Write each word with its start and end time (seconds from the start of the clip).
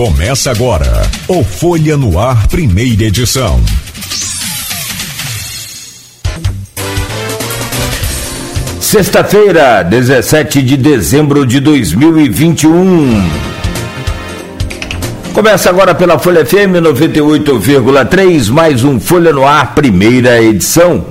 Começa 0.00 0.50
agora 0.50 1.02
o 1.28 1.44
Folha 1.44 1.94
no 1.94 2.18
Ar, 2.18 2.48
primeira 2.48 3.02
edição. 3.04 3.60
Sexta-feira, 8.80 9.82
17 9.82 10.62
de 10.62 10.78
dezembro 10.78 11.44
de 11.44 11.60
2021. 11.60 13.30
Começa 15.34 15.68
agora 15.68 15.94
pela 15.94 16.18
Folha 16.18 16.46
FM 16.46 16.80
98,3, 16.80 18.48
mais 18.48 18.82
um 18.82 18.98
Folha 18.98 19.34
no 19.34 19.44
Ar, 19.46 19.74
primeira 19.74 20.42
edição. 20.42 21.04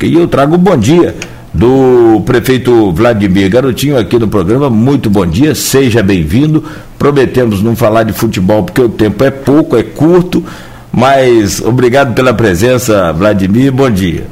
E 0.00 0.14
eu 0.14 0.28
trago 0.28 0.56
bom 0.56 0.76
dia 0.76 1.12
do 1.54 2.22
prefeito 2.24 2.90
Vladimir 2.92 3.50
Garotinho 3.50 3.98
aqui 3.98 4.18
no 4.18 4.26
programa. 4.26 4.70
Muito 4.70 5.10
bom 5.10 5.26
dia, 5.26 5.54
seja 5.54 6.02
bem-vindo. 6.02 6.64
Prometemos 6.98 7.62
não 7.62 7.76
falar 7.76 8.04
de 8.04 8.12
futebol 8.12 8.62
porque 8.62 8.80
o 8.80 8.88
tempo 8.88 9.22
é 9.22 9.30
pouco, 9.30 9.76
é 9.76 9.82
curto, 9.82 10.42
mas 10.90 11.60
obrigado 11.60 12.14
pela 12.14 12.32
presença, 12.32 13.12
Vladimir. 13.12 13.70
Bom 13.70 13.90
dia. 13.90 14.26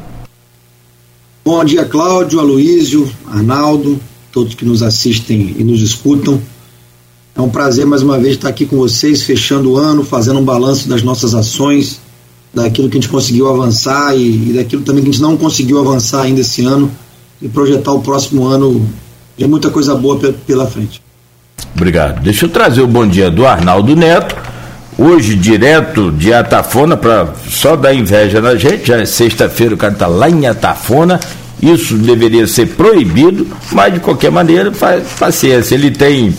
Bom 1.45 1.65
dia, 1.65 1.85
Cláudio, 1.85 2.41
Aloísio, 2.41 3.11
Arnaldo, 3.27 4.01
todos 4.33 4.55
que 4.55 4.65
nos 4.65 4.83
assistem 4.83 5.57
e 5.59 5.65
nos 5.65 5.83
escutam. 5.83 6.41
É 7.35 7.41
um 7.41 7.49
prazer 7.49 7.87
mais 7.87 8.02
uma 8.02 8.19
vez 8.19 8.35
estar 8.35 8.49
aqui 8.49 8.66
com 8.66 8.77
vocês, 8.77 9.23
fechando 9.23 9.73
o 9.73 9.77
ano, 9.77 10.05
fazendo 10.05 10.39
um 10.39 10.45
balanço 10.45 10.89
das 10.89 11.02
nossas 11.02 11.35
ações, 11.35 12.01
daquilo 12.52 12.89
que 12.89 12.99
a 12.99 13.01
gente 13.01 13.11
conseguiu 13.11 13.49
avançar 13.49 14.16
e, 14.16 14.51
e 14.51 14.52
daquilo 14.55 14.83
também 14.83 15.02
que 15.02 15.11
a 15.11 15.13
gente 15.13 15.23
não 15.23 15.37
conseguiu 15.37 15.79
avançar 15.79 16.23
ainda 16.23 16.41
esse 16.41 16.65
ano 16.65 16.91
e 17.41 17.49
projetar 17.49 17.93
o 17.93 18.01
próximo 18.01 18.47
ano 18.47 18.87
de 19.37 19.47
muita 19.47 19.71
coisa 19.71 19.95
boa 19.95 20.19
pela 20.47 20.67
frente. 20.67 21.03
Obrigado. 21.75 22.23
Deixa 22.23 22.45
eu 22.45 22.49
trazer 22.49 22.83
o 22.83 22.87
bom 22.87 23.07
dia 23.07 23.30
do 23.30 23.47
Arnaldo 23.47 23.97
Neto. 23.97 24.37
Hoje, 24.99 25.35
direto 25.35 26.13
de 26.13 26.33
Atafona, 26.33 26.96
para 26.96 27.33
só 27.49 27.74
dar 27.74 27.95
inveja 27.95 28.41
na 28.41 28.55
gente, 28.55 28.88
já 28.88 28.99
é 28.99 29.07
sexta-feira, 29.07 29.74
o 29.74 29.79
cara 29.79 29.95
está 29.95 30.07
lá 30.07 30.29
em 30.29 30.46
Atafona. 30.46 31.18
Isso 31.63 31.96
deveria 31.96 32.46
ser 32.46 32.66
proibido, 32.66 33.46
mas 33.73 33.95
de 33.95 34.01
qualquer 34.01 34.30
maneira, 34.30 34.73
faz, 34.73 35.05
paciência. 35.18 35.74
Ele 35.74 35.91
tem, 35.91 36.35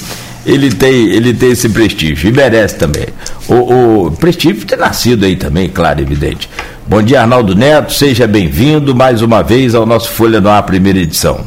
ele 0.45 0.69
tem, 0.69 1.09
ele 1.09 1.33
tem 1.33 1.51
esse 1.51 1.69
prestígio 1.69 2.29
e 2.29 2.31
merece 2.31 2.75
também. 2.75 3.07
O, 3.47 4.05
o 4.05 4.11
prestígio 4.11 4.65
ter 4.65 4.77
nascido 4.77 5.25
aí 5.25 5.35
também, 5.35 5.69
claro, 5.69 6.01
evidente. 6.01 6.49
Bom 6.87 7.01
dia, 7.01 7.21
Arnaldo 7.21 7.55
Neto, 7.55 7.93
seja 7.93 8.27
bem-vindo 8.27 8.93
mais 8.93 9.21
uma 9.21 9.41
vez 9.41 9.75
ao 9.75 9.85
nosso 9.85 10.09
Folha 10.09 10.41
no 10.41 10.49
Ar, 10.49 10.63
primeira 10.63 10.99
edição. 10.99 11.39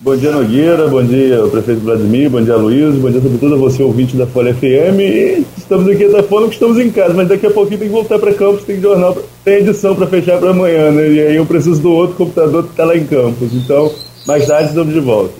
Bom 0.00 0.16
dia, 0.16 0.32
Nogueira, 0.32 0.88
bom 0.88 1.04
dia, 1.04 1.38
prefeito 1.50 1.80
Vladimir, 1.80 2.30
bom 2.30 2.42
dia, 2.42 2.56
Luiz, 2.56 2.94
bom 2.96 3.10
dia 3.10 3.20
sobretudo 3.20 3.54
a 3.54 3.58
você, 3.58 3.82
ouvinte 3.82 4.16
da 4.16 4.26
Folha 4.26 4.54
FM. 4.54 4.98
E 4.98 5.46
estamos 5.56 5.88
aqui 5.88 6.08
da 6.08 6.22
Folha 6.22 6.48
que 6.48 6.54
estamos 6.54 6.78
em 6.78 6.90
casa, 6.90 7.12
mas 7.12 7.28
daqui 7.28 7.46
a 7.46 7.50
pouquinho 7.50 7.78
tem 7.78 7.88
que 7.88 7.94
voltar 7.94 8.18
para 8.18 8.32
campus, 8.32 8.64
tem 8.64 8.80
jornal, 8.80 9.16
tem 9.44 9.58
edição 9.58 9.94
para 9.94 10.06
fechar 10.06 10.38
para 10.38 10.50
amanhã, 10.50 10.90
né? 10.90 11.08
E 11.08 11.20
aí 11.20 11.36
eu 11.36 11.46
preciso 11.46 11.80
do 11.80 11.92
outro 11.92 12.16
computador 12.16 12.64
que 12.64 12.70
está 12.70 12.84
lá 12.84 12.96
em 12.96 13.04
campus. 13.04 13.52
Então, 13.52 13.92
mais 14.26 14.46
tarde 14.46 14.70
estamos 14.70 14.94
de 14.94 15.00
volta. 15.00 15.34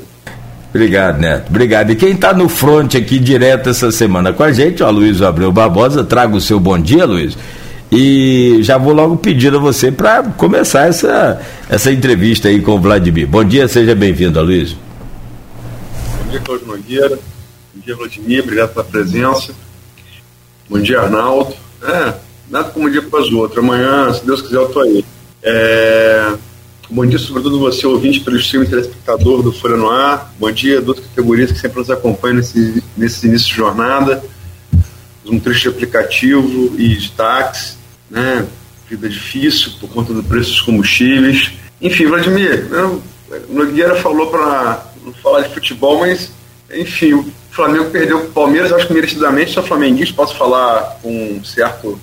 Obrigado, 0.70 1.20
Neto. 1.20 1.48
Obrigado. 1.50 1.90
E 1.90 1.96
quem 1.96 2.12
está 2.12 2.32
no 2.32 2.48
front 2.48 2.94
aqui 2.94 3.18
direto 3.18 3.68
essa 3.68 3.90
semana 3.90 4.32
com 4.32 4.42
a 4.42 4.52
gente, 4.52 4.82
ó, 4.82 4.90
Luiz 4.90 5.20
Abreu 5.22 5.52
Barbosa, 5.52 6.02
traga 6.04 6.36
o 6.36 6.40
seu 6.40 6.58
bom 6.58 6.78
dia, 6.78 7.04
Luiz. 7.04 7.36
E 7.94 8.62
já 8.62 8.78
vou 8.78 8.94
logo 8.94 9.18
pedir 9.18 9.54
a 9.54 9.58
você 9.58 9.92
para 9.92 10.22
começar 10.22 10.88
essa, 10.88 11.42
essa 11.68 11.92
entrevista 11.92 12.48
aí 12.48 12.58
com 12.58 12.76
o 12.76 12.80
Vladimir. 12.80 13.28
Bom 13.28 13.44
dia, 13.44 13.68
seja 13.68 13.94
bem-vindo, 13.94 14.40
Luiz. 14.40 14.74
Bom 16.22 16.30
dia, 16.30 16.40
Cláudio 16.40 16.66
Nogueira. 16.68 17.18
Bom 17.74 17.82
dia, 17.84 17.94
Vladimir. 17.94 18.44
Obrigado 18.44 18.72
pela 18.72 18.84
presença. 18.86 19.52
Bom 20.70 20.78
dia, 20.78 21.02
Arnaldo. 21.02 21.54
É, 21.82 22.14
nada 22.48 22.70
como 22.70 22.86
um 22.86 22.90
dia 22.90 23.02
para 23.02 23.20
o 23.20 23.36
outro. 23.36 23.60
Amanhã, 23.60 24.10
se 24.14 24.24
Deus 24.24 24.40
quiser, 24.40 24.56
eu 24.56 24.68
estou 24.68 24.80
aí. 24.80 25.04
É... 25.42 26.32
Bom 26.88 27.04
dia, 27.04 27.18
sobretudo 27.18 27.58
você, 27.58 27.86
ouvinte, 27.86 28.20
pelo 28.20 28.38
streaming 28.38 28.70
telespectador 28.70 29.42
do 29.42 29.52
Folha 29.52 29.76
no 29.76 29.90
Ar. 29.90 30.32
Bom 30.40 30.50
dia, 30.50 30.80
duas 30.80 30.98
categorias 30.98 31.52
que 31.52 31.58
sempre 31.58 31.80
nos 31.80 31.90
acompanham 31.90 32.36
nesse, 32.36 32.82
nesse 32.96 33.26
início 33.26 33.48
de 33.48 33.54
jornada. 33.54 34.24
Um 35.26 35.38
trecho 35.38 35.64
de 35.64 35.68
aplicativo 35.68 36.74
e 36.78 36.96
de 36.96 37.10
táxi 37.12 37.81
né? 38.12 38.46
Vida 38.88 39.08
difícil 39.08 39.72
por 39.80 39.88
conta 39.88 40.12
do 40.12 40.22
preço 40.22 40.50
dos 40.50 40.60
combustíveis. 40.60 41.50
Enfim, 41.80 42.06
Vladimir, 42.06 42.68
eu, 42.70 43.02
o 43.48 43.54
Nogueira 43.54 43.96
falou 43.96 44.30
para 44.30 44.86
não 45.04 45.12
falar 45.14 45.40
de 45.40 45.54
futebol, 45.54 46.00
mas 46.00 46.30
enfim, 46.72 47.14
o 47.14 47.26
Flamengo 47.50 47.90
perdeu 47.90 48.18
o 48.18 48.28
Palmeiras, 48.28 48.72
acho 48.72 48.86
que 48.86 48.94
merecidamente, 48.94 49.52
sou 49.52 49.62
flamenguista, 49.62 50.14
posso 50.14 50.36
falar 50.36 50.98
com 51.02 51.42
certo 51.44 51.98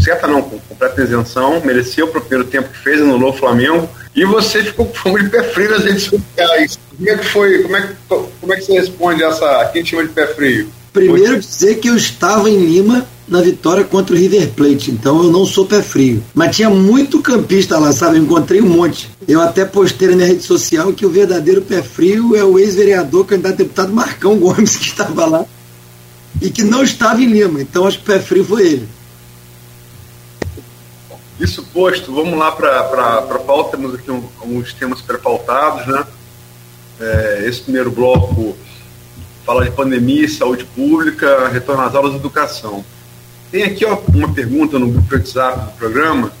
certa 0.00 0.26
não, 0.26 0.42
com 0.42 0.58
completa 0.58 1.02
isenção, 1.02 1.60
mereceu 1.64 2.08
para 2.08 2.18
o 2.18 2.22
primeiro 2.22 2.48
tempo 2.48 2.70
que 2.70 2.78
fez, 2.78 3.00
anulou 3.00 3.30
o 3.30 3.36
Flamengo, 3.36 3.88
e 4.14 4.24
você 4.24 4.64
ficou 4.64 4.86
com 4.86 4.94
fome 4.94 5.22
de 5.22 5.30
pé 5.30 5.42
frio 5.42 5.70
nas 5.70 5.84
redes 5.84 6.04
sociais. 6.04 6.78
Como 6.96 7.08
é 7.08 7.16
que 7.18 7.24
foi, 7.26 7.62
como 7.62 7.76
é 7.76 7.82
que, 7.82 7.94
como 8.08 8.52
é 8.52 8.56
que 8.56 8.62
você 8.62 8.72
responde 8.72 9.22
essa, 9.22 9.70
quem 9.72 9.84
chama 9.84 10.04
de 10.04 10.10
pé 10.10 10.26
frio? 10.28 10.68
Primeiro 10.92 11.38
dizer 11.38 11.76
que 11.76 11.88
eu 11.88 11.96
estava 11.96 12.48
em 12.48 12.56
Lima 12.56 13.06
na 13.26 13.40
vitória 13.40 13.84
contra 13.84 14.14
o 14.14 14.18
River 14.18 14.50
Plate, 14.50 14.90
então 14.90 15.22
eu 15.22 15.30
não 15.30 15.46
sou 15.46 15.66
pé 15.66 15.82
frio. 15.82 16.22
Mas 16.34 16.56
tinha 16.56 16.68
muito 16.68 17.22
campista 17.22 17.78
lá, 17.78 17.92
sabe? 17.92 18.18
Eu 18.18 18.22
encontrei 18.22 18.60
um 18.60 18.68
monte. 18.68 19.08
Eu 19.26 19.40
até 19.40 19.64
postei 19.64 20.08
na 20.08 20.16
minha 20.16 20.28
rede 20.28 20.42
social 20.42 20.92
que 20.92 21.06
o 21.06 21.10
verdadeiro 21.10 21.62
pé 21.62 21.82
frio 21.82 22.36
é 22.36 22.44
o 22.44 22.58
ex-vereador, 22.58 23.24
candidato 23.24 23.54
a 23.54 23.56
deputado 23.56 23.92
Marcão 23.92 24.36
Gomes, 24.36 24.76
que 24.76 24.88
estava 24.88 25.24
lá 25.26 25.46
e 26.40 26.50
que 26.50 26.62
não 26.62 26.82
estava 26.82 27.22
em 27.22 27.26
Lima. 27.26 27.60
Então 27.60 27.86
acho 27.86 27.98
que 27.98 28.04
o 28.04 28.06
pé 28.06 28.20
frio 28.20 28.44
foi 28.44 28.66
ele. 28.66 28.88
Isso 31.40 31.62
posto, 31.72 32.14
vamos 32.14 32.38
lá 32.38 32.52
para 32.52 32.80
a 33.18 33.38
pauta. 33.38 33.76
Temos 33.76 33.94
aqui 33.94 34.10
um, 34.10 34.22
alguns 34.40 34.72
temas 34.72 35.00
pré-pautados, 35.00 35.86
né? 35.86 36.06
É, 37.00 37.44
esse 37.46 37.62
primeiro 37.62 37.90
bloco 37.90 38.56
fala 39.44 39.64
de 39.64 39.70
pandemia, 39.72 40.28
saúde 40.28 40.64
pública, 40.64 41.48
retorno 41.48 41.82
às 41.82 41.94
aulas 41.94 42.12
e 42.14 42.16
educação. 42.16 42.84
Tem 43.54 43.62
aqui 43.62 43.84
ó, 43.84 43.96
uma 44.12 44.34
pergunta 44.34 44.80
no 44.80 44.88
grupo 44.88 45.14
WhatsApp 45.14 45.66
do 45.66 45.78
programa, 45.78 46.32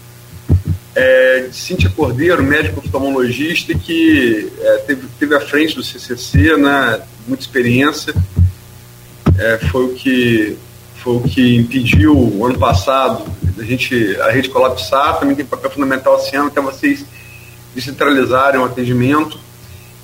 é, 0.96 1.46
de 1.48 1.54
Cíntia 1.54 1.88
Cordeiro, 1.88 2.42
médico 2.42 2.80
oftalmologista, 2.80 3.72
que 3.72 4.52
é, 4.58 4.78
teve, 4.78 5.06
teve 5.16 5.36
à 5.36 5.40
frente 5.40 5.76
do 5.76 5.84
CCC, 5.84 6.56
né, 6.56 7.02
muita 7.24 7.44
experiência, 7.44 8.12
é, 9.38 9.58
foi, 9.58 9.84
o 9.84 9.94
que, 9.94 10.58
foi 11.04 11.14
o 11.14 11.20
que 11.20 11.54
impediu, 11.54 12.18
o 12.18 12.44
ano 12.44 12.58
passado, 12.58 13.24
a, 13.60 13.62
gente, 13.62 14.20
a 14.20 14.32
rede 14.32 14.48
colapsar, 14.48 15.20
também 15.20 15.36
tem 15.36 15.44
papel 15.44 15.70
fundamental 15.70 16.16
esse 16.16 16.34
ano, 16.34 16.48
até 16.48 16.60
vocês 16.60 17.06
descentralizarem 17.76 18.60
o 18.60 18.64
atendimento. 18.64 19.38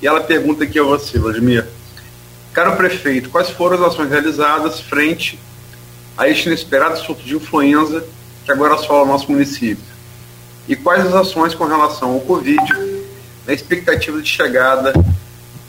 E 0.01 0.07
ela 0.07 0.21
pergunta 0.21 0.63
aqui 0.63 0.79
a 0.79 0.83
você, 0.83 1.19
Vladimir, 1.19 1.67
caro 2.53 2.77
prefeito, 2.77 3.29
quais 3.29 3.49
foram 3.49 3.75
as 3.75 3.91
ações 3.91 4.09
realizadas 4.09 4.79
frente 4.79 5.37
a 6.21 6.29
este 6.29 6.47
inesperado 6.47 6.99
surto 6.99 7.23
de 7.23 7.35
influenza 7.35 8.05
que 8.45 8.51
agora 8.51 8.75
assola 8.75 9.03
o 9.03 9.07
nosso 9.07 9.31
município? 9.31 9.83
E 10.67 10.75
quais 10.75 11.03
as 11.07 11.15
ações 11.15 11.55
com 11.55 11.65
relação 11.65 12.11
ao 12.11 12.19
Covid 12.19 12.61
na 13.47 13.53
expectativa 13.53 14.21
de 14.21 14.29
chegada 14.29 14.93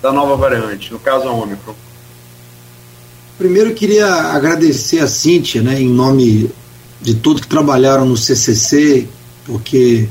da 0.02 0.12
nova 0.12 0.36
variante, 0.36 0.92
no 0.92 0.98
caso 0.98 1.26
a 1.26 1.32
Ômicron? 1.32 1.74
Primeiro 3.38 3.72
queria 3.72 4.06
agradecer 4.06 4.98
a 4.98 5.06
Cíntia, 5.06 5.62
né, 5.62 5.80
em 5.80 5.88
nome 5.88 6.50
de 7.00 7.14
todos 7.14 7.40
que 7.40 7.48
trabalharam 7.48 8.04
no 8.04 8.16
CCC, 8.16 9.08
porque 9.46 10.06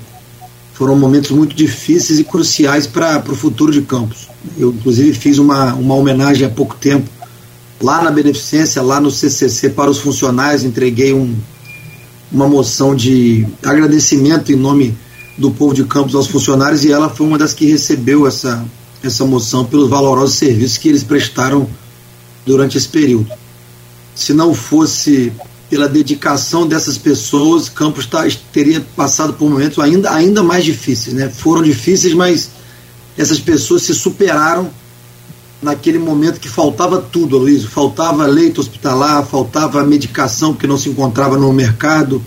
foram 0.73 0.95
momentos 0.95 1.29
muito 1.29 1.55
difíceis 1.55 2.17
e 2.17 2.23
cruciais 2.23 2.87
para 2.87 3.21
o 3.29 3.35
futuro 3.35 3.71
de 3.71 3.83
Campos. 3.83 4.27
Eu, 4.57 4.71
inclusive, 4.71 5.13
fiz 5.13 5.37
uma, 5.37 5.75
uma 5.75 5.93
homenagem 5.93 6.47
há 6.47 6.49
pouco 6.49 6.75
tempo 6.75 7.07
lá 7.81 8.01
na 8.01 8.11
Beneficência, 8.11 8.81
lá 8.81 8.99
no 8.99 9.09
CCC, 9.09 9.69
para 9.69 9.89
os 9.89 9.99
funcionários, 9.99 10.63
entreguei 10.63 11.13
um, 11.13 11.35
uma 12.31 12.47
moção 12.47 12.95
de 12.95 13.45
agradecimento 13.63 14.51
em 14.51 14.55
nome 14.55 14.97
do 15.37 15.51
povo 15.51 15.73
de 15.73 15.83
Campos 15.85 16.13
aos 16.13 16.27
funcionários 16.27 16.85
e 16.85 16.91
ela 16.91 17.09
foi 17.09 17.25
uma 17.25 17.37
das 17.37 17.53
que 17.53 17.65
recebeu 17.65 18.27
essa, 18.27 18.63
essa 19.03 19.25
moção 19.25 19.65
pelos 19.65 19.89
valorosos 19.89 20.35
serviços 20.35 20.77
que 20.77 20.89
eles 20.89 21.03
prestaram 21.03 21.67
durante 22.45 22.77
esse 22.77 22.87
período. 22.87 23.27
Se 24.13 24.33
não 24.33 24.53
fosse 24.53 25.31
pela 25.69 25.87
dedicação 25.87 26.67
dessas 26.67 26.97
pessoas, 26.97 27.69
Campos 27.69 28.05
tá, 28.05 28.27
teria 28.51 28.85
passado 28.95 29.33
por 29.33 29.49
momentos 29.49 29.79
ainda, 29.79 30.11
ainda 30.11 30.43
mais 30.43 30.65
difíceis. 30.65 31.15
Né? 31.15 31.29
Foram 31.29 31.63
difíceis, 31.63 32.13
mas 32.13 32.51
essas 33.17 33.39
pessoas 33.39 33.83
se 33.83 33.93
superaram 33.95 34.69
naquele 35.61 35.99
momento 35.99 36.39
que 36.39 36.49
faltava 36.49 36.99
tudo, 36.99 37.37
Luiz. 37.37 37.63
Faltava 37.65 38.25
leito 38.25 38.61
hospitalar, 38.61 39.25
faltava 39.25 39.83
medicação 39.83 40.53
que 40.53 40.65
não 40.65 40.77
se 40.77 40.89
encontrava 40.89 41.37
no 41.37 41.51
mercado. 41.53 42.21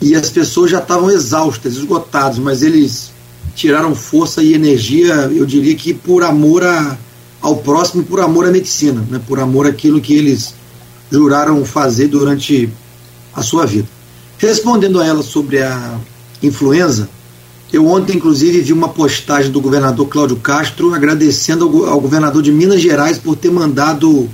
E 0.00 0.14
as 0.14 0.28
pessoas 0.28 0.70
já 0.70 0.78
estavam 0.78 1.10
exaustas, 1.10 1.74
esgotadas, 1.76 2.38
mas 2.38 2.62
eles 2.62 3.12
tiraram 3.54 3.94
força 3.94 4.42
e 4.42 4.52
energia, 4.52 5.14
eu 5.34 5.46
diria 5.46 5.74
que 5.74 5.94
por 5.94 6.22
amor 6.22 6.62
a, 6.62 6.98
ao 7.40 7.56
próximo, 7.56 8.04
por 8.04 8.20
amor 8.20 8.46
à 8.46 8.50
medicina, 8.50 9.02
né? 9.08 9.20
por 9.26 9.40
amor 9.40 9.66
àquilo 9.66 10.00
que 10.00 10.14
eles 10.14 10.54
juraram 11.10 11.64
fazer 11.64 12.08
durante 12.08 12.68
a 13.34 13.42
sua 13.42 13.64
vida. 13.64 13.88
Respondendo 14.36 15.00
a 15.00 15.06
ela 15.06 15.22
sobre 15.22 15.62
a 15.62 15.98
influenza, 16.42 17.08
eu 17.72 17.86
ontem, 17.86 18.16
inclusive, 18.16 18.60
vi 18.60 18.72
uma 18.72 18.88
postagem 18.88 19.50
do 19.50 19.60
governador 19.60 20.06
Cláudio 20.06 20.36
Castro 20.36 20.94
agradecendo 20.94 21.64
ao, 21.64 21.90
ao 21.90 22.00
governador 22.00 22.42
de 22.42 22.52
Minas 22.52 22.80
Gerais 22.80 23.18
por 23.18 23.36
ter 23.36 23.50
mandado 23.50 24.28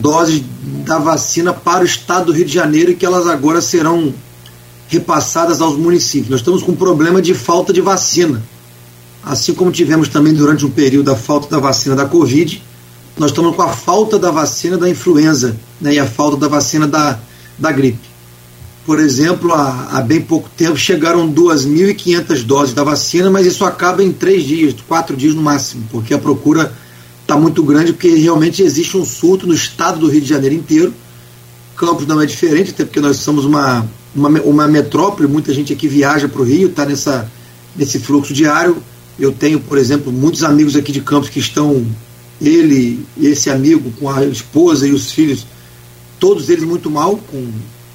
doses 0.00 0.42
da 0.84 0.98
vacina 0.98 1.52
para 1.52 1.82
o 1.82 1.86
estado 1.86 2.26
do 2.26 2.32
Rio 2.32 2.44
de 2.44 2.52
Janeiro 2.52 2.92
e 2.92 2.94
que 2.94 3.04
elas 3.04 3.26
agora 3.26 3.60
serão 3.60 4.14
repassadas 4.88 5.60
aos 5.60 5.76
municípios. 5.76 6.30
Nós 6.30 6.40
estamos 6.40 6.62
com 6.62 6.72
um 6.72 6.76
problema 6.76 7.20
de 7.20 7.34
falta 7.34 7.72
de 7.72 7.80
vacina. 7.80 8.42
Assim 9.22 9.52
como 9.52 9.70
tivemos 9.70 10.08
também 10.08 10.32
durante 10.32 10.64
um 10.64 10.70
período 10.70 11.10
a 11.10 11.16
falta 11.16 11.48
da 11.50 11.58
vacina 11.58 11.94
da 11.94 12.06
Covid, 12.06 12.62
nós 13.18 13.30
estamos 13.30 13.54
com 13.54 13.62
a 13.62 13.68
falta 13.68 14.18
da 14.18 14.30
vacina 14.30 14.78
da 14.78 14.88
influenza 14.88 15.56
né, 15.80 15.94
e 15.94 15.98
a 15.98 16.06
falta 16.06 16.36
da 16.36 16.48
vacina 16.48 16.86
da, 16.86 17.18
da 17.58 17.70
gripe. 17.72 18.08
Por 18.88 18.98
exemplo, 19.00 19.52
há, 19.52 19.98
há 19.98 20.00
bem 20.00 20.18
pouco 20.18 20.48
tempo 20.56 20.74
chegaram 20.78 21.30
2.500 21.30 22.42
doses 22.42 22.74
da 22.74 22.82
vacina, 22.82 23.30
mas 23.30 23.44
isso 23.44 23.62
acaba 23.66 24.02
em 24.02 24.10
três 24.10 24.44
dias, 24.44 24.74
quatro 24.88 25.14
dias 25.14 25.34
no 25.34 25.42
máximo, 25.42 25.84
porque 25.90 26.14
a 26.14 26.18
procura 26.18 26.72
está 27.20 27.36
muito 27.36 27.62
grande, 27.62 27.92
porque 27.92 28.14
realmente 28.14 28.62
existe 28.62 28.96
um 28.96 29.04
surto 29.04 29.46
no 29.46 29.52
estado 29.52 29.98
do 30.00 30.08
Rio 30.08 30.22
de 30.22 30.26
Janeiro 30.26 30.54
inteiro. 30.54 30.94
Campos 31.76 32.06
não 32.06 32.18
é 32.18 32.24
diferente, 32.24 32.70
até 32.70 32.82
porque 32.82 32.98
nós 32.98 33.18
somos 33.18 33.44
uma, 33.44 33.86
uma, 34.16 34.30
uma 34.40 34.66
metrópole, 34.66 35.28
muita 35.28 35.52
gente 35.52 35.70
aqui 35.70 35.86
viaja 35.86 36.26
para 36.26 36.40
o 36.40 36.44
Rio, 36.44 36.70
está 36.70 36.86
nesse 37.76 37.98
fluxo 37.98 38.32
diário. 38.32 38.78
Eu 39.18 39.32
tenho, 39.32 39.60
por 39.60 39.76
exemplo, 39.76 40.10
muitos 40.10 40.42
amigos 40.42 40.74
aqui 40.74 40.92
de 40.92 41.02
Campos 41.02 41.28
que 41.28 41.40
estão, 41.40 41.86
ele 42.40 43.04
e 43.18 43.26
esse 43.26 43.50
amigo, 43.50 43.92
com 44.00 44.08
a 44.08 44.24
esposa 44.24 44.88
e 44.88 44.92
os 44.92 45.12
filhos, 45.12 45.46
todos 46.18 46.48
eles 46.48 46.64
muito 46.64 46.90
mal 46.90 47.18
com, 47.30 47.50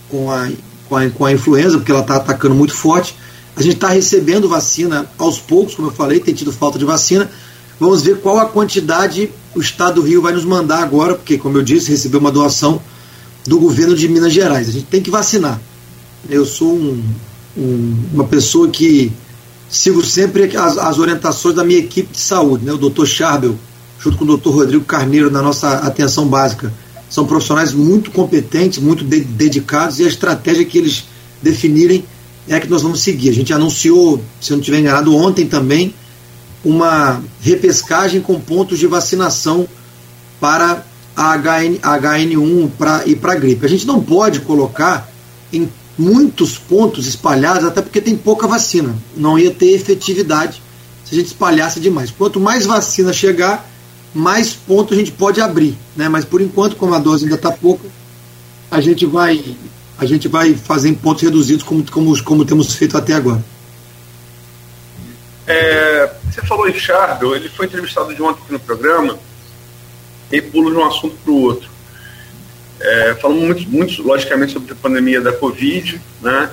com, 0.07 0.31
a, 0.31 0.51
com, 0.93 0.97
a, 0.97 1.09
com 1.09 1.25
a 1.25 1.31
influenza, 1.31 1.77
porque 1.77 1.91
ela 1.91 2.01
está 2.01 2.17
atacando 2.17 2.53
muito 2.53 2.73
forte. 2.73 3.17
A 3.55 3.61
gente 3.61 3.75
está 3.75 3.89
recebendo 3.89 4.47
vacina 4.47 5.07
aos 5.17 5.39
poucos, 5.39 5.73
como 5.73 5.87
eu 5.87 5.91
falei, 5.91 6.19
tem 6.19 6.33
tido 6.33 6.51
falta 6.51 6.77
de 6.77 6.85
vacina, 6.85 7.29
Vamos 7.79 8.03
ver 8.03 8.19
qual 8.19 8.37
a 8.37 8.45
quantidade 8.45 9.31
o 9.55 9.59
Estado 9.59 9.95
do 9.95 10.07
Rio 10.07 10.21
vai 10.21 10.31
nos 10.31 10.45
mandar 10.45 10.83
agora, 10.83 11.15
porque, 11.15 11.37
como 11.37 11.57
eu 11.57 11.63
disse, 11.63 11.89
recebeu 11.89 12.19
uma 12.19 12.31
doação 12.31 12.81
do 13.45 13.59
governo 13.59 13.95
de 13.95 14.07
Minas 14.07 14.31
Gerais. 14.31 14.69
A 14.69 14.71
gente 14.71 14.85
tem 14.85 15.01
que 15.01 15.09
vacinar. 15.09 15.59
Eu 16.29 16.45
sou 16.45 16.71
um, 16.71 17.03
um, 17.57 17.95
uma 18.13 18.23
pessoa 18.25 18.69
que 18.69 19.11
sigo 19.69 20.03
sempre 20.03 20.55
as, 20.55 20.77
as, 20.77 20.99
orientações 20.99 21.55
da 21.55 21.63
minha 21.63 21.79
equipe 21.79 22.13
de 22.13 22.19
saúde, 22.19 22.63
né? 22.63 22.71
o 22.71 22.77
doutor 22.77 23.07
Charbel, 23.07 23.55
junto 23.99 24.17
com 24.17 24.23
o 24.23 24.27
doutor 24.27 24.51
Rodrigo 24.51 24.85
Carneiro, 24.85 25.31
na 25.31 25.41
nossa 25.41 25.79
atenção 25.79 26.27
básica. 26.27 26.71
São 27.13 27.27
profissionais 27.27 27.73
muito 27.73 28.09
competentes, 28.09 28.79
muito 28.79 29.03
de, 29.03 29.19
dedicados, 29.19 29.99
e 29.99 30.03
a 30.03 30.07
estratégia 30.07 30.65
que 30.65 30.79
eles 30.79 31.03
definirem 31.43 32.03
é 32.47 32.55
a 32.55 32.59
que 32.59 32.67
nós 32.67 32.81
vamos 32.81 33.01
seguir. 33.01 33.29
A 33.29 33.33
gente 33.33 33.53
anunciou, 33.53 34.19
se 34.41 34.51
eu 34.51 34.55
não 34.57 34.61
estiver 34.61 34.79
enganado, 34.79 35.15
ontem 35.15 35.45
também, 35.45 35.93
uma 36.65 37.21
repescagem 37.39 38.19
com 38.19 38.39
pontos 38.39 38.79
de 38.79 38.87
vacinação 38.87 39.67
para 40.39 40.83
a 41.15 41.37
HN, 41.37 41.77
HN1 41.83 42.71
pra, 42.79 43.03
e 43.05 43.15
para 43.15 43.33
a 43.33 43.35
gripe. 43.35 43.63
A 43.63 43.69
gente 43.69 43.85
não 43.85 44.01
pode 44.01 44.39
colocar 44.39 45.07
em 45.53 45.69
muitos 45.95 46.57
pontos 46.57 47.05
espalhados, 47.05 47.63
até 47.63 47.83
porque 47.83 48.01
tem 48.01 48.17
pouca 48.17 48.47
vacina. 48.47 48.95
Não 49.15 49.37
ia 49.37 49.51
ter 49.51 49.67
efetividade 49.67 50.63
se 51.05 51.13
a 51.13 51.17
gente 51.19 51.27
espalhasse 51.27 51.79
demais. 51.79 52.09
Quanto 52.09 52.39
mais 52.39 52.65
vacina 52.65 53.13
chegar, 53.13 53.71
mais 54.13 54.53
pontos 54.53 54.95
a 54.95 54.99
gente 54.99 55.11
pode 55.11 55.41
abrir. 55.41 55.75
Né? 55.95 56.07
Mas 56.07 56.25
por 56.25 56.41
enquanto, 56.41 56.75
como 56.75 56.93
a 56.93 56.99
dose 56.99 57.25
ainda 57.25 57.35
está 57.35 57.51
pouca, 57.51 57.87
a 58.69 58.81
gente 58.81 59.05
vai 59.05 59.55
a 59.97 60.05
gente 60.05 60.27
vai 60.27 60.53
fazer 60.55 60.89
em 60.89 60.93
pontos 60.93 61.23
reduzidos 61.23 61.63
como, 61.63 61.89
como, 61.89 62.23
como 62.23 62.45
temos 62.45 62.75
feito 62.75 62.97
até 62.97 63.13
agora. 63.13 63.43
É, 65.45 66.11
você 66.29 66.41
falou 66.41 66.67
em 66.67 66.73
Charbel, 66.73 67.35
ele 67.35 67.47
foi 67.49 67.67
entrevistado 67.67 68.13
de 68.13 68.21
ontem 68.21 68.41
aqui 68.43 68.53
no 68.53 68.59
programa 68.59 69.17
e 70.31 70.41
pula 70.41 70.71
de 70.71 70.77
um 70.77 70.85
assunto 70.85 71.15
para 71.23 71.31
o 71.31 71.41
outro. 71.41 71.69
É, 72.79 73.15
falamos 73.15 73.43
muito, 73.43 73.69
muito, 73.69 74.03
logicamente, 74.03 74.53
sobre 74.53 74.73
a 74.73 74.75
pandemia 74.75 75.21
da 75.21 75.31
Covid, 75.31 76.01
né? 76.21 76.49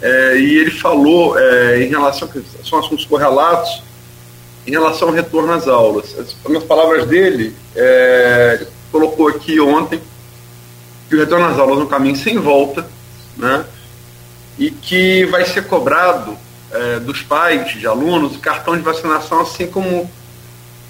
É, 0.00 0.36
e 0.36 0.58
ele 0.58 0.70
falou 0.72 1.38
é, 1.38 1.84
em 1.84 1.88
relação, 1.88 2.28
são 2.68 2.78
assuntos 2.80 3.04
correlatos, 3.04 3.82
em 4.66 4.70
relação 4.70 5.08
ao 5.08 5.14
retorno 5.14 5.52
às 5.52 5.66
aulas. 5.68 6.14
As, 6.18 6.56
as 6.56 6.64
palavras 6.64 7.06
dele, 7.06 7.54
é, 7.74 8.58
ele 8.60 8.70
colocou 8.90 9.28
aqui 9.28 9.60
ontem 9.60 10.00
que 11.08 11.16
o 11.16 11.18
retorno 11.18 11.46
às 11.46 11.58
aulas 11.58 11.78
é 11.78 11.82
um 11.82 11.86
caminho 11.86 12.16
sem 12.16 12.38
volta, 12.38 12.86
né? 13.36 13.64
E 14.58 14.70
que 14.70 15.24
vai 15.26 15.44
ser 15.44 15.66
cobrado 15.66 16.36
é, 16.70 17.00
dos 17.00 17.22
pais, 17.22 17.72
de 17.72 17.86
alunos, 17.86 18.36
cartão 18.36 18.76
de 18.76 18.82
vacinação, 18.82 19.40
assim 19.40 19.66
como 19.66 20.10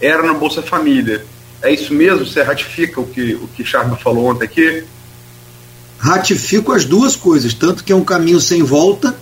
era 0.00 0.22
no 0.22 0.34
Bolsa 0.34 0.62
Família. 0.62 1.24
É 1.62 1.72
isso 1.72 1.94
mesmo? 1.94 2.26
Você 2.26 2.42
ratifica 2.42 3.00
o 3.00 3.06
que 3.06 3.34
o 3.34 3.48
que 3.48 3.64
Charme 3.64 3.96
falou 3.96 4.26
ontem 4.26 4.44
aqui? 4.44 4.84
Ratifico 5.98 6.72
as 6.72 6.84
duas 6.84 7.14
coisas, 7.14 7.54
tanto 7.54 7.84
que 7.84 7.92
é 7.92 7.96
um 7.96 8.04
caminho 8.04 8.40
sem 8.40 8.62
volta, 8.64 9.16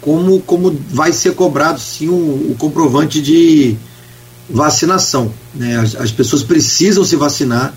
como, 0.00 0.40
como 0.40 0.76
vai 0.90 1.12
ser 1.12 1.34
cobrado 1.34 1.78
sim 1.78 2.08
o, 2.08 2.50
o 2.50 2.56
comprovante 2.58 3.20
de 3.20 3.76
vacinação. 4.48 5.32
Né? 5.54 5.76
As, 5.76 5.94
as 5.94 6.10
pessoas 6.10 6.42
precisam 6.42 7.04
se 7.04 7.16
vacinar. 7.16 7.74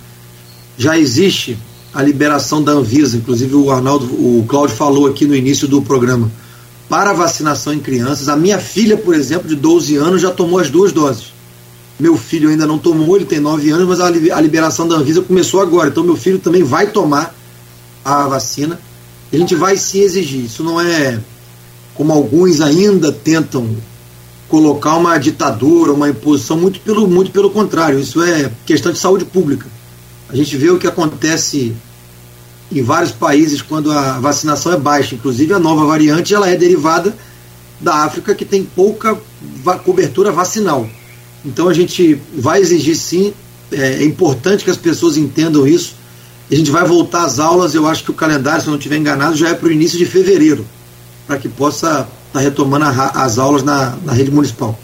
Já 0.77 0.97
existe 0.97 1.57
a 1.93 2.01
liberação 2.01 2.63
da 2.63 2.71
Anvisa, 2.71 3.17
inclusive 3.17 3.53
o 3.53 3.69
Arnaldo, 3.69 4.05
o 4.05 4.43
Cláudio 4.47 4.75
falou 4.75 5.05
aqui 5.05 5.25
no 5.25 5.35
início 5.35 5.67
do 5.67 5.81
programa 5.81 6.31
para 6.89 7.11
a 7.11 7.13
vacinação 7.13 7.73
em 7.73 7.79
crianças. 7.79 8.27
A 8.27 8.35
minha 8.35 8.57
filha, 8.57 8.97
por 8.97 9.13
exemplo, 9.13 9.47
de 9.47 9.55
12 9.55 9.95
anos, 9.97 10.21
já 10.21 10.31
tomou 10.31 10.59
as 10.59 10.69
duas 10.69 10.91
doses. 10.91 11.33
Meu 11.99 12.17
filho 12.17 12.49
ainda 12.49 12.65
não 12.65 12.79
tomou, 12.79 13.15
ele 13.15 13.25
tem 13.25 13.39
9 13.39 13.69
anos, 13.69 13.87
mas 13.87 13.99
a 13.99 14.41
liberação 14.41 14.87
da 14.87 14.95
Anvisa 14.95 15.21
começou 15.21 15.61
agora. 15.61 15.89
Então, 15.89 16.03
meu 16.03 16.15
filho 16.15 16.39
também 16.39 16.63
vai 16.63 16.87
tomar 16.87 17.35
a 18.03 18.27
vacina. 18.27 18.79
A 19.31 19.37
gente 19.37 19.55
vai 19.55 19.77
se 19.77 19.99
exigir. 19.99 20.45
Isso 20.45 20.63
não 20.63 20.81
é 20.81 21.19
como 21.95 22.11
alguns 22.11 22.61
ainda 22.61 23.11
tentam 23.11 23.75
colocar 24.47 24.95
uma 24.95 25.17
ditadura, 25.17 25.93
uma 25.93 26.09
imposição, 26.09 26.57
muito 26.57 26.79
pelo, 26.79 27.07
muito 27.07 27.31
pelo 27.31 27.49
contrário. 27.49 27.99
Isso 27.99 28.21
é 28.21 28.51
questão 28.65 28.91
de 28.91 28.99
saúde 28.99 29.25
pública. 29.25 29.65
A 30.29 30.35
gente 30.35 30.55
vê 30.57 30.69
o 30.69 30.77
que 30.77 30.87
acontece 30.87 31.75
em 32.71 32.81
vários 32.81 33.11
países 33.11 33.61
quando 33.61 33.91
a 33.91 34.19
vacinação 34.19 34.73
é 34.73 34.77
baixa. 34.77 35.15
Inclusive 35.15 35.53
a 35.53 35.59
nova 35.59 35.85
variante 35.85 36.33
ela 36.33 36.49
é 36.49 36.55
derivada 36.55 37.15
da 37.79 38.03
África 38.03 38.33
que 38.33 38.45
tem 38.45 38.63
pouca 38.63 39.19
va 39.63 39.77
cobertura 39.77 40.31
vacinal. 40.31 40.87
Então 41.45 41.67
a 41.67 41.73
gente 41.73 42.19
vai 42.35 42.61
exigir 42.61 42.95
sim, 42.95 43.33
é, 43.71 43.95
é, 43.95 44.03
importante 44.03 44.63
que 44.63 44.69
as 44.69 44.77
pessoas 44.77 45.17
entendam 45.17 45.67
isso. 45.67 45.95
A 46.51 46.55
gente 46.55 46.71
vai 46.71 46.85
voltar 46.85 47.25
às 47.25 47.39
aulas, 47.39 47.73
eu 47.73 47.87
acho 47.87 48.03
que 48.03 48.11
o 48.11 48.13
calendário, 48.13 48.61
se 48.61 48.67
não 48.67 48.77
estiver 48.77 48.97
enganado, 48.97 49.35
já 49.35 49.49
é 49.49 49.53
para 49.53 49.67
o 49.67 49.71
início 49.71 49.97
de 49.97 50.05
fevereiro, 50.05 50.65
para 51.33 51.39
que 51.39 51.49
possa 51.49 51.87
estar 51.87 52.07
tá 52.33 52.39
retomando 52.39 52.85
a, 52.85 53.23
as 53.23 53.39
aulas 53.39 53.63
na, 53.63 53.95
na 54.05 54.13
rede 54.13 54.29
municipal. 54.29 54.77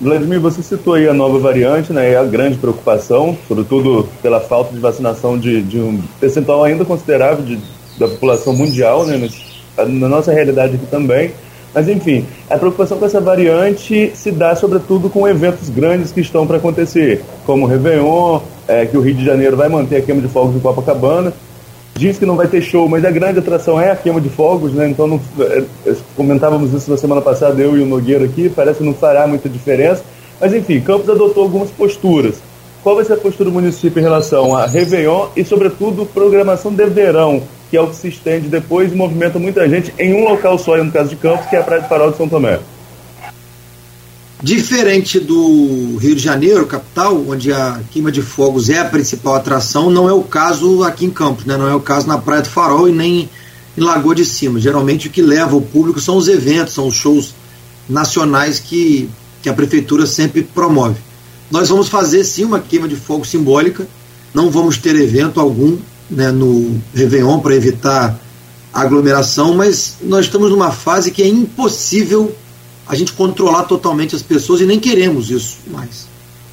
Vladimir, 0.00 0.38
você 0.38 0.62
citou 0.62 0.94
aí 0.94 1.08
a 1.08 1.12
nova 1.12 1.40
variante, 1.40 1.92
né? 1.92 2.12
É 2.12 2.16
a 2.16 2.22
grande 2.22 2.56
preocupação, 2.56 3.36
sobretudo 3.48 4.08
pela 4.22 4.40
falta 4.40 4.72
de 4.72 4.78
vacinação 4.78 5.36
de, 5.36 5.60
de 5.60 5.80
um 5.80 6.00
percentual 6.20 6.62
ainda 6.62 6.84
considerável 6.84 7.44
de, 7.44 7.58
da 7.98 8.06
população 8.06 8.54
mundial, 8.54 9.04
né? 9.04 9.28
Na 9.76 10.08
nossa 10.08 10.32
realidade 10.32 10.76
aqui 10.76 10.86
também. 10.86 11.32
Mas 11.74 11.88
enfim, 11.88 12.24
a 12.48 12.56
preocupação 12.56 12.96
com 12.96 13.04
essa 13.04 13.20
variante 13.20 14.12
se 14.14 14.30
dá 14.30 14.54
sobretudo 14.54 15.10
com 15.10 15.26
eventos 15.26 15.68
grandes 15.68 16.12
que 16.12 16.20
estão 16.20 16.46
para 16.46 16.58
acontecer, 16.58 17.22
como 17.44 17.64
o 17.64 17.68
Réveillon, 17.68 18.40
é, 18.68 18.86
que 18.86 18.96
o 18.96 19.00
Rio 19.00 19.14
de 19.14 19.24
Janeiro 19.24 19.56
vai 19.56 19.68
manter 19.68 19.96
a 19.96 20.00
queima 20.00 20.20
de 20.20 20.28
fogos 20.28 20.54
em 20.54 20.60
Copacabana, 20.60 21.32
diz 21.98 22.16
que 22.16 22.24
não 22.24 22.36
vai 22.36 22.46
ter 22.46 22.62
show, 22.62 22.88
mas 22.88 23.04
a 23.04 23.10
grande 23.10 23.40
atração 23.40 23.80
é 23.80 23.90
a 23.90 23.96
queima 23.96 24.20
de 24.20 24.28
fogos, 24.28 24.72
né? 24.72 24.88
Então 24.88 25.06
não, 25.06 25.20
é, 25.40 25.64
é, 25.84 25.96
comentávamos 26.16 26.72
isso 26.72 26.88
na 26.90 26.96
semana 26.96 27.20
passada, 27.20 27.60
eu 27.60 27.76
e 27.76 27.82
o 27.82 27.86
Nogueira 27.86 28.24
aqui, 28.24 28.48
parece 28.48 28.78
que 28.78 28.84
não 28.84 28.94
fará 28.94 29.26
muita 29.26 29.48
diferença. 29.48 30.02
Mas 30.40 30.54
enfim, 30.54 30.80
Campos 30.80 31.10
adotou 31.10 31.42
algumas 31.42 31.70
posturas. 31.70 32.36
Qual 32.82 32.94
vai 32.94 33.04
ser 33.04 33.14
a 33.14 33.16
postura 33.16 33.50
do 33.50 33.54
município 33.54 33.98
em 33.98 34.02
relação 34.02 34.56
a 34.56 34.64
Réveillon 34.64 35.26
e, 35.36 35.44
sobretudo, 35.44 36.06
programação 36.06 36.72
de 36.72 36.86
verão, 36.86 37.42
que 37.68 37.76
é 37.76 37.80
o 37.80 37.88
que 37.88 37.96
se 37.96 38.08
estende 38.08 38.48
depois 38.48 38.92
e 38.92 38.96
movimenta 38.96 39.38
muita 39.38 39.68
gente 39.68 39.92
em 39.98 40.14
um 40.14 40.28
local 40.28 40.56
só, 40.56 40.76
no 40.76 40.92
caso 40.92 41.10
de 41.10 41.16
Campos, 41.16 41.46
que 41.46 41.56
é 41.56 41.58
a 41.58 41.62
Praia 41.64 41.82
de 41.82 41.88
Farol 41.88 42.12
de 42.12 42.16
São 42.16 42.28
Tomé? 42.28 42.60
Diferente 44.40 45.18
do 45.18 45.96
Rio 45.96 46.14
de 46.14 46.22
Janeiro, 46.22 46.64
capital, 46.64 47.24
onde 47.28 47.52
a 47.52 47.80
queima 47.90 48.12
de 48.12 48.22
fogos 48.22 48.70
é 48.70 48.78
a 48.78 48.84
principal 48.84 49.34
atração, 49.34 49.90
não 49.90 50.08
é 50.08 50.12
o 50.12 50.22
caso 50.22 50.84
aqui 50.84 51.04
em 51.04 51.10
Campos, 51.10 51.44
né? 51.44 51.56
não 51.56 51.66
é 51.66 51.74
o 51.74 51.80
caso 51.80 52.06
na 52.06 52.18
Praia 52.18 52.42
do 52.42 52.48
Farol 52.48 52.88
e 52.88 52.92
nem 52.92 53.28
em 53.76 53.80
Lagoa 53.80 54.14
de 54.14 54.24
Cima. 54.24 54.60
Geralmente 54.60 55.08
o 55.08 55.10
que 55.10 55.20
leva 55.20 55.56
o 55.56 55.60
público 55.60 56.00
são 56.00 56.16
os 56.16 56.28
eventos, 56.28 56.74
são 56.74 56.86
os 56.86 56.94
shows 56.94 57.34
nacionais 57.88 58.60
que, 58.60 59.10
que 59.42 59.48
a 59.48 59.52
prefeitura 59.52 60.06
sempre 60.06 60.44
promove. 60.44 61.00
Nós 61.50 61.68
vamos 61.68 61.88
fazer 61.88 62.22
sim 62.22 62.44
uma 62.44 62.60
queima 62.60 62.86
de 62.86 62.94
fogo 62.94 63.24
simbólica, 63.24 63.88
não 64.32 64.52
vamos 64.52 64.78
ter 64.78 64.94
evento 64.94 65.40
algum 65.40 65.76
né, 66.08 66.30
no 66.30 66.80
Réveillon 66.94 67.40
para 67.40 67.56
evitar 67.56 68.20
aglomeração, 68.72 69.56
mas 69.56 69.96
nós 70.00 70.26
estamos 70.26 70.48
numa 70.50 70.70
fase 70.70 71.10
que 71.10 71.22
é 71.24 71.26
impossível 71.26 72.32
a 72.88 72.94
gente 72.94 73.12
controlar 73.12 73.64
totalmente 73.64 74.16
as 74.16 74.22
pessoas 74.22 74.60
e 74.60 74.64
nem 74.64 74.80
queremos 74.80 75.30
isso 75.30 75.58
mais. 75.70 76.06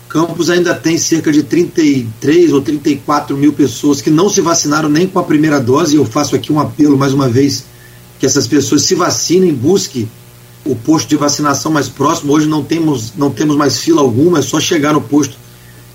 Campos 0.10 0.50
ainda 0.50 0.74
tem 0.76 0.98
cerca 0.98 1.32
de 1.32 1.44
33 1.44 2.54
ou 2.54 2.62
34 2.62 3.36
mil 3.36 3.54
pessoas 3.54 4.02
que 4.02 4.10
não 4.10 4.30
se 4.30 4.42
vacinaram 4.42 4.90
nem 4.90 5.08
com 5.08 5.18
a 5.18 5.24
primeira 5.24 5.60
dose. 5.60 5.96
Eu 5.96 6.06
faço 6.06 6.36
aqui 6.36 6.52
um 6.52 6.60
apelo 6.60 6.98
mais 6.98 7.14
uma 7.14 7.28
vez 7.30 7.66
que 8.20 8.26
essas 8.26 8.48
pessoas 8.48 8.84
se 8.84 8.96
vacinem, 8.96 9.54
busquem 9.54 10.10
o 10.66 10.76
posto 10.76 11.10
de 11.10 11.16
vacinação 11.16 11.72
mais 11.72 11.88
próximo. 11.88 12.34
Hoje 12.34 12.48
não 12.48 12.64
temos, 12.64 13.14
não 13.16 13.30
temos 13.30 13.56
mais 13.56 13.80
fila 13.80 14.02
alguma, 14.02 14.40
é 14.40 14.42
só 14.42 14.60
chegar 14.60 14.94
no 14.94 15.02
posto 15.02 15.38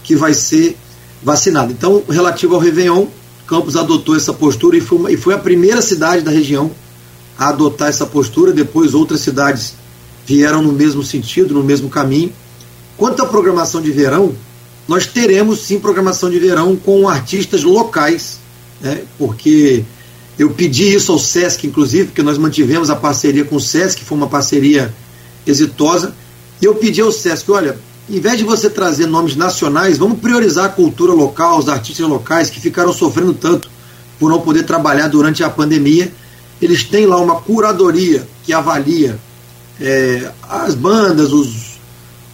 que 0.03 0.17
vai 0.17 0.35
ser 0.35 0.77
vacinado. 1.23 1.73
Então, 1.73 2.03
relativo 2.09 2.55
ao 2.55 2.61
Réveillon, 2.61 3.07
Campos 3.47 3.77
adotou 3.77 4.15
essa 4.15 4.33
postura 4.33 4.77
e 4.77 4.81
foi, 4.81 4.99
uma, 4.99 5.11
e 5.11 5.17
foi 5.17 5.35
a 5.35 5.39
primeira 5.39 5.83
cidade 5.83 6.23
da 6.23 6.31
região 6.31 6.71
a 7.37 7.49
adotar 7.49 7.89
essa 7.89 8.07
postura. 8.07 8.53
Depois, 8.53 8.95
outras 8.95 9.21
cidades 9.21 9.75
vieram 10.31 10.63
no 10.63 10.73
mesmo 10.73 11.03
sentido, 11.03 11.55
no 11.55 11.65
mesmo 11.65 11.89
caminho. 11.89 12.33
Quanto 12.97 13.21
à 13.21 13.27
programação 13.27 13.83
de 13.83 13.91
verão, 13.91 14.33
nós 14.87 15.05
teremos 15.05 15.63
sim 15.63 15.81
programação 15.81 16.31
de 16.31 16.39
verão 16.39 16.77
com 16.77 17.09
artistas 17.09 17.65
locais, 17.65 18.39
né, 18.81 19.03
porque 19.19 19.83
eu 20.39 20.51
pedi 20.51 20.95
isso 20.95 21.11
ao 21.11 21.19
SESC, 21.19 21.67
inclusive, 21.67 22.05
porque 22.07 22.23
nós 22.23 22.39
mantivemos 22.39 22.91
a 22.91 22.97
parceria 22.97 23.45
com 23.45 23.57
o 23.57 23.61
SESC, 23.61 24.05
foi 24.05 24.17
uma 24.17 24.29
parceria 24.29 24.95
exitosa, 25.45 26.15
e 26.63 26.65
eu 26.65 26.77
pedi 26.77 27.01
ao 27.01 27.11
SESC, 27.11 27.51
olha, 27.51 27.77
em 28.09 28.21
vez 28.21 28.39
de 28.39 28.45
você 28.45 28.71
trazer 28.71 29.07
nomes 29.07 29.35
nacionais, 29.35 29.99
vamos 29.99 30.21
priorizar 30.21 30.67
a 30.67 30.69
cultura 30.69 31.13
local, 31.13 31.59
os 31.59 31.69
artistas 31.69 32.07
locais 32.07 32.51
que 32.51 32.61
ficaram 32.61 32.93
sofrendo 32.93 33.35
tanto 33.35 33.69
por 34.19 34.31
não 34.31 34.41
poder 34.41 34.63
trabalhar 34.63 35.09
durante 35.09 35.43
a 35.43 35.51
pandemia. 35.51 36.13
Eles 36.63 36.85
têm 36.85 37.07
lá 37.07 37.17
uma 37.19 37.41
curadoria 37.41 38.29
que 38.45 38.53
avalia 38.53 39.19
é, 39.81 40.31
as 40.49 40.75
bandas, 40.75 41.33
os 41.33 41.71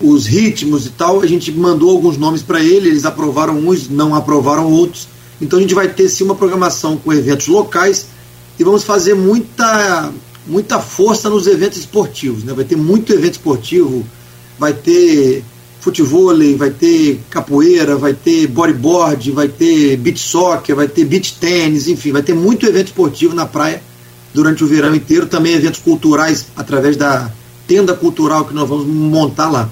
os 0.00 0.26
ritmos 0.26 0.86
e 0.86 0.90
tal, 0.90 1.20
a 1.20 1.26
gente 1.26 1.50
mandou 1.52 1.90
alguns 1.90 2.16
nomes 2.16 2.42
para 2.42 2.62
ele, 2.62 2.88
eles 2.88 3.04
aprovaram 3.04 3.56
uns, 3.56 3.88
não 3.88 4.14
aprovaram 4.14 4.70
outros. 4.70 5.08
Então 5.40 5.58
a 5.58 5.62
gente 5.62 5.74
vai 5.74 5.88
ter 5.88 6.08
sim 6.08 6.24
uma 6.24 6.34
programação 6.34 6.96
com 6.96 7.12
eventos 7.12 7.46
locais 7.46 8.06
e 8.58 8.64
vamos 8.64 8.84
fazer 8.84 9.14
muita 9.14 10.12
muita 10.46 10.78
força 10.78 11.28
nos 11.28 11.46
eventos 11.48 11.78
esportivos, 11.78 12.44
né? 12.44 12.52
Vai 12.52 12.64
ter 12.64 12.76
muito 12.76 13.12
evento 13.12 13.32
esportivo, 13.32 14.06
vai 14.58 14.72
ter 14.72 15.42
futebol, 15.80 16.32
vai 16.56 16.70
ter 16.70 17.20
capoeira, 17.28 17.96
vai 17.96 18.14
ter 18.14 18.46
bodyboard, 18.46 19.32
vai 19.32 19.48
ter 19.48 19.96
beach 19.96 20.20
soccer, 20.20 20.76
vai 20.76 20.86
ter 20.86 21.04
beach 21.04 21.36
tênis, 21.40 21.88
enfim, 21.88 22.12
vai 22.12 22.22
ter 22.22 22.34
muito 22.34 22.64
evento 22.64 22.86
esportivo 22.86 23.34
na 23.34 23.44
praia 23.44 23.82
durante 24.32 24.62
o 24.62 24.66
verão 24.66 24.94
inteiro, 24.94 25.26
também 25.26 25.54
eventos 25.54 25.80
culturais 25.80 26.46
através 26.56 26.96
da 26.96 27.30
tenda 27.66 27.94
cultural 27.94 28.44
que 28.44 28.54
nós 28.54 28.68
vamos 28.68 28.86
montar 28.86 29.50
lá 29.50 29.68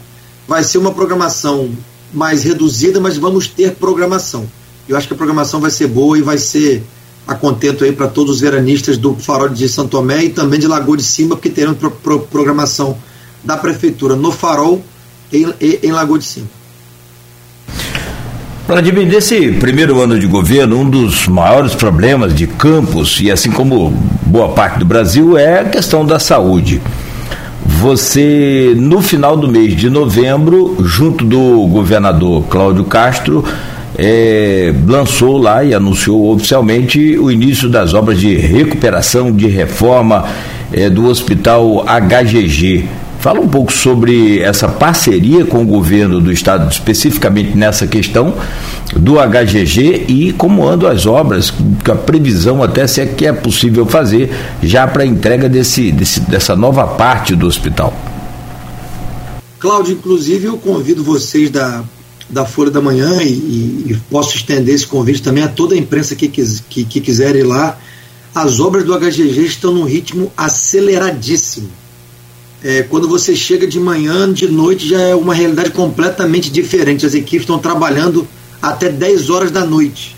vai 0.46 0.62
ser 0.62 0.78
uma 0.78 0.92
programação 0.92 1.70
mais 2.12 2.44
reduzida, 2.44 3.00
mas 3.00 3.16
vamos 3.16 3.48
ter 3.48 3.72
programação. 3.72 4.46
Eu 4.88 4.96
acho 4.96 5.08
que 5.08 5.14
a 5.14 5.16
programação 5.16 5.60
vai 5.60 5.70
ser 5.70 5.88
boa 5.88 6.18
e 6.18 6.22
vai 6.22 6.38
ser 6.38 6.82
a 7.26 7.34
contento 7.34 7.84
aí 7.84 7.92
para 7.92 8.06
todos 8.06 8.34
os 8.36 8.40
veranistas 8.40 8.98
do 8.98 9.14
Farol 9.14 9.48
de 9.48 9.68
São 9.68 9.88
Tomé 9.88 10.24
e 10.24 10.30
também 10.30 10.60
de 10.60 10.66
Lagoa 10.66 10.96
de 10.96 11.02
Cima, 11.02 11.34
porque 11.34 11.48
terão 11.48 11.74
pro, 11.74 11.90
pro, 11.90 12.20
programação 12.20 12.98
da 13.42 13.56
Prefeitura 13.56 14.14
no 14.14 14.30
Farol 14.30 14.84
e 15.32 15.44
em, 15.60 15.78
em 15.82 15.92
Lagoa 15.92 16.18
de 16.18 16.26
Cima. 16.26 16.48
Vladimir, 18.66 19.06
nesse 19.06 19.52
primeiro 19.52 20.00
ano 20.00 20.18
de 20.18 20.26
governo, 20.26 20.80
um 20.80 20.88
dos 20.88 21.28
maiores 21.28 21.74
problemas 21.74 22.34
de 22.34 22.46
Campos, 22.46 23.20
e 23.20 23.30
assim 23.30 23.50
como 23.50 23.90
boa 24.24 24.48
parte 24.50 24.78
do 24.78 24.84
Brasil, 24.84 25.36
é 25.36 25.60
a 25.60 25.64
questão 25.64 26.04
da 26.04 26.18
saúde 26.18 26.80
você, 27.84 28.72
no 28.74 29.02
final 29.02 29.36
do 29.36 29.46
mês 29.46 29.76
de 29.76 29.90
novembro, 29.90 30.74
junto 30.80 31.22
do 31.22 31.66
governador 31.66 32.44
Cláudio 32.44 32.84
Castro, 32.84 33.44
é, 33.98 34.72
lançou 34.86 35.36
lá 35.36 35.62
e 35.62 35.74
anunciou 35.74 36.32
oficialmente 36.32 37.18
o 37.18 37.30
início 37.30 37.68
das 37.68 37.92
obras 37.92 38.18
de 38.18 38.34
recuperação, 38.36 39.30
de 39.30 39.48
reforma 39.48 40.24
é, 40.72 40.88
do 40.88 41.06
Hospital 41.06 41.84
HGG. 41.84 42.88
Fala 43.24 43.40
um 43.40 43.48
pouco 43.48 43.72
sobre 43.72 44.40
essa 44.40 44.68
parceria 44.68 45.46
com 45.46 45.62
o 45.62 45.64
governo 45.64 46.20
do 46.20 46.30
estado, 46.30 46.70
especificamente 46.70 47.56
nessa 47.56 47.86
questão 47.86 48.34
do 48.94 49.14
HGG 49.14 50.04
e 50.08 50.34
como 50.34 50.68
andam 50.68 50.90
as 50.90 51.06
obras, 51.06 51.50
a 51.90 51.94
previsão 51.94 52.62
até 52.62 52.86
se 52.86 53.00
é 53.00 53.06
que 53.06 53.24
é 53.24 53.32
possível 53.32 53.86
fazer 53.86 54.30
já 54.62 54.86
para 54.86 55.04
a 55.04 55.06
entrega 55.06 55.48
desse, 55.48 55.90
desse, 55.90 56.20
dessa 56.20 56.54
nova 56.54 56.86
parte 56.86 57.34
do 57.34 57.46
hospital. 57.46 57.94
Cláudio, 59.58 59.94
inclusive 59.94 60.44
eu 60.44 60.58
convido 60.58 61.02
vocês 61.02 61.48
da, 61.48 61.82
da 62.28 62.44
Folha 62.44 62.70
da 62.70 62.82
Manhã 62.82 63.22
e, 63.22 63.30
e, 63.88 63.98
posso 64.10 64.36
estender 64.36 64.74
esse 64.74 64.86
convite 64.86 65.22
também 65.22 65.42
a 65.42 65.48
toda 65.48 65.74
a 65.74 65.78
imprensa 65.78 66.14
que, 66.14 66.28
que, 66.28 66.84
que 66.84 67.00
quiser 67.00 67.34
ir 67.36 67.44
lá. 67.44 67.78
As 68.34 68.60
obras 68.60 68.84
do 68.84 68.94
HGG 68.94 69.46
estão 69.46 69.72
num 69.72 69.84
ritmo 69.84 70.30
aceleradíssimo 70.36 71.70
é, 72.64 72.82
quando 72.82 73.06
você 73.06 73.36
chega 73.36 73.66
de 73.66 73.78
manhã, 73.78 74.32
de 74.32 74.48
noite 74.48 74.88
já 74.88 74.98
é 74.98 75.14
uma 75.14 75.34
realidade 75.34 75.70
completamente 75.70 76.50
diferente. 76.50 77.04
As 77.04 77.12
equipes 77.12 77.42
estão 77.42 77.58
trabalhando 77.58 78.26
até 78.62 78.88
10 78.88 79.28
horas 79.28 79.50
da 79.50 79.66
noite. 79.66 80.16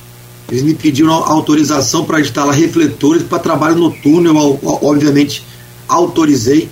Eles 0.48 0.62
me 0.62 0.72
pediram 0.72 1.12
autorização 1.12 2.04
para 2.04 2.20
instalar 2.20 2.54
refletores 2.54 3.24
para 3.24 3.40
trabalho 3.40 3.74
noturno. 3.74 4.28
Eu, 4.28 4.60
obviamente, 4.62 5.44
autorizei. 5.88 6.68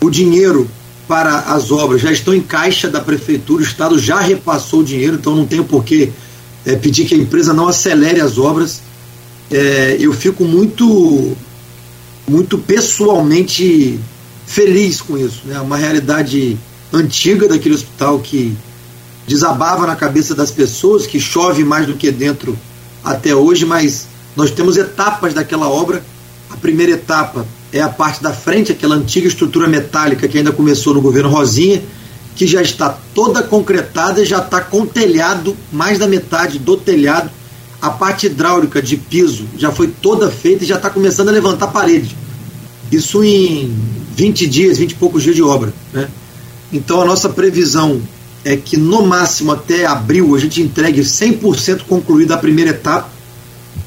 O 0.00 0.10
dinheiro 0.10 0.68
para 1.06 1.38
as 1.38 1.70
obras 1.70 2.00
já 2.00 2.10
estão 2.10 2.34
em 2.34 2.40
caixa 2.40 2.88
da 2.88 3.00
prefeitura, 3.00 3.62
o 3.62 3.64
Estado 3.64 3.98
já 4.00 4.18
repassou 4.18 4.80
o 4.80 4.84
dinheiro, 4.84 5.16
então 5.16 5.36
não 5.36 5.46
tenho 5.46 5.62
por 5.62 5.84
que 5.84 6.10
é, 6.64 6.74
pedir 6.74 7.04
que 7.04 7.14
a 7.14 7.18
empresa 7.18 7.52
não 7.52 7.68
acelere 7.68 8.20
as 8.20 8.38
obras. 8.38 8.80
É, 9.48 9.96
eu 10.00 10.12
fico 10.12 10.44
muito, 10.44 11.36
muito 12.28 12.58
pessoalmente 12.58 14.00
feliz 14.52 15.00
com 15.00 15.16
isso. 15.16 15.42
Né? 15.46 15.58
Uma 15.60 15.78
realidade 15.78 16.58
antiga 16.92 17.48
daquele 17.48 17.74
hospital 17.74 18.18
que 18.18 18.54
desabava 19.26 19.86
na 19.86 19.96
cabeça 19.96 20.34
das 20.34 20.50
pessoas, 20.50 21.06
que 21.06 21.18
chove 21.18 21.64
mais 21.64 21.86
do 21.86 21.94
que 21.94 22.10
dentro 22.10 22.58
até 23.02 23.34
hoje, 23.34 23.64
mas 23.64 24.06
nós 24.36 24.50
temos 24.50 24.76
etapas 24.76 25.32
daquela 25.32 25.68
obra. 25.68 26.04
A 26.50 26.56
primeira 26.56 26.92
etapa 26.92 27.46
é 27.72 27.80
a 27.80 27.88
parte 27.88 28.22
da 28.22 28.32
frente, 28.32 28.72
aquela 28.72 28.94
antiga 28.94 29.26
estrutura 29.26 29.66
metálica 29.66 30.28
que 30.28 30.36
ainda 30.36 30.52
começou 30.52 30.92
no 30.92 31.00
governo 31.00 31.30
Rosinha, 31.30 31.82
que 32.36 32.46
já 32.46 32.60
está 32.60 32.98
toda 33.14 33.42
concretada 33.42 34.20
e 34.20 34.26
já 34.26 34.38
está 34.38 34.60
com 34.60 34.84
telhado, 34.84 35.56
mais 35.72 35.98
da 35.98 36.06
metade 36.06 36.58
do 36.58 36.76
telhado. 36.76 37.30
A 37.80 37.88
parte 37.88 38.26
hidráulica 38.26 38.82
de 38.82 38.98
piso 38.98 39.46
já 39.56 39.72
foi 39.72 39.88
toda 39.88 40.30
feita 40.30 40.62
e 40.62 40.66
já 40.66 40.76
está 40.76 40.90
começando 40.90 41.30
a 41.30 41.32
levantar 41.32 41.68
parede. 41.68 42.14
Isso 42.92 43.24
em 43.24 43.74
20 44.14 44.46
dias, 44.46 44.76
20 44.76 44.90
e 44.90 44.94
poucos 44.96 45.22
dias 45.22 45.34
de 45.34 45.42
obra. 45.42 45.72
Né? 45.94 46.08
Então 46.70 47.00
a 47.00 47.06
nossa 47.06 47.30
previsão 47.30 48.00
é 48.44 48.54
que 48.54 48.76
no 48.76 49.06
máximo 49.06 49.50
até 49.50 49.86
abril 49.86 50.34
a 50.34 50.38
gente 50.38 50.60
entregue 50.60 51.00
100% 51.00 51.84
concluída 51.88 52.34
a 52.34 52.38
primeira 52.38 52.70
etapa 52.70 53.08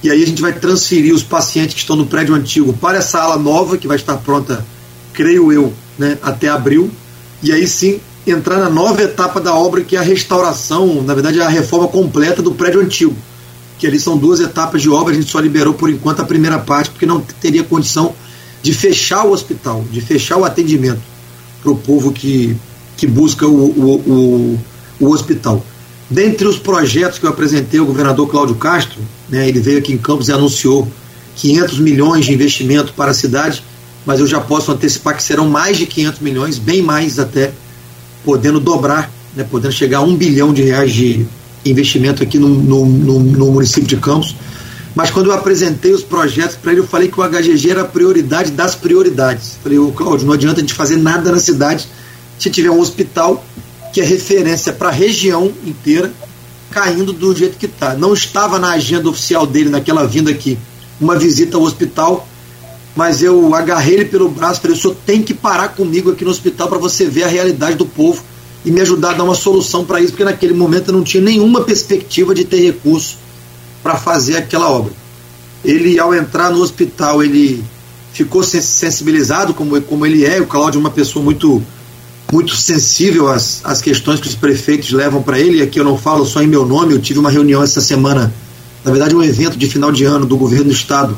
e 0.01 0.09
aí 0.09 0.24
a 0.24 0.25
gente 0.25 0.41
vai 0.41 0.53
transferir 0.53 1.13
os 1.13 1.24
pacientes 1.24 1.75
que 1.75 1.81
estão 1.81 1.95
no 1.95 2.05
prédio 2.05 2.33
antigo 2.33 2.74
para 2.74 2.97
essa 2.97 3.19
ala 3.21 3.38
nova 3.38 3.77
que 3.77 3.88
vai 3.88 3.97
estar 3.97 4.17
pronta, 4.17 4.65
creio 5.13 5.51
eu, 5.51 5.74
né, 5.97 6.17
até 6.21 6.47
abril 6.47 6.89
e 7.43 7.51
aí 7.51 7.67
sim 7.67 8.00
entrar 8.25 8.57
na 8.59 8.69
nova 8.69 9.03
etapa 9.03 9.39
da 9.39 9.53
obra 9.53 9.81
que 9.81 9.95
é 9.95 10.00
a 10.00 10.03
restauração, 10.03 11.03
na 11.03 11.13
verdade 11.13 11.39
é 11.39 11.43
a 11.43 11.50
reforma 11.50 11.88
completa 11.88 12.41
do 12.41 12.53
prédio 12.53 12.81
antigo, 12.81 13.15
que 13.77 13.85
ali 13.85 14.00
são 14.00 14.17
duas 14.17 14.39
etapas 14.39 14.81
de 14.81 14.89
obra, 14.89 15.13
a 15.13 15.15
gente 15.15 15.29
só 15.29 15.39
liberou 15.39 15.74
por 15.74 15.89
enquanto 15.89 16.21
a 16.21 16.25
primeira 16.25 16.57
parte 16.57 16.89
porque 16.89 17.05
não 17.05 17.19
teria 17.19 17.63
condição 17.63 18.15
de 18.65 18.74
fechar 18.74 19.27
o 19.27 19.31
hospital, 19.31 19.86
de 19.91 20.01
fechar 20.01 20.38
o 20.38 20.43
atendimento 20.43 21.01
para 21.62 21.72
o 21.72 21.77
povo 21.77 22.12
que, 22.12 22.57
que 22.98 23.05
busca 23.05 23.45
o, 23.45 23.51
o, 23.51 23.95
o, 23.95 24.60
o, 25.01 25.12
hospital. 25.12 25.63
Dentre 26.10 26.48
os 26.48 26.57
projetos 26.57 27.19
que 27.19 27.27
eu 27.27 27.29
apresentei 27.29 27.79
ao 27.79 27.86
governador 27.86 28.27
Cláudio 28.27 28.55
Castro, 28.55 29.00
né, 29.29 29.48
ele 29.48 29.60
veio 29.60 29.77
aqui 29.77 29.93
em 29.93 30.00
Campos 30.00 30.29
e 30.29 30.31
anunciou 30.31 30.88
500 31.36 31.77
milhões 31.77 32.25
de 32.25 32.34
investimento 32.34 32.91
para 32.93 33.12
a 33.12 33.13
cidade, 33.13 33.63
mas 34.03 34.19
eu 34.19 34.25
já 34.25 34.41
posso 34.41 34.72
antecipar 34.72 35.15
que 35.15 35.22
serão 35.22 35.48
mais 35.48 35.77
de 35.77 35.86
500 35.86 36.19
milhões, 36.22 36.57
bem 36.57 36.81
mais 36.81 37.19
até, 37.19 37.53
podendo 38.24 38.60
dobrar, 38.60 39.12
né, 39.36 39.43
podendo 39.43 39.74
chegar 39.74 40.00
a 40.00 40.01
um 40.01 40.15
bilhão 40.15 40.51
de 40.51 40.63
reais 40.63 40.91
de 40.91 41.24
investimento 41.63 42.24
aqui 42.24 42.39
no, 42.39 42.50
no, 42.50 42.84
no, 42.84 43.19
no 43.19 43.51
município 43.51 43.88
de 43.88 43.98
Campos. 43.98 44.36
Mas 44.95 45.11
quando 45.11 45.27
eu 45.27 45.33
apresentei 45.33 45.91
os 45.91 46.01
projetos 46.01 46.55
para 46.55 46.71
ele, 46.71 46.79
eu 46.79 46.87
falei 46.87 47.09
que 47.09 47.19
o 47.19 47.23
HGG 47.23 47.69
era 47.69 47.81
a 47.81 47.85
prioridade 47.85 48.51
das 48.51 48.75
prioridades. 48.75 49.57
Falei, 49.61 49.77
ô 49.77 49.91
Cláudio, 49.91 50.25
não 50.25 50.33
adianta 50.33 50.59
a 50.59 50.61
gente 50.61 50.73
fazer 50.73 50.95
nada 50.95 51.31
na 51.33 51.39
cidade 51.39 51.85
se 52.39 52.49
tiver 52.49 52.71
um 52.71 52.79
hospital 52.79 53.43
que 53.93 53.99
é 53.99 54.05
referência 54.05 54.71
para 54.71 54.87
a 54.87 54.91
região 54.91 55.51
inteira 55.65 56.11
caindo 56.71 57.11
do 57.11 57.35
jeito 57.35 57.57
que 57.57 57.65
está. 57.65 57.93
Não 57.93 58.13
estava 58.13 58.57
na 58.57 58.71
agenda 58.71 59.09
oficial 59.09 59.45
dele 59.45 59.69
naquela 59.69 60.07
vinda 60.07 60.31
aqui 60.31 60.57
uma 60.99 61.17
visita 61.17 61.57
ao 61.57 61.63
hospital, 61.63 62.25
mas 62.95 63.21
eu 63.21 63.53
agarrei 63.53 63.95
ele 63.95 64.05
pelo 64.05 64.29
braço 64.29 64.59
e 64.59 64.61
falei: 64.61 64.77
o 64.77 64.81
senhor 64.81 64.95
tem 65.05 65.21
que 65.21 65.33
parar 65.33 65.69
comigo 65.69 66.11
aqui 66.11 66.23
no 66.23 66.31
hospital 66.31 66.69
para 66.69 66.77
você 66.77 67.05
ver 67.05 67.23
a 67.23 67.27
realidade 67.27 67.75
do 67.75 67.85
povo 67.85 68.23
e 68.63 68.71
me 68.71 68.79
ajudar 68.81 69.11
a 69.11 69.13
dar 69.13 69.23
uma 69.25 69.35
solução 69.35 69.85
para 69.85 69.99
isso, 69.99 70.11
porque 70.11 70.23
naquele 70.23 70.53
momento 70.53 70.89
eu 70.89 70.93
não 70.93 71.03
tinha 71.03 71.21
nenhuma 71.21 71.61
perspectiva 71.61 72.33
de 72.33 72.45
ter 72.45 72.61
recurso 72.61 73.25
para 73.85 73.97
fazer 73.97 74.35
aquela 74.35 74.67
obra. 74.67 74.91
Ele, 75.63 75.99
ao 75.99 76.11
entrar 76.11 76.49
no 76.49 76.59
hospital, 76.59 77.23
ele 77.23 77.63
ficou 78.11 78.41
sensibilizado 78.41 79.53
como, 79.53 79.79
como 79.83 80.03
ele 80.07 80.25
é. 80.25 80.41
O 80.41 80.47
Cláudio 80.47 80.79
é 80.79 80.81
uma 80.81 80.89
pessoa 80.89 81.23
muito 81.23 81.61
muito 82.33 82.55
sensível 82.55 83.31
às, 83.31 83.61
às 83.63 83.83
questões 83.83 84.19
que 84.19 84.27
os 84.27 84.33
prefeitos 84.33 84.91
levam 84.91 85.21
para 85.21 85.39
ele. 85.39 85.59
E 85.59 85.61
aqui 85.61 85.79
eu 85.79 85.83
não 85.83 85.99
falo 85.99 86.25
só 86.25 86.41
em 86.41 86.47
meu 86.47 86.65
nome. 86.65 86.93
Eu 86.93 86.99
tive 86.99 87.19
uma 87.19 87.29
reunião 87.29 87.61
essa 87.61 87.79
semana, 87.79 88.33
na 88.83 88.89
verdade, 88.89 89.15
um 89.15 89.21
evento 89.21 89.55
de 89.55 89.69
final 89.69 89.91
de 89.91 90.03
ano 90.03 90.25
do 90.25 90.35
governo 90.35 90.65
do 90.65 90.71
estado 90.71 91.15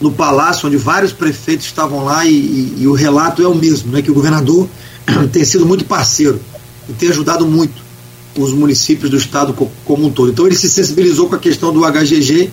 no 0.00 0.10
palácio, 0.10 0.66
onde 0.66 0.76
vários 0.76 1.12
prefeitos 1.12 1.66
estavam 1.66 2.04
lá 2.04 2.26
e, 2.26 2.32
e, 2.32 2.74
e 2.78 2.86
o 2.88 2.92
relato 2.92 3.40
é 3.40 3.46
o 3.46 3.54
mesmo, 3.54 3.92
né? 3.92 4.02
Que 4.02 4.10
o 4.10 4.14
governador 4.14 4.68
tem 5.30 5.44
sido 5.44 5.64
muito 5.64 5.84
parceiro 5.84 6.40
e 6.88 6.92
tem 6.92 7.08
ajudado 7.08 7.46
muito 7.46 7.79
os 8.36 8.52
municípios 8.52 9.10
do 9.10 9.16
estado 9.16 9.54
como 9.84 10.06
um 10.06 10.10
todo. 10.10 10.30
Então 10.30 10.46
ele 10.46 10.56
se 10.56 10.68
sensibilizou 10.68 11.28
com 11.28 11.34
a 11.34 11.38
questão 11.38 11.72
do 11.72 11.80
HGG 11.80 12.50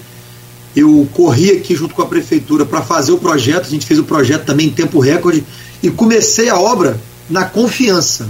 eu 0.78 1.08
corri 1.12 1.50
aqui 1.52 1.76
junto 1.76 1.96
com 1.96 2.04
a 2.04 2.06
prefeitura 2.06 2.64
para 2.64 2.84
fazer 2.84 3.12
o 3.12 3.18
projeto, 3.18 3.66
a 3.66 3.70
gente 3.70 3.84
fez 3.84 4.00
o 4.00 4.04
projeto 4.04 4.46
também 4.46 4.68
em 4.68 4.70
tempo 4.70 5.00
recorde 5.00 5.44
e 5.82 5.90
comecei 5.90 6.50
a 6.50 6.60
obra 6.60 7.00
na 7.28 7.46
confiança 7.46 8.30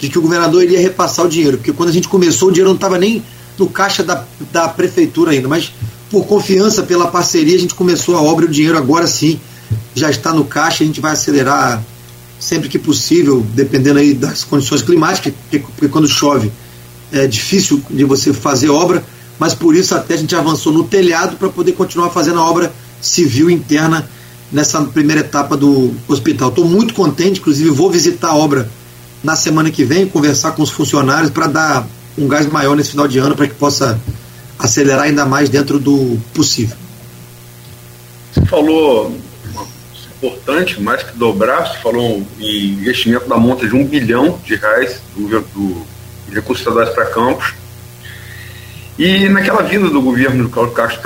de 0.00 0.08
que 0.08 0.18
o 0.18 0.22
governador 0.22 0.64
iria 0.64 0.80
repassar 0.80 1.24
o 1.24 1.28
dinheiro, 1.28 1.56
porque 1.56 1.72
quando 1.72 1.90
a 1.90 1.92
gente 1.92 2.08
começou 2.08 2.48
o 2.48 2.50
dinheiro 2.50 2.68
não 2.68 2.74
estava 2.74 2.98
nem 2.98 3.22
no 3.56 3.68
caixa 3.68 4.02
da, 4.02 4.24
da 4.52 4.68
prefeitura 4.68 5.30
ainda, 5.30 5.46
mas 5.46 5.72
por 6.10 6.26
confiança, 6.26 6.82
pela 6.82 7.06
parceria, 7.06 7.54
a 7.54 7.60
gente 7.60 7.74
começou 7.74 8.16
a 8.16 8.22
obra 8.22 8.44
e 8.44 8.48
o 8.48 8.50
dinheiro 8.50 8.76
agora 8.76 9.06
sim 9.06 9.38
já 9.94 10.10
está 10.10 10.32
no 10.32 10.44
caixa, 10.44 10.82
a 10.82 10.86
gente 10.86 11.00
vai 11.00 11.12
acelerar 11.12 11.80
sempre 12.40 12.68
que 12.68 12.78
possível, 12.78 13.46
dependendo 13.54 14.00
aí 14.00 14.14
das 14.14 14.42
condições 14.42 14.82
climáticas, 14.82 15.32
porque, 15.32 15.58
porque 15.60 15.88
quando 15.88 16.08
chove 16.08 16.50
é 17.14 17.26
difícil 17.26 17.80
de 17.88 18.04
você 18.04 18.32
fazer 18.32 18.68
obra, 18.68 19.04
mas 19.38 19.54
por 19.54 19.74
isso 19.74 19.94
até 19.94 20.14
a 20.14 20.16
gente 20.16 20.34
avançou 20.34 20.72
no 20.72 20.84
telhado 20.84 21.36
para 21.36 21.48
poder 21.48 21.72
continuar 21.72 22.10
fazendo 22.10 22.40
a 22.40 22.44
obra 22.44 22.72
civil 23.00 23.48
interna 23.48 24.08
nessa 24.50 24.82
primeira 24.82 25.20
etapa 25.20 25.56
do 25.56 25.94
hospital. 26.08 26.48
Estou 26.48 26.64
muito 26.64 26.92
contente, 26.92 27.40
inclusive 27.40 27.70
vou 27.70 27.90
visitar 27.90 28.30
a 28.30 28.36
obra 28.36 28.68
na 29.22 29.36
semana 29.36 29.70
que 29.70 29.84
vem, 29.84 30.06
conversar 30.06 30.52
com 30.52 30.62
os 30.62 30.70
funcionários 30.70 31.30
para 31.30 31.46
dar 31.46 31.86
um 32.18 32.28
gás 32.28 32.46
maior 32.46 32.76
nesse 32.76 32.90
final 32.90 33.08
de 33.08 33.18
ano 33.18 33.34
para 33.34 33.46
que 33.46 33.54
possa 33.54 33.98
acelerar 34.58 35.04
ainda 35.04 35.24
mais 35.24 35.48
dentro 35.48 35.78
do 35.78 36.18
possível. 36.34 36.76
Você 38.32 38.44
falou 38.46 39.16
importante, 40.16 40.80
mais 40.80 41.02
que 41.02 41.16
dobrar, 41.16 41.66
você 41.66 41.78
falou 41.78 42.26
em 42.40 42.66
investimento 42.68 43.28
da 43.28 43.36
monta 43.36 43.66
de 43.66 43.74
um 43.74 43.84
bilhão 43.84 44.38
de 44.44 44.56
reais 44.56 45.00
do, 45.14 45.28
do 45.28 45.93
recursos 46.34 46.60
estaduais 46.60 46.90
para 46.90 47.06
campos 47.06 47.54
e 48.98 49.28
naquela 49.28 49.62
vinda 49.62 49.88
do 49.88 50.00
governo 50.00 50.44
do 50.44 50.48
Cláudio 50.48 50.74
Castro 50.74 51.02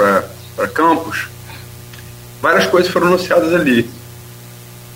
para 0.54 0.68
Campos, 0.68 1.28
várias 2.42 2.66
coisas 2.66 2.90
foram 2.90 3.08
anunciadas 3.08 3.54
ali. 3.54 3.88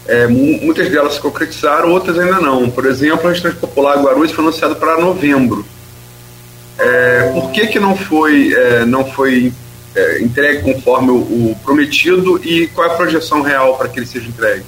É, 0.06 0.26
muitas 0.26 0.90
delas 0.90 1.14
se 1.14 1.20
concretizaram, 1.20 1.90
outras 1.90 2.18
ainda 2.18 2.40
não. 2.40 2.68
Por 2.68 2.84
exemplo, 2.86 3.28
a 3.28 3.30
Restaurante 3.30 3.60
Popular 3.60 4.02
Guarulhos 4.02 4.32
foi 4.32 4.44
anunciado 4.44 4.76
para 4.76 5.00
novembro. 5.00 5.64
É, 6.78 7.30
por 7.32 7.50
que, 7.52 7.68
que 7.68 7.78
não 7.78 7.96
foi, 7.96 8.52
é, 8.52 8.84
não 8.84 9.04
foi 9.04 9.52
é, 9.94 10.22
entregue 10.22 10.62
conforme 10.62 11.10
o, 11.10 11.16
o, 11.16 11.56
prometido 11.62 12.40
e 12.44 12.66
qual 12.68 12.88
é 12.88 12.92
a 12.92 12.96
projeção 12.96 13.42
real 13.42 13.76
para 13.78 13.88
que 13.88 14.00
ele 14.00 14.06
seja 14.06 14.28
entregue? 14.28 14.66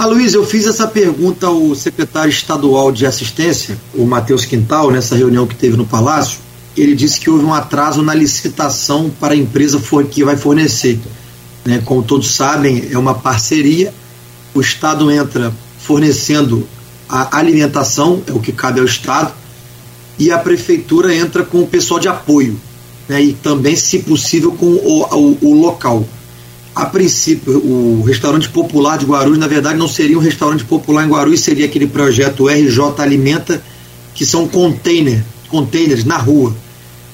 Ah, 0.00 0.06
Luiz, 0.06 0.32
eu 0.32 0.46
fiz 0.46 0.64
essa 0.64 0.86
pergunta 0.86 1.48
ao 1.48 1.74
secretário 1.74 2.30
estadual 2.30 2.92
de 2.92 3.04
assistência, 3.04 3.76
o 3.92 4.06
Matheus 4.06 4.44
Quintal, 4.44 4.92
nessa 4.92 5.16
reunião 5.16 5.44
que 5.44 5.56
teve 5.56 5.76
no 5.76 5.84
Palácio, 5.84 6.38
ele 6.76 6.94
disse 6.94 7.18
que 7.18 7.28
houve 7.28 7.44
um 7.44 7.52
atraso 7.52 8.00
na 8.00 8.14
licitação 8.14 9.10
para 9.18 9.34
a 9.34 9.36
empresa 9.36 9.82
que 10.08 10.22
vai 10.22 10.36
fornecer. 10.36 11.00
Né? 11.64 11.82
Como 11.84 12.04
todos 12.04 12.30
sabem, 12.30 12.86
é 12.92 12.96
uma 12.96 13.12
parceria, 13.12 13.92
o 14.54 14.60
Estado 14.60 15.10
entra 15.10 15.52
fornecendo 15.80 16.64
a 17.08 17.36
alimentação, 17.36 18.22
é 18.24 18.30
o 18.30 18.38
que 18.38 18.52
cabe 18.52 18.78
ao 18.78 18.86
Estado, 18.86 19.32
e 20.16 20.30
a 20.30 20.38
Prefeitura 20.38 21.12
entra 21.12 21.42
com 21.42 21.58
o 21.62 21.66
pessoal 21.66 21.98
de 21.98 22.06
apoio, 22.06 22.56
né? 23.08 23.20
e 23.20 23.32
também, 23.32 23.74
se 23.74 23.98
possível, 23.98 24.52
com 24.52 24.66
o, 24.66 25.02
o, 25.02 25.38
o 25.42 25.60
local. 25.60 26.06
A 26.78 26.86
princípio, 26.86 27.58
o 27.58 28.02
restaurante 28.06 28.48
popular 28.48 28.98
de 28.98 29.04
Guarulhos, 29.04 29.38
na 29.38 29.48
verdade, 29.48 29.78
não 29.78 29.88
seria 29.88 30.16
um 30.16 30.22
restaurante 30.22 30.64
popular 30.64 31.04
em 31.04 31.10
Guarulhos, 31.10 31.40
seria 31.40 31.66
aquele 31.66 31.86
projeto 31.86 32.48
RJ 32.48 32.78
Alimenta, 32.98 33.62
que 34.14 34.24
são 34.24 34.46
container, 34.46 35.24
containers 35.48 36.04
na 36.04 36.16
rua 36.16 36.54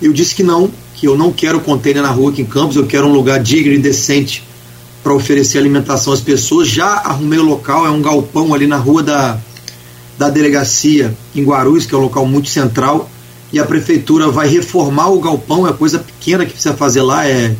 eu 0.00 0.12
disse 0.12 0.34
que 0.34 0.42
não, 0.42 0.70
que 0.94 1.06
eu 1.06 1.16
não 1.16 1.32
quero 1.32 1.60
container 1.60 2.02
na 2.02 2.10
rua 2.10 2.30
aqui 2.30 2.42
em 2.42 2.44
Campos, 2.44 2.76
eu 2.76 2.86
quero 2.86 3.06
um 3.06 3.12
lugar 3.12 3.40
digno 3.40 3.72
e 3.72 3.78
decente 3.78 4.44
para 5.02 5.14
oferecer 5.14 5.58
alimentação 5.58 6.12
às 6.12 6.20
pessoas. 6.20 6.68
Já 6.68 6.86
arrumei 6.86 7.38
o 7.38 7.42
local, 7.42 7.86
é 7.86 7.90
um 7.90 8.02
galpão 8.02 8.52
ali 8.52 8.66
na 8.66 8.76
rua 8.76 9.02
da, 9.02 9.38
da 10.18 10.28
delegacia 10.28 11.16
em 11.34 11.42
Guarulhos, 11.42 11.86
que 11.86 11.94
é 11.94 11.98
um 11.98 12.02
local 12.02 12.26
muito 12.26 12.48
central, 12.48 13.10
e 13.52 13.58
a 13.58 13.64
prefeitura 13.64 14.28
vai 14.30 14.48
reformar 14.48 15.08
o 15.08 15.20
galpão, 15.20 15.66
é 15.66 15.72
coisa 15.72 15.98
pequena 15.98 16.44
que 16.44 16.52
precisa 16.52 16.74
fazer 16.74 17.02
lá, 17.02 17.26
é, 17.26 17.54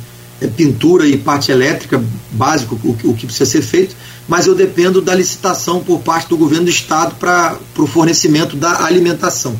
pintura 0.49 1.07
e 1.07 1.17
parte 1.17 1.51
elétrica, 1.51 2.03
básico, 2.33 2.79
o, 2.83 3.11
o, 3.11 3.15
que 3.15 3.27
precisa 3.27 3.49
ser 3.49 3.63
feito, 3.63 3.95
mas 4.29 4.47
eu 4.47 4.55
dependo 4.55 5.01
da 5.01 5.15
licitação 5.15 5.81
por 5.81 6.01
parte 6.01 6.29
do 6.29 6.37
governo 6.37 6.65
do 6.65 6.71
estado 6.71 7.15
para 7.17 7.59
o 7.77 7.87
fornecimento 7.87 8.57
da 8.57 8.85
alimentação. 8.85 9.55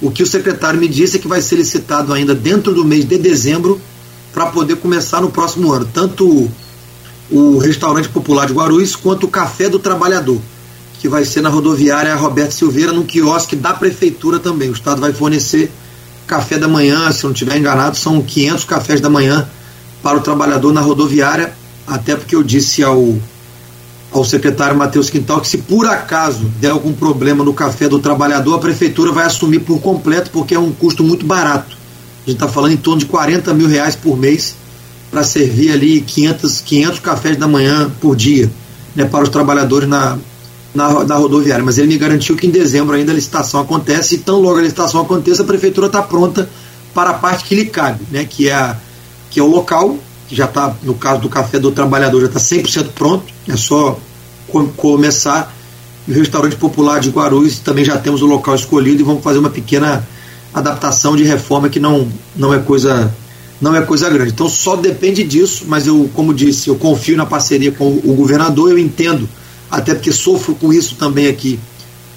O 0.00 0.10
que 0.10 0.22
o 0.22 0.26
secretário 0.26 0.78
me 0.78 0.88
disse 0.88 1.16
é 1.16 1.20
que 1.20 1.28
vai 1.28 1.42
ser 1.42 1.56
licitado 1.56 2.12
ainda 2.12 2.34
dentro 2.34 2.72
do 2.74 2.84
mês 2.84 3.04
de 3.04 3.18
dezembro 3.18 3.80
para 4.32 4.46
poder 4.46 4.76
começar 4.76 5.20
no 5.20 5.30
próximo 5.30 5.72
ano, 5.72 5.88
tanto 5.92 6.48
o 7.30 7.58
restaurante 7.58 8.08
popular 8.08 8.46
de 8.46 8.52
Guarulhos 8.52 8.94
quanto 8.96 9.24
o 9.24 9.28
Café 9.28 9.68
do 9.68 9.78
Trabalhador, 9.78 10.40
que 11.00 11.08
vai 11.08 11.24
ser 11.24 11.40
na 11.40 11.48
rodoviária 11.48 12.14
Roberto 12.14 12.52
Silveira, 12.52 12.92
no 12.92 13.04
quiosque 13.04 13.56
da 13.56 13.72
prefeitura 13.72 14.38
também. 14.38 14.68
O 14.68 14.72
Estado 14.72 15.00
vai 15.00 15.12
fornecer 15.12 15.70
café 16.26 16.58
da 16.58 16.68
manhã, 16.68 17.10
se 17.10 17.24
não 17.24 17.32
estiver 17.32 17.56
enganado, 17.56 17.96
são 17.96 18.20
500 18.20 18.64
cafés 18.64 19.00
da 19.00 19.08
manhã 19.08 19.48
para 20.02 20.18
o 20.18 20.20
trabalhador 20.20 20.72
na 20.72 20.80
rodoviária, 20.80 21.52
até 21.86 22.14
porque 22.14 22.34
eu 22.34 22.42
disse 22.42 22.82
ao 22.82 23.16
ao 24.10 24.24
secretário 24.24 24.76
Matheus 24.76 25.10
Quintal 25.10 25.40
que 25.40 25.48
se 25.48 25.58
por 25.58 25.86
acaso 25.86 26.44
der 26.58 26.70
algum 26.70 26.92
problema 26.92 27.44
no 27.44 27.52
café 27.52 27.88
do 27.88 27.98
trabalhador, 27.98 28.54
a 28.54 28.58
prefeitura 28.58 29.12
vai 29.12 29.26
assumir 29.26 29.60
por 29.60 29.80
completo, 29.80 30.30
porque 30.30 30.54
é 30.54 30.58
um 30.58 30.72
custo 30.72 31.04
muito 31.04 31.26
barato. 31.26 31.76
A 32.26 32.30
gente 32.30 32.36
está 32.36 32.48
falando 32.48 32.72
em 32.72 32.76
torno 32.76 33.00
de 33.00 33.06
40 33.06 33.52
mil 33.54 33.68
reais 33.68 33.94
por 33.94 34.16
mês 34.16 34.54
para 35.10 35.22
servir 35.22 35.72
ali 35.72 36.00
500, 36.00 36.60
500 36.60 36.98
cafés 37.00 37.36
da 37.36 37.46
manhã 37.46 37.90
por 38.00 38.16
dia 38.16 38.50
né, 38.94 39.04
para 39.04 39.24
os 39.24 39.28
trabalhadores 39.28 39.88
na, 39.88 40.18
na, 40.74 41.04
na, 41.04 41.16
rodoviária. 41.16 41.64
Mas 41.64 41.78
ele 41.78 41.88
me 41.88 41.96
garantiu 41.96 42.36
que 42.36 42.46
em 42.46 42.50
dezembro 42.50 42.94
ainda 42.94 43.12
a 43.12 43.14
licitação 43.14 43.60
acontece 43.60 44.16
e 44.16 44.18
tão 44.18 44.40
logo 44.40 44.58
a 44.58 44.62
licitação 44.62 45.00
aconteça, 45.00 45.42
a 45.42 45.46
prefeitura 45.46 45.86
está 45.86 46.02
pronta 46.02 46.48
para 46.94 47.10
a 47.10 47.14
parte 47.14 47.44
que 47.44 47.54
lhe 47.54 47.66
cabe, 47.66 48.04
né, 48.10 48.24
que, 48.24 48.48
é 48.48 48.54
a, 48.54 48.76
que 49.30 49.40
é 49.40 49.42
o 49.42 49.46
local, 49.46 49.96
que 50.28 50.34
já 50.34 50.44
está, 50.44 50.74
no 50.82 50.94
caso 50.94 51.22
do 51.22 51.28
café 51.28 51.58
do 51.58 51.70
trabalhador, 51.70 52.20
já 52.20 52.26
está 52.26 52.40
100% 52.40 52.88
pronto, 52.94 53.24
é 53.48 53.56
só 53.56 53.98
começar. 54.76 55.54
O 56.06 56.12
restaurante 56.12 56.56
popular 56.56 57.00
de 57.00 57.10
Guarulhos 57.10 57.58
também 57.58 57.84
já 57.84 57.98
temos 57.98 58.22
o 58.22 58.26
local 58.26 58.54
escolhido 58.54 59.02
e 59.02 59.04
vamos 59.04 59.22
fazer 59.22 59.38
uma 59.38 59.50
pequena 59.50 60.06
adaptação 60.54 61.14
de 61.14 61.22
reforma 61.22 61.68
que 61.68 61.78
não, 61.78 62.08
não 62.34 62.54
é 62.54 62.58
coisa 62.58 63.12
não 63.60 63.74
é 63.74 63.82
coisa 63.82 64.08
grande. 64.08 64.30
Então 64.32 64.48
só 64.48 64.76
depende 64.76 65.24
disso, 65.24 65.64
mas 65.66 65.86
eu, 65.86 66.08
como 66.14 66.32
disse, 66.32 66.68
eu 66.68 66.76
confio 66.76 67.16
na 67.16 67.26
parceria 67.26 67.72
com 67.72 67.88
o 67.88 68.14
governador, 68.14 68.70
eu 68.70 68.78
entendo, 68.78 69.28
até 69.70 69.94
porque 69.94 70.12
sofro 70.12 70.54
com 70.54 70.72
isso 70.72 70.94
também 70.94 71.26
aqui, 71.26 71.58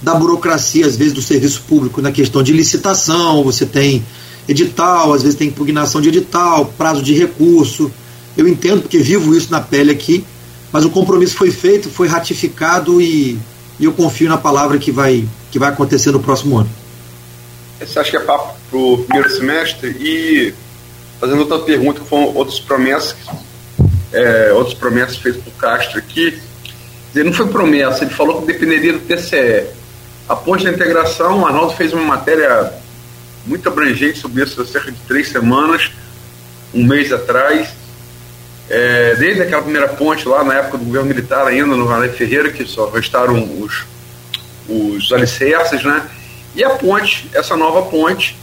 da 0.02 0.16
burocracia, 0.16 0.86
às 0.86 0.96
vezes, 0.96 1.14
do 1.14 1.22
serviço 1.22 1.64
público, 1.68 2.02
na 2.02 2.12
questão 2.12 2.42
de 2.42 2.52
licitação, 2.54 3.44
você 3.44 3.66
tem 3.66 4.04
edital, 4.52 5.14
às 5.14 5.24
vezes 5.24 5.38
tem 5.38 5.48
impugnação 5.48 6.02
de 6.02 6.10
edital, 6.10 6.66
prazo 6.78 7.02
de 7.02 7.14
recurso. 7.14 7.92
Eu 8.38 8.48
entendo, 8.48 8.82
porque 8.82 8.98
vivo 8.98 9.36
isso 9.36 9.52
na 9.52 9.60
pele 9.60 9.92
aqui, 9.92 10.26
mas 10.72 10.86
o 10.86 10.90
compromisso 10.90 11.36
foi 11.36 11.52
feito, 11.52 11.90
foi 11.90 12.08
ratificado 12.08 13.02
e, 13.02 13.38
e 13.80 13.86
eu 13.86 13.92
confio 13.94 14.30
na 14.30 14.38
palavra 14.38 14.78
que 14.78 14.92
vai, 14.92 15.28
que 15.52 15.60
vai 15.60 15.70
acontecer 15.70 16.12
no 16.12 16.20
próximo 16.20 16.58
ano. 16.58 16.70
Você 17.80 18.00
acha 18.00 18.12
que 18.12 18.18
é 18.18 18.20
papo 18.20 18.56
para 18.70 18.80
o 18.80 18.98
primeiro 19.00 19.30
semestre? 19.30 19.90
E 20.00 20.54
fazendo 21.20 21.40
outra 21.40 21.60
pergunta, 21.60 22.00
que 22.00 22.08
foram 22.08 22.36
outras 22.36 22.60
promessas, 22.60 23.16
é, 24.14 24.52
outras 24.54 24.76
promessas 24.76 25.18
feitas 25.18 25.44
por 25.44 25.52
Castro 25.54 26.00
aqui. 26.00 26.40
Ele 27.14 27.26
não 27.26 27.34
foi 27.34 27.48
promessa, 27.48 28.04
ele 28.04 28.14
falou 28.14 28.42
que 28.42 28.48
dependeria 28.48 28.94
do 28.94 29.00
TCE. 29.00 29.66
Após 30.30 30.66
a 30.66 30.70
integração, 30.70 31.46
Arnaldo 31.46 31.74
fez 31.74 31.92
uma 31.92 32.04
matéria 32.04 32.72
muito 33.46 33.68
abrangente 33.68 34.20
sobre 34.20 34.44
isso 34.44 34.62
há 34.62 34.66
cerca 34.66 34.92
de 34.92 35.00
três 35.08 35.30
semanas, 35.30 35.92
um 36.74 36.86
mês 36.86 37.12
atrás. 37.12 37.70
É, 38.70 39.16
desde 39.16 39.42
aquela 39.42 39.62
primeira 39.62 39.90
ponte 39.90 40.28
lá 40.28 40.44
na 40.44 40.54
época 40.54 40.78
do 40.78 40.86
governo 40.86 41.10
militar 41.10 41.46
ainda, 41.46 41.76
no 41.76 41.86
Valéi 41.86 42.10
Ferreira, 42.10 42.52
que 42.52 42.66
só 42.66 42.90
restaram 42.90 43.44
os, 43.60 43.84
os 44.70 45.12
alicerces, 45.12 45.84
né? 45.84 46.10
E 46.56 46.64
a 46.64 46.70
ponte, 46.72 47.30
essa 47.34 47.56
nova 47.58 47.90
ponte, 47.90 48.38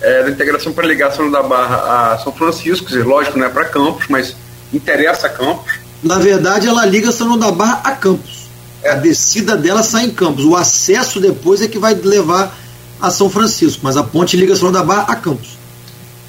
é, 0.00 0.22
da 0.22 0.30
integração 0.30 0.72
para 0.72 0.86
ligação 0.86 1.30
da 1.30 1.42
Barra 1.42 2.12
a 2.12 2.18
São 2.18 2.32
Francisco, 2.32 2.86
quer 2.86 2.92
dizer, 2.92 3.06
lógico, 3.06 3.38
não 3.38 3.46
é 3.46 3.48
para 3.48 3.64
Campos, 3.64 4.06
mas 4.08 4.34
interessa 4.72 5.26
a 5.26 5.30
Campos. 5.30 5.72
Na 6.02 6.18
verdade, 6.18 6.68
ela 6.68 6.86
liga 6.86 7.10
São 7.10 7.26
João 7.26 7.38
da 7.38 7.50
Barra 7.50 7.80
a 7.84 7.92
Campos. 7.92 8.48
É. 8.82 8.90
A 8.90 8.94
descida 8.94 9.56
dela 9.56 9.82
sai 9.82 10.04
em 10.04 10.10
Campos. 10.10 10.44
O 10.44 10.54
acesso 10.54 11.20
depois 11.20 11.60
é 11.60 11.68
que 11.68 11.78
vai 11.78 11.94
levar 11.94 12.56
a 13.00 13.10
São 13.10 13.30
Francisco, 13.30 13.80
mas 13.82 13.96
a 13.96 14.02
ponte 14.02 14.36
liga 14.36 14.54
São 14.54 14.70
João 14.70 14.72
da 14.72 14.82
Barra 14.82 15.12
a 15.12 15.16
Campos. 15.16 15.58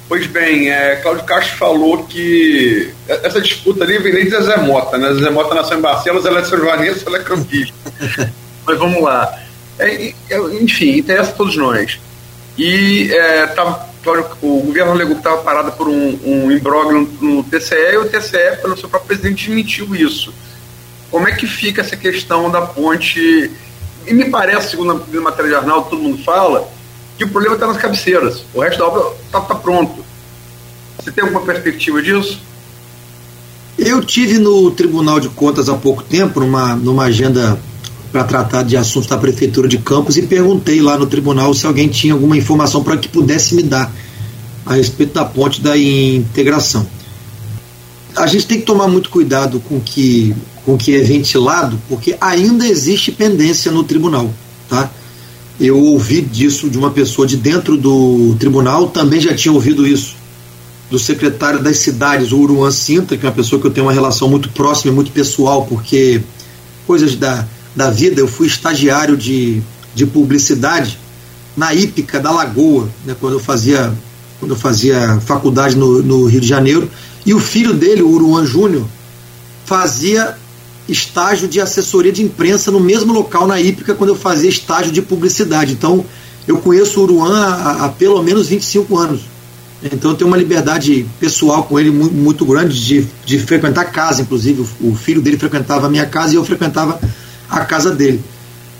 Pois 0.08 0.26
bem, 0.26 0.70
é, 0.70 0.96
Cláudio 0.96 1.24
Castro 1.24 1.56
falou 1.56 2.04
que 2.04 2.92
essa 3.06 3.40
disputa 3.40 3.84
ali 3.84 3.96
vem 3.98 4.12
desde 4.12 4.42
Zé 4.42 4.56
Mota, 4.56 4.98
né? 4.98 5.12
Zé 5.14 5.30
Mota 5.30 5.54
nasceu 5.54 5.78
em 5.78 5.80
Barcelos, 5.80 6.26
ela 6.26 6.40
é 6.40 6.44
São 6.44 6.58
Joanense, 6.58 7.04
ela 7.06 7.18
é 7.18 7.22
campista. 7.22 7.74
Mas 8.66 8.76
vamos 8.76 9.00
lá. 9.02 9.32
É, 9.78 10.12
enfim, 10.60 10.98
interessa 10.98 11.30
a 11.30 11.34
todos 11.34 11.56
nós. 11.56 12.00
E 12.58 13.08
é, 13.12 13.46
tava, 13.46 13.88
o 14.42 14.60
governo 14.62 14.90
alegou 14.90 15.14
que 15.14 15.20
estava 15.20 15.42
parado 15.42 15.72
por 15.72 15.88
um, 15.88 16.18
um 16.24 16.50
imbróglio 16.50 17.08
no, 17.20 17.36
no 17.36 17.44
TCE 17.44 17.92
e 17.92 17.96
o 17.98 18.08
TCE, 18.08 18.60
pelo 18.60 18.76
seu 18.76 18.88
próprio 18.88 19.08
presidente, 19.08 19.46
desmentiu 19.46 19.94
isso. 19.94 20.34
Como 21.10 21.28
é 21.28 21.32
que 21.32 21.46
fica 21.46 21.82
essa 21.82 21.96
questão 21.96 22.50
da 22.50 22.62
ponte? 22.62 23.50
E 24.06 24.14
me 24.14 24.30
parece, 24.30 24.70
segundo 24.70 24.92
a 24.92 25.20
matéria 25.20 25.50
de 25.50 25.56
Arnaldo, 25.56 25.90
todo 25.90 26.02
mundo 26.02 26.22
fala, 26.24 26.68
que 27.16 27.24
o 27.24 27.28
problema 27.28 27.54
está 27.54 27.66
nas 27.66 27.76
cabeceiras. 27.76 28.44
O 28.54 28.60
resto 28.60 28.78
da 28.78 28.86
obra 28.86 29.12
está 29.24 29.40
tá 29.40 29.54
pronto. 29.54 30.04
Você 30.98 31.12
tem 31.12 31.24
alguma 31.24 31.42
perspectiva 31.42 32.02
disso? 32.02 32.40
Eu 33.78 34.04
tive 34.04 34.38
no 34.38 34.70
Tribunal 34.70 35.20
de 35.20 35.28
Contas 35.28 35.68
há 35.68 35.74
pouco 35.74 36.02
tempo, 36.02 36.40
numa, 36.40 36.74
numa 36.76 37.04
agenda 37.04 37.58
para 38.12 38.24
tratar 38.24 38.62
de 38.62 38.76
assuntos 38.76 39.08
da 39.08 39.16
Prefeitura 39.16 39.68
de 39.68 39.78
Campos, 39.78 40.16
e 40.16 40.22
perguntei 40.22 40.80
lá 40.80 40.98
no 40.98 41.06
tribunal 41.06 41.54
se 41.54 41.66
alguém 41.66 41.88
tinha 41.88 42.12
alguma 42.12 42.36
informação 42.36 42.82
para 42.82 42.96
que 42.96 43.08
pudesse 43.08 43.54
me 43.54 43.62
dar 43.62 43.90
a 44.66 44.74
respeito 44.74 45.14
da 45.14 45.24
ponte 45.24 45.60
da 45.60 45.76
integração. 45.78 46.86
A 48.16 48.26
gente 48.26 48.46
tem 48.46 48.58
que 48.58 48.66
tomar 48.66 48.88
muito 48.88 49.08
cuidado 49.08 49.60
com 49.60 49.80
que, 49.80 50.34
com 50.64 50.76
que 50.76 50.94
é 50.94 51.00
ventilado, 51.00 51.80
porque 51.88 52.16
ainda 52.20 52.66
existe 52.66 53.10
pendência 53.10 53.72
no 53.72 53.82
tribunal. 53.84 54.32
Tá? 54.68 54.90
Eu 55.58 55.78
ouvi 55.78 56.20
disso 56.20 56.68
de 56.68 56.78
uma 56.78 56.90
pessoa 56.90 57.26
de 57.26 57.36
dentro 57.36 57.76
do 57.76 58.34
tribunal, 58.38 58.88
também 58.88 59.20
já 59.20 59.34
tinha 59.34 59.52
ouvido 59.52 59.86
isso 59.86 60.16
do 60.90 60.98
secretário 60.98 61.62
das 61.62 61.78
cidades, 61.78 62.32
o 62.32 62.38
Uruan 62.38 62.70
Sinta, 62.70 63.16
que 63.16 63.24
é 63.24 63.28
uma 63.28 63.34
pessoa 63.34 63.60
que 63.60 63.66
eu 63.66 63.70
tenho 63.70 63.86
uma 63.86 63.92
relação 63.92 64.28
muito 64.28 64.48
próxima 64.50 64.90
e 64.92 64.94
muito 64.94 65.12
pessoal, 65.12 65.64
porque 65.64 66.20
coisas 66.86 67.14
da, 67.14 67.46
da 67.76 67.90
vida, 67.90 68.20
eu 68.20 68.26
fui 68.26 68.48
estagiário 68.48 69.16
de, 69.16 69.62
de 69.94 70.04
publicidade 70.04 70.98
na 71.56 71.72
Ípica 71.72 72.18
da 72.18 72.32
Lagoa, 72.32 72.88
né, 73.04 73.14
quando 73.18 73.34
eu 73.34 73.40
fazia 73.40 73.92
quando 74.40 74.52
eu 74.52 74.56
fazia 74.56 75.20
faculdade 75.20 75.76
no, 75.76 76.02
no 76.02 76.24
Rio 76.24 76.40
de 76.40 76.46
Janeiro, 76.46 76.90
e 77.26 77.34
o 77.34 77.38
filho 77.38 77.74
dele, 77.74 78.00
o 78.00 78.08
Uruan 78.08 78.46
Júnior, 78.46 78.86
fazia 79.66 80.34
estágio 80.88 81.48
de 81.48 81.60
assessoria 81.60 82.12
de 82.12 82.22
imprensa 82.22 82.70
no 82.70 82.80
mesmo 82.80 83.12
local 83.12 83.46
na 83.46 83.60
Ípica 83.60 83.94
quando 83.94 84.10
eu 84.10 84.16
fazia 84.16 84.48
estágio 84.48 84.92
de 84.92 85.02
publicidade. 85.02 85.72
Então, 85.72 86.04
eu 86.46 86.58
conheço 86.58 87.00
o 87.00 87.04
Uruan 87.04 87.36
há, 87.36 87.84
há 87.84 87.88
pelo 87.88 88.22
menos 88.22 88.48
25 88.48 88.98
anos. 88.98 89.22
Então, 89.82 90.10
eu 90.10 90.16
tenho 90.16 90.28
uma 90.28 90.36
liberdade 90.36 91.06
pessoal 91.18 91.64
com 91.64 91.78
ele 91.78 91.90
muito, 91.90 92.14
muito 92.14 92.44
grande 92.44 92.78
de, 92.78 93.06
de 93.24 93.38
frequentar 93.38 93.86
casa, 93.86 94.22
inclusive. 94.22 94.66
O, 94.80 94.90
o, 94.90 94.94
filho 94.94 95.22
dele 95.22 95.38
frequentava 95.38 95.86
a 95.86 95.90
minha 95.90 96.06
casa 96.06 96.34
e 96.34 96.36
eu 96.36 96.44
frequentava 96.44 97.00
a 97.48 97.64
casa 97.64 97.90
dele. 97.90 98.22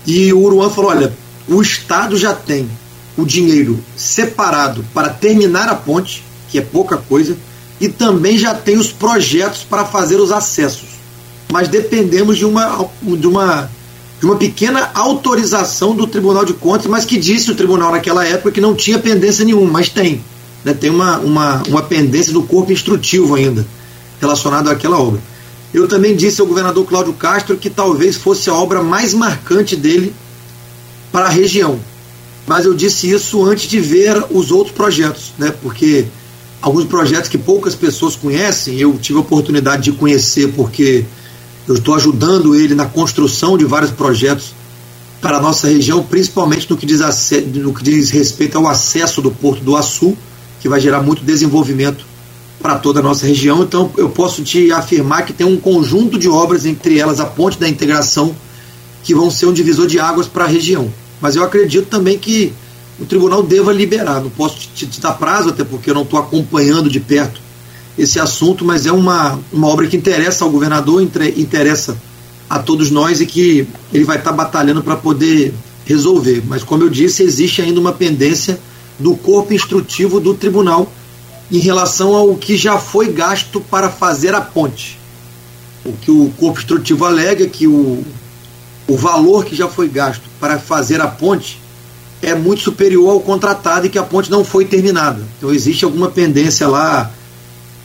E 0.05 0.31
o 0.31 0.39
Uruan 0.39 0.69
falou: 0.69 0.91
olha, 0.91 1.13
o 1.47 1.61
Estado 1.61 2.17
já 2.17 2.33
tem 2.33 2.69
o 3.17 3.25
dinheiro 3.25 3.79
separado 3.95 4.85
para 4.93 5.09
terminar 5.09 5.67
a 5.69 5.75
ponte, 5.75 6.23
que 6.49 6.59
é 6.59 6.61
pouca 6.61 6.97
coisa, 6.97 7.35
e 7.79 7.89
também 7.89 8.37
já 8.37 8.53
tem 8.53 8.77
os 8.77 8.91
projetos 8.91 9.63
para 9.63 9.85
fazer 9.85 10.17
os 10.17 10.31
acessos 10.31 10.90
mas 11.51 11.67
dependemos 11.67 12.37
de 12.37 12.45
uma, 12.45 12.89
de 13.01 13.27
uma, 13.27 13.69
de 14.19 14.25
uma 14.25 14.37
pequena 14.37 14.89
autorização 14.93 15.93
do 15.93 16.07
Tribunal 16.07 16.45
de 16.45 16.53
Contas, 16.53 16.87
mas 16.87 17.05
que 17.05 17.17
disse 17.17 17.51
o 17.51 17.55
tribunal 17.55 17.91
naquela 17.91 18.25
época 18.25 18.51
que 18.51 18.61
não 18.61 18.73
tinha 18.73 18.97
pendência 18.97 19.43
nenhuma, 19.43 19.69
mas 19.69 19.89
tem. 19.89 20.23
Né, 20.63 20.73
tem 20.73 20.89
uma, 20.89 21.17
uma, 21.17 21.63
uma 21.67 21.81
pendência 21.81 22.31
do 22.31 22.43
corpo 22.43 22.71
instrutivo 22.71 23.35
ainda, 23.35 23.65
relacionado 24.19 24.69
àquela 24.69 24.99
obra. 24.99 25.19
Eu 25.73 25.87
também 25.87 26.15
disse 26.15 26.39
ao 26.39 26.47
governador 26.47 26.85
Cláudio 26.85 27.13
Castro 27.13 27.57
que 27.57 27.69
talvez 27.69 28.15
fosse 28.15 28.49
a 28.49 28.53
obra 28.53 28.81
mais 28.83 29.13
marcante 29.13 29.75
dele 29.75 30.13
para 31.11 31.25
a 31.25 31.29
região. 31.29 31.79
Mas 32.47 32.65
eu 32.65 32.73
disse 32.73 33.09
isso 33.09 33.43
antes 33.45 33.69
de 33.69 33.79
ver 33.79 34.23
os 34.29 34.51
outros 34.51 34.75
projetos, 34.75 35.33
né? 35.37 35.53
porque 35.61 36.05
alguns 36.61 36.85
projetos 36.85 37.29
que 37.29 37.37
poucas 37.37 37.75
pessoas 37.75 38.15
conhecem, 38.15 38.77
eu 38.77 38.97
tive 38.97 39.17
a 39.17 39.21
oportunidade 39.21 39.83
de 39.83 39.91
conhecer 39.93 40.51
porque 40.53 41.05
eu 41.67 41.75
estou 41.75 41.95
ajudando 41.95 42.55
ele 42.55 42.75
na 42.75 42.85
construção 42.85 43.57
de 43.57 43.65
vários 43.65 43.91
projetos 43.91 44.53
para 45.21 45.37
a 45.37 45.41
nossa 45.41 45.67
região, 45.67 46.03
principalmente 46.03 46.69
no 46.69 46.75
que, 46.75 46.85
diz, 46.85 47.01
no 47.53 47.73
que 47.73 47.83
diz 47.83 48.09
respeito 48.09 48.57
ao 48.57 48.67
acesso 48.67 49.21
do 49.21 49.29
Porto 49.29 49.63
do 49.63 49.75
Açu, 49.75 50.17
que 50.59 50.67
vai 50.67 50.79
gerar 50.79 51.01
muito 51.01 51.23
desenvolvimento 51.23 52.05
para 52.59 52.77
toda 52.77 52.99
a 52.99 53.03
nossa 53.03 53.25
região. 53.27 53.61
Então, 53.61 53.91
eu 53.97 54.09
posso 54.09 54.43
te 54.43 54.71
afirmar 54.71 55.25
que 55.25 55.33
tem 55.33 55.45
um 55.45 55.57
conjunto 55.57 56.17
de 56.17 56.27
obras, 56.27 56.65
entre 56.65 56.97
elas 56.97 57.19
a 57.19 57.25
Ponte 57.25 57.59
da 57.59 57.69
Integração, 57.69 58.35
que 59.03 59.13
vão 59.13 59.29
ser 59.29 59.45
um 59.45 59.53
divisor 59.53 59.87
de 59.87 59.99
águas 59.99 60.27
para 60.27 60.45
a 60.45 60.47
região. 60.47 60.91
Mas 61.19 61.35
eu 61.35 61.43
acredito 61.43 61.87
também 61.87 62.17
que 62.17 62.53
o 62.99 63.05
tribunal 63.05 63.43
deva 63.43 63.71
liberar. 63.71 64.21
Não 64.21 64.29
posso 64.29 64.69
te, 64.75 64.87
te 64.87 64.99
dar 64.99 65.13
prazo, 65.13 65.49
até 65.49 65.63
porque 65.63 65.89
eu 65.89 65.95
não 65.95 66.03
estou 66.03 66.19
acompanhando 66.19 66.89
de 66.89 66.99
perto 66.99 67.41
esse 67.97 68.19
assunto, 68.19 68.63
mas 68.63 68.85
é 68.85 68.91
uma, 68.91 69.39
uma 69.51 69.67
obra 69.67 69.87
que 69.87 69.97
interessa 69.97 70.43
ao 70.43 70.51
governador, 70.51 71.01
interessa 71.35 71.97
a 72.49 72.59
todos 72.59 72.91
nós 72.91 73.21
e 73.21 73.25
que 73.25 73.67
ele 73.93 74.03
vai 74.03 74.17
estar 74.17 74.31
batalhando 74.31 74.83
para 74.83 74.95
poder 74.95 75.53
resolver. 75.85 76.43
Mas, 76.45 76.63
como 76.63 76.83
eu 76.83 76.89
disse, 76.89 77.23
existe 77.23 77.61
ainda 77.61 77.79
uma 77.79 77.93
pendência 77.93 78.59
do 78.99 79.15
corpo 79.15 79.53
instrutivo 79.53 80.19
do 80.19 80.33
tribunal 80.33 80.91
em 81.51 81.59
relação 81.59 82.15
ao 82.15 82.35
que 82.35 82.55
já 82.55 82.77
foi 82.77 83.11
gasto 83.11 83.59
para 83.59 83.89
fazer 83.89 84.33
a 84.33 84.41
ponte. 84.41 84.97
O 85.83 85.93
que 85.93 86.11
o 86.11 86.31
corpo 86.37 86.59
instrutivo 86.59 87.05
alega 87.05 87.43
é 87.43 87.47
que 87.47 87.67
o, 87.67 88.03
o 88.87 88.95
valor 88.95 89.45
que 89.45 89.55
já 89.55 89.67
foi 89.67 89.89
gasto 89.89 90.23
para 90.39 90.59
fazer 90.59 91.01
a 91.01 91.07
ponte 91.07 91.59
é 92.21 92.35
muito 92.35 92.61
superior 92.61 93.09
ao 93.09 93.19
contratado 93.19 93.87
e 93.87 93.89
que 93.89 93.97
a 93.97 94.03
ponte 94.03 94.29
não 94.29 94.45
foi 94.45 94.63
terminada. 94.63 95.23
Então 95.37 95.51
existe 95.51 95.83
alguma 95.83 96.09
pendência 96.09 96.67
lá 96.67 97.11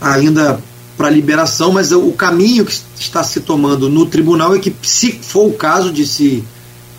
ainda 0.00 0.60
para 0.96 1.10
liberação, 1.10 1.72
mas 1.72 1.92
o 1.92 2.12
caminho 2.12 2.64
que 2.64 2.72
está 2.98 3.22
se 3.22 3.40
tomando 3.40 3.88
no 3.88 4.06
tribunal 4.06 4.54
é 4.54 4.58
que, 4.58 4.74
se 4.82 5.12
for 5.12 5.46
o 5.46 5.52
caso 5.52 5.92
de 5.92 6.06
se 6.06 6.42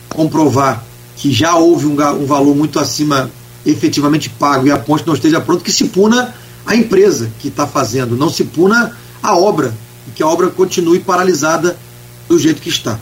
comprovar 0.09 0.83
que 1.15 1.31
já 1.31 1.55
houve 1.55 1.87
um, 1.87 1.93
um 1.93 2.25
valor 2.25 2.55
muito 2.55 2.79
acima 2.79 3.29
efetivamente 3.65 4.29
pago 4.29 4.67
e 4.67 4.71
a 4.71 4.77
ponte 4.77 5.05
não 5.05 5.15
esteja 5.15 5.41
pronta, 5.41 5.63
que 5.63 5.71
se 5.71 5.85
puna 5.85 6.33
a 6.65 6.75
empresa 6.75 7.31
que 7.39 7.47
está 7.47 7.65
fazendo, 7.65 8.15
não 8.15 8.29
se 8.29 8.43
puna 8.43 8.95
a 9.21 9.35
obra, 9.35 9.73
e 10.07 10.11
que 10.11 10.21
a 10.21 10.27
obra 10.27 10.47
continue 10.47 10.99
paralisada 10.99 11.77
do 12.29 12.37
jeito 12.37 12.61
que 12.61 12.69
está. 12.69 12.99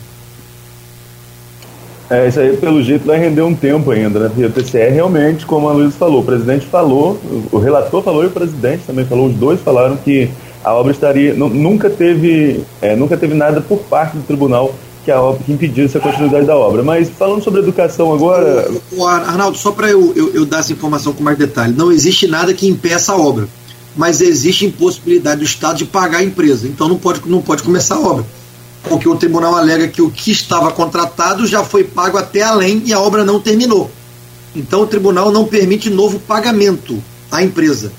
É, 2.09 2.27
isso 2.27 2.39
aí, 2.39 2.55
pelo 2.57 2.83
jeito, 2.83 3.05
vai 3.05 3.17
render 3.17 3.41
um 3.41 3.55
tempo 3.55 3.89
ainda, 3.89 4.19
né? 4.19 4.27
Porque 4.29 4.45
o 4.45 4.51
TCE 4.51 4.89
realmente, 4.89 5.45
como 5.45 5.67
a 5.67 5.73
Luiz 5.73 5.95
falou, 5.95 6.21
o 6.21 6.25
presidente 6.25 6.65
falou, 6.67 7.19
o 7.51 7.57
relator 7.57 8.03
falou 8.03 8.23
e 8.23 8.27
o 8.27 8.31
presidente 8.31 8.83
também 8.85 9.05
falou, 9.05 9.27
os 9.27 9.35
dois 9.35 9.59
falaram 9.59 9.97
que 9.97 10.29
a 10.63 10.73
obra 10.73 10.91
estaria. 10.91 11.33
Nunca 11.33 11.89
teve, 11.89 12.63
é, 12.81 12.95
nunca 12.95 13.17
teve 13.17 13.33
nada 13.33 13.59
por 13.59 13.79
parte 13.79 14.17
do 14.17 14.23
tribunal 14.23 14.75
que, 15.03 15.11
a 15.11 15.19
obra, 15.19 15.41
que 15.43 15.51
impedisse 15.51 15.97
a 15.97 15.99
continuidade 15.99 16.45
da 16.45 16.55
obra. 16.55 16.83
Mas 16.83 17.09
falando 17.09 17.43
sobre 17.43 17.61
educação 17.61 18.13
agora. 18.13 18.69
O, 18.91 19.01
o 19.01 19.07
Arnaldo, 19.07 19.57
só 19.57 19.71
para 19.71 19.89
eu, 19.89 20.13
eu, 20.15 20.31
eu, 20.35 20.45
dar 20.45 20.59
essa 20.59 20.73
informação 20.73 21.11
com 21.11 21.23
mais 21.23 21.37
detalhe, 21.39 21.73
não 21.75 21.91
existe 21.91 22.27
nada 22.27 22.53
que 22.53 22.67
impeça 22.67 23.13
a 23.13 23.17
obra, 23.17 23.47
mas 23.95 24.21
existe 24.21 24.63
impossibilidade 24.63 25.39
do 25.39 25.45
Estado 25.45 25.77
de 25.77 25.85
pagar 25.85 26.19
a 26.19 26.23
empresa. 26.23 26.67
Então 26.67 26.87
não 26.87 26.97
pode, 26.97 27.21
não 27.25 27.41
pode 27.41 27.63
começar 27.63 27.95
a 27.95 27.99
obra 27.99 28.25
porque 28.87 29.07
o 29.07 29.15
tribunal 29.15 29.55
alega 29.55 29.87
que 29.87 30.01
o 30.01 30.09
que 30.09 30.31
estava 30.31 30.71
contratado 30.71 31.45
já 31.45 31.63
foi 31.63 31.83
pago 31.83 32.17
até 32.17 32.41
além 32.41 32.83
e 32.85 32.93
a 32.93 32.99
obra 32.99 33.23
não 33.23 33.39
terminou. 33.39 33.91
Então 34.55 34.81
o 34.81 34.87
tribunal 34.87 35.31
não 35.31 35.45
permite 35.45 35.89
novo 35.89 36.19
pagamento 36.19 37.03
à 37.31 37.43
empresa. 37.43 37.91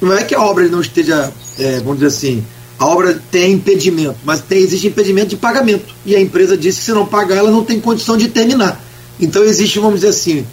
Não 0.00 0.12
é 0.12 0.22
que 0.22 0.34
a 0.34 0.40
obra 0.40 0.66
não 0.68 0.80
esteja, 0.80 1.32
é, 1.58 1.78
vamos 1.78 1.94
dizer 1.94 2.06
assim, 2.06 2.44
a 2.78 2.86
obra 2.86 3.20
tem 3.30 3.52
impedimento, 3.52 4.16
mas 4.24 4.40
tem, 4.40 4.58
existe 4.58 4.86
impedimento 4.86 5.30
de 5.30 5.36
pagamento. 5.36 5.94
E 6.06 6.14
a 6.14 6.20
empresa 6.20 6.56
disse 6.56 6.78
que 6.78 6.84
se 6.86 6.92
não 6.92 7.04
pagar, 7.04 7.36
ela 7.36 7.50
não 7.50 7.64
tem 7.64 7.80
condição 7.80 8.16
de 8.16 8.28
terminar. 8.28 8.82
Então 9.20 9.42
existe, 9.44 9.78
vamos 9.80 9.96
dizer 9.96 10.10
assim, 10.10 10.46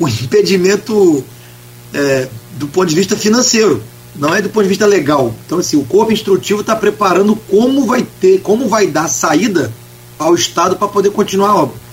um 0.00 0.06
impedimento 0.08 1.24
é, 1.92 2.28
do 2.56 2.68
ponto 2.68 2.88
de 2.88 2.94
vista 2.94 3.16
financeiro, 3.16 3.82
não 4.16 4.34
é 4.34 4.40
do 4.40 4.48
ponto 4.48 4.62
de 4.62 4.68
vista 4.68 4.86
legal. 4.86 5.34
Então, 5.46 5.58
assim, 5.58 5.76
o 5.76 5.84
corpo 5.84 6.12
instrutivo 6.12 6.60
está 6.60 6.76
preparando 6.76 7.36
como 7.50 7.86
vai 7.86 8.06
ter, 8.20 8.40
como 8.40 8.68
vai 8.68 8.86
dar 8.86 9.08
saída 9.08 9.72
ao 10.18 10.34
Estado 10.34 10.76
para 10.76 10.88
poder 10.88 11.10
continuar 11.10 11.50
a 11.50 11.56
obra. 11.62 11.84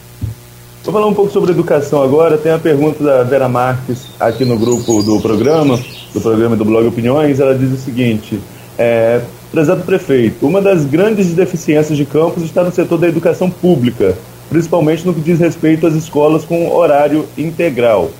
Vou 0.84 0.94
falar 0.94 1.08
um 1.08 1.14
pouco 1.14 1.32
sobre 1.32 1.52
educação 1.52 2.02
agora. 2.02 2.38
Tem 2.38 2.52
a 2.52 2.60
pergunta 2.60 3.04
da 3.04 3.24
Vera 3.24 3.48
Marques 3.48 4.00
aqui 4.20 4.44
no 4.46 4.58
grupo 4.58 5.04
do 5.04 5.20
programa, 5.20 5.80
do 6.14 6.20
programa 6.22 6.56
do 6.56 6.66
blog 6.66 6.88
Opiniões. 6.88 7.40
Ela 7.40 7.56
diz 7.56 7.72
o 7.72 7.78
seguinte: 7.78 8.40
é, 8.78 9.22
Prezado 9.52 9.84
prefeito, 9.84 10.48
uma 10.48 10.62
das 10.62 10.86
grandes 10.86 11.34
deficiências 11.34 11.98
de 11.98 12.06
Campos 12.06 12.42
está 12.44 12.64
no 12.64 12.72
setor 12.72 12.98
da 12.98 13.10
educação 13.10 13.50
pública, 13.50 14.18
principalmente 14.50 15.06
no 15.06 15.14
que 15.14 15.20
diz 15.20 15.40
respeito 15.40 15.86
às 15.86 15.94
escolas 15.94 16.46
com 16.46 16.74
horário 16.74 17.28
integral. 17.38 18.12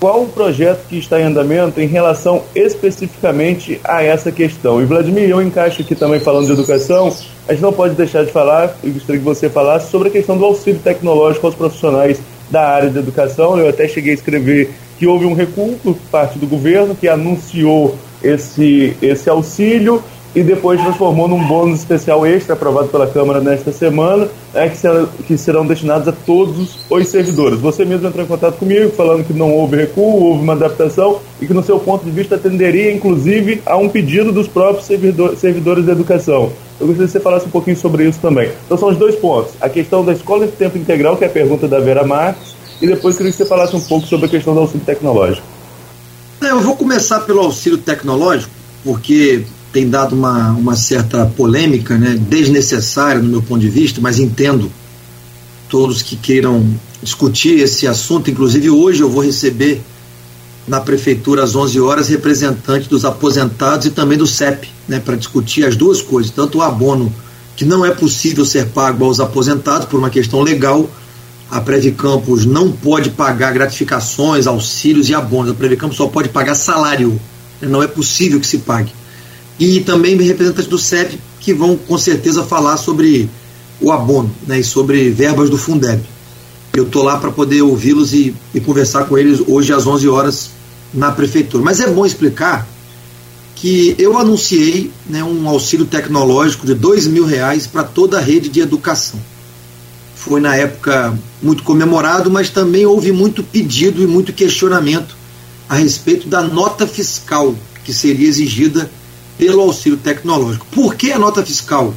Qual 0.00 0.22
o 0.22 0.28
projeto 0.28 0.86
que 0.88 0.96
está 0.96 1.20
em 1.20 1.24
andamento 1.24 1.80
em 1.80 1.86
relação 1.88 2.44
especificamente 2.54 3.80
a 3.82 4.00
essa 4.00 4.30
questão? 4.30 4.80
E 4.80 4.84
Vladimir, 4.84 5.28
eu 5.28 5.42
encaixo 5.42 5.82
aqui 5.82 5.96
também 5.96 6.20
falando 6.20 6.46
de 6.46 6.52
educação, 6.52 7.12
a 7.48 7.52
gente 7.52 7.62
não 7.62 7.72
pode 7.72 7.96
deixar 7.96 8.24
de 8.24 8.30
falar, 8.30 8.76
e 8.84 8.90
gostaria 8.90 9.18
que 9.18 9.24
você 9.24 9.50
falasse 9.50 9.90
sobre 9.90 10.06
a 10.06 10.10
questão 10.12 10.38
do 10.38 10.44
auxílio 10.44 10.78
tecnológico 10.78 11.46
aos 11.46 11.56
profissionais 11.56 12.20
da 12.48 12.68
área 12.68 12.90
de 12.90 12.96
educação. 12.96 13.58
Eu 13.58 13.68
até 13.68 13.88
cheguei 13.88 14.12
a 14.12 14.14
escrever 14.14 14.70
que 15.00 15.06
houve 15.06 15.26
um 15.26 15.34
recuo 15.34 15.76
por 15.82 15.96
parte 16.12 16.38
do 16.38 16.46
governo 16.46 16.94
que 16.94 17.08
anunciou 17.08 17.96
esse, 18.22 18.96
esse 19.02 19.28
auxílio 19.28 20.00
e 20.38 20.42
depois 20.44 20.80
transformou 20.80 21.26
num 21.26 21.44
bônus 21.48 21.80
especial 21.80 22.24
extra 22.24 22.54
aprovado 22.54 22.86
pela 22.86 23.08
Câmara 23.08 23.40
nesta 23.40 23.72
semana, 23.72 24.28
é, 24.54 24.68
que, 24.68 24.76
serão, 24.76 25.08
que 25.26 25.36
serão 25.36 25.66
destinados 25.66 26.06
a 26.06 26.12
todos 26.12 26.78
os 26.88 27.08
servidores. 27.08 27.58
Você 27.58 27.84
mesmo 27.84 28.06
entrou 28.06 28.24
em 28.24 28.28
contato 28.28 28.56
comigo 28.56 28.92
falando 28.92 29.24
que 29.24 29.32
não 29.32 29.52
houve 29.52 29.76
recuo, 29.76 30.26
houve 30.26 30.40
uma 30.40 30.52
adaptação 30.52 31.18
e 31.40 31.46
que, 31.46 31.52
no 31.52 31.60
seu 31.64 31.80
ponto 31.80 32.04
de 32.04 32.12
vista, 32.12 32.36
atenderia 32.36 32.94
inclusive 32.94 33.60
a 33.66 33.76
um 33.76 33.88
pedido 33.88 34.30
dos 34.30 34.46
próprios 34.46 34.86
servidor, 34.86 35.36
servidores 35.36 35.84
da 35.84 35.90
educação. 35.90 36.52
Eu 36.78 36.86
gostaria 36.86 37.06
que 37.08 37.12
você 37.12 37.20
falasse 37.20 37.46
um 37.46 37.50
pouquinho 37.50 37.76
sobre 37.76 38.08
isso 38.08 38.20
também. 38.20 38.52
Então, 38.64 38.78
são 38.78 38.90
os 38.90 38.96
dois 38.96 39.16
pontos: 39.16 39.54
a 39.60 39.68
questão 39.68 40.04
da 40.04 40.12
escola 40.12 40.46
de 40.46 40.52
tempo 40.52 40.78
integral, 40.78 41.16
que 41.16 41.24
é 41.24 41.26
a 41.26 41.30
pergunta 41.30 41.66
da 41.66 41.80
Vera 41.80 42.04
Marques, 42.04 42.54
e 42.80 42.86
depois 42.86 43.16
queria 43.16 43.32
que 43.32 43.38
você 43.38 43.44
falasse 43.44 43.74
um 43.74 43.80
pouco 43.80 44.06
sobre 44.06 44.26
a 44.26 44.28
questão 44.28 44.54
do 44.54 44.60
auxílio 44.60 44.86
tecnológico. 44.86 45.44
Eu 46.40 46.60
vou 46.60 46.76
começar 46.76 47.22
pelo 47.22 47.40
auxílio 47.40 47.78
tecnológico, 47.78 48.52
porque 48.84 49.44
tem 49.72 49.88
dado 49.88 50.14
uma, 50.14 50.50
uma 50.52 50.76
certa 50.76 51.26
polêmica, 51.26 51.96
né, 51.96 52.16
desnecessária 52.18 53.20
no 53.20 53.28
meu 53.28 53.42
ponto 53.42 53.60
de 53.60 53.68
vista, 53.68 54.00
mas 54.00 54.18
entendo 54.18 54.70
todos 55.68 56.02
que 56.02 56.16
queiram 56.16 56.64
discutir 57.02 57.60
esse 57.60 57.86
assunto. 57.86 58.30
Inclusive, 58.30 58.70
hoje 58.70 59.02
eu 59.02 59.10
vou 59.10 59.22
receber 59.22 59.82
na 60.66 60.80
prefeitura 60.80 61.42
às 61.42 61.54
11 61.54 61.80
horas 61.80 62.08
representantes 62.08 62.88
dos 62.88 63.04
aposentados 63.04 63.86
e 63.86 63.90
também 63.90 64.16
do 64.16 64.26
CEP, 64.26 64.68
né, 64.86 65.00
para 65.00 65.16
discutir 65.16 65.64
as 65.64 65.76
duas 65.76 66.00
coisas, 66.00 66.30
tanto 66.30 66.58
o 66.58 66.62
abono 66.62 67.12
que 67.56 67.64
não 67.64 67.84
é 67.84 67.90
possível 67.90 68.44
ser 68.44 68.66
pago 68.68 69.04
aos 69.04 69.18
aposentados 69.18 69.86
por 69.86 69.98
uma 69.98 70.10
questão 70.10 70.40
legal. 70.42 70.88
A 71.50 71.60
Previcampos 71.60 72.44
não 72.44 72.70
pode 72.70 73.10
pagar 73.10 73.52
gratificações, 73.52 74.46
auxílios 74.46 75.08
e 75.08 75.14
abonos. 75.14 75.50
A 75.50 75.54
Previcampos 75.54 75.96
só 75.96 76.06
pode 76.06 76.28
pagar 76.28 76.54
salário. 76.54 77.18
Não 77.60 77.82
é 77.82 77.88
possível 77.88 78.38
que 78.38 78.46
se 78.46 78.58
pague 78.58 78.92
e 79.58 79.80
também 79.80 80.16
representantes 80.16 80.68
do 80.68 80.78
CEP 80.78 81.18
que 81.40 81.52
vão 81.52 81.76
com 81.76 81.98
certeza 81.98 82.44
falar 82.44 82.76
sobre 82.76 83.28
o 83.80 83.92
abono 83.92 84.30
né, 84.46 84.60
e 84.60 84.64
sobre 84.64 85.10
verbas 85.10 85.50
do 85.50 85.58
Fundeb. 85.58 86.02
Eu 86.74 86.84
estou 86.84 87.02
lá 87.02 87.18
para 87.18 87.30
poder 87.30 87.62
ouvi-los 87.62 88.12
e, 88.12 88.34
e, 88.54 88.60
conversar 88.60 89.04
com 89.04 89.16
eles 89.16 89.42
hoje 89.46 89.72
às 89.72 89.86
11 89.86 90.08
horas 90.08 90.50
na 90.92 91.10
prefeitura. 91.10 91.64
Mas 91.64 91.80
é 91.80 91.88
bom 91.88 92.04
explicar 92.04 92.68
que 93.54 93.96
eu 93.98 94.16
anunciei 94.16 94.92
né, 95.08 95.24
um 95.24 95.48
auxílio 95.48 95.86
tecnológico 95.86 96.66
de 96.66 96.74
dois 96.74 97.06
mil 97.06 97.24
reais 97.24 97.66
para 97.66 97.82
toda 97.82 98.18
a 98.18 98.20
rede 98.20 98.48
de 98.48 98.60
educação. 98.60 99.18
Foi 100.14 100.40
na 100.40 100.54
época 100.54 101.18
muito 101.42 101.62
comemorado, 101.62 102.30
mas 102.30 102.50
também 102.50 102.86
houve 102.86 103.10
muito 103.10 103.42
pedido 103.42 104.02
e 104.02 104.06
muito 104.06 104.32
questionamento 104.32 105.16
a 105.68 105.74
respeito 105.74 106.28
da 106.28 106.42
nota 106.42 106.86
fiscal 106.86 107.54
que 107.84 107.92
seria 107.92 108.28
exigida 108.28 108.90
pelo 109.38 109.62
auxílio 109.62 109.96
tecnológico. 109.96 110.66
Por 110.66 110.96
que 110.96 111.12
a 111.12 111.18
nota 111.18 111.46
fiscal, 111.46 111.94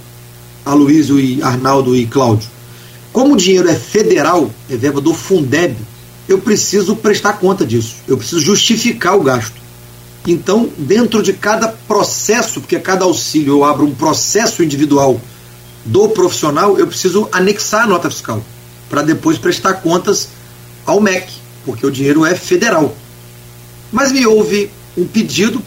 Aloysio 0.63 1.19
e 1.19 1.41
Arnaldo 1.41 1.95
e 1.95 2.05
Cláudio? 2.05 2.47
Como 3.11 3.33
o 3.33 3.37
dinheiro 3.37 3.67
é 3.67 3.75
federal, 3.75 4.49
é 4.69 4.77
verba 4.77 5.01
do 5.01 5.13
Fundeb, 5.13 5.75
eu 6.29 6.37
preciso 6.37 6.95
prestar 6.95 7.33
conta 7.33 7.65
disso, 7.65 7.95
eu 8.07 8.15
preciso 8.15 8.39
justificar 8.39 9.17
o 9.17 9.23
gasto. 9.23 9.59
Então, 10.25 10.69
dentro 10.77 11.21
de 11.23 11.33
cada 11.33 11.67
processo, 11.67 12.61
porque 12.61 12.79
cada 12.79 13.03
auxílio 13.03 13.53
eu 13.53 13.63
abro 13.65 13.85
um 13.85 13.93
processo 13.93 14.63
individual 14.63 15.19
do 15.83 16.07
profissional, 16.09 16.77
eu 16.77 16.85
preciso 16.85 17.27
anexar 17.31 17.83
a 17.83 17.87
nota 17.87 18.09
fiscal 18.09 18.41
para 18.87 19.01
depois 19.01 19.37
prestar 19.37 19.75
contas 19.75 20.29
ao 20.85 21.01
MEC, 21.01 21.33
porque 21.65 21.85
o 21.85 21.91
dinheiro 21.91 22.23
é 22.23 22.35
federal. 22.35 22.95
Mas 23.91 24.11
me 24.11 24.25
houve 24.25 24.69
um 24.95 25.05
pedido 25.05 25.61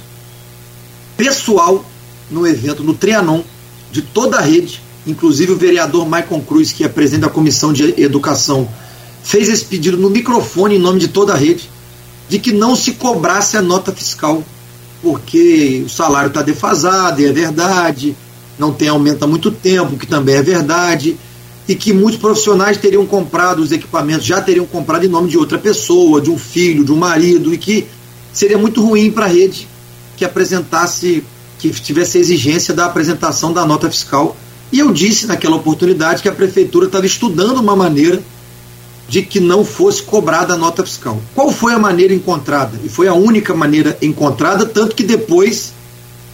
pessoal 1.16 1.84
no 2.30 2.46
evento, 2.46 2.82
no 2.82 2.94
Trianon, 2.94 3.42
de 3.90 4.02
toda 4.02 4.38
a 4.38 4.40
rede, 4.40 4.82
inclusive 5.06 5.52
o 5.52 5.56
vereador 5.56 6.08
Maicon 6.08 6.40
Cruz, 6.40 6.72
que 6.72 6.84
é 6.84 6.88
presidente 6.88 7.22
da 7.22 7.28
Comissão 7.28 7.72
de 7.72 8.00
Educação, 8.00 8.68
fez 9.22 9.48
esse 9.48 9.64
pedido 9.64 9.96
no 9.96 10.10
microfone 10.10 10.76
em 10.76 10.78
nome 10.78 10.98
de 10.98 11.08
toda 11.08 11.32
a 11.32 11.36
rede, 11.36 11.70
de 12.28 12.38
que 12.38 12.52
não 12.52 12.74
se 12.74 12.92
cobrasse 12.92 13.56
a 13.56 13.62
nota 13.62 13.92
fiscal, 13.92 14.42
porque 15.02 15.82
o 15.84 15.88
salário 15.88 16.28
está 16.28 16.42
defasado, 16.42 17.20
e 17.20 17.26
é 17.26 17.32
verdade, 17.32 18.16
não 18.58 18.72
tem 18.72 18.88
aumento 18.88 19.24
há 19.24 19.26
muito 19.26 19.50
tempo, 19.50 19.96
que 19.96 20.06
também 20.06 20.36
é 20.36 20.42
verdade, 20.42 21.16
e 21.68 21.74
que 21.74 21.92
muitos 21.92 22.20
profissionais 22.20 22.76
teriam 22.76 23.06
comprado 23.06 23.60
os 23.60 23.72
equipamentos, 23.72 24.26
já 24.26 24.40
teriam 24.40 24.66
comprado 24.66 25.04
em 25.04 25.08
nome 25.08 25.28
de 25.28 25.38
outra 25.38 25.58
pessoa, 25.58 26.20
de 26.20 26.30
um 26.30 26.38
filho, 26.38 26.84
de 26.84 26.92
um 26.92 26.96
marido, 26.96 27.54
e 27.54 27.58
que 27.58 27.86
seria 28.32 28.58
muito 28.58 28.82
ruim 28.82 29.10
para 29.10 29.26
a 29.26 29.28
rede 29.28 29.68
que 30.16 30.24
apresentasse, 30.24 31.24
que 31.58 31.70
tivesse 31.70 32.18
a 32.18 32.20
exigência 32.20 32.74
da 32.74 32.86
apresentação 32.86 33.52
da 33.52 33.64
nota 33.64 33.90
fiscal. 33.90 34.36
E 34.72 34.78
eu 34.78 34.92
disse 34.92 35.26
naquela 35.26 35.56
oportunidade 35.56 36.22
que 36.22 36.28
a 36.28 36.32
prefeitura 36.32 36.86
estava 36.86 37.06
estudando 37.06 37.58
uma 37.58 37.76
maneira 37.76 38.22
de 39.08 39.22
que 39.22 39.38
não 39.38 39.64
fosse 39.64 40.02
cobrada 40.02 40.54
a 40.54 40.56
nota 40.56 40.84
fiscal. 40.84 41.20
Qual 41.34 41.52
foi 41.52 41.72
a 41.74 41.78
maneira 41.78 42.14
encontrada? 42.14 42.78
E 42.82 42.88
foi 42.88 43.06
a 43.06 43.14
única 43.14 43.54
maneira 43.54 43.96
encontrada, 44.00 44.64
tanto 44.64 44.96
que 44.96 45.02
depois 45.02 45.72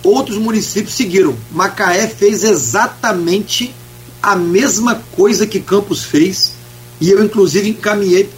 outros 0.03 0.39
municípios 0.39 0.95
seguiram. 0.95 1.37
Macaé 1.51 2.07
fez 2.09 2.45
exatamente 2.45 3.75
a 4.23 4.37
mesma 4.37 5.03
coisa 5.13 5.47
que 5.47 5.61
Campos 5.61 6.05
fez, 6.05 6.53
e 7.01 7.11
eu 7.11 7.25
inclusive 7.25 7.71
encaminhei 7.71 8.31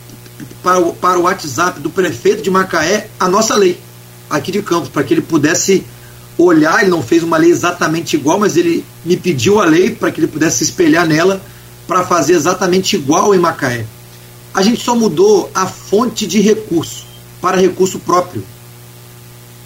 para 0.62 0.78
o, 0.78 0.94
para 0.94 1.18
o 1.18 1.22
WhatsApp 1.22 1.80
do 1.80 1.90
prefeito 1.90 2.42
de 2.42 2.50
Macaé 2.50 3.08
a 3.18 3.28
nossa 3.28 3.54
lei 3.54 3.78
aqui 4.32 4.50
de 4.50 4.62
Campos, 4.62 4.88
para 4.88 5.04
que 5.04 5.14
ele 5.14 5.20
pudesse 5.20 5.84
olhar. 6.36 6.80
Ele 6.80 6.90
não 6.90 7.02
fez 7.02 7.22
uma 7.22 7.36
lei 7.36 7.50
exatamente 7.50 8.16
igual, 8.16 8.40
mas 8.40 8.56
ele 8.56 8.84
me 9.04 9.16
pediu 9.16 9.60
a 9.60 9.64
lei 9.64 9.90
para 9.90 10.10
que 10.10 10.20
ele 10.20 10.26
pudesse 10.26 10.58
se 10.58 10.64
espelhar 10.64 11.06
nela 11.06 11.40
para 11.86 12.04
fazer 12.04 12.34
exatamente 12.34 12.96
igual 12.96 13.34
em 13.34 13.38
Macaé. 13.38 13.86
A 14.54 14.62
gente 14.62 14.82
só 14.82 14.94
mudou 14.94 15.50
a 15.54 15.66
fonte 15.66 16.26
de 16.26 16.40
recurso 16.40 17.04
para 17.40 17.56
recurso 17.56 17.98
próprio. 17.98 18.42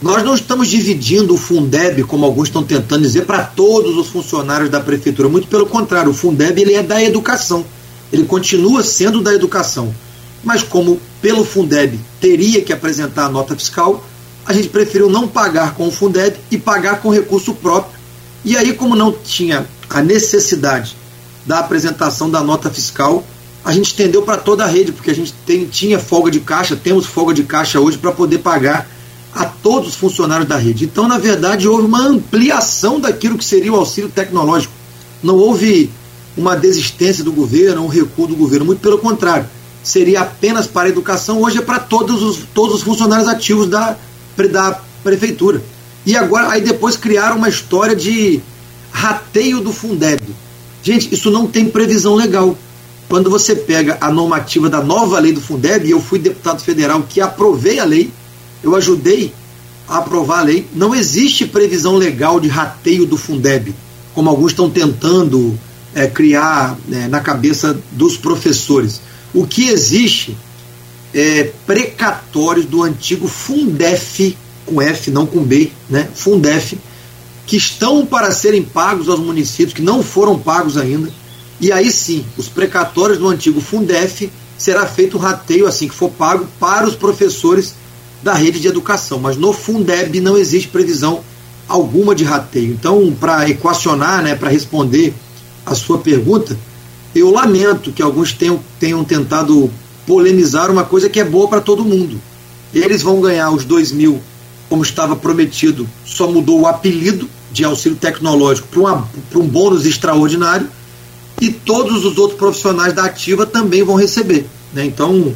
Nós 0.01 0.23
não 0.23 0.35
estamos 0.35 0.69
dividindo 0.69 1.35
o 1.35 1.39
Fundeb, 1.39 2.05
como 2.05 2.27
alguns 2.27 2.49
estão 2.49 2.63
tentando 2.63 3.03
dizer, 3.03 3.25
para 3.25 3.43
todos 3.43 3.97
os 3.97 4.09
funcionários 4.09 4.69
da 4.69 4.81
prefeitura. 4.81 5.29
Muito 5.29 5.49
pelo 5.49 5.67
contrário, 5.67 6.11
o 6.11 6.15
Fundeb 6.15 6.61
ele 6.61 6.75
é 6.75 6.83
da 6.83 7.03
educação. 7.03 7.65
Ele 8.13 8.25
continua 8.25 8.83
sendo 8.83 9.21
da 9.21 9.35
educação. 9.35 9.95
Mas 10.45 10.63
como 10.63 11.01
pelo 11.21 11.45
Fundeb 11.45 11.99
teria 12.21 12.61
que 12.61 12.73
apresentar 12.73 13.25
a 13.25 13.29
nota 13.29 13.57
fiscal, 13.57 14.05
a 14.47 14.53
gente 14.53 14.69
preferiu 14.69 15.11
não 15.11 15.27
pagar 15.27 15.75
com 15.75 15.89
o 15.89 15.91
Fundeb 15.91 16.37
e 16.51 16.57
pagar 16.57 17.01
com 17.01 17.11
recurso 17.11 17.53
próprio. 17.53 17.99
E 18.45 18.57
aí, 18.57 18.73
como 18.73 18.95
não 18.95 19.13
tinha 19.13 19.67
a 19.91 20.01
necessidade 20.01 20.97
da 21.45 21.59
apresentação 21.59 22.31
da 22.31 22.43
nota 22.43 22.71
fiscal, 22.71 23.25
a 23.65 23.73
gente 23.73 23.87
estendeu 23.87 24.23
para 24.23 24.37
toda 24.37 24.65
a 24.65 24.69
rede, 24.69 24.93
porque 24.93 25.11
a 25.11 25.15
gente 25.15 25.35
tem, 25.45 25.67
tinha 25.67 25.99
folga 25.99 26.31
de 26.31 26.39
caixa, 26.39 26.77
temos 26.77 27.07
folga 27.07 27.35
de 27.35 27.43
caixa 27.43 27.81
hoje 27.81 27.99
para 27.99 28.13
poder 28.13 28.39
pagar 28.39 28.89
a 29.35 29.45
todos 29.45 29.89
os 29.89 29.95
funcionários 29.97 30.49
da 30.49 30.57
rede. 30.57 30.85
Então, 30.85 31.09
na 31.09 31.19
verdade, 31.19 31.67
houve 31.67 31.85
uma 31.85 32.07
ampliação 32.07 33.01
daquilo 33.01 33.37
que 33.37 33.45
seria 33.45 33.73
o 33.73 33.77
auxílio 33.77 34.09
tecnológico. 34.09 34.73
Não 35.23 35.35
houve 35.35 35.91
uma 36.37 36.55
desistência 36.55 37.25
do 37.25 37.33
governo, 37.33 37.85
um 37.85 37.89
recuo 37.89 38.29
do 38.29 38.37
governo, 38.37 38.65
muito 38.65 38.81
pelo 38.81 38.99
contrário. 38.99 39.47
Seria 39.83 40.21
apenas 40.21 40.69
para 40.69 40.87
a 40.87 40.91
educação, 40.91 41.43
hoje 41.43 41.59
é 41.59 41.63
para 41.63 41.81
todos 41.81 42.23
os, 42.23 42.39
todos 42.55 42.77
os 42.77 42.83
funcionários 42.83 43.29
ativos 43.29 43.67
da, 43.69 43.97
da 44.37 44.81
prefeitura. 45.03 45.63
E 46.05 46.17
agora, 46.17 46.51
aí 46.51 46.61
depois 46.61 46.97
criaram 46.97 47.37
uma 47.37 47.49
história 47.49 47.97
de 47.97 48.41
rateio 48.93 49.61
do 49.61 49.73
Fundeb. 49.73 50.23
Gente, 50.83 51.13
isso 51.13 51.31
não 51.31 51.47
tem 51.47 51.69
previsão 51.69 52.15
legal. 52.15 52.57
Quando 53.09 53.29
você 53.31 53.55
pega 53.55 53.99
a 54.01 54.11
normativa 54.11 54.69
da 54.69 54.83
nova 54.83 55.19
lei 55.19 55.33
do 55.33 55.41
Fundeb, 55.41 55.87
e 55.87 55.91
eu 55.91 56.01
fui 56.01 56.19
deputado 56.19 56.61
federal 56.61 57.03
que 57.09 57.21
aprovei 57.21 57.79
a 57.79 57.85
lei, 57.85 58.11
eu 58.63 58.75
ajudei 58.75 59.33
a 59.89 59.99
aprovar 59.99 60.41
a 60.41 60.43
lei. 60.43 60.67
Não 60.75 60.95
existe 60.95 61.47
previsão 61.47 61.97
legal 61.97 62.39
de 62.39 62.49
rateio 62.49 63.07
do 63.07 63.17
Fundeb, 63.17 63.75
como 64.15 64.31
alguns 64.31 64.53
estão 64.53 64.71
tentando 64.71 65.59
é, 65.95 66.07
criar 66.07 66.77
é, 66.93 67.09
na 67.09 67.21
cabeça 67.21 67.79
dos 67.93 68.17
professores. 68.17 69.01
O 69.35 69.47
que 69.47 69.69
existe 69.69 70.37
é 71.17 71.51
precatórios 71.67 72.67
do 72.67 72.83
antigo 72.83 73.27
Fundef, 73.27 74.37
com 74.67 74.83
F, 74.83 75.11
não 75.11 75.25
com 75.25 75.43
B, 75.43 75.73
né? 75.89 76.09
Fundef, 76.15 76.79
que 77.47 77.57
estão 77.57 78.05
para 78.05 78.31
serem 78.33 78.63
pagos 78.63 79.09
aos 79.09 79.21
municípios, 79.21 79.73
que 79.73 79.81
não 79.81 80.03
foram 80.03 80.39
pagos 80.39 80.77
ainda. 80.77 81.11
E 81.59 81.73
aí 81.73 81.91
sim, 81.91 82.23
os 82.37 82.49
precatórios 82.49 83.19
do 83.19 83.29
antigo 83.29 83.63
Fundef 83.63 84.31
será 84.59 84.87
feito 84.87 85.17
o 85.17 85.21
rateio 85.21 85.67
assim 85.67 85.89
que 85.89 85.95
for 85.95 86.11
pago 86.11 86.47
para 86.61 86.87
os 86.87 86.95
professores 86.95 87.75
da 88.23 88.35
rede 88.35 88.61
de 88.61 88.69
educação. 88.69 89.19
Mas 89.19 89.39
no 89.39 89.55
Fundeb 89.55 90.21
não 90.21 90.37
existe 90.37 90.69
previsão 90.69 91.23
alguma 91.67 92.15
de 92.15 92.25
rateio. 92.25 92.73
Então, 92.73 93.17
para 93.19 93.49
equacionar, 93.49 94.23
né, 94.23 94.35
para 94.35 94.51
responder 94.51 95.15
a 95.65 95.75
sua 95.75 95.99
pergunta, 95.99 96.59
eu 97.15 97.31
lamento 97.31 97.91
que 97.91 98.03
alguns 98.03 98.35
tenham, 98.35 98.61
tenham 98.79 99.03
tentado 99.03 99.71
polemizar 100.07 100.71
uma 100.71 100.85
coisa 100.85 101.09
que 101.09 101.21
é 101.21 101.25
boa 101.25 101.49
para 101.49 101.61
todo 101.61 101.85
mundo. 101.85 102.21
Eles 102.73 103.03
vão 103.03 103.21
ganhar 103.21 103.51
os 103.51 103.65
dois 103.65 103.93
mil, 103.93 104.21
como 104.69 104.83
estava 104.83 105.17
prometido, 105.17 105.89
só 106.05 106.31
mudou 106.31 106.61
o 106.61 106.67
apelido 106.67 107.29
de 107.53 107.65
auxílio 107.65 107.97
tecnológico 107.97 108.69
para 108.69 109.39
um 109.39 109.47
bônus 109.47 109.87
extraordinário 109.87 110.69
e 111.41 111.51
todos 111.51 112.05
os 112.05 112.19
outros 112.19 112.39
profissionais 112.39 112.93
da 112.93 113.05
ativa 113.05 113.47
também 113.47 113.83
vão 113.83 113.97
receber. 113.97 114.47
Né? 114.73 114.85
Então, 114.85 115.35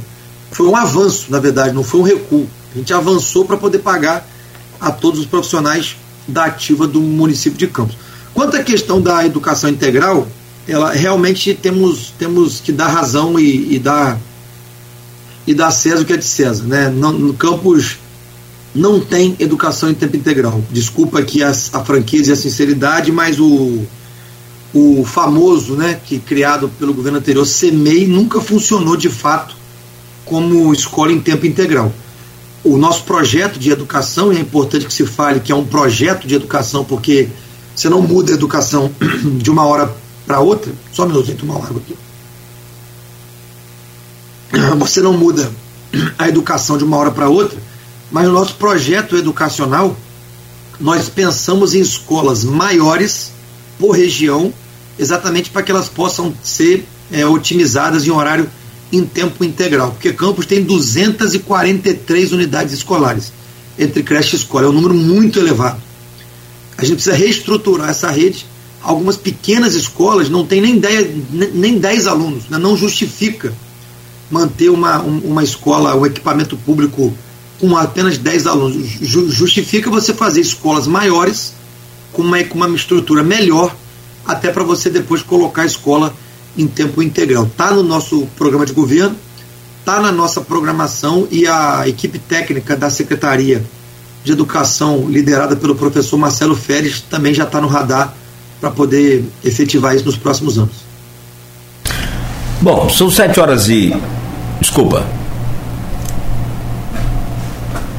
foi 0.51 0.67
um 0.67 0.77
avanço, 0.77 1.27
na 1.31 1.39
verdade, 1.39 1.75
não 1.75 1.85
foi 1.85 2.01
um 2.01 2.05
recuo. 2.05 2.47
A 2.75 2.79
gente 2.79 2.93
avançou 2.93 3.45
para 3.45 3.57
poder 3.57 3.79
pagar 3.79 4.27
a 4.81 4.91
todos 4.91 5.21
os 5.21 5.27
profissionais 5.27 5.97
da 6.27 6.45
ativa 6.47 6.87
do 6.87 7.01
município 7.01 7.59
de 7.59 7.67
Campos. 7.67 7.97
Quanto 8.33 8.57
à 8.57 8.63
questão 8.63 9.01
da 9.01 9.25
educação 9.25 9.69
integral, 9.69 10.27
ela 10.67 10.93
realmente 10.93 11.53
temos, 11.55 12.13
temos 12.19 12.61
que 12.61 12.73
dar 12.73 12.89
razão 12.89 13.39
e, 13.39 13.75
e 13.75 13.79
dar 13.79 14.19
e 15.51 15.55
dar 15.55 15.73
César 15.73 16.03
o 16.03 16.05
que 16.05 16.13
é 16.13 16.17
de 16.17 16.25
César. 16.25 16.65
Né? 16.65 16.89
No, 16.89 17.11
no 17.11 17.35
Campos 17.35 17.99
não 18.73 19.01
tem 19.01 19.35
educação 19.41 19.91
em 19.91 19.95
tempo 19.95 20.17
integral. 20.17 20.63
Desculpa 20.71 21.19
aqui 21.19 21.43
a, 21.43 21.51
a 21.51 21.85
franqueza 21.85 22.31
e 22.31 22.33
a 22.33 22.37
sinceridade, 22.37 23.11
mas 23.11 23.41
o, 23.41 23.85
o 24.73 25.05
famoso, 25.05 25.75
né, 25.75 25.99
que 26.07 26.21
criado 26.21 26.71
pelo 26.79 26.95
governo 26.95 27.19
anterior, 27.19 27.45
CEMEI, 27.45 28.07
nunca 28.07 28.41
funcionou 28.41 28.97
de 28.97 29.09
fato 29.09 29.57
como 30.25 30.73
escola 30.73 31.11
em 31.11 31.19
tempo 31.19 31.45
integral. 31.47 31.93
O 32.63 32.77
nosso 32.77 33.03
projeto 33.03 33.59
de 33.59 33.73
educação, 33.73 34.33
e 34.33 34.37
é 34.37 34.41
importante 34.41 34.87
que 34.87 34.93
se 34.93 35.05
fale 35.05 35.41
que 35.41 35.51
é 35.51 35.55
um 35.55 35.67
projeto 35.67 36.29
de 36.29 36.37
educação, 36.37 36.85
porque 36.85 37.29
você 37.75 37.89
não 37.89 38.03
muda 38.03 38.31
a 38.31 38.35
educação 38.35 38.89
de 39.37 39.51
uma 39.51 39.65
hora 39.65 39.93
para 40.25 40.39
outra. 40.39 40.71
Só 40.93 41.07
um 41.07 41.09
minutinho, 41.09 41.39
tomar 41.39 41.57
uma 41.57 41.67
água 41.67 41.83
aqui. 41.85 41.97
Você 44.79 45.01
não 45.01 45.13
muda 45.13 45.51
a 46.19 46.29
educação 46.29 46.79
de 46.79 46.85
uma 46.85 46.97
hora 46.97 47.11
para 47.11 47.29
outra, 47.29 47.59
mas 48.11 48.27
no 48.27 48.33
nosso 48.33 48.55
projeto 48.55 49.17
educacional, 49.17 49.97
nós 50.79 51.09
pensamos 51.09 51.75
em 51.75 51.81
escolas 51.81 52.45
maiores 52.45 53.33
por 53.79 53.93
região, 53.93 54.53
exatamente 54.99 55.51
para 55.51 55.63
que 55.63 55.71
elas 55.71 55.89
possam 55.89 56.35
ser 56.43 56.87
é, 57.11 57.27
otimizadas 57.27 58.07
em 58.07 58.11
horário 58.11 58.49
em 58.93 59.05
tempo 59.05 59.45
integral, 59.45 59.93
porque 59.93 60.13
Campos 60.13 60.47
tem 60.47 60.65
243 60.65 62.33
unidades 62.33 62.75
escolares 62.75 63.33
entre 63.79 64.03
creche 64.03 64.35
e 64.35 64.39
escola, 64.39 64.67
é 64.67 64.69
um 64.69 64.73
número 64.73 64.95
muito 64.95 65.39
elevado. 65.39 65.81
A 66.77 66.85
gente 66.85 66.95
precisa 66.95 67.15
reestruturar 67.15 67.91
essa 67.91 68.11
rede. 68.11 68.47
Algumas 68.83 69.17
pequenas 69.17 69.75
escolas 69.75 70.29
não 70.29 70.47
têm 70.47 70.61
nem 70.61 70.79
10, 70.79 71.09
nem 71.55 71.79
10 71.79 72.07
alunos, 72.07 72.45
né? 72.49 72.59
não 72.59 72.77
justifica 72.77 73.53
manter 74.31 74.71
uma, 74.71 74.99
uma 74.99 75.43
escola, 75.43 75.95
um 75.97 76.07
equipamento 76.07 76.57
público 76.57 77.13
com 77.59 77.77
apenas 77.77 78.17
10 78.17 78.47
alunos. 78.47 78.87
Justifica 79.01 79.91
você 79.91 80.15
fazer 80.15 80.41
escolas 80.41 80.87
maiores 80.87 81.53
com 82.13 82.23
uma, 82.23 82.43
com 82.45 82.57
uma 82.57 82.69
estrutura 82.75 83.23
melhor, 83.23 83.75
até 84.25 84.51
para 84.51 84.63
você 84.63 84.89
depois 84.89 85.23
colocar 85.23 85.63
a 85.63 85.67
escola 85.67 86.15
em 86.57 86.67
tempo 86.67 87.03
integral. 87.03 87.45
Está 87.45 87.73
no 87.73 87.83
nosso 87.83 88.27
programa 88.37 88.65
de 88.65 88.73
governo, 88.73 89.17
está 89.81 90.01
na 90.01 90.13
nossa 90.13 90.41
programação 90.41 91.27
e 91.31 91.47
a 91.47 91.87
equipe 91.87 92.19
técnica 92.19 92.77
da 92.77 92.91
Secretaria 92.91 93.65
de 94.23 94.33
Educação, 94.33 95.09
liderada 95.09 95.57
pelo 95.57 95.75
professor 95.75 96.19
Marcelo 96.19 96.55
Férez, 96.55 97.01
também 97.01 97.33
já 97.33 97.45
está 97.45 97.61
no 97.61 97.69
radar 97.69 98.15
para 98.61 98.71
poder 98.71 99.25
efetivar 99.43 99.97
isso 99.97 100.05
nos 100.05 100.17
próximos 100.17 100.59
anos. 100.59 100.91
Bom, 102.61 102.89
são 102.91 103.11
sete 103.11 103.41
horas 103.41 103.69
e. 103.69 103.95
Desculpa. 104.61 105.05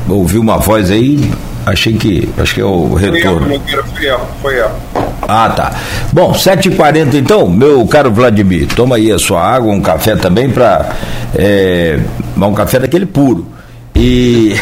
Ouvi 0.07 0.37
uma 0.37 0.57
voz 0.57 0.91
aí, 0.91 1.31
achei 1.65 1.93
que. 1.93 2.29
Acho 2.37 2.55
que 2.55 2.61
é 2.61 2.65
o 2.65 2.93
retorno. 2.93 3.59
Foi 3.95 4.05
ela, 4.05 4.29
foi 4.41 4.57
ela. 4.57 4.79
Ah, 5.21 5.49
tá. 5.49 5.73
Bom, 6.11 6.33
7h40 6.33 7.13
então, 7.13 7.47
meu 7.47 7.85
caro 7.87 8.11
Vladimir, 8.11 8.67
toma 8.67 8.97
aí 8.97 9.11
a 9.11 9.17
sua 9.17 9.41
água, 9.41 9.73
um 9.73 9.81
café 9.81 10.15
também 10.15 10.49
para. 10.49 10.89
É, 11.33 11.99
um 12.35 12.53
café 12.53 12.79
daquele 12.79 13.05
puro. 13.05 13.47
E. 13.95 14.53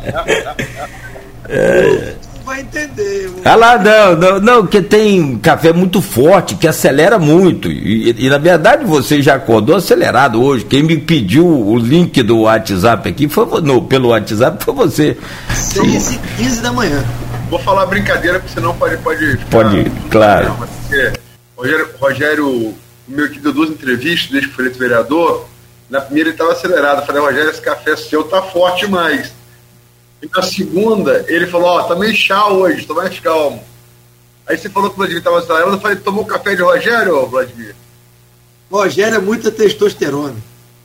é, 1.48 2.14
vai 2.50 2.60
entender. 2.62 3.30
Ah 3.44 3.54
lá, 3.54 3.78
não, 3.78 4.16
não, 4.16 4.40
não, 4.40 4.66
que 4.66 4.82
tem 4.82 5.38
café 5.38 5.72
muito 5.72 6.02
forte, 6.02 6.56
que 6.56 6.66
acelera 6.66 7.18
muito. 7.18 7.70
E, 7.70 8.26
e, 8.26 8.28
na 8.28 8.38
verdade 8.38 8.84
você 8.84 9.22
já 9.22 9.36
acordou 9.36 9.76
acelerado 9.76 10.42
hoje. 10.42 10.64
Quem 10.64 10.82
me 10.82 10.98
pediu 10.98 11.46
o 11.46 11.78
link 11.78 12.22
do 12.22 12.40
WhatsApp 12.40 13.08
aqui 13.08 13.28
foi 13.28 13.46
no, 13.60 13.82
pelo 13.82 14.08
WhatsApp 14.08 14.62
foi 14.64 14.74
você. 14.74 15.16
6 15.54 16.12
e 16.12 16.18
15 16.38 16.60
da 16.60 16.72
manhã. 16.72 17.04
Vou 17.48 17.58
falar 17.60 17.86
brincadeira, 17.86 18.40
porque 18.40 18.54
senão 18.54 18.74
pode. 18.74 18.96
Pode, 18.98 19.38
pode 19.50 19.90
claro. 20.10 20.56
Porque 20.56 21.12
Rogério, 21.56 21.88
Rogério, 22.00 22.74
meu 23.06 23.30
que 23.30 23.38
deu 23.38 23.52
duas 23.52 23.70
entrevistas 23.70 24.30
desde 24.30 24.48
que 24.48 24.54
foi 24.54 24.64
eleito 24.64 24.78
vereador. 24.78 25.46
Na 25.88 26.00
primeira 26.00 26.30
ele 26.30 26.34
estava 26.34 26.52
acelerado. 26.52 27.00
Eu 27.00 27.06
falei, 27.06 27.22
Rogério, 27.22 27.50
esse 27.50 27.60
café 27.60 27.94
seu 27.96 28.24
tá 28.24 28.42
forte 28.42 28.86
demais. 28.86 29.32
E 30.22 30.28
na 30.34 30.42
segunda, 30.42 31.24
ele 31.28 31.46
falou, 31.46 31.68
ó, 31.68 31.80
oh, 31.80 31.84
tá 31.84 31.96
meio 31.96 32.14
chá 32.14 32.48
hoje, 32.48 32.86
tô 32.86 32.94
mais 32.94 33.18
calmo. 33.20 33.62
Aí 34.46 34.58
você 34.58 34.68
falou 34.68 34.90
que 34.90 34.94
o 34.94 34.98
Vladimir 34.98 35.20
estava 35.20 35.38
acelerado, 35.38 35.72
eu 35.72 35.80
falei, 35.80 35.96
tomou 35.96 36.24
café 36.24 36.54
de 36.54 36.62
Rogério, 36.62 37.26
Vladimir? 37.26 37.74
Rogério 38.70 39.16
é 39.16 39.20
muita 39.20 39.50
testosterona. 39.50 40.36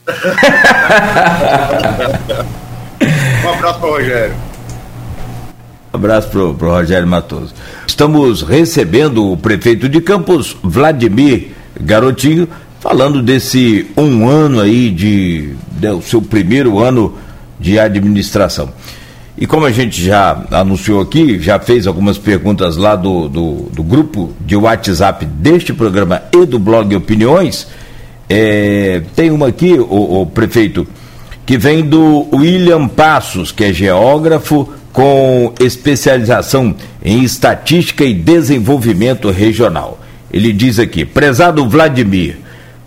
um 3.44 3.48
abraço 3.50 3.80
para 3.80 3.88
Rogério. 3.88 4.34
Um 5.92 5.96
abraço 5.96 6.28
para 6.28 6.40
o 6.40 6.52
Rogério 6.52 7.06
Matoso. 7.06 7.52
Estamos 7.86 8.42
recebendo 8.42 9.32
o 9.32 9.36
prefeito 9.36 9.88
de 9.88 10.00
Campos, 10.00 10.56
Vladimir 10.62 11.50
Garotinho, 11.80 12.48
falando 12.80 13.22
desse 13.22 13.90
um 13.96 14.28
ano 14.28 14.60
aí 14.60 14.90
de, 14.90 15.54
de 15.72 15.88
o 15.88 16.02
seu 16.02 16.22
primeiro 16.22 16.78
ano 16.78 17.16
de 17.58 17.78
administração. 17.78 18.72
E 19.38 19.46
como 19.46 19.66
a 19.66 19.70
gente 19.70 20.02
já 20.02 20.44
anunciou 20.50 21.00
aqui, 21.02 21.38
já 21.38 21.58
fez 21.58 21.86
algumas 21.86 22.16
perguntas 22.16 22.78
lá 22.78 22.96
do, 22.96 23.28
do, 23.28 23.52
do 23.70 23.82
grupo 23.82 24.32
de 24.40 24.56
WhatsApp 24.56 25.26
deste 25.26 25.74
programa 25.74 26.22
e 26.32 26.46
do 26.46 26.58
blog 26.58 26.96
Opiniões, 26.96 27.66
é, 28.30 29.02
tem 29.14 29.30
uma 29.30 29.48
aqui, 29.48 29.74
o, 29.74 30.22
o, 30.22 30.26
prefeito, 30.26 30.86
que 31.44 31.58
vem 31.58 31.82
do 31.82 32.26
William 32.34 32.88
Passos, 32.88 33.52
que 33.52 33.64
é 33.64 33.72
geógrafo 33.74 34.72
com 34.90 35.52
especialização 35.60 36.74
em 37.04 37.22
estatística 37.22 38.04
e 38.04 38.14
desenvolvimento 38.14 39.30
regional. 39.30 40.00
Ele 40.32 40.50
diz 40.50 40.78
aqui: 40.78 41.04
prezado 41.04 41.68
Vladimir, 41.68 42.38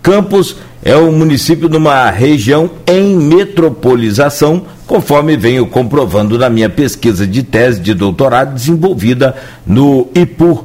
Campos 0.02 0.56
é 0.82 0.96
um 0.96 1.12
município 1.12 1.68
numa 1.68 2.10
região 2.10 2.70
em 2.86 3.14
metropolização, 3.14 4.62
conforme 4.86 5.36
venho 5.36 5.66
comprovando 5.66 6.38
na 6.38 6.48
minha 6.48 6.70
pesquisa 6.70 7.26
de 7.26 7.42
tese 7.42 7.80
de 7.80 7.92
doutorado 7.92 8.54
desenvolvida 8.54 9.36
no 9.66 10.08
IPUR, 10.14 10.64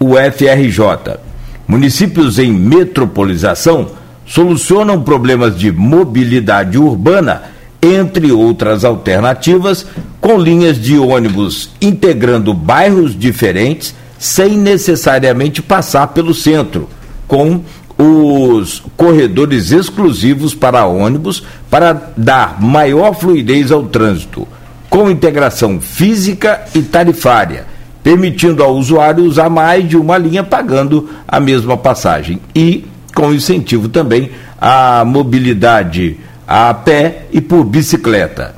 UFRJ. 0.00 1.18
Municípios 1.66 2.38
em 2.38 2.52
metropolização 2.52 3.88
solucionam 4.26 5.02
problemas 5.02 5.58
de 5.58 5.72
mobilidade 5.72 6.78
urbana, 6.78 7.42
entre 7.82 8.30
outras 8.30 8.84
alternativas, 8.84 9.84
com 10.20 10.38
linhas 10.38 10.80
de 10.80 10.96
ônibus 10.96 11.70
integrando 11.80 12.54
bairros 12.54 13.18
diferentes 13.18 13.94
sem 14.18 14.56
necessariamente 14.56 15.60
passar 15.60 16.08
pelo 16.08 16.32
centro, 16.32 16.88
com 17.26 17.60
os 18.02 18.82
corredores 18.96 19.70
exclusivos 19.70 20.54
para 20.54 20.86
ônibus 20.86 21.42
para 21.70 22.12
dar 22.16 22.60
maior 22.60 23.14
fluidez 23.14 23.70
ao 23.70 23.84
trânsito, 23.84 24.46
com 24.90 25.10
integração 25.10 25.80
física 25.80 26.62
e 26.74 26.82
tarifária, 26.82 27.64
permitindo 28.02 28.62
ao 28.62 28.74
usuário 28.74 29.24
usar 29.24 29.48
mais 29.48 29.88
de 29.88 29.96
uma 29.96 30.18
linha 30.18 30.42
pagando 30.42 31.08
a 31.26 31.38
mesma 31.38 31.76
passagem 31.76 32.40
e 32.54 32.84
com 33.14 33.32
incentivo 33.32 33.88
também 33.88 34.30
à 34.60 35.04
mobilidade 35.04 36.16
a 36.46 36.74
pé 36.74 37.26
e 37.32 37.40
por 37.40 37.64
bicicleta. 37.64 38.54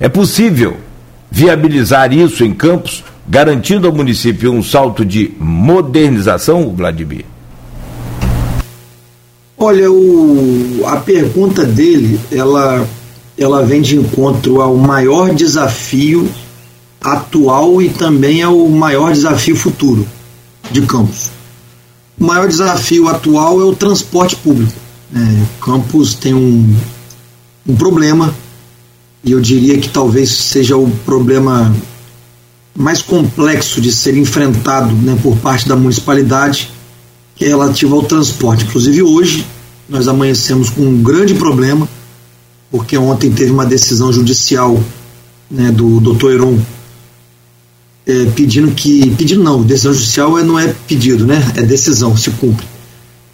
É 0.00 0.08
possível 0.08 0.78
viabilizar 1.30 2.12
isso 2.12 2.44
em 2.44 2.52
Campos, 2.52 3.04
garantindo 3.28 3.86
ao 3.86 3.92
município 3.92 4.52
um 4.52 4.62
salto 4.62 5.04
de 5.04 5.32
modernização, 5.38 6.74
Vladimir? 6.74 7.31
Olha, 9.64 9.92
o, 9.92 10.82
a 10.86 10.96
pergunta 10.96 11.64
dele, 11.64 12.18
ela, 12.32 12.84
ela 13.38 13.64
vem 13.64 13.80
de 13.80 13.96
encontro 13.96 14.60
ao 14.60 14.76
maior 14.76 15.32
desafio 15.32 16.28
atual 17.00 17.80
e 17.80 17.88
também 17.88 18.42
ao 18.42 18.68
maior 18.68 19.12
desafio 19.12 19.54
futuro 19.54 20.04
de 20.68 20.82
Campos. 20.82 21.30
O 22.18 22.24
maior 22.24 22.48
desafio 22.48 23.06
atual 23.06 23.60
é 23.60 23.64
o 23.64 23.72
transporte 23.72 24.34
público. 24.34 24.72
É, 25.14 25.44
Campos 25.60 26.16
tem 26.16 26.34
um, 26.34 26.76
um 27.64 27.76
problema, 27.76 28.34
e 29.22 29.30
eu 29.30 29.40
diria 29.40 29.78
que 29.78 29.88
talvez 29.88 30.28
seja 30.28 30.76
o 30.76 30.90
problema 31.06 31.72
mais 32.76 33.00
complexo 33.00 33.80
de 33.80 33.92
ser 33.92 34.16
enfrentado 34.16 34.92
né, 34.92 35.16
por 35.22 35.36
parte 35.36 35.68
da 35.68 35.76
municipalidade, 35.76 36.68
que 37.34 37.44
relativo 37.44 37.96
ao 37.96 38.02
transporte. 38.02 38.64
Inclusive 38.64 39.02
hoje 39.02 39.46
nós 39.88 40.08
amanhecemos 40.08 40.70
com 40.70 40.82
um 40.82 41.02
grande 41.02 41.34
problema, 41.34 41.88
porque 42.70 42.96
ontem 42.96 43.30
teve 43.30 43.50
uma 43.50 43.66
decisão 43.66 44.12
judicial 44.12 44.82
né, 45.50 45.70
do 45.70 46.00
Dr. 46.00 46.30
Heron 46.30 46.58
é, 48.06 48.26
pedindo 48.34 48.70
que. 48.72 49.14
Pedindo 49.16 49.42
não, 49.42 49.62
decisão 49.62 49.92
judicial 49.92 50.38
é, 50.38 50.42
não 50.42 50.58
é 50.58 50.74
pedido, 50.88 51.26
né? 51.26 51.52
É 51.56 51.62
decisão, 51.62 52.16
se 52.16 52.30
cumpre. 52.30 52.66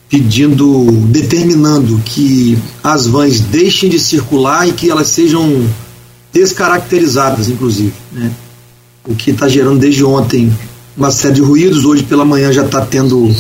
Pedindo, 0.09 0.91
determinando 1.09 2.01
que 2.05 2.59
as 2.83 3.07
vans 3.07 3.41
deixem 3.41 3.91
de 3.91 3.99
circular 3.99 4.67
e 4.67 4.73
que 4.73 4.91
elas 4.91 5.09
sejam 5.09 5.67
descaracterizadas, 6.33 7.49
inclusive. 7.49 7.93
Né? 8.13 8.31
O 9.07 9.15
que 9.15 9.31
está 9.31 9.49
gerando 9.49 9.79
desde 9.79 10.05
ontem 10.05 10.53
uma 10.97 11.11
série 11.11 11.35
de 11.35 11.43
ruídos. 11.43 11.85
Hoje 11.85 12.03
pela 12.03 12.25
manhã 12.25 12.53
já 12.53 12.65
está 12.65 12.85
tendo 12.85 13.35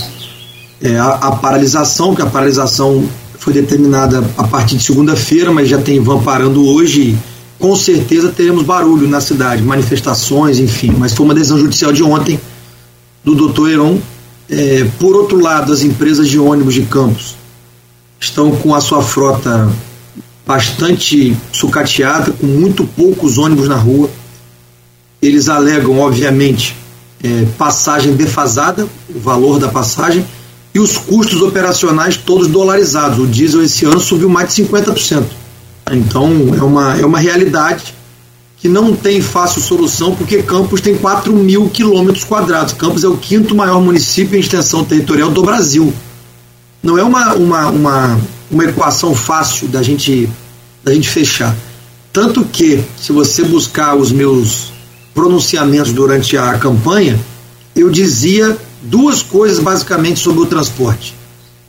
é, 0.82 0.96
a, 0.98 1.08
a, 1.08 1.32
paralisação, 1.32 2.14
que 2.14 2.22
a 2.22 2.26
paralisação 2.26 3.04
foi 3.38 3.52
determinada 3.52 4.24
a 4.36 4.44
partir 4.44 4.76
de 4.76 4.82
segunda-feira, 4.82 5.50
mas 5.52 5.68
já 5.68 5.78
tem 5.78 6.00
van 6.00 6.20
parando 6.20 6.66
hoje. 6.66 7.16
Com 7.58 7.74
certeza 7.74 8.28
teremos 8.28 8.62
barulho 8.62 9.08
na 9.08 9.20
cidade, 9.20 9.62
manifestações, 9.62 10.60
enfim. 10.60 10.94
Mas 10.96 11.12
foi 11.12 11.24
uma 11.24 11.34
decisão 11.34 11.58
judicial 11.58 11.92
de 11.92 12.02
ontem 12.02 12.38
do 13.24 13.34
doutor 13.34 13.70
Heron. 13.70 13.98
É, 14.48 14.86
por 14.98 15.16
outro 15.16 15.40
lado, 15.40 15.72
as 15.72 15.82
empresas 15.82 16.28
de 16.28 16.38
ônibus 16.38 16.74
de 16.74 16.82
campos 16.82 17.34
estão 18.20 18.52
com 18.52 18.74
a 18.74 18.80
sua 18.80 19.02
frota 19.02 19.68
bastante 20.46 21.36
sucateada, 21.52 22.32
com 22.32 22.46
muito 22.46 22.84
poucos 22.84 23.36
ônibus 23.36 23.68
na 23.68 23.76
rua. 23.76 24.08
Eles 25.20 25.48
alegam, 25.48 25.98
obviamente, 25.98 26.74
é, 27.22 27.46
passagem 27.58 28.14
defasada, 28.14 28.88
o 29.14 29.18
valor 29.18 29.58
da 29.58 29.68
passagem, 29.68 30.24
e 30.74 30.80
os 30.80 30.96
custos 30.96 31.40
operacionais 31.42 32.16
todos 32.16 32.48
dolarizados. 32.48 33.18
O 33.18 33.26
diesel 33.26 33.62
esse 33.62 33.84
ano 33.84 34.00
subiu 34.00 34.28
mais 34.28 34.54
de 34.54 34.62
50%. 34.64 35.24
Então 35.92 36.54
é 36.56 36.62
uma, 36.62 36.96
é 36.96 37.04
uma 37.06 37.18
realidade 37.18 37.94
que 38.58 38.68
não 38.68 38.94
tem 38.94 39.20
fácil 39.20 39.62
solução, 39.62 40.14
porque 40.14 40.42
Campos 40.42 40.80
tem 40.80 40.96
4 40.96 41.32
mil 41.32 41.68
quilômetros 41.68 42.24
quadrados. 42.24 42.74
Campos 42.74 43.04
é 43.04 43.08
o 43.08 43.16
quinto 43.16 43.54
maior 43.54 43.80
município 43.80 44.36
em 44.36 44.40
extensão 44.40 44.84
territorial 44.84 45.30
do 45.30 45.42
Brasil. 45.42 45.92
Não 46.82 46.98
é 46.98 47.02
uma, 47.02 47.34
uma, 47.34 47.66
uma, 47.68 48.20
uma 48.50 48.64
equação 48.64 49.14
fácil 49.14 49.68
da 49.68 49.82
gente, 49.82 50.28
da 50.82 50.92
gente 50.92 51.08
fechar. 51.08 51.54
Tanto 52.12 52.44
que, 52.44 52.82
se 53.00 53.12
você 53.12 53.44
buscar 53.44 53.94
os 53.94 54.10
meus 54.10 54.72
pronunciamentos 55.14 55.92
durante 55.92 56.36
a 56.36 56.58
campanha, 56.58 57.18
eu 57.76 57.88
dizia 57.90 58.58
duas 58.88 59.22
coisas 59.22 59.58
basicamente 59.58 60.20
sobre 60.20 60.40
o 60.40 60.46
transporte. 60.46 61.14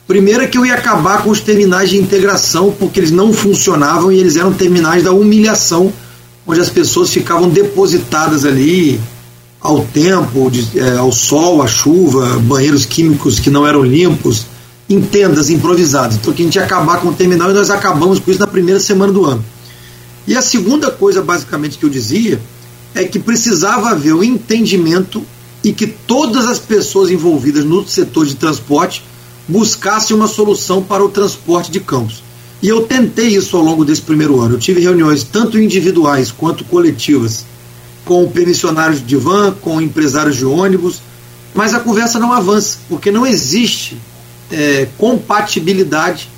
Primeiro 0.08 0.42
é 0.42 0.48
que 0.48 0.58
eu 0.58 0.66
ia 0.66 0.74
acabar 0.74 1.22
com 1.24 1.30
os 1.30 1.40
terminais 1.40 1.90
de 1.90 1.98
integração, 1.98 2.74
porque 2.78 3.00
eles 3.00 3.12
não 3.12 3.32
funcionavam 3.32 4.12
e 4.12 4.18
eles 4.18 4.36
eram 4.36 4.52
terminais 4.52 5.04
da 5.04 5.12
humilhação, 5.12 5.94
onde 6.48 6.60
as 6.60 6.70
pessoas 6.70 7.12
ficavam 7.12 7.48
depositadas 7.48 8.44
ali 8.44 9.00
ao 9.62 9.82
tempo, 9.82 10.50
de, 10.50 10.80
é, 10.80 10.98
ao 10.98 11.12
sol, 11.12 11.62
à 11.62 11.68
chuva, 11.68 12.40
banheiros 12.40 12.86
químicos 12.86 13.40
que 13.40 13.50
não 13.50 13.68
eram 13.68 13.84
limpos, 13.84 14.48
em 14.90 15.00
tendas 15.00 15.50
improvisadas. 15.50 16.16
Então 16.16 16.34
que 16.34 16.42
a 16.42 16.46
gente 16.46 16.56
ia 16.56 16.64
acabar 16.64 17.00
com 17.02 17.10
o 17.10 17.14
terminal 17.14 17.52
e 17.52 17.54
nós 17.54 17.70
acabamos 17.70 18.18
com 18.18 18.32
isso 18.32 18.40
na 18.40 18.48
primeira 18.48 18.80
semana 18.80 19.14
do 19.14 19.26
ano. 19.26 19.46
E 20.26 20.36
a 20.36 20.42
segunda 20.42 20.90
coisa, 20.90 21.22
basicamente, 21.22 21.78
que 21.78 21.86
eu 21.86 21.90
dizia 21.90 22.40
é 22.96 23.04
que 23.04 23.20
precisava 23.20 23.90
haver 23.90 24.16
o 24.16 24.24
entendimento 24.24 25.24
e 25.70 25.74
que 25.74 25.86
todas 25.86 26.48
as 26.48 26.58
pessoas 26.58 27.12
envolvidas 27.12 27.64
no 27.64 27.88
setor 27.88 28.26
de 28.26 28.34
transporte 28.34 29.04
buscassem 29.48 30.16
uma 30.16 30.28
solução 30.28 30.82
para 30.82 31.06
o 31.06 31.10
transporte 31.10 31.70
de 31.70 31.80
campos. 31.80 32.24
E 32.60 32.68
eu 32.68 32.88
tentei 32.88 33.28
isso 33.28 33.56
ao 33.56 33.62
longo 33.62 33.86
desse 33.86 34.02
primeiro 34.02 34.42
ano. 34.42 34.56
Eu 34.56 34.60
tive 34.60 34.82
reuniões 34.82 35.24
tanto 35.24 35.60
individuais 35.60 36.32
quanto 36.32 36.66
coletivas 36.66 37.46
com 38.04 38.28
permissionários 38.32 39.06
de 39.06 39.16
van, 39.16 39.54
com 39.62 39.80
empresários 39.80 40.38
de 40.38 40.44
ônibus, 40.44 41.04
mas 41.54 41.76
a 41.76 41.80
conversa 41.80 42.18
não 42.18 42.34
avança, 42.34 42.80
porque 42.90 43.12
não 43.12 43.28
existe 43.28 43.96
é, 44.52 44.88
compatibilidade 44.98 46.30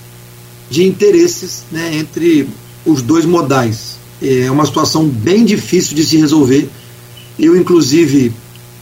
de 0.70 0.84
interesses 0.84 1.64
né, 1.72 1.96
entre 1.96 2.50
os 2.86 3.02
dois 3.02 3.24
modais. 3.24 3.96
É 4.22 4.52
uma 4.52 4.66
situação 4.66 5.08
bem 5.08 5.46
difícil 5.46 5.96
de 5.96 6.04
se 6.04 6.18
resolver. 6.18 6.70
Eu, 7.40 7.56
inclusive, 7.56 8.34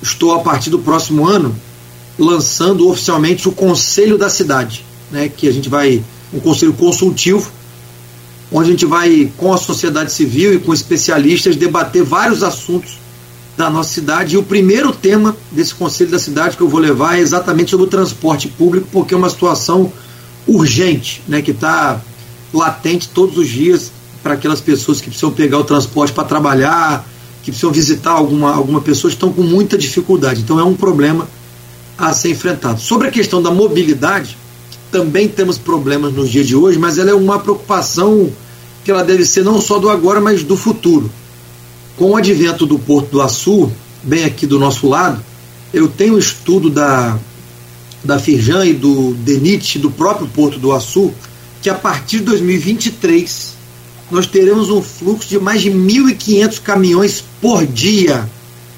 estou 0.02 0.34
a 0.34 0.40
partir 0.40 0.70
do 0.70 0.80
próximo 0.80 1.28
ano 1.28 1.56
lançando 2.18 2.90
oficialmente 2.90 3.48
o 3.48 3.52
Conselho 3.52 4.18
da 4.18 4.30
Cidade, 4.30 4.84
né, 5.10 5.30
que 5.30 5.48
a 5.48 5.52
gente 5.52 5.70
vai 5.70 6.04
um 6.34 6.40
conselho 6.40 6.74
consultivo 6.74 7.50
onde 8.52 8.70
a 8.70 8.72
gente 8.72 8.86
vai 8.86 9.32
com 9.38 9.54
a 9.54 9.58
sociedade 9.58 10.12
civil 10.12 10.54
e 10.54 10.60
com 10.60 10.74
especialistas 10.74 11.56
debater 11.56 12.04
vários 12.04 12.44
assuntos 12.44 12.98
da 13.56 13.70
nossa 13.70 13.94
cidade. 13.94 14.36
E 14.36 14.38
o 14.38 14.44
primeiro 14.44 14.92
tema 14.92 15.36
desse 15.52 15.76
conselho 15.76 16.10
da 16.10 16.20
cidade 16.20 16.58
que 16.58 16.64
eu 16.64 16.70
vou 16.70 16.80
levar 16.80 17.18
é 17.18 17.20
exatamente 17.20 17.72
sobre 17.72 17.86
o 17.86 17.90
transporte 17.90 18.48
público, 18.48 18.88
porque 18.92 19.14
é 19.14 19.18
uma 19.18 19.30
situação 19.30 19.92
urgente, 20.48 21.22
né, 21.28 21.42
que 21.42 21.52
está 21.52 22.02
latente 22.54 23.10
todos 23.10 23.38
os 23.38 23.48
dias 23.48 23.92
para 24.24 24.34
aquelas 24.34 24.60
pessoas 24.60 25.00
que 25.00 25.08
precisam 25.08 25.32
pegar 25.32 25.60
o 25.60 25.64
transporte 25.64 26.12
para 26.12 26.24
trabalhar, 26.24 27.08
que 27.44 27.52
precisam 27.52 27.72
visitar 27.72 28.12
alguma, 28.12 28.54
alguma 28.54 28.82
pessoa 28.82 29.12
estão 29.12 29.32
com 29.32 29.42
muita 29.42 29.78
dificuldade. 29.78 30.42
Então 30.42 30.60
é 30.60 30.64
um 30.64 30.76
problema 30.76 31.28
a 31.98 32.14
ser 32.14 32.32
enfrentado. 32.32 32.80
Sobre 32.80 33.08
a 33.08 33.12
questão 33.12 33.42
da 33.42 33.52
mobilidade, 33.52 34.38
também 34.92 35.28
temos 35.28 35.58
problemas 35.58 36.14
nos 36.14 36.30
dias 36.30 36.48
de 36.48 36.56
hoje, 36.56 36.80
mas 36.80 36.98
ela 36.98 37.12
é 37.12 37.14
uma 37.14 37.40
preocupação 37.40 38.32
que 38.84 38.92
ela 38.92 39.04
deve 39.04 39.26
ser 39.26 39.44
não 39.44 39.62
só 39.62 39.78
do 39.78 39.90
agora, 39.90 40.20
mas 40.20 40.44
do 40.44 40.56
futuro. 40.56 41.12
Com 41.98 42.12
o 42.12 42.16
advento 42.16 42.66
do 42.66 42.80
Porto 42.80 43.10
do 43.12 43.22
Açu, 43.22 43.72
bem 44.02 44.24
aqui 44.24 44.48
do 44.48 44.58
nosso 44.58 44.88
lado, 44.88 45.24
eu 45.74 45.88
tenho 45.88 46.16
um 46.16 46.18
estudo 46.18 46.70
da, 46.70 47.20
da 48.04 48.18
Firjan 48.18 48.66
e 48.66 48.74
do 48.74 49.14
DENIT, 49.16 49.80
do 49.80 49.92
próprio 49.92 50.28
Porto 50.28 50.58
do 50.58 50.72
Açu, 50.72 51.14
que 51.62 51.70
a 51.70 51.76
partir 51.76 52.20
de 52.20 52.26
2023 52.26 53.59
nós 54.12 54.26
teremos 54.26 54.70
um 54.70 54.82
fluxo 54.82 55.28
de 55.28 55.40
mais 55.40 55.62
de 55.62 55.70
1.500 55.72 56.62
caminhões 56.62 57.24
por 57.42 57.66
dia 57.66 58.30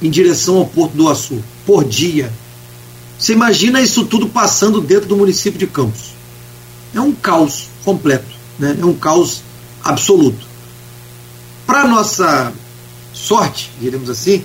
em 0.02 0.10
direção 0.10 0.58
ao 0.58 0.66
Porto 0.66 0.94
do 0.94 1.08
Açu. 1.08 1.42
Por 1.66 1.86
dia. 1.86 2.32
Você 3.18 3.34
imagina 3.34 3.82
isso 3.82 4.06
tudo 4.06 4.28
passando 4.28 4.82
dentro 4.82 5.08
do 5.08 5.16
município 5.16 5.60
de 5.60 5.68
Campos. 5.68 6.14
É 6.94 7.00
um 7.00 7.14
caos 7.14 7.68
completo, 7.86 8.36
né? 8.60 8.76
é 8.80 8.86
um 8.86 8.94
caos 8.94 9.42
absoluto. 9.84 10.46
Para 11.66 11.88
nossa 11.88 12.52
sorte, 13.14 13.72
diremos 13.80 14.10
assim, 14.10 14.44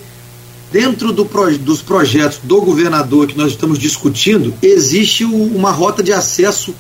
dentro 0.71 1.13
do, 1.13 1.25
dos 1.59 1.83
projetos 1.83 2.39
do 2.43 2.61
governador 2.61 3.27
que 3.27 3.37
nós 3.37 3.53
estamos 3.53 3.79
discutindo, 3.79 4.55
existe 4.63 5.25
uma 5.25 5.71
rota 5.71 6.03
de 6.03 6.13
acesso 6.13 6.75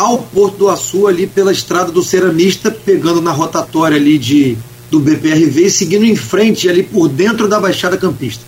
ao 0.00 0.16
Porto 0.16 0.56
do 0.56 0.68
Açu 0.70 1.06
ali 1.06 1.26
pela 1.26 1.52
estrada 1.52 1.92
do 1.92 2.02
Ceramista, 2.02 2.70
pegando 2.70 3.20
na 3.20 3.32
rotatória 3.32 3.98
ali 3.98 4.16
de, 4.16 4.56
do 4.90 4.98
BPRV 4.98 5.66
e 5.66 5.70
seguindo 5.70 6.06
em 6.06 6.16
frente 6.16 6.70
ali 6.70 6.82
por 6.82 7.06
dentro 7.06 7.46
da 7.46 7.60
Baixada 7.60 7.98
Campista. 7.98 8.42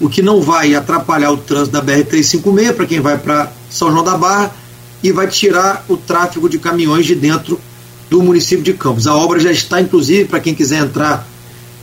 O 0.00 0.08
que 0.08 0.22
não 0.22 0.40
vai 0.40 0.74
atrapalhar 0.74 1.30
o 1.32 1.36
trânsito 1.36 1.72
da 1.72 1.82
BR-356 1.84 2.72
para 2.72 2.86
quem 2.86 3.00
vai 3.00 3.18
para 3.18 3.52
São 3.68 3.90
João 3.90 4.02
da 4.02 4.16
Barra 4.16 4.54
e 5.02 5.12
vai 5.12 5.28
tirar 5.28 5.84
o 5.86 5.98
tráfego 5.98 6.48
de 6.48 6.58
caminhões 6.58 7.04
de 7.04 7.14
dentro 7.14 7.60
do 8.08 8.22
município 8.22 8.64
de 8.64 8.72
Campos. 8.72 9.06
A 9.06 9.14
obra 9.14 9.38
já 9.38 9.52
está, 9.52 9.78
inclusive, 9.82 10.24
para 10.24 10.40
quem 10.40 10.54
quiser 10.54 10.82
entrar 10.82 11.28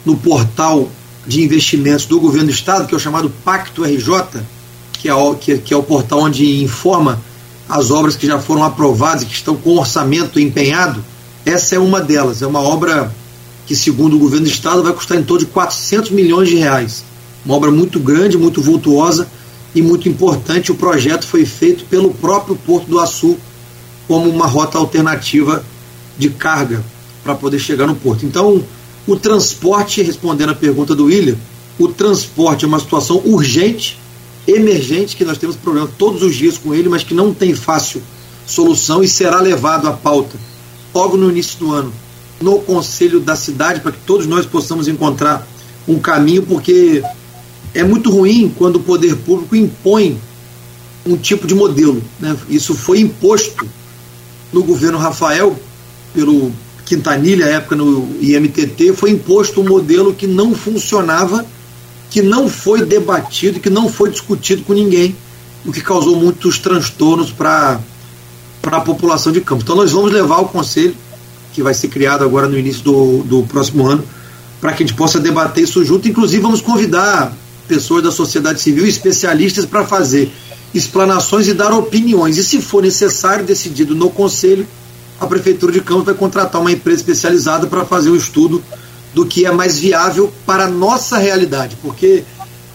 no 0.03 0.17
portal 0.17 0.89
de 1.27 1.43
investimentos 1.43 2.07
do 2.07 2.19
governo 2.19 2.47
do 2.47 2.53
estado, 2.53 2.87
que 2.87 2.95
é 2.95 2.97
o 2.97 2.99
chamado 2.99 3.31
Pacto 3.45 3.83
RJ, 3.83 4.41
que 4.93 5.07
é 5.07 5.13
o, 5.13 5.35
que, 5.35 5.59
que 5.59 5.71
é 5.71 5.77
o 5.77 5.83
portal 5.83 6.21
onde 6.21 6.63
informa 6.63 7.21
as 7.67 7.91
obras 7.91 8.15
que 8.15 8.27
já 8.27 8.39
foram 8.39 8.63
aprovadas 8.63 9.23
e 9.23 9.25
que 9.25 9.33
estão 9.33 9.55
com 9.55 9.77
orçamento 9.77 10.39
empenhado. 10.39 11.03
Essa 11.45 11.75
é 11.75 11.79
uma 11.79 12.01
delas. 12.01 12.41
É 12.41 12.47
uma 12.47 12.61
obra 12.61 13.13
que, 13.65 13.75
segundo 13.75 14.15
o 14.15 14.19
governo 14.19 14.45
do 14.45 14.51
estado, 14.51 14.83
vai 14.83 14.93
custar 14.93 15.17
em 15.17 15.23
torno 15.23 15.45
de 15.45 15.51
400 15.51 16.11
milhões 16.11 16.49
de 16.49 16.55
reais. 16.55 17.03
Uma 17.45 17.55
obra 17.55 17.71
muito 17.71 17.99
grande, 17.99 18.37
muito 18.37 18.61
vultuosa 18.61 19.27
e 19.73 19.81
muito 19.81 20.07
importante. 20.07 20.71
O 20.71 20.75
projeto 20.75 21.25
foi 21.25 21.45
feito 21.45 21.85
pelo 21.85 22.13
próprio 22.13 22.55
Porto 22.55 22.87
do 22.87 22.99
Açu 22.99 23.37
como 24.07 24.29
uma 24.29 24.45
rota 24.45 24.77
alternativa 24.77 25.63
de 26.17 26.29
carga 26.29 26.83
para 27.23 27.35
poder 27.35 27.59
chegar 27.59 27.87
no 27.87 27.95
porto. 27.95 28.25
Então, 28.25 28.63
o 29.07 29.15
transporte, 29.15 30.01
respondendo 30.01 30.51
a 30.51 30.55
pergunta 30.55 30.93
do 30.93 31.05
William, 31.05 31.37
o 31.79 31.87
transporte 31.87 32.65
é 32.65 32.67
uma 32.67 32.79
situação 32.79 33.21
urgente, 33.25 33.97
emergente, 34.47 35.15
que 35.15 35.23
nós 35.25 35.37
temos 35.37 35.55
problema 35.55 35.89
todos 35.97 36.21
os 36.21 36.35
dias 36.35 36.57
com 36.57 36.73
ele, 36.73 36.89
mas 36.89 37.03
que 37.03 37.13
não 37.13 37.33
tem 37.33 37.55
fácil 37.55 38.01
solução 38.45 39.03
e 39.03 39.07
será 39.07 39.39
levado 39.39 39.87
à 39.87 39.93
pauta 39.93 40.37
logo 40.93 41.15
no 41.17 41.29
início 41.29 41.57
do 41.59 41.71
ano 41.71 41.93
no 42.43 42.59
conselho 42.59 43.19
da 43.19 43.35
cidade 43.35 43.79
para 43.79 43.93
que 43.93 43.99
todos 44.05 44.27
nós 44.27 44.45
possamos 44.45 44.87
encontrar 44.87 45.47
um 45.87 45.97
caminho, 45.97 46.43
porque 46.43 47.01
é 47.73 47.83
muito 47.83 48.11
ruim 48.11 48.53
quando 48.55 48.75
o 48.75 48.79
poder 48.81 49.15
público 49.15 49.55
impõe 49.55 50.19
um 51.05 51.17
tipo 51.17 51.47
de 51.47 51.55
modelo. 51.55 52.01
Né? 52.19 52.35
Isso 52.49 52.75
foi 52.75 52.99
imposto 52.99 53.67
no 54.51 54.63
governo 54.63 54.97
Rafael 54.97 55.57
pelo 56.13 56.51
Quintanilha, 56.85 57.45
época 57.45 57.75
no 57.75 58.09
IMTT, 58.21 58.93
foi 58.93 59.11
imposto 59.11 59.61
um 59.61 59.67
modelo 59.67 60.13
que 60.13 60.27
não 60.27 60.53
funcionava, 60.53 61.45
que 62.13 62.21
não 62.21 62.47
foi 62.47 62.85
debatido, 62.85 63.59
que 63.59 63.71
não 63.71 63.89
foi 63.89 64.11
discutido 64.11 64.61
com 64.61 64.71
ninguém, 64.71 65.15
o 65.65 65.71
que 65.71 65.81
causou 65.81 66.15
muitos 66.15 66.59
transtornos 66.59 67.31
para 67.31 67.79
a 68.67 68.81
população 68.81 69.31
de 69.31 69.41
campo. 69.41 69.63
Então 69.63 69.75
nós 69.75 69.91
vamos 69.91 70.11
levar 70.11 70.37
o 70.37 70.45
conselho, 70.45 70.95
que 71.53 71.63
vai 71.63 71.73
ser 71.73 71.87
criado 71.87 72.23
agora 72.23 72.47
no 72.47 72.55
início 72.55 72.83
do, 72.83 73.23
do 73.23 73.43
próximo 73.47 73.87
ano, 73.87 74.03
para 74.61 74.73
que 74.73 74.83
a 74.83 74.85
gente 74.85 74.95
possa 74.95 75.19
debater 75.19 75.63
isso 75.63 75.83
junto. 75.83 76.07
Inclusive 76.07 76.39
vamos 76.39 76.61
convidar 76.61 77.35
pessoas 77.67 78.03
da 78.03 78.11
sociedade 78.11 78.61
civil, 78.61 78.85
especialistas, 78.85 79.65
para 79.65 79.83
fazer 79.83 80.31
explanações 80.71 81.47
e 81.47 81.53
dar 81.55 81.73
opiniões. 81.73 82.37
E 82.37 82.43
se 82.43 82.61
for 82.61 82.83
necessário, 82.83 83.43
decidido 83.43 83.95
no 83.95 84.11
conselho, 84.11 84.67
a 85.19 85.25
Prefeitura 85.25 85.71
de 85.71 85.81
Campos 85.81 86.05
vai 86.05 86.13
contratar 86.13 86.61
uma 86.61 86.71
empresa 86.71 86.99
especializada 86.99 87.65
para 87.65 87.83
fazer 87.85 88.11
o 88.11 88.13
um 88.13 88.17
estudo 88.17 88.63
do 89.13 89.25
que 89.25 89.45
é 89.45 89.51
mais 89.51 89.79
viável 89.79 90.33
para 90.45 90.65
a 90.65 90.69
nossa 90.69 91.17
realidade, 91.17 91.77
porque 91.81 92.23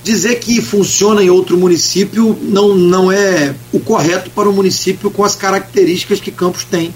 dizer 0.04 0.36
que 0.36 0.60
funciona 0.62 1.22
em 1.22 1.30
outro 1.30 1.58
município 1.58 2.38
não, 2.42 2.74
não 2.74 3.10
é 3.10 3.54
o 3.72 3.80
correto 3.80 4.30
para 4.30 4.48
o 4.48 4.52
um 4.52 4.54
município 4.54 5.10
com 5.10 5.24
as 5.24 5.34
características 5.34 6.20
que 6.20 6.30
Campos 6.30 6.64
tem. 6.64 6.94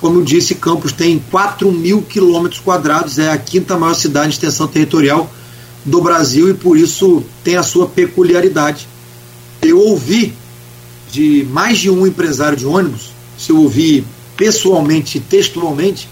Como 0.00 0.20
eu 0.20 0.24
disse, 0.24 0.54
Campos 0.54 0.92
tem 0.92 1.22
4 1.30 1.70
mil 1.72 2.02
quilômetros 2.02 2.60
quadrados, 2.60 3.18
é 3.18 3.30
a 3.30 3.38
quinta 3.38 3.76
maior 3.76 3.94
cidade 3.94 4.28
de 4.28 4.34
extensão 4.34 4.66
territorial 4.68 5.30
do 5.84 6.00
Brasil 6.00 6.48
e 6.48 6.54
por 6.54 6.78
isso 6.78 7.22
tem 7.42 7.56
a 7.56 7.62
sua 7.62 7.86
peculiaridade. 7.86 8.88
Eu 9.60 9.78
ouvi 9.78 10.32
de 11.10 11.46
mais 11.50 11.78
de 11.78 11.90
um 11.90 12.06
empresário 12.06 12.56
de 12.56 12.66
ônibus, 12.66 13.10
se 13.38 13.50
eu 13.50 13.58
ouvi 13.58 14.04
pessoalmente, 14.36 15.20
textualmente, 15.20 16.08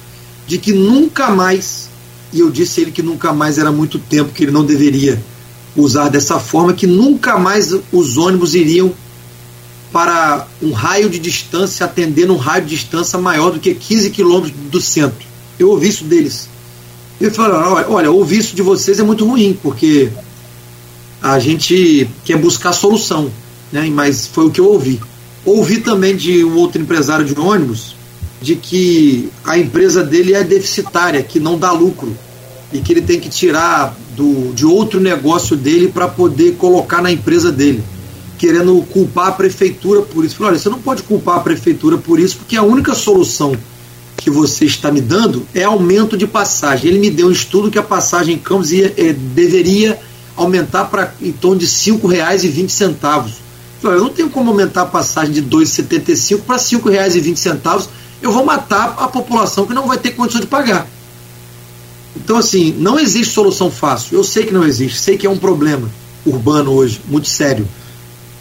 de 0.47 0.59
que 0.59 0.73
nunca 0.73 1.31
mais, 1.31 1.89
e 2.33 2.41
eu 2.41 2.51
disse 2.51 2.81
a 2.81 2.83
ele 2.83 2.93
que 2.93 3.03
nunca 3.03 3.33
mais 3.33 3.59
era 3.59 3.71
muito 3.71 3.99
tempo 3.99 4.33
que 4.33 4.45
ele 4.45 4.53
não 4.53 4.65
deveria 4.65 5.23
usar 5.77 6.09
dessa 6.09 6.39
forma, 6.39 6.73
que 6.73 6.87
nunca 6.87 7.39
mais 7.39 7.75
os 7.93 8.17
ônibus 8.17 8.55
iriam 8.55 8.93
para 9.93 10.47
um 10.63 10.73
raio 10.73 11.11
de 11.11 11.19
distância, 11.19 11.85
atendendo 11.85 12.33
um 12.33 12.39
raio 12.39 12.65
de 12.65 12.71
distância 12.71 13.19
maior 13.19 13.51
do 13.51 13.61
que 13.61 13.75
15 13.75 14.11
quilômetros 14.11 14.55
do 14.71 14.81
centro. 14.81 15.27
Eu 15.59 15.71
ouvi 15.71 15.89
isso 15.89 16.05
deles. 16.05 16.49
Ele 17.21 17.31
falou: 17.31 17.75
olha, 17.75 17.89
olha, 17.89 18.11
ouvir 18.11 18.39
isso 18.39 18.57
de 18.57 18.63
vocês 18.63 18.99
é 18.99 19.03
muito 19.03 19.27
ruim, 19.27 19.59
porque 19.63 20.11
a 21.21 21.39
gente 21.39 22.09
quer 22.25 22.37
buscar 22.39 22.73
solução, 22.73 23.31
né? 23.71 23.89
mas 23.93 24.27
foi 24.27 24.47
o 24.47 24.51
que 24.51 24.61
eu 24.61 24.67
ouvi. 24.67 25.01
Ouvi 25.45 25.81
também 25.81 26.17
de 26.17 26.43
um 26.45 26.57
outro 26.57 26.81
empresário 26.81 27.25
de 27.25 27.39
ônibus 27.39 27.95
de 28.43 28.57
que 28.57 29.31
a 29.45 29.57
empresa 29.57 30.03
dele 30.03 30.35
é 30.35 30.43
deficitária, 30.43 31.23
que 31.23 31.39
não 31.39 31.57
dá 31.57 31.71
lucro 31.71 32.15
e 32.73 32.81
que 32.81 32.93
ele 32.93 33.03
tem 33.03 33.21
que 33.21 33.29
tirar 33.29 33.97
do, 34.17 34.53
de 34.53 34.67
outro 34.67 34.99
negócio 34.99 35.57
dele 35.57 35.89
para 35.89 36.09
poder 36.09 36.57
colocar 36.57 37.01
na 37.01 37.13
empresa 37.13 37.53
dele, 37.53 37.83
querendo 38.39 38.83
culpar 38.91 39.29
a 39.29 39.33
prefeitura 39.33 40.03
por 40.03 40.25
isso. 40.25 40.37
Falei, 40.37 40.53
olha, 40.53 40.59
você 40.59 40.69
não 40.69 40.81
pode 40.81 41.03
culpar 41.03 41.37
a 41.37 41.41
prefeitura 41.41 41.97
por 41.97 42.19
isso, 42.19 42.39
porque 42.39 42.57
a 42.57 42.63
única 42.63 42.95
solução 42.95 43.57
que 44.17 44.31
você 44.31 44.65
está 44.65 44.91
me 44.91 45.01
dando 45.01 45.47
é 45.55 45.65
aumento 45.65 46.17
de 46.17 46.27
passagem. 46.27 46.91
Ele 46.91 46.99
me 46.99 47.11
deu 47.11 47.29
um 47.29 47.33
estudo 47.33 47.71
que 47.71 47.79
a 47.79 47.83
passagem 47.83 48.35
em 48.37 48.39
Campos 48.39 48.73
ia, 48.73 48.93
é, 48.97 49.13
deveria 49.13 49.99
aumentar 50.37 50.87
para 50.87 51.15
em 51.21 51.33
torno 51.33 51.59
de 51.59 51.67
R$ 51.67 51.73
5,20. 51.73 53.31
Eu 53.83 54.01
não 54.01 54.11
tenho 54.11 54.31
como 54.31 54.51
aumentar 54.51 54.83
a 54.83 54.87
passagem 54.87 55.33
de 55.33 55.41
R$ 55.41 55.47
2,75 55.47 56.41
para 56.43 56.57
R$ 56.57 56.63
5,20 56.63 57.89
eu 58.23 58.33
vou 58.33 58.45
matar 58.45 58.97
a 58.99 59.09
população 59.09 59.67
que 59.67 59.75
não 59.75 59.87
vai 59.87 59.99
ter 59.99 60.13
condição 60.13 60.41
de 60.41 60.47
pagar. 60.47 60.87
Então, 62.15 62.37
assim, 62.37 62.73
não 62.79 62.99
existe 62.99 63.33
solução 63.35 63.71
fácil. 63.71 64.17
Eu 64.17 64.25
sei 64.25 64.45
que 64.47 64.53
não 64.53 64.65
existe, 64.65 64.99
sei 64.99 65.19
que 65.19 65.27
é 65.27 65.31
um 65.31 65.39
problema 65.39 65.91
urbano 66.25 66.73
hoje, 66.73 67.01
muito 67.07 67.29
sério. 67.29 67.67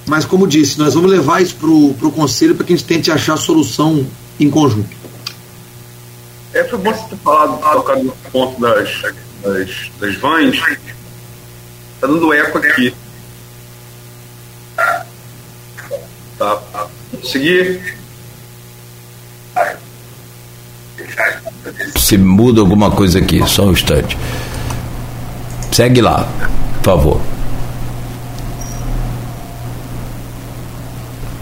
Mas, 0.06 0.26
como 0.26 0.48
disse, 0.48 0.78
nós 0.78 0.94
vamos 0.94 1.10
levar 1.10 1.42
isso 1.42 1.56
para 1.56 1.68
o 2.08 2.12
Conselho 2.12 2.56
para 2.56 2.66
que 2.66 2.74
a 2.74 2.76
gente 2.76 2.86
tente 2.86 3.12
achar 3.12 3.38
solução 3.38 4.06
em 4.40 4.50
conjunto. 4.50 4.90
É, 6.54 6.64
foi 6.66 6.80
bom 6.80 6.94
você 6.94 7.08
ter 7.10 7.18
falado, 7.18 7.62
tocado 7.62 8.04
no 8.04 8.12
ponto 8.32 8.60
das, 8.60 9.02
das, 9.42 9.92
das 10.00 10.16
vans. 10.16 10.58
Está 11.96 12.08
dando 12.08 12.34
eco 12.34 12.58
aqui. 12.58 12.94
Tá. 16.38 16.64
Seguir. 17.24 18.01
Se 21.96 22.18
muda 22.18 22.62
alguma 22.62 22.92
coisa 22.92 23.20
aqui, 23.20 23.42
só 23.48 23.66
um 23.66 23.72
instante. 23.72 24.18
Segue 25.72 26.02
lá, 26.02 26.28
por 26.78 26.84
favor. 26.84 27.22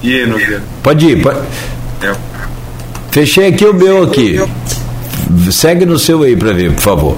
E 0.01 0.21
aí, 0.21 0.25
Nogueira? 0.25 0.63
Pode 0.81 1.05
ir, 1.05 1.21
pode. 1.21 1.39
Fechei 3.11 3.47
aqui 3.47 3.65
o 3.65 3.73
meu 3.73 4.03
aqui. 4.03 4.39
Segue 5.51 5.85
no 5.85 5.97
seu 5.99 6.23
aí 6.23 6.35
para 6.35 6.53
ver, 6.53 6.73
por 6.73 6.81
favor. 6.81 7.17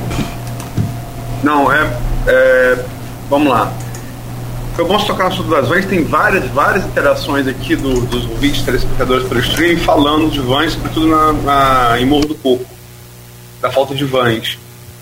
Não, 1.44 1.72
é, 1.72 1.88
é. 2.28 2.86
Vamos 3.30 3.50
lá. 3.50 3.72
Foi 4.82 4.88
bom 4.88 4.98
tocar 5.06 5.26
no 5.26 5.30
assunto 5.30 5.50
das 5.52 5.68
vans, 5.68 5.86
tem 5.86 6.04
várias, 6.04 6.44
várias 6.48 6.84
interações 6.84 7.48
aqui 7.48 7.76
do, 7.76 8.02
dos 8.02 8.26
ouvintes 8.26 8.64
telespectadores 8.64 9.28
pelo 9.28 9.40
stream 9.40 9.78
falando 9.78 10.32
de 10.32 10.40
vans, 10.40 10.74
sobretudo 10.74 11.06
na, 11.06 11.34
na, 11.34 12.02
em 12.02 12.06
Morro 12.06 12.26
do 12.26 12.34
Coco, 12.34 12.66
da 13.62 13.72
falta 13.72 13.94
de 13.94 14.04
vans. 14.06 14.58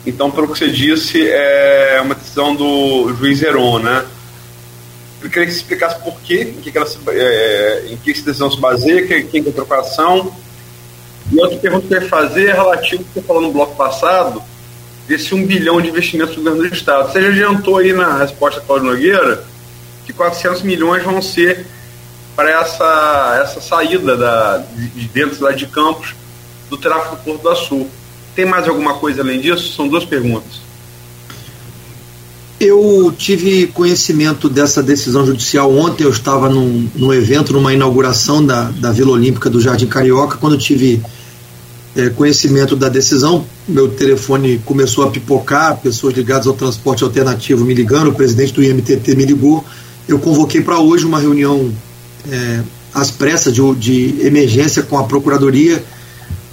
Então, 0.06 0.30
pelo 0.32 0.50
que 0.50 0.60
você 0.60 0.68
disse, 0.68 1.26
é 1.26 1.98
uma 2.04 2.14
decisão 2.14 2.54
do 2.54 3.14
juiz 3.14 3.42
Heron, 3.42 3.80
né? 3.80 4.04
Eu 5.22 5.30
queria 5.30 5.48
que 5.48 5.54
você 5.54 5.60
explicasse 5.60 5.98
por 6.04 6.20
quê, 6.20 6.54
em 6.58 6.62
que, 6.62 6.74
que 6.74 6.78
ela 6.78 6.86
se, 6.86 6.98
é, 7.08 7.86
em 7.90 7.96
que 7.96 8.12
essa 8.12 8.24
decisão 8.24 8.52
se 8.52 8.60
baseia, 8.60 9.08
quem, 9.08 9.28
quem 9.28 9.46
é 9.46 9.50
a 9.50 9.54
trocação. 9.54 10.36
E 11.32 11.40
outra 11.40 11.58
pergunta 11.58 11.88
que 11.88 11.94
eu 11.94 12.02
ia 12.02 12.10
fazer 12.10 12.48
é 12.50 12.54
relativo 12.54 13.02
ao 13.02 13.08
que 13.08 13.14
você 13.14 13.22
falou 13.22 13.42
no 13.42 13.54
bloco 13.54 13.78
passado, 13.78 14.44
desse 15.08 15.34
um 15.34 15.46
bilhão 15.46 15.80
de 15.80 15.88
investimentos 15.88 16.36
do 16.36 16.42
governo 16.42 16.68
do 16.68 16.76
Estado. 16.76 17.10
Você 17.10 17.22
já 17.22 17.30
adiantou 17.30 17.78
aí 17.78 17.94
na 17.94 18.18
resposta 18.18 18.60
Cláudio 18.60 18.90
Nogueira 18.90 19.48
que 20.10 20.14
400 20.14 20.64
milhões 20.64 21.04
vão 21.04 21.22
ser 21.22 21.68
para 22.36 22.50
essa, 22.50 23.40
essa 23.44 23.62
saída 23.62 24.18
da, 24.18 24.58
de 24.96 25.08
dentro 25.08 25.44
lá 25.44 25.52
de 25.52 25.68
Campos 25.68 26.16
do 26.68 26.78
tráfego 26.78 27.16
do 27.16 27.22
Porto 27.22 27.44
do 27.44 27.56
Sul. 27.56 27.90
Tem 28.36 28.44
mais 28.44 28.68
alguma 28.68 28.96
coisa 28.96 29.22
além 29.22 29.40
disso? 29.40 29.76
São 29.76 29.88
duas 29.88 30.06
perguntas. 30.06 30.62
Eu 32.60 33.14
tive 33.18 33.68
conhecimento 33.68 34.50
dessa 34.50 34.82
decisão 34.82 35.26
judicial 35.26 35.72
ontem. 35.72 36.04
Eu 36.04 36.10
estava 36.10 36.50
num, 36.50 36.90
num 36.96 37.14
evento, 37.14 37.54
numa 37.54 37.72
inauguração 37.72 38.44
da, 38.44 38.64
da 38.64 38.92
Vila 38.92 39.12
Olímpica 39.12 39.50
do 39.50 39.62
Jardim 39.62 39.88
Carioca. 39.88 40.38
Quando 40.38 40.58
tive 40.58 41.02
é, 41.96 42.10
conhecimento 42.10 42.76
da 42.76 42.90
decisão, 42.90 43.46
meu 43.68 43.88
telefone 43.90 44.60
começou 44.66 45.06
a 45.06 45.12
pipocar, 45.12 45.78
pessoas 45.78 46.16
ligadas 46.16 46.48
ao 46.48 46.54
transporte 46.54 47.04
alternativo 47.04 47.64
me 47.64 47.74
ligando, 47.74 48.10
o 48.10 48.14
presidente 48.14 48.54
do 48.54 48.64
IMTT 48.64 49.16
me 49.16 49.26
ligou 49.26 49.64
eu 50.10 50.18
convoquei 50.18 50.60
para 50.60 50.80
hoje 50.80 51.06
uma 51.06 51.20
reunião 51.20 51.72
é, 52.30 52.62
às 52.94 53.12
pressas 53.12 53.54
de, 53.54 53.76
de 53.76 54.26
emergência 54.26 54.82
com 54.82 54.98
a 54.98 55.04
Procuradoria, 55.04 55.84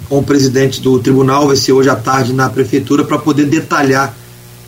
com 0.07 0.19
o 0.19 0.23
presidente 0.23 0.79
do 0.79 0.99
tribunal, 0.99 1.47
vai 1.47 1.55
ser 1.55 1.71
hoje 1.71 1.89
à 1.89 1.95
tarde 1.95 2.33
na 2.33 2.49
Prefeitura, 2.49 3.03
para 3.03 3.17
poder 3.17 3.45
detalhar 3.45 4.15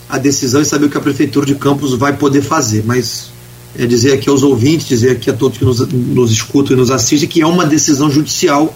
a 0.09 0.17
decisão 0.17 0.59
e 0.59 0.65
saber 0.65 0.87
o 0.87 0.89
que 0.89 0.97
a 0.97 1.01
Prefeitura 1.01 1.45
de 1.45 1.53
Campos 1.53 1.93
vai 1.93 2.17
poder 2.17 2.41
fazer. 2.41 2.83
Mas 2.83 3.29
é 3.77 3.85
dizer 3.85 4.13
aqui 4.13 4.27
aos 4.27 4.41
ouvintes, 4.41 4.87
dizer 4.87 5.11
aqui 5.11 5.29
a 5.29 5.33
todos 5.33 5.59
que 5.59 5.63
nos, 5.63 5.87
nos 5.87 6.31
escutam 6.31 6.75
e 6.75 6.79
nos 6.79 6.89
assistem, 6.89 7.29
que 7.29 7.41
é 7.41 7.45
uma 7.45 7.67
decisão 7.67 8.09
judicial 8.09 8.73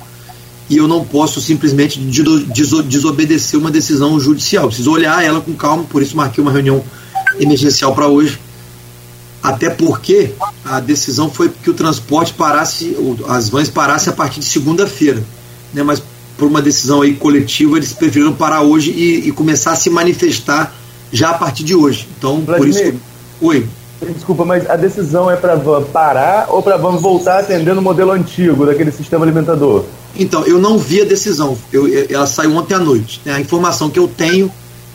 e 0.69 0.77
eu 0.77 0.87
não 0.87 1.03
posso 1.03 1.41
simplesmente 1.41 1.99
desobedecer 1.99 3.59
uma 3.59 3.71
decisão 3.71 4.19
judicial. 4.19 4.67
Preciso 4.67 4.91
olhar 4.91 5.23
ela 5.23 5.41
com 5.41 5.53
calma, 5.53 5.83
por 5.83 6.03
isso 6.03 6.15
marquei 6.15 6.41
uma 6.41 6.51
reunião 6.51 6.83
emergencial 7.39 7.95
para 7.95 8.07
hoje. 8.07 8.39
Até 9.43 9.69
porque 9.69 10.31
a 10.63 10.79
decisão 10.79 11.29
foi 11.29 11.49
que 11.49 11.69
o 11.69 11.73
transporte 11.73 12.33
parasse, 12.33 12.95
as 13.27 13.49
vans 13.49 13.69
parassem 13.69 14.13
a 14.13 14.15
partir 14.15 14.39
de 14.39 14.45
segunda-feira. 14.45 15.21
Né? 15.73 15.83
Mas 15.83 16.01
por 16.37 16.47
uma 16.47 16.61
decisão 16.61 17.01
aí 17.01 17.13
coletiva, 17.13 17.75
eles 17.75 17.91
preferiram 17.91 18.33
parar 18.33 18.61
hoje 18.61 18.91
e, 18.91 19.27
e 19.27 19.31
começar 19.33 19.73
a 19.73 19.75
se 19.75 19.89
manifestar 19.89 20.73
já 21.11 21.31
a 21.31 21.33
partir 21.33 21.63
de 21.63 21.75
hoje. 21.75 22.07
Então, 22.17 22.41
Vladimir, 22.41 22.73
por 22.73 22.87
isso. 22.87 22.99
Oi. 23.41 23.67
Desculpa, 24.13 24.43
mas 24.43 24.69
a 24.69 24.75
decisão 24.75 25.29
é 25.29 25.35
para 25.35 25.55
van 25.55 25.83
parar 25.83 26.47
ou 26.49 26.61
para 26.61 26.77
van 26.77 26.97
voltar 26.97 27.39
atendendo 27.39 27.79
o 27.79 27.83
modelo 27.83 28.11
antigo 28.11 28.65
daquele 28.65 28.91
sistema 28.91 29.23
alimentador? 29.23 29.85
Então, 30.15 30.45
eu 30.45 30.59
não 30.59 30.77
vi 30.77 31.01
a 31.01 31.05
decisão. 31.05 31.57
Eu, 31.71 31.87
ela 32.09 32.27
saiu 32.27 32.55
ontem 32.55 32.73
à 32.73 32.79
noite. 32.79 33.21
Né? 33.25 33.33
A 33.33 33.39
informação 33.39 33.89
que 33.89 33.99
eu 33.99 34.07
tenho 34.07 34.51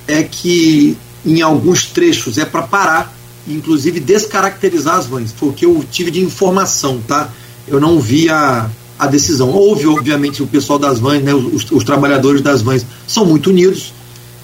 é 0.06 0.22
que 0.22 0.96
em 1.24 1.40
alguns 1.42 1.86
trechos 1.86 2.38
é 2.38 2.44
para 2.44 2.62
parar, 2.62 3.12
inclusive 3.54 4.00
descaracterizar 4.00 4.96
as 4.96 5.06
vans. 5.06 5.32
Foi 5.36 5.48
o 5.48 5.52
que 5.52 5.64
eu 5.64 5.84
tive 5.90 6.10
de 6.10 6.20
informação, 6.20 7.00
tá? 7.06 7.30
Eu 7.66 7.80
não 7.80 8.00
vi 8.00 8.28
a, 8.28 8.70
a 8.98 9.06
decisão. 9.06 9.50
Houve, 9.50 9.86
obviamente, 9.86 10.42
o 10.42 10.46
pessoal 10.46 10.78
das 10.78 10.98
vans, 10.98 11.22
né, 11.22 11.34
os, 11.34 11.70
os 11.70 11.84
trabalhadores 11.84 12.40
das 12.40 12.62
vans 12.62 12.84
são 13.06 13.24
muito 13.24 13.50
unidos. 13.50 13.92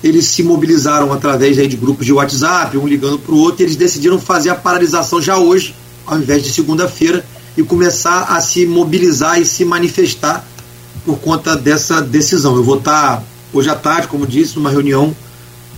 Eles 0.02 0.26
se 0.26 0.42
mobilizaram 0.42 1.12
através 1.12 1.59
aí, 1.59 1.66
de 1.66 1.76
grupos 1.76 2.05
de 2.05 2.12
WhatsApp, 2.12 2.76
um 2.76 2.86
ligando 2.86 3.18
para 3.18 3.34
o 3.34 3.38
outro, 3.38 3.62
e 3.62 3.64
eles 3.64 3.76
decidiram 3.76 4.18
fazer 4.18 4.50
a 4.50 4.55
paralisação 4.55 5.20
já 5.20 5.38
hoje, 5.38 5.74
ao 6.07 6.18
invés 6.18 6.42
de 6.42 6.50
segunda-feira, 6.50 7.24
e 7.57 7.62
começar 7.62 8.24
a 8.24 8.40
se 8.40 8.66
mobilizar 8.66 9.40
e 9.40 9.46
se 9.46 9.64
manifestar 9.64 10.46
por 11.07 11.18
conta 11.18 11.57
dessa 11.57 12.02
decisão. 12.02 12.57
Eu 12.57 12.64
vou 12.64 12.78
estar 12.78 13.22
hoje 13.52 13.70
à 13.70 13.74
tarde, 13.74 14.09
como 14.09 14.26
disse, 14.26 14.57
numa 14.57 14.70
reunião 14.70 15.14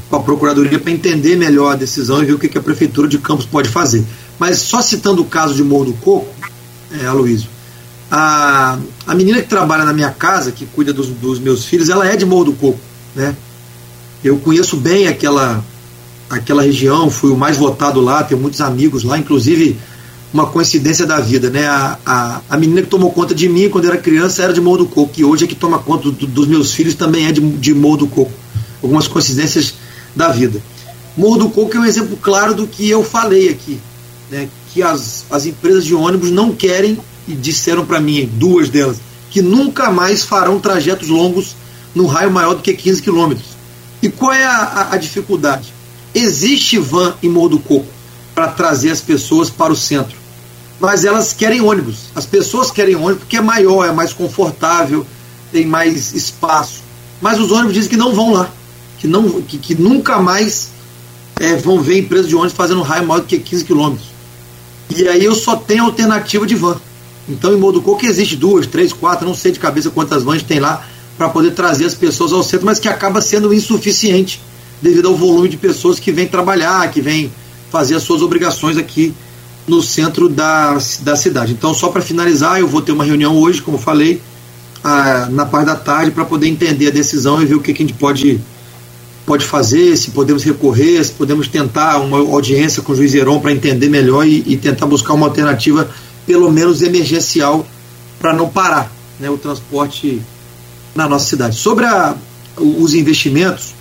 com 0.08 0.16
a 0.16 0.20
Procuradoria 0.20 0.78
para 0.78 0.92
entender 0.92 1.36
melhor 1.36 1.72
a 1.72 1.76
decisão 1.76 2.22
e 2.22 2.26
ver 2.26 2.34
o 2.34 2.38
que, 2.38 2.56
a 2.56 2.62
Prefeitura 2.62 3.08
de 3.08 3.18
Campos 3.18 3.44
pode 3.44 3.68
fazer. 3.68 4.04
Mas 4.38 4.58
só 4.58 4.80
citando 4.80 5.22
o 5.22 5.24
caso 5.24 5.54
de 5.54 5.64
Morro 5.64 5.86
do 5.86 5.92
Coco, 5.94 6.28
é, 7.00 7.06
Aloysio, 7.06 7.48
a, 8.10 8.78
a 9.06 9.14
menina 9.14 9.42
que 9.42 9.48
trabalha 9.48 9.84
na 9.84 9.92
minha 9.92 10.10
casa, 10.10 10.52
que 10.52 10.66
cuida 10.66 10.92
dos, 10.92 11.08
dos 11.08 11.38
meus 11.38 11.64
filhos, 11.64 11.88
ela 11.88 12.06
é 12.06 12.16
de 12.16 12.24
Morro 12.24 12.44
do 12.44 12.52
Coco. 12.52 12.78
Né? 13.14 13.34
Eu 14.22 14.38
conheço 14.38 14.76
bem 14.76 15.08
aquela, 15.08 15.64
aquela 16.30 16.62
região, 16.62 17.10
fui 17.10 17.30
o 17.30 17.36
mais 17.36 17.56
votado 17.56 18.00
lá, 18.00 18.22
tenho 18.22 18.40
muitos 18.40 18.60
amigos 18.60 19.02
lá, 19.02 19.18
inclusive 19.18 19.76
uma 20.32 20.46
coincidência 20.46 21.06
da 21.06 21.18
vida, 21.18 21.48
né? 21.48 21.66
A, 21.66 21.98
a, 22.04 22.40
a 22.50 22.56
menina 22.58 22.82
que 22.82 22.88
tomou 22.88 23.10
conta 23.10 23.34
de 23.34 23.48
mim 23.48 23.70
quando 23.70 23.86
era 23.86 23.96
criança 23.96 24.42
era 24.42 24.52
de 24.52 24.60
Morro 24.60 24.78
do 24.78 24.86
Coco, 24.86 25.12
e 25.16 25.24
hoje 25.24 25.44
é 25.44 25.48
que 25.48 25.54
toma 25.54 25.78
conta 25.78 26.10
do, 26.10 26.26
dos 26.26 26.46
meus 26.46 26.72
filhos 26.72 26.94
também 26.94 27.26
é 27.26 27.32
de, 27.32 27.40
de 27.40 27.74
Morro 27.74 27.98
do 27.98 28.06
Coco. 28.06 28.32
Algumas 28.82 29.08
coincidências 29.08 29.74
da 30.16 30.28
vida. 30.28 30.60
Morro 31.16 31.36
do 31.36 31.50
Coco 31.50 31.76
é 31.76 31.80
um 31.80 31.84
exemplo 31.84 32.16
claro 32.16 32.54
do 32.54 32.66
que 32.66 32.88
eu 32.88 33.04
falei 33.04 33.50
aqui, 33.50 33.78
né? 34.30 34.48
que 34.72 34.82
as, 34.82 35.24
as 35.30 35.46
empresas 35.46 35.84
de 35.84 35.94
ônibus 35.94 36.30
não 36.30 36.52
querem, 36.52 36.98
e 37.28 37.34
disseram 37.34 37.84
para 37.84 38.00
mim, 38.00 38.28
duas 38.34 38.68
delas, 38.68 38.98
que 39.30 39.42
nunca 39.42 39.90
mais 39.90 40.22
farão 40.22 40.58
trajetos 40.58 41.08
longos 41.08 41.54
no 41.94 42.06
raio 42.06 42.30
maior 42.30 42.54
do 42.54 42.62
que 42.62 42.72
15 42.72 43.02
quilômetros. 43.02 43.48
E 44.02 44.08
qual 44.08 44.32
é 44.32 44.44
a, 44.44 44.56
a, 44.56 44.94
a 44.94 44.96
dificuldade? 44.96 45.72
Existe 46.14 46.78
van 46.78 47.14
em 47.22 47.28
Morro 47.28 47.50
do 47.50 47.58
Coco 47.58 47.86
para 48.34 48.48
trazer 48.48 48.90
as 48.90 49.00
pessoas 49.00 49.50
para 49.50 49.72
o 49.72 49.76
centro, 49.76 50.16
mas 50.78 51.04
elas 51.04 51.32
querem 51.32 51.60
ônibus. 51.60 52.10
As 52.14 52.26
pessoas 52.26 52.70
querem 52.70 52.94
ônibus 52.94 53.20
porque 53.20 53.38
é 53.38 53.40
maior, 53.40 53.86
é 53.86 53.92
mais 53.92 54.12
confortável, 54.12 55.06
tem 55.50 55.66
mais 55.66 56.14
espaço. 56.14 56.82
Mas 57.20 57.40
os 57.40 57.50
ônibus 57.50 57.74
dizem 57.74 57.90
que 57.90 57.96
não 57.96 58.14
vão 58.14 58.34
lá, 58.34 58.50
que, 58.98 59.06
não, 59.06 59.42
que, 59.42 59.58
que 59.58 59.74
nunca 59.74 60.20
mais 60.20 60.70
é, 61.38 61.56
vão 61.56 61.80
ver 61.80 61.98
empresas 61.98 62.28
de 62.28 62.34
ônibus 62.34 62.54
fazendo 62.54 62.82
raio 62.82 63.06
maior 63.06 63.20
do 63.20 63.26
que 63.26 63.38
15 63.38 63.64
quilômetros. 63.64 64.08
E 64.94 65.06
aí 65.08 65.24
eu 65.24 65.34
só 65.34 65.56
tenho 65.56 65.84
alternativa 65.84 66.46
de 66.46 66.54
van. 66.54 66.80
Então 67.28 67.52
em 67.52 67.58
Moducoco 67.58 68.06
existe 68.06 68.36
duas, 68.36 68.66
três, 68.66 68.92
quatro, 68.92 69.26
não 69.26 69.34
sei 69.34 69.52
de 69.52 69.58
cabeça 69.58 69.90
quantas 69.90 70.22
vans 70.22 70.42
tem 70.42 70.60
lá 70.60 70.86
para 71.16 71.28
poder 71.28 71.52
trazer 71.52 71.86
as 71.86 71.94
pessoas 71.94 72.32
ao 72.32 72.42
centro, 72.42 72.66
mas 72.66 72.78
que 72.78 72.88
acaba 72.88 73.20
sendo 73.20 73.52
insuficiente 73.52 74.40
devido 74.80 75.08
ao 75.08 75.16
volume 75.16 75.48
de 75.48 75.56
pessoas 75.56 75.98
que 75.98 76.12
vêm 76.12 76.26
trabalhar, 76.26 76.90
que 76.90 77.00
vêm 77.00 77.32
fazer 77.70 77.94
as 77.94 78.02
suas 78.02 78.22
obrigações 78.22 78.76
aqui 78.76 79.14
no 79.66 79.82
centro 79.82 80.28
da, 80.28 80.78
da 81.00 81.16
cidade. 81.16 81.52
Então, 81.52 81.74
só 81.74 81.88
para 81.88 82.00
finalizar, 82.00 82.60
eu 82.60 82.68
vou 82.68 82.80
ter 82.80 82.92
uma 82.92 83.04
reunião 83.04 83.36
hoje, 83.36 83.60
como 83.60 83.78
falei, 83.78 84.20
a, 84.84 85.26
na 85.30 85.44
parte 85.44 85.66
da 85.66 85.74
tarde, 85.74 86.10
para 86.12 86.24
poder 86.24 86.46
entender 86.46 86.88
a 86.88 86.90
decisão 86.90 87.42
e 87.42 87.46
ver 87.46 87.56
o 87.56 87.60
que, 87.60 87.72
que 87.72 87.82
a 87.82 87.86
gente 87.86 87.98
pode, 87.98 88.40
pode 89.26 89.44
fazer, 89.44 89.96
se 89.96 90.12
podemos 90.12 90.44
recorrer, 90.44 91.04
se 91.04 91.10
podemos 91.10 91.48
tentar 91.48 91.98
uma 91.98 92.18
audiência 92.18 92.80
com 92.80 92.92
o 92.92 92.96
juiz 92.96 93.12
Heron 93.12 93.40
para 93.40 93.50
entender 93.50 93.88
melhor 93.88 94.26
e, 94.26 94.44
e, 94.46 94.56
tentar 94.56 94.86
buscar 94.86 95.14
uma 95.14 95.26
alternativa, 95.26 95.90
pelo 96.24 96.50
menos 96.50 96.80
emergencial, 96.80 97.66
para 98.20 98.32
não 98.32 98.48
parar 98.48 98.90
né, 99.18 99.28
o 99.28 99.36
transporte 99.36 100.22
na 100.94 101.08
nossa 101.08 101.26
cidade. 101.26 101.56
Sobre 101.56 101.84
a, 101.84 102.14
os 102.56 102.94
investimentos, 102.94 103.74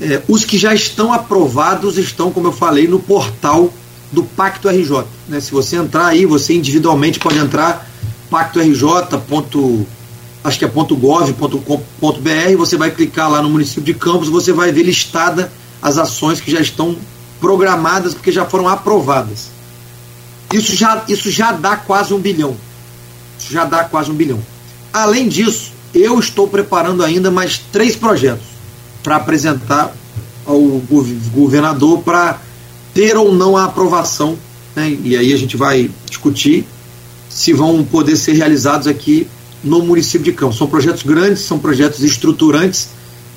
é, 0.00 0.22
os 0.26 0.44
que 0.44 0.56
já 0.56 0.74
estão 0.74 1.12
aprovados 1.12 1.98
estão, 1.98 2.32
como 2.32 2.48
eu 2.48 2.52
falei, 2.52 2.88
no 2.88 2.98
portal 2.98 3.72
do 4.10 4.24
Pacto 4.24 4.68
RJ. 4.70 5.04
Né? 5.28 5.38
Se 5.38 5.52
você 5.52 5.76
entrar 5.76 6.06
aí, 6.06 6.24
você 6.24 6.54
individualmente 6.54 7.18
pode 7.18 7.36
entrar, 7.36 7.86
pactorj. 8.30 8.82
Acho 10.42 10.58
que 10.58 10.64
é 10.64 10.68
.gov.com.br, 10.68 12.56
você 12.56 12.76
vai 12.76 12.90
clicar 12.90 13.30
lá 13.30 13.42
no 13.42 13.50
município 13.50 13.82
de 13.82 13.94
Campos, 13.94 14.28
você 14.28 14.52
vai 14.52 14.72
ver 14.72 14.82
listada 14.82 15.50
as 15.80 15.98
ações 15.98 16.40
que 16.40 16.50
já 16.50 16.60
estão 16.60 16.96
programadas 17.40 18.14
porque 18.14 18.32
já 18.32 18.44
foram 18.44 18.68
aprovadas. 18.68 19.50
Isso 20.52 20.74
já, 20.74 21.04
isso 21.08 21.30
já 21.30 21.52
dá 21.52 21.76
quase 21.76 22.14
um 22.14 22.18
bilhão. 22.18 22.56
Isso 23.38 23.52
já 23.52 23.64
dá 23.64 23.84
quase 23.84 24.10
um 24.10 24.14
bilhão. 24.14 24.40
Além 24.92 25.28
disso, 25.28 25.72
eu 25.94 26.18
estou 26.18 26.48
preparando 26.48 27.04
ainda 27.04 27.30
mais 27.30 27.58
três 27.58 27.94
projetos 27.94 28.46
para 29.02 29.16
apresentar 29.16 29.94
ao 30.46 30.60
governador 31.32 32.00
para 32.02 32.40
ter 32.94 33.16
ou 33.16 33.32
não 33.34 33.56
a 33.56 33.64
aprovação, 33.64 34.36
né? 34.74 34.96
e 35.04 35.16
aí 35.16 35.32
a 35.32 35.36
gente 35.36 35.56
vai 35.56 35.90
discutir 36.06 36.66
se 37.28 37.52
vão 37.52 37.84
poder 37.84 38.16
ser 38.16 38.32
realizados 38.32 38.86
aqui 38.86 39.28
no 39.62 39.82
município 39.82 40.24
de 40.24 40.32
Campos. 40.32 40.56
São 40.56 40.66
projetos 40.66 41.02
grandes, 41.02 41.40
são 41.40 41.58
projetos 41.58 42.02
estruturantes, 42.02 42.90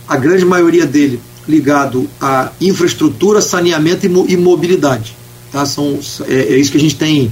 a 0.08 0.16
grande 0.16 0.46
maioria 0.46 0.86
dele 0.86 1.22
ligado 1.48 2.08
à 2.20 2.52
infraestrutura, 2.60 3.42
saneamento 3.42 4.06
e 4.06 4.38
mobilidade. 4.38 5.16
Tá? 5.52 5.66
São, 5.66 6.00
é, 6.28 6.54
é 6.54 6.58
isso 6.58 6.72
que 6.72 6.78
a 6.78 6.82
gente 6.82 6.96
tem 6.96 7.32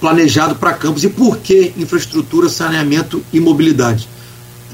planejado 0.00 0.56
para 0.56 0.72
Campos. 0.72 1.04
E 1.04 1.08
por 1.08 1.38
que 1.38 1.72
infraestrutura, 1.76 2.48
saneamento 2.48 3.22
e 3.32 3.40
mobilidade? 3.40 4.08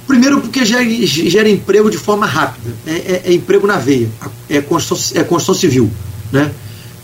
Primeiro, 0.07 0.40
porque 0.40 0.64
gera, 0.64 0.84
gera 1.07 1.49
emprego 1.49 1.90
de 1.90 1.97
forma 1.97 2.26
rápida, 2.26 2.74
é, 2.86 2.90
é, 2.90 3.22
é 3.26 3.32
emprego 3.32 3.66
na 3.66 3.76
veia, 3.76 4.11
é 4.49 4.61
construção, 4.61 5.20
é 5.20 5.24
construção 5.24 5.55
civil. 5.55 5.90
Né? 6.30 6.51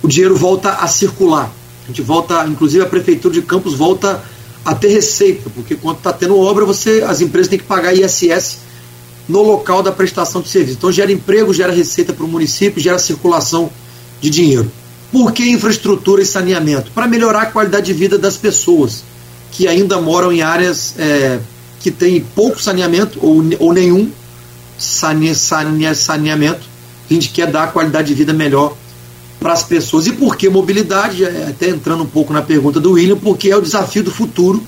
O 0.03 0.09
dinheiro 0.09 0.36
volta 0.36 0.72
a 0.74 0.86
circular. 0.89 1.53
A 1.84 1.86
gente 1.89 2.03
volta, 2.03 2.47
inclusive 2.47 2.82
a 2.82 2.86
Prefeitura 2.86 3.32
de 3.32 3.43
Campos 3.43 3.74
volta 3.74 4.14
a 4.14 4.20
ter 4.75 4.89
receita, 4.89 5.51
porque 5.51 5.75
quando 5.75 5.99
está 5.99 6.12
tendo 6.12 6.39
obra, 6.39 6.64
você, 6.64 7.05
as 7.07 7.21
empresas 7.21 7.49
têm 7.49 7.59
que 7.59 7.64
pagar 7.64 7.95
ISS 7.95 8.59
no 9.29 9.43
local 9.43 9.83
da 9.83 9.93
prestação 9.93 10.41
de 10.41 10.49
serviço. 10.49 10.79
Então 10.79 10.91
gera 10.91 11.12
emprego, 11.12 11.53
gera 11.53 11.73
receita 11.73 12.12
para 12.12 12.25
o 12.25 12.29
município, 12.29 12.81
gera 12.81 12.99
circulação 12.99 13.71
de 14.21 14.31
dinheiro. 14.31 14.71
Por 15.12 15.33
que 15.33 15.49
infraestrutura 15.51 16.23
e 16.23 16.27
saneamento? 16.27 16.91
Para 16.91 17.07
melhorar 17.07 17.43
a 17.43 17.47
qualidade 17.47 17.87
de 17.87 17.93
vida 17.93 18.19
das 18.19 18.37
pessoas 18.37 19.05
que 19.51 19.66
ainda 19.66 20.01
moram 20.01 20.33
em 20.33 20.43
áreas 20.43 20.95
é, 20.99 21.41
que 21.81 21.91
tem 21.91 22.21
pouco 22.21 22.61
saneamento 22.61 23.19
ou, 23.23 23.43
ou 23.59 23.73
nenhum 23.73 24.11
sane, 24.77 25.35
sane, 25.35 25.95
saneamento, 25.95 26.61
a 27.11 27.14
gente 27.14 27.31
quer 27.31 27.51
dar 27.51 27.73
qualidade 27.73 28.09
de 28.09 28.14
vida 28.14 28.33
melhor 28.33 28.77
para 29.39 29.53
as 29.53 29.62
pessoas. 29.62 30.07
E 30.07 30.12
por 30.12 30.36
que 30.36 30.49
mobilidade? 30.49 31.24
É, 31.24 31.49
até 31.51 31.68
entrando 31.68 32.03
um 32.03 32.07
pouco 32.07 32.32
na 32.32 32.43
pergunta 32.43 32.80
do 32.80 32.93
William, 32.93 33.16
porque 33.16 33.51
é 33.51 33.57
o 33.57 33.62
desafio 33.62 34.03
do 34.03 34.11
futuro 34.11 34.62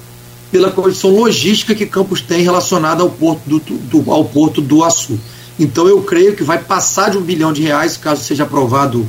pela 0.50 0.70
condição 0.70 1.10
logística 1.10 1.74
que 1.74 1.86
Campos 1.86 2.20
tem 2.20 2.42
relacionada 2.42 3.02
ao 3.02 3.10
porto 3.10 3.42
do, 3.46 3.58
do, 3.60 4.10
ao 4.10 4.24
porto 4.24 4.60
do 4.60 4.82
Açu. 4.82 5.18
Então 5.58 5.86
eu 5.86 6.02
creio 6.02 6.34
que 6.34 6.42
vai 6.42 6.58
passar 6.58 7.10
de 7.10 7.18
um 7.18 7.20
bilhão 7.20 7.52
de 7.52 7.62
reais, 7.62 7.96
caso 7.96 8.24
seja 8.24 8.44
aprovado 8.44 9.06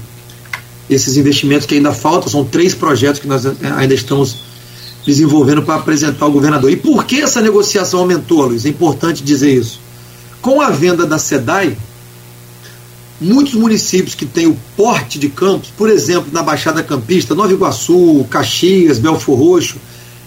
esses 0.90 1.18
investimentos 1.18 1.66
que 1.66 1.76
ainda 1.76 1.94
faltam. 1.94 2.30
São 2.30 2.44
três 2.44 2.76
projetos 2.76 3.20
que 3.20 3.28
nós 3.28 3.46
ainda 3.46 3.94
estamos 3.94 4.38
desenvolvendo 5.06 5.64
para 5.64 5.76
apresentar 5.76 6.26
ao 6.26 6.32
governador. 6.32 6.70
E 6.70 6.76
por 6.76 7.06
que 7.06 7.22
essa 7.22 7.42
negociação 7.42 8.02
aumentou, 8.02 8.46
Luiz? 8.46 8.66
É 8.66 8.70
importante 8.70 9.24
dizer 9.24 9.54
isso. 9.54 9.80
Com 10.42 10.62
a 10.62 10.70
venda 10.70 11.06
da 11.06 11.18
SEDAI, 11.18 11.78
muitos 13.22 13.54
municípios 13.54 14.16
que 14.16 14.26
têm 14.26 14.48
o 14.48 14.58
porte 14.76 15.20
de 15.20 15.30
campos, 15.30 15.70
por 15.78 15.90
exemplo, 15.90 16.32
na 16.34 16.42
Baixada 16.42 16.82
Campista, 16.82 17.36
Nova 17.36 17.54
Iguaçu, 17.54 18.26
Caxias, 18.30 18.98
Belfor 18.98 19.38
Roxo, 19.38 19.78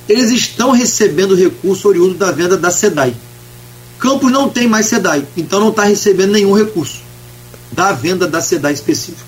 eles 0.09 0.31
estão 0.31 0.71
recebendo 0.71 1.35
recurso 1.35 1.89
oriundo 1.89 2.15
da 2.15 2.31
venda 2.31 2.57
da 2.57 2.71
SEDAI. 2.71 3.15
Campos 3.99 4.31
não 4.31 4.49
tem 4.49 4.69
mais 4.69 4.87
SEDAI, 4.87 5.27
então 5.37 5.59
não 5.59 5.71
está 5.71 5.85
recebendo 5.85 6.33
nenhum 6.33 6.53
recurso 6.53 7.01
da 7.73 7.91
venda 7.93 8.29
da 8.29 8.41
SEDAI 8.41 8.73
específica. 8.73 9.25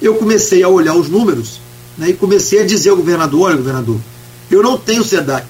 Eu 0.00 0.14
comecei 0.14 0.62
a 0.62 0.68
olhar 0.68 0.94
os 0.94 1.08
números 1.08 1.60
né, 1.98 2.08
e 2.10 2.14
comecei 2.14 2.62
a 2.62 2.66
dizer 2.66 2.90
ao 2.90 2.96
governador: 2.96 3.42
olha, 3.42 3.56
governador, 3.56 4.00
eu 4.50 4.62
não 4.62 4.78
tenho 4.78 5.04
SEDAI. 5.04 5.44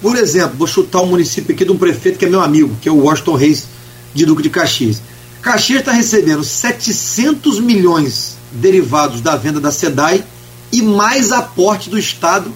Por 0.00 0.16
exemplo, 0.16 0.56
vou 0.56 0.66
chutar 0.66 1.02
um 1.02 1.06
município 1.06 1.54
aqui 1.54 1.64
de 1.64 1.72
um 1.72 1.76
prefeito 1.76 2.18
que 2.18 2.24
é 2.24 2.28
meu 2.28 2.40
amigo, 2.40 2.74
que 2.80 2.88
é 2.88 2.92
o 2.92 3.02
Washington 3.02 3.34
Reis, 3.34 3.66
de 4.14 4.24
Duque 4.24 4.42
de 4.42 4.48
Caxias. 4.48 5.02
Caxias 5.42 5.80
está 5.80 5.92
recebendo 5.92 6.44
700 6.44 7.60
milhões 7.60 8.36
derivados 8.52 9.20
da 9.20 9.36
venda 9.36 9.60
da 9.60 9.70
SEDAI 9.70 10.22
e 10.70 10.82
mais 10.82 11.32
aporte 11.32 11.88
do 11.88 11.98
Estado 11.98 12.52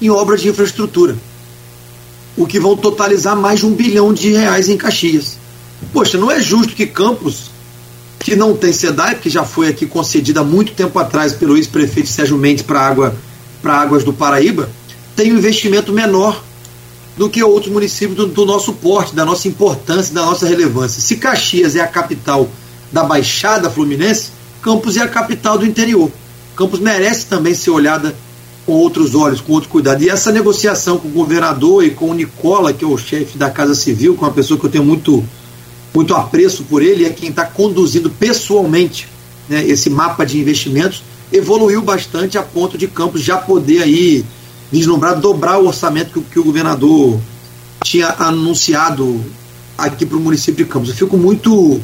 em 0.00 0.10
obras 0.10 0.42
de 0.42 0.48
infraestrutura, 0.48 1.16
o 2.36 2.46
que 2.46 2.60
vão 2.60 2.76
totalizar 2.76 3.34
mais 3.34 3.60
de 3.60 3.66
um 3.66 3.72
bilhão 3.72 4.12
de 4.12 4.30
reais 4.30 4.68
em 4.68 4.76
Caxias. 4.76 5.38
Poxa, 5.92 6.18
não 6.18 6.30
é 6.30 6.38
justo 6.40 6.74
que 6.74 6.86
Campos, 6.86 7.50
que 8.18 8.36
não 8.36 8.54
tem 8.54 8.72
SEDAI, 8.72 9.14
que 9.16 9.30
já 9.30 9.44
foi 9.44 9.68
aqui 9.68 9.86
concedida 9.86 10.40
há 10.40 10.44
muito 10.44 10.72
tempo 10.72 10.98
atrás 10.98 11.32
pelo 11.32 11.56
ex-prefeito 11.56 12.08
Sérgio 12.08 12.36
Mendes 12.36 12.62
para 12.62 12.80
água, 12.80 13.16
águas 13.64 14.04
do 14.04 14.12
Paraíba, 14.12 14.68
tenha 15.16 15.34
um 15.34 15.38
investimento 15.38 15.92
menor 15.92 16.44
do 17.16 17.30
que 17.30 17.42
outros 17.42 17.72
municípios 17.72 18.16
do, 18.16 18.26
do, 18.26 18.44
nosso 18.44 18.74
porte, 18.74 19.14
da 19.14 19.24
nossa 19.24 19.48
importância, 19.48 20.14
da 20.14 20.24
nossa 20.24 20.46
relevância. 20.46 21.00
Se 21.00 21.16
Caxias 21.16 21.74
é 21.74 21.80
a 21.80 21.86
capital 21.86 22.48
da 22.92 23.02
Baixada 23.02 23.70
Fluminense, 23.70 24.30
Campos 24.60 24.96
é 24.96 25.00
a 25.00 25.08
capital 25.08 25.56
do 25.56 25.64
interior. 25.64 26.10
Campos 26.56 26.80
merece 26.80 27.26
também 27.26 27.54
ser 27.54 27.70
olhada 27.70 28.14
com 28.66 28.72
outros 28.72 29.14
olhos, 29.14 29.40
com 29.40 29.52
outro 29.52 29.68
cuidado. 29.68 30.02
E 30.02 30.10
essa 30.10 30.32
negociação 30.32 30.98
com 30.98 31.08
o 31.08 31.12
governador 31.12 31.84
e 31.84 31.90
com 31.90 32.10
o 32.10 32.14
Nicola, 32.14 32.72
que 32.72 32.84
é 32.84 32.88
o 32.88 32.98
chefe 32.98 33.38
da 33.38 33.48
Casa 33.48 33.74
Civil, 33.74 34.16
com 34.16 34.24
uma 34.24 34.32
pessoa 34.32 34.58
que 34.58 34.66
eu 34.66 34.70
tenho 34.70 34.84
muito, 34.84 35.24
muito 35.94 36.14
apreço 36.14 36.64
por 36.64 36.82
ele, 36.82 37.04
é 37.04 37.10
quem 37.10 37.30
está 37.30 37.44
conduzindo 37.44 38.10
pessoalmente 38.10 39.08
né, 39.48 39.64
esse 39.64 39.88
mapa 39.88 40.26
de 40.26 40.38
investimentos, 40.38 41.02
evoluiu 41.32 41.80
bastante 41.80 42.36
a 42.36 42.42
ponto 42.42 42.76
de 42.76 42.88
Campos 42.88 43.22
já 43.22 43.36
poder 43.36 43.82
aí 43.82 44.24
vislumbrar 44.70 45.18
dobrar 45.20 45.58
o 45.58 45.66
orçamento 45.66 46.20
que, 46.20 46.30
que 46.30 46.38
o 46.38 46.44
governador 46.44 47.20
tinha 47.84 48.08
anunciado 48.18 49.24
aqui 49.76 50.04
para 50.04 50.16
o 50.16 50.20
município 50.20 50.64
de 50.64 50.70
Campos. 50.70 50.88
Eu 50.88 50.96
fico 50.96 51.16
muito 51.16 51.80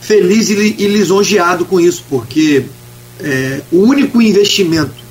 feliz 0.00 0.48
e, 0.50 0.76
e 0.78 0.86
lisonjeado 0.88 1.64
com 1.64 1.78
isso, 1.78 2.04
porque 2.08 2.64
é, 3.20 3.60
o 3.70 3.78
único 3.78 4.20
investimento 4.22 5.08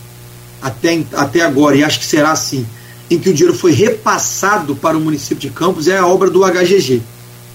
até, 0.61 1.03
até 1.13 1.41
agora, 1.41 1.75
e 1.75 1.83
acho 1.83 1.99
que 1.99 2.05
será 2.05 2.31
assim, 2.31 2.65
em 3.09 3.17
que 3.17 3.29
o 3.29 3.33
dinheiro 3.33 3.57
foi 3.57 3.71
repassado 3.71 4.75
para 4.75 4.97
o 4.97 4.99
município 4.99 5.37
de 5.37 5.49
Campos 5.49 5.87
é 5.87 5.97
a 5.97 6.05
obra 6.05 6.29
do 6.29 6.41
HGG. 6.43 7.01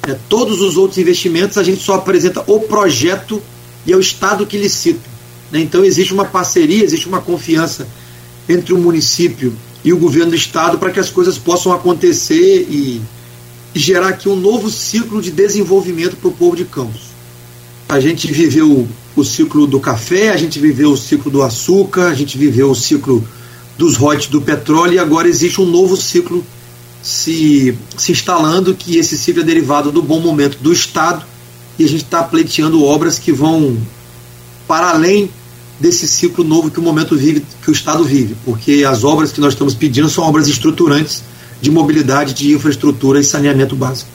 É, 0.08 0.16
todos 0.28 0.60
os 0.60 0.76
outros 0.76 0.98
investimentos 0.98 1.58
a 1.58 1.62
gente 1.62 1.82
só 1.82 1.94
apresenta 1.94 2.42
o 2.46 2.60
projeto 2.60 3.42
e 3.86 3.92
é 3.92 3.96
o 3.96 4.00
Estado 4.00 4.46
que 4.46 4.56
licita. 4.56 5.08
Né? 5.50 5.60
Então 5.60 5.84
existe 5.84 6.12
uma 6.14 6.24
parceria, 6.24 6.82
existe 6.82 7.06
uma 7.06 7.20
confiança 7.20 7.86
entre 8.48 8.72
o 8.72 8.78
município 8.78 9.52
e 9.84 9.92
o 9.92 9.98
governo 9.98 10.30
do 10.30 10.36
Estado 10.36 10.78
para 10.78 10.90
que 10.90 11.00
as 11.00 11.10
coisas 11.10 11.38
possam 11.38 11.72
acontecer 11.72 12.66
e, 12.68 13.00
gerar 13.74 14.08
aqui 14.08 14.28
um 14.28 14.36
novo 14.36 14.70
ciclo 14.70 15.22
de 15.22 15.30
desenvolvimento 15.30 16.16
para 16.16 16.28
o 16.28 16.32
povo 16.32 16.54
de 16.54 16.64
Campos. 16.64 17.12
A 17.88 18.00
gente 18.00 18.30
viveu 18.30 18.86
o 19.16 19.24
ciclo 19.24 19.66
do 19.66 19.80
café, 19.80 20.30
a 20.30 20.36
gente 20.36 20.58
viveu 20.58 20.92
o 20.92 20.96
ciclo 20.96 21.30
do 21.30 21.42
açúcar, 21.42 22.08
a 22.08 22.14
gente 22.14 22.36
viveu 22.36 22.70
o 22.70 22.74
ciclo 22.74 23.26
dos 23.78 23.96
royalties 23.96 24.30
do 24.30 24.40
petróleo 24.40 24.94
e 24.94 24.98
agora 24.98 25.28
existe 25.28 25.60
um 25.60 25.66
novo 25.66 25.96
ciclo 25.96 26.44
se, 27.02 27.76
se 27.96 28.12
instalando, 28.12 28.74
que 28.74 28.96
esse 28.96 29.16
ciclo 29.16 29.42
é 29.42 29.44
derivado 29.46 29.90
do 29.90 30.02
bom 30.02 30.20
momento 30.20 30.58
do 30.58 30.72
Estado 30.72 31.24
e 31.78 31.84
a 31.84 31.88
gente 31.88 32.04
está 32.04 32.22
pleiteando 32.22 32.84
obras 32.84 33.18
que 33.18 33.32
vão 33.32 33.76
para 34.68 34.90
além 34.90 35.30
desse 35.82 36.06
ciclo 36.06 36.44
novo 36.44 36.70
que 36.70 36.78
o 36.78 36.82
momento 36.82 37.16
vive, 37.16 37.44
que 37.60 37.68
o 37.68 37.72
Estado 37.72 38.04
vive, 38.04 38.36
porque 38.44 38.84
as 38.88 39.02
obras 39.02 39.32
que 39.32 39.40
nós 39.40 39.52
estamos 39.52 39.74
pedindo 39.74 40.08
são 40.08 40.22
obras 40.24 40.46
estruturantes 40.46 41.24
de 41.60 41.72
mobilidade, 41.72 42.34
de 42.34 42.54
infraestrutura 42.54 43.18
e 43.18 43.24
saneamento 43.24 43.74
básico. 43.74 44.08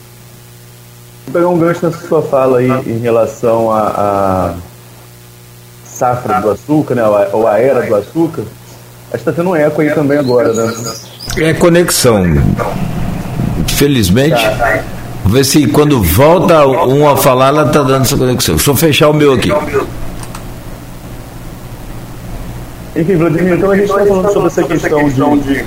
Vou 1.26 1.34
pegar 1.34 1.48
um 1.48 1.58
gancho 1.58 1.84
nessa 1.84 2.08
sua 2.08 2.22
fala 2.22 2.60
aí 2.60 2.70
em 2.86 2.98
relação 3.00 3.70
a, 3.70 3.82
a 3.82 4.54
safra 5.84 6.40
do 6.40 6.50
açúcar, 6.50 6.94
né, 6.94 7.02
ou 7.32 7.46
a 7.46 7.58
era 7.58 7.82
do 7.86 7.94
açúcar, 7.94 8.42
acho 8.42 9.10
que 9.10 9.16
está 9.16 9.32
tendo 9.32 9.50
um 9.50 9.56
eco 9.56 9.82
aí 9.82 9.90
também 9.90 10.16
agora, 10.16 10.54
né? 10.54 10.72
É 11.36 11.52
conexão. 11.52 12.24
Felizmente, 13.76 14.42
vamos 15.22 15.38
ver 15.38 15.44
se 15.44 15.66
quando 15.66 16.02
volta 16.02 16.66
um 16.66 17.06
a 17.06 17.16
falar, 17.16 17.48
ela 17.48 17.66
está 17.66 17.82
dando 17.82 18.02
essa 18.02 18.16
conexão. 18.16 18.54
Deixa 18.56 18.70
eu 18.70 18.74
fechar 18.74 19.10
o 19.10 19.14
meu 19.14 19.34
aqui. 19.34 19.50
Enfim, 22.98 23.16
Vladimir, 23.16 23.54
então 23.54 23.70
a 23.70 23.76
gente 23.76 23.90
está 23.90 24.04
falando 24.04 24.32
sobre 24.32 24.46
essa 24.48 24.62
questão 24.64 25.08
de 25.38 25.64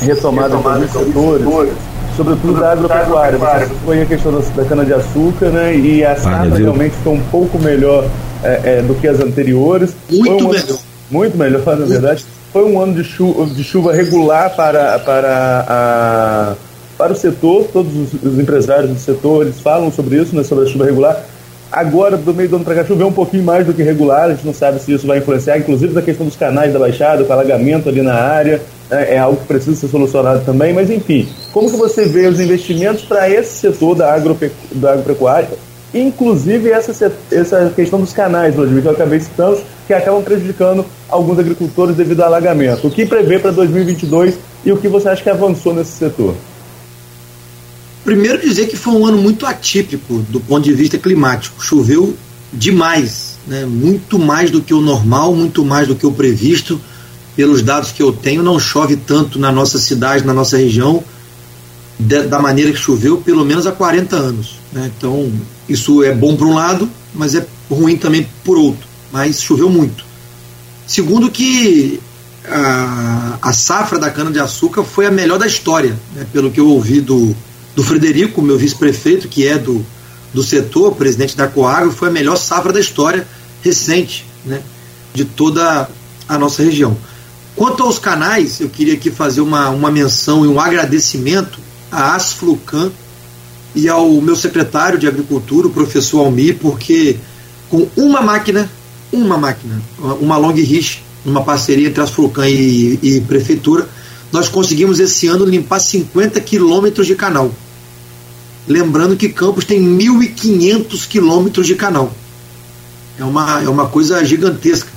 retomada 0.00 0.56
dos 0.56 0.90
setores 0.90 1.44
sobretudo 2.16 2.60
da 2.60 2.72
agropecuária. 2.72 3.38
Você 3.38 3.74
foi 3.84 4.02
a 4.02 4.06
questão 4.06 4.32
da, 4.32 4.64
cana-de-açúcar, 4.64 5.50
né? 5.50 5.74
E 5.74 6.04
a 6.04 6.16
safra 6.16 6.58
realmente 6.58 6.94
foi 7.02 7.14
um 7.14 7.22
pouco 7.30 7.58
melhor 7.58 8.04
é, 8.42 8.78
é, 8.78 8.82
do 8.82 8.94
que 8.94 9.08
as 9.08 9.20
anteriores. 9.20 9.94
Muito 10.10 10.46
um 10.46 10.50
melhor. 10.50 10.78
muito 11.10 11.38
melhor, 11.38 11.64
na 11.78 11.86
verdade. 11.86 12.24
Foi 12.52 12.64
um 12.64 12.80
ano 12.80 12.94
de 12.94 13.04
chuva, 13.04 13.46
de 13.46 13.62
chuva 13.62 13.92
regular 13.92 14.54
para, 14.56 14.98
para, 14.98 15.64
a, 15.68 16.54
para 16.98 17.12
o 17.12 17.16
setor, 17.16 17.68
todos 17.72 17.94
os, 17.96 18.22
os 18.22 18.38
empresários 18.38 18.90
do 18.90 18.98
setor 18.98 19.42
eles 19.42 19.60
falam 19.60 19.92
sobre 19.92 20.16
isso, 20.16 20.34
né, 20.34 20.42
sobre 20.42 20.64
a 20.64 20.66
chuva 20.68 20.84
regular. 20.84 21.24
Agora, 21.70 22.16
do 22.16 22.34
meio 22.34 22.48
do 22.48 22.56
ano 22.56 22.64
para 22.64 22.74
cá, 22.74 22.84
choveu 22.84 23.06
um 23.06 23.12
pouquinho 23.12 23.44
mais 23.44 23.64
do 23.64 23.72
que 23.72 23.82
regular, 23.82 24.24
a 24.24 24.34
gente 24.34 24.44
não 24.44 24.52
sabe 24.52 24.80
se 24.80 24.92
isso 24.92 25.06
vai 25.06 25.18
influenciar, 25.18 25.56
inclusive 25.56 25.92
da 25.92 26.02
questão 26.02 26.26
dos 26.26 26.34
canais 26.34 26.72
da 26.72 26.80
Baixada, 26.80 27.22
o 27.22 27.32
alagamento 27.32 27.88
ali 27.88 28.02
na 28.02 28.14
área, 28.14 28.60
né, 28.90 29.14
é 29.14 29.18
algo 29.18 29.40
que 29.40 29.46
precisa 29.46 29.76
ser 29.76 29.86
solucionado 29.86 30.44
também, 30.44 30.72
mas 30.72 30.90
enfim, 30.90 31.28
como 31.52 31.70
que 31.70 31.76
você 31.76 32.06
vê 32.06 32.26
os 32.26 32.40
investimentos 32.40 33.02
para 33.02 33.30
esse 33.30 33.58
setor 33.58 33.94
da, 33.94 34.12
agropecu 34.12 34.54
da 34.72 34.94
agropecuária, 34.94 35.48
inclusive 35.94 36.70
essa, 36.70 37.12
essa 37.30 37.72
questão 37.74 38.00
dos 38.00 38.12
canais, 38.12 38.52
Vladimir, 38.52 38.82
que 38.82 38.88
eu 38.88 38.92
acabei 38.92 39.20
citando, 39.20 39.60
que 39.86 39.94
acabam 39.94 40.22
prejudicando 40.22 40.84
alguns 41.08 41.38
agricultores 41.38 41.94
devido 41.94 42.20
ao 42.20 42.26
alagamento. 42.26 42.88
O 42.88 42.90
que 42.90 43.06
prevê 43.06 43.38
para 43.38 43.52
2022 43.52 44.34
e 44.64 44.72
o 44.72 44.76
que 44.76 44.88
você 44.88 45.08
acha 45.08 45.22
que 45.22 45.30
avançou 45.30 45.72
nesse 45.72 45.92
setor? 45.92 46.34
Primeiro 48.04 48.40
dizer 48.40 48.66
que 48.66 48.76
foi 48.76 48.94
um 48.94 49.06
ano 49.06 49.18
muito 49.18 49.44
atípico 49.46 50.24
do 50.28 50.40
ponto 50.40 50.64
de 50.64 50.72
vista 50.72 50.98
climático. 50.98 51.62
Choveu 51.62 52.16
demais, 52.52 53.38
né? 53.46 53.64
muito 53.64 54.18
mais 54.18 54.50
do 54.50 54.60
que 54.60 54.72
o 54.72 54.80
normal, 54.80 55.34
muito 55.34 55.64
mais 55.64 55.86
do 55.86 55.94
que 55.94 56.06
o 56.06 56.12
previsto. 56.12 56.80
Pelos 57.36 57.62
dados 57.62 57.92
que 57.92 58.02
eu 58.02 58.12
tenho, 58.12 58.42
não 58.42 58.58
chove 58.58 58.96
tanto 58.96 59.38
na 59.38 59.52
nossa 59.52 59.78
cidade, 59.78 60.26
na 60.26 60.34
nossa 60.34 60.56
região, 60.56 61.02
de, 61.98 62.22
da 62.22 62.38
maneira 62.40 62.72
que 62.72 62.78
choveu, 62.78 63.18
pelo 63.18 63.44
menos 63.44 63.66
há 63.66 63.72
40 63.72 64.16
anos. 64.16 64.58
Né? 64.72 64.90
Então, 64.96 65.30
isso 65.68 66.02
é 66.02 66.12
bom 66.12 66.36
por 66.36 66.46
um 66.46 66.54
lado, 66.54 66.90
mas 67.14 67.34
é 67.34 67.46
ruim 67.70 67.96
também 67.96 68.26
por 68.44 68.58
outro. 68.58 68.86
Mas 69.12 69.40
choveu 69.40 69.70
muito. 69.70 70.04
Segundo, 70.86 71.30
que 71.30 72.00
a, 72.48 73.38
a 73.40 73.52
safra 73.52 73.98
da 73.98 74.10
cana-de-açúcar 74.10 74.82
foi 74.82 75.06
a 75.06 75.10
melhor 75.10 75.38
da 75.38 75.46
história, 75.46 75.96
né? 76.14 76.26
pelo 76.32 76.50
que 76.50 76.58
eu 76.58 76.68
ouvi 76.68 77.00
do 77.00 77.34
do 77.74 77.82
Frederico, 77.82 78.42
meu 78.42 78.58
vice-prefeito, 78.58 79.28
que 79.28 79.46
é 79.46 79.56
do, 79.56 79.84
do 80.32 80.42
setor, 80.42 80.94
presidente 80.94 81.36
da 81.36 81.46
Coagro, 81.46 81.92
foi 81.92 82.08
a 82.08 82.12
melhor 82.12 82.36
safra 82.36 82.72
da 82.72 82.80
história 82.80 83.26
recente 83.62 84.24
né, 84.44 84.62
de 85.14 85.24
toda 85.24 85.88
a 86.28 86.38
nossa 86.38 86.62
região. 86.62 86.96
Quanto 87.56 87.82
aos 87.82 87.98
canais, 87.98 88.60
eu 88.60 88.68
queria 88.68 88.94
aqui 88.94 89.10
fazer 89.10 89.40
uma, 89.40 89.68
uma 89.70 89.90
menção 89.90 90.44
e 90.44 90.48
um 90.48 90.60
agradecimento 90.60 91.58
à 91.90 92.14
Asflucan 92.14 92.90
e 93.74 93.88
ao 93.88 94.10
meu 94.20 94.34
secretário 94.34 94.98
de 94.98 95.06
Agricultura, 95.06 95.66
o 95.66 95.70
professor 95.70 96.20
Almir, 96.20 96.58
porque 96.60 97.18
com 97.68 97.88
uma 97.96 98.20
máquina, 98.20 98.70
uma 99.12 99.36
máquina, 99.36 99.80
uma 100.20 100.36
long 100.36 100.54
rich, 100.54 101.02
uma 101.24 101.42
parceria 101.42 101.88
entre 101.88 102.02
Asflucan 102.02 102.48
e, 102.48 102.98
e 103.02 103.20
Prefeitura, 103.22 103.88
nós 104.32 104.48
conseguimos 104.48 105.00
esse 105.00 105.26
ano 105.26 105.44
limpar 105.44 105.80
50 105.80 106.40
quilômetros 106.40 107.06
de 107.06 107.14
canal. 107.14 107.52
Lembrando 108.68 109.16
que 109.16 109.28
Campos 109.28 109.64
tem 109.64 109.80
1.500 109.80 111.08
quilômetros 111.08 111.66
de 111.66 111.74
canal. 111.74 112.12
É 113.18 113.24
uma, 113.24 113.62
é 113.62 113.68
uma 113.68 113.88
coisa 113.88 114.24
gigantesca. 114.24 114.88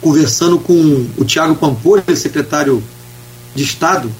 Conversando 0.00 0.58
com 0.58 1.06
o 1.18 1.24
Tiago 1.24 1.54
Pampolho, 1.56 2.16
secretário 2.16 2.82
de 3.54 3.62
Estado 3.62 4.10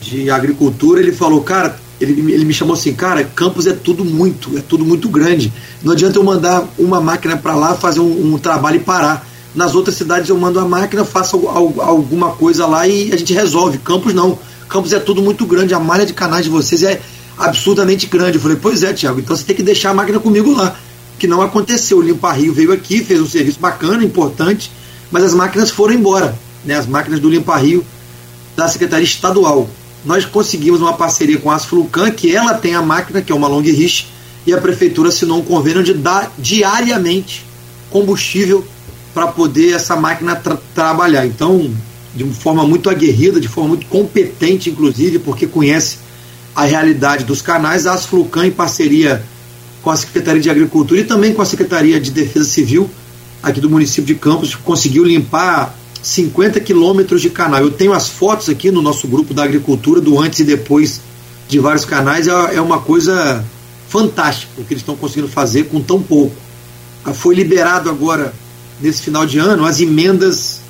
de 0.00 0.30
Agricultura, 0.30 1.00
ele 1.00 1.12
falou, 1.12 1.42
cara, 1.42 1.78
ele, 2.00 2.32
ele 2.32 2.44
me 2.44 2.54
chamou 2.54 2.74
assim, 2.74 2.94
cara, 2.94 3.24
Campos 3.24 3.66
é 3.66 3.72
tudo 3.72 4.04
muito, 4.04 4.56
é 4.56 4.60
tudo 4.60 4.84
muito 4.84 5.08
grande. 5.08 5.52
Não 5.82 5.92
adianta 5.92 6.18
eu 6.18 6.24
mandar 6.24 6.66
uma 6.78 7.00
máquina 7.00 7.36
para 7.36 7.54
lá 7.54 7.74
fazer 7.74 8.00
um, 8.00 8.34
um, 8.34 8.38
trabalho 8.38 8.76
e 8.76 8.80
parar. 8.80 9.27
Nas 9.54 9.74
outras 9.74 9.96
cidades 9.96 10.28
eu 10.28 10.36
mando 10.36 10.60
a 10.60 10.64
máquina, 10.64 11.04
faço 11.04 11.48
alguma 11.48 12.30
coisa 12.32 12.66
lá 12.66 12.86
e 12.86 13.12
a 13.12 13.16
gente 13.16 13.32
resolve. 13.32 13.78
Campos 13.78 14.14
não. 14.14 14.38
Campos 14.68 14.92
é 14.92 14.98
tudo 14.98 15.22
muito 15.22 15.46
grande. 15.46 15.74
A 15.74 15.80
malha 15.80 16.04
de 16.04 16.12
canais 16.12 16.44
de 16.44 16.50
vocês 16.50 16.82
é 16.82 17.00
absurdamente 17.36 18.06
grande. 18.06 18.36
Eu 18.36 18.42
falei, 18.42 18.58
pois 18.60 18.82
é, 18.82 18.92
Tiago, 18.92 19.20
então 19.20 19.34
você 19.34 19.44
tem 19.44 19.56
que 19.56 19.62
deixar 19.62 19.90
a 19.90 19.94
máquina 19.94 20.18
comigo 20.20 20.52
lá. 20.52 20.76
Que 21.18 21.26
não 21.26 21.42
aconteceu. 21.42 21.98
O 21.98 22.02
Limpa 22.02 22.32
Rio 22.32 22.52
veio 22.52 22.72
aqui, 22.72 23.02
fez 23.02 23.20
um 23.20 23.26
serviço 23.26 23.58
bacana, 23.58 24.04
importante, 24.04 24.70
mas 25.10 25.24
as 25.24 25.34
máquinas 25.34 25.70
foram 25.70 25.94
embora. 25.94 26.38
Né? 26.64 26.76
As 26.76 26.86
máquinas 26.86 27.18
do 27.18 27.28
Limpa 27.28 27.56
Rio 27.56 27.84
da 28.54 28.68
Secretaria 28.68 29.04
Estadual 29.04 29.68
nós 30.04 30.24
conseguimos 30.24 30.80
uma 30.80 30.92
parceria 30.92 31.38
com 31.38 31.50
a 31.50 31.56
Asflucan, 31.56 32.10
que 32.10 32.34
ela 32.34 32.54
tem 32.54 32.74
a 32.74 32.82
máquina, 32.82 33.20
que 33.20 33.32
é 33.32 33.34
uma 33.34 33.48
long 33.48 33.60
rich, 33.60 34.08
e 34.46 34.52
a 34.52 34.58
prefeitura 34.58 35.08
assinou 35.08 35.38
um 35.38 35.44
convênio 35.44 35.82
de 35.82 35.92
dar 35.92 36.32
diariamente 36.38 37.44
combustível 37.90 38.66
para 39.18 39.26
poder 39.26 39.72
essa 39.72 39.96
máquina 39.96 40.36
tra 40.36 40.56
trabalhar. 40.72 41.26
Então, 41.26 41.68
de 42.14 42.22
uma 42.22 42.32
forma 42.32 42.64
muito 42.64 42.88
aguerrida, 42.88 43.40
de 43.40 43.48
forma 43.48 43.70
muito 43.70 43.86
competente, 43.86 44.70
inclusive, 44.70 45.18
porque 45.18 45.44
conhece 45.44 45.98
a 46.54 46.64
realidade 46.64 47.24
dos 47.24 47.42
canais, 47.42 47.84
a 47.84 47.94
Asflucan, 47.94 48.46
em 48.46 48.52
parceria 48.52 49.20
com 49.82 49.90
a 49.90 49.96
Secretaria 49.96 50.40
de 50.40 50.48
Agricultura 50.48 51.00
e 51.00 51.04
também 51.04 51.34
com 51.34 51.42
a 51.42 51.44
Secretaria 51.44 52.00
de 52.00 52.12
Defesa 52.12 52.48
Civil 52.48 52.88
aqui 53.42 53.60
do 53.60 53.68
município 53.68 54.04
de 54.04 54.14
Campos, 54.14 54.54
conseguiu 54.54 55.02
limpar 55.02 55.76
50 56.00 56.60
quilômetros 56.60 57.20
de 57.20 57.28
canal. 57.28 57.60
Eu 57.60 57.72
tenho 57.72 57.92
as 57.92 58.08
fotos 58.08 58.48
aqui 58.48 58.70
no 58.70 58.80
nosso 58.80 59.08
grupo 59.08 59.34
da 59.34 59.42
agricultura, 59.42 60.00
do 60.00 60.16
antes 60.20 60.38
e 60.38 60.44
depois 60.44 61.00
de 61.48 61.58
vários 61.58 61.84
canais. 61.84 62.28
É, 62.28 62.54
é 62.54 62.60
uma 62.60 62.78
coisa 62.78 63.44
fantástica 63.88 64.52
o 64.60 64.64
que 64.64 64.74
eles 64.74 64.82
estão 64.82 64.94
conseguindo 64.94 65.26
fazer 65.26 65.64
com 65.64 65.80
tão 65.80 66.00
pouco. 66.00 66.36
Foi 67.14 67.34
liberado 67.34 67.90
agora, 67.90 68.32
nesse 68.80 69.02
final 69.02 69.26
de 69.26 69.38
ano, 69.38 69.64
as 69.64 69.80
emendas 69.80 70.60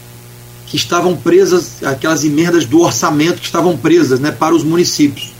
que 0.66 0.76
estavam 0.76 1.16
presas, 1.16 1.82
aquelas 1.82 2.24
emendas 2.24 2.64
do 2.64 2.80
orçamento 2.80 3.40
que 3.40 3.46
estavam 3.46 3.76
presas 3.76 4.20
né, 4.20 4.30
para 4.30 4.54
os 4.54 4.62
municípios. 4.62 5.32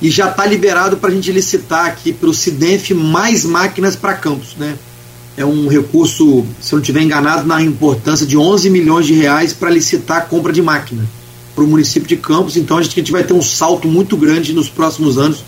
E 0.00 0.10
já 0.10 0.30
está 0.30 0.44
liberado 0.46 0.96
para 0.96 1.10
a 1.10 1.14
gente 1.14 1.30
licitar 1.30 1.86
aqui 1.86 2.12
para 2.12 2.28
o 2.28 2.34
SIDENF 2.34 2.92
mais 2.94 3.44
máquinas 3.44 3.94
para 3.94 4.14
campos. 4.14 4.56
Né? 4.56 4.76
é 5.36 5.44
um 5.44 5.66
recurso, 5.66 6.44
se 6.60 6.74
eu 6.74 6.76
não 6.76 6.82
estiver 6.82 7.02
enganado, 7.02 7.46
na 7.46 7.62
importância 7.62 8.26
de 8.26 8.36
11 8.36 8.68
milhões 8.70 9.06
de 9.06 9.14
reais 9.14 9.52
para 9.52 9.70
licitar 9.70 10.18
a 10.18 10.20
compra 10.22 10.52
de 10.52 10.60
máquina 10.60 11.04
para 11.54 11.64
o 11.64 11.66
município 11.66 12.08
de 12.08 12.16
Campos. 12.16 12.56
Então 12.56 12.78
a 12.78 12.82
gente, 12.82 12.92
a 12.92 13.02
gente 13.02 13.12
vai 13.12 13.24
ter 13.24 13.32
um 13.32 13.42
salto 13.42 13.88
muito 13.88 14.16
grande 14.16 14.52
nos 14.52 14.68
próximos 14.68 15.18
anos 15.18 15.44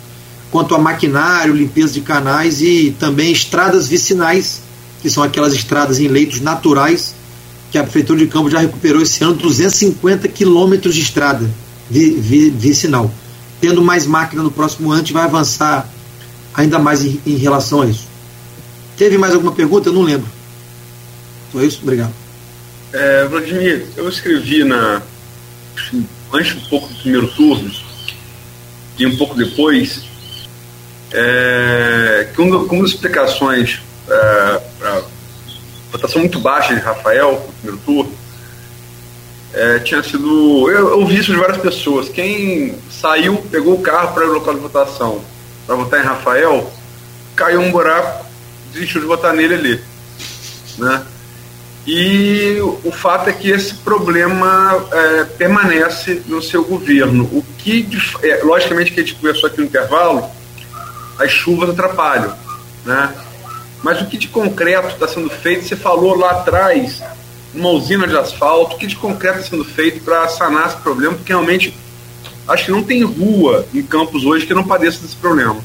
quanto 0.51 0.73
a 0.73 0.77
maquinário, 0.77 1.53
limpeza 1.53 1.93
de 1.93 2.01
canais 2.01 2.61
e 2.61 2.95
também 2.99 3.31
estradas 3.31 3.87
vicinais, 3.87 4.61
que 5.05 5.09
são 5.11 5.21
aquelas 5.21 5.53
estradas 5.53 5.99
em 5.99 6.07
leitos 6.07 6.41
naturais, 6.41 7.13
que 7.71 7.77
a 7.77 7.83
Prefeitura 7.83 8.17
de 8.17 8.25
Campos 8.25 8.51
já 8.51 8.57
recuperou 8.57 9.03
esse 9.03 9.23
ano 9.23 9.35
250 9.35 10.27
quilômetros 10.29 10.95
de 10.95 11.01
estrada 11.01 11.47
vi, 11.87 12.15
vi, 12.15 12.49
vicinal. 12.49 13.11
Tendo 13.61 13.83
mais 13.83 14.07
máquina 14.07 14.41
no 14.41 14.49
próximo 14.49 14.89
ano, 14.89 14.95
a 14.95 15.03
gente 15.03 15.13
vai 15.13 15.25
avançar 15.25 15.87
ainda 16.55 16.79
mais 16.79 17.05
em, 17.05 17.21
em 17.23 17.35
relação 17.35 17.83
a 17.83 17.85
isso. 17.85 18.07
Teve 18.97 19.15
mais 19.15 19.35
alguma 19.35 19.51
pergunta? 19.51 19.89
Eu 19.89 19.93
não 19.93 20.01
lembro. 20.01 20.27
Só 21.51 21.61
isso? 21.61 21.81
Obrigado. 21.83 22.11
É, 22.91 23.25
Vladimir, 23.25 23.85
eu 23.95 24.09
escrevi 24.09 24.63
na 24.63 25.03
antes 26.33 26.55
um 26.55 26.67
pouco 26.67 26.87
do 26.87 26.95
primeiro 26.95 27.27
turno 27.27 27.71
e 28.97 29.05
um 29.05 29.15
pouco 29.17 29.35
depois 29.35 30.01
é, 31.11 32.27
que 32.33 32.41
uma, 32.41 32.57
uma 32.57 32.81
das 32.81 32.91
explicações 32.91 33.81
para 34.05 35.03
votação 35.91 36.21
muito 36.21 36.39
baixa 36.39 36.75
de 36.75 36.81
Rafael 36.81 37.33
no 37.33 37.53
primeiro 37.53 37.77
turno 37.85 38.25
é, 39.55 39.79
tinha 39.79 40.03
sido. 40.03 40.69
Eu, 40.69 40.99
ouvi 40.99 41.17
isso 41.17 41.31
de 41.31 41.37
várias 41.37 41.57
pessoas. 41.57 42.09
Quem 42.09 42.77
saiu, 42.91 43.37
pegou 43.49 43.75
o 43.75 43.81
carro 43.81 44.13
para 44.13 44.27
o 44.27 44.33
local 44.33 44.53
de 44.53 44.59
votação 44.59 45.21
para 45.65 45.75
votar 45.75 45.99
em 45.99 46.03
Rafael, 46.03 46.71
caiu 47.35 47.59
um 47.61 47.71
buraco 47.71 48.25
desistiu 48.75 49.01
de 49.01 49.07
votar 49.07 49.33
nele 49.33 49.53
ali. 49.55 49.81
Né? 50.77 51.05
E 51.87 52.57
o 52.83 52.91
fato 52.91 53.29
é 53.29 53.33
que 53.33 53.49
esse 53.49 53.75
problema 53.75 54.85
é, 54.91 55.23
permanece 55.23 56.21
no 56.27 56.41
seu 56.41 56.63
governo. 56.63 57.23
O 57.25 57.43
que, 57.57 57.87
é, 58.23 58.43
logicamente, 58.43 58.91
que 58.91 58.99
a 58.99 59.03
gente 59.03 59.15
conversou 59.15 59.47
aqui 59.47 59.59
no 59.59 59.67
intervalo, 59.67 60.29
as 61.17 61.31
chuvas 61.31 61.69
atrapalham. 61.69 62.35
Né? 62.83 63.13
Mas 63.85 64.01
o 64.01 64.07
que 64.07 64.17
de 64.17 64.29
concreto 64.29 64.87
está 64.87 65.07
sendo 65.07 65.29
feito? 65.29 65.67
Você 65.67 65.75
falou 65.75 66.17
lá 66.17 66.31
atrás, 66.31 67.03
uma 67.53 67.69
usina 67.69 68.07
de 68.07 68.17
asfalto, 68.17 68.75
o 68.75 68.79
que 68.79 68.87
de 68.87 68.95
concreto 68.95 69.37
está 69.37 69.51
sendo 69.51 69.63
feito 69.63 70.03
para 70.03 70.27
sanar 70.27 70.69
esse 70.69 70.77
problema? 70.77 71.13
Porque 71.13 71.31
realmente 71.31 71.71
acho 72.47 72.65
que 72.65 72.71
não 72.71 72.81
tem 72.81 73.03
rua 73.03 73.63
em 73.71 73.83
Campos 73.83 74.25
hoje 74.25 74.47
que 74.47 74.55
não 74.55 74.63
padeça 74.63 75.03
desse 75.03 75.15
problema. 75.15 75.57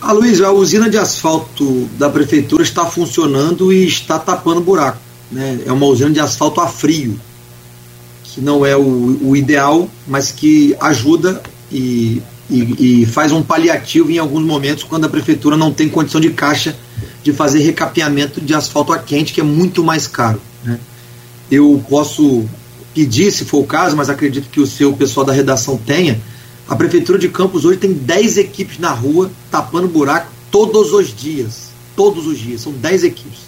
A 0.00 0.08
ah, 0.08 0.12
Luiz, 0.12 0.40
a 0.40 0.52
usina 0.52 0.88
de 0.88 0.96
asfalto 0.96 1.84
da 1.98 2.08
prefeitura 2.08 2.62
está 2.62 2.86
funcionando 2.86 3.70
e 3.70 3.86
está 3.86 4.18
tapando 4.18 4.62
buraco. 4.62 4.96
Né? 5.30 5.60
É 5.66 5.70
uma 5.70 5.84
usina 5.84 6.10
de 6.10 6.18
asfalto 6.18 6.62
a 6.62 6.66
frio, 6.66 7.20
que 8.24 8.40
não 8.40 8.64
é 8.64 8.74
o, 8.74 9.18
o 9.20 9.36
ideal, 9.36 9.86
mas 10.06 10.32
que 10.32 10.74
ajuda 10.80 11.42
e, 11.70 12.22
e, 12.50 13.02
e, 13.02 13.06
faz 13.06 13.32
um 13.32 13.42
paliativo 13.42 14.10
em 14.10 14.18
alguns 14.18 14.44
momentos 14.44 14.84
quando 14.84 15.04
a 15.04 15.08
prefeitura 15.08 15.56
não 15.56 15.72
tem 15.72 15.88
condição 15.88 16.20
de 16.20 16.30
caixa 16.30 16.76
de 17.22 17.32
fazer 17.32 17.60
recapeamento 17.60 18.40
de 18.40 18.52
asfalto 18.52 18.92
a 18.92 18.98
quente, 18.98 19.32
que 19.32 19.40
é 19.40 19.44
muito 19.44 19.82
mais 19.82 20.06
caro. 20.06 20.40
Né? 20.64 20.78
Eu 21.50 21.82
posso 21.88 22.44
pedir, 22.92 23.32
se 23.32 23.44
for 23.44 23.60
o 23.60 23.66
caso, 23.66 23.96
mas 23.96 24.10
acredito 24.10 24.50
que 24.50 24.60
o 24.60 24.66
seu 24.66 24.92
pessoal 24.92 25.24
da 25.24 25.32
redação 25.32 25.76
tenha 25.76 26.20
a 26.68 26.76
Prefeitura 26.76 27.18
de 27.18 27.28
Campos 27.28 27.64
hoje 27.64 27.78
tem 27.78 27.92
10 27.92 28.38
equipes 28.38 28.78
na 28.78 28.90
rua 28.90 29.30
tapando 29.50 29.88
buraco 29.88 30.32
todos 30.50 30.92
os 30.92 31.14
dias. 31.14 31.70
Todos 31.94 32.26
os 32.26 32.38
dias. 32.38 32.62
São 32.62 32.72
10 32.72 33.04
equipes. 33.04 33.40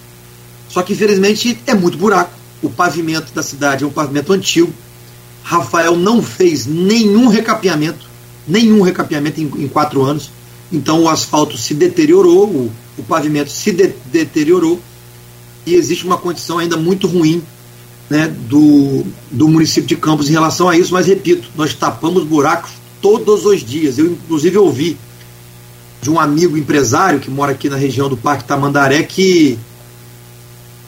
Só 0.68 0.82
que 0.82 0.92
infelizmente 0.92 1.58
é 1.66 1.74
muito 1.74 1.96
buraco. 1.96 2.32
O 2.62 2.68
pavimento 2.68 3.32
da 3.32 3.42
cidade 3.42 3.84
é 3.84 3.86
um 3.86 3.90
pavimento 3.90 4.32
antigo. 4.32 4.72
Rafael 5.42 5.96
não 5.96 6.22
fez 6.22 6.66
nenhum 6.66 7.28
recapeamento, 7.28 8.06
nenhum 8.46 8.82
recapeamento 8.82 9.40
em, 9.40 9.44
em 9.44 9.68
quatro 9.68 10.02
anos. 10.02 10.30
Então 10.72 11.02
o 11.02 11.08
asfalto 11.08 11.56
se 11.56 11.74
deteriorou, 11.74 12.46
o, 12.46 12.72
o 12.98 13.02
pavimento 13.02 13.50
se 13.50 13.72
de, 13.72 13.94
deteriorou 14.06 14.80
e 15.66 15.74
existe 15.74 16.04
uma 16.04 16.18
condição 16.18 16.58
ainda 16.58 16.76
muito 16.76 17.06
ruim 17.06 17.42
né, 18.08 18.28
do, 18.28 19.04
do 19.30 19.48
município 19.48 19.88
de 19.88 19.96
Campos 19.96 20.28
em 20.28 20.32
relação 20.32 20.68
a 20.68 20.76
isso. 20.76 20.92
Mas 20.92 21.06
repito, 21.06 21.48
nós 21.56 21.74
tapamos 21.74 22.24
buracos 22.24 22.72
todos 23.00 23.44
os 23.46 23.64
dias. 23.64 23.98
Eu, 23.98 24.06
inclusive, 24.06 24.58
ouvi 24.58 24.96
de 26.02 26.10
um 26.10 26.20
amigo 26.20 26.56
empresário 26.56 27.20
que 27.20 27.30
mora 27.30 27.52
aqui 27.52 27.68
na 27.68 27.76
região 27.76 28.08
do 28.08 28.16
Parque 28.16 28.44
Tamandaré 28.44 29.02
que 29.02 29.58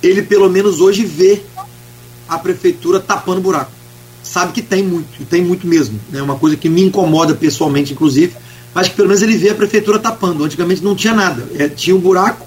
ele, 0.03 0.23
pelo 0.23 0.49
menos 0.51 0.81
hoje, 0.81 1.05
vê 1.05 1.43
a 2.29 2.39
prefeitura 2.39 3.01
tapando 3.01 3.41
buraco. 3.41 3.73
Sabe 4.27 4.53
que 4.53 4.61
tem 4.61 4.83
muito, 4.83 5.25
tem 5.27 5.45
muito 5.45 5.67
mesmo. 5.67 6.01
É 6.13 6.17
né? 6.17 6.23
uma 6.23 6.37
coisa 6.37 6.57
que 6.57 6.69
me 6.69 6.83
incomoda 6.83 7.35
pessoalmente, 7.35 7.93
inclusive, 7.93 8.35
mas 8.75 8.89
que 8.89 8.95
pelo 8.95 9.09
menos 9.09 9.23
ele 9.23 9.37
vê 9.37 9.51
a 9.51 9.55
prefeitura 9.55 10.01
tapando. 10.01 10.45
Antigamente 10.45 10.83
não 10.83 10.97
tinha 10.97 11.15
nada. 11.15 11.49
É, 11.55 11.69
tinha 11.69 11.95
um 11.95 12.01
buraco, 12.01 12.45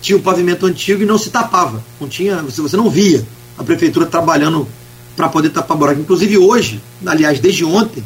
tinha 0.00 0.16
o 0.16 0.20
um 0.20 0.22
pavimento 0.22 0.64
antigo 0.64 1.02
e 1.02 1.06
não 1.06 1.18
se 1.18 1.28
tapava. 1.28 1.84
Não 2.00 2.08
tinha, 2.08 2.42
você, 2.42 2.62
você 2.62 2.76
não 2.76 2.88
via 2.88 3.24
a 3.58 3.62
prefeitura 3.62 4.06
trabalhando 4.06 4.66
para 5.14 5.28
poder 5.28 5.50
tapar 5.50 5.76
buraco. 5.76 6.00
Inclusive 6.00 6.38
hoje, 6.38 6.80
aliás, 7.04 7.38
desde 7.40 7.62
ontem, 7.62 8.02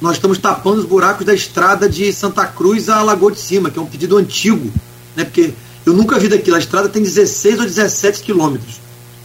nós 0.00 0.16
estamos 0.16 0.36
tapando 0.36 0.80
os 0.80 0.84
buracos 0.84 1.24
da 1.24 1.32
estrada 1.32 1.88
de 1.88 2.12
Santa 2.12 2.44
Cruz 2.44 2.88
a 2.88 3.02
Lagoa 3.02 3.30
de 3.30 3.38
Cima, 3.38 3.70
que 3.70 3.78
é 3.78 3.82
um 3.82 3.86
pedido 3.86 4.16
antigo, 4.16 4.68
né? 5.14 5.24
Porque 5.24 5.54
eu 5.86 5.92
nunca 5.92 6.18
vi 6.18 6.26
daquilo. 6.26 6.56
A 6.56 6.58
estrada 6.58 6.88
tem 6.88 7.02
16 7.02 7.60
ou 7.60 7.64
17 7.66 8.20
quilômetros. 8.20 8.80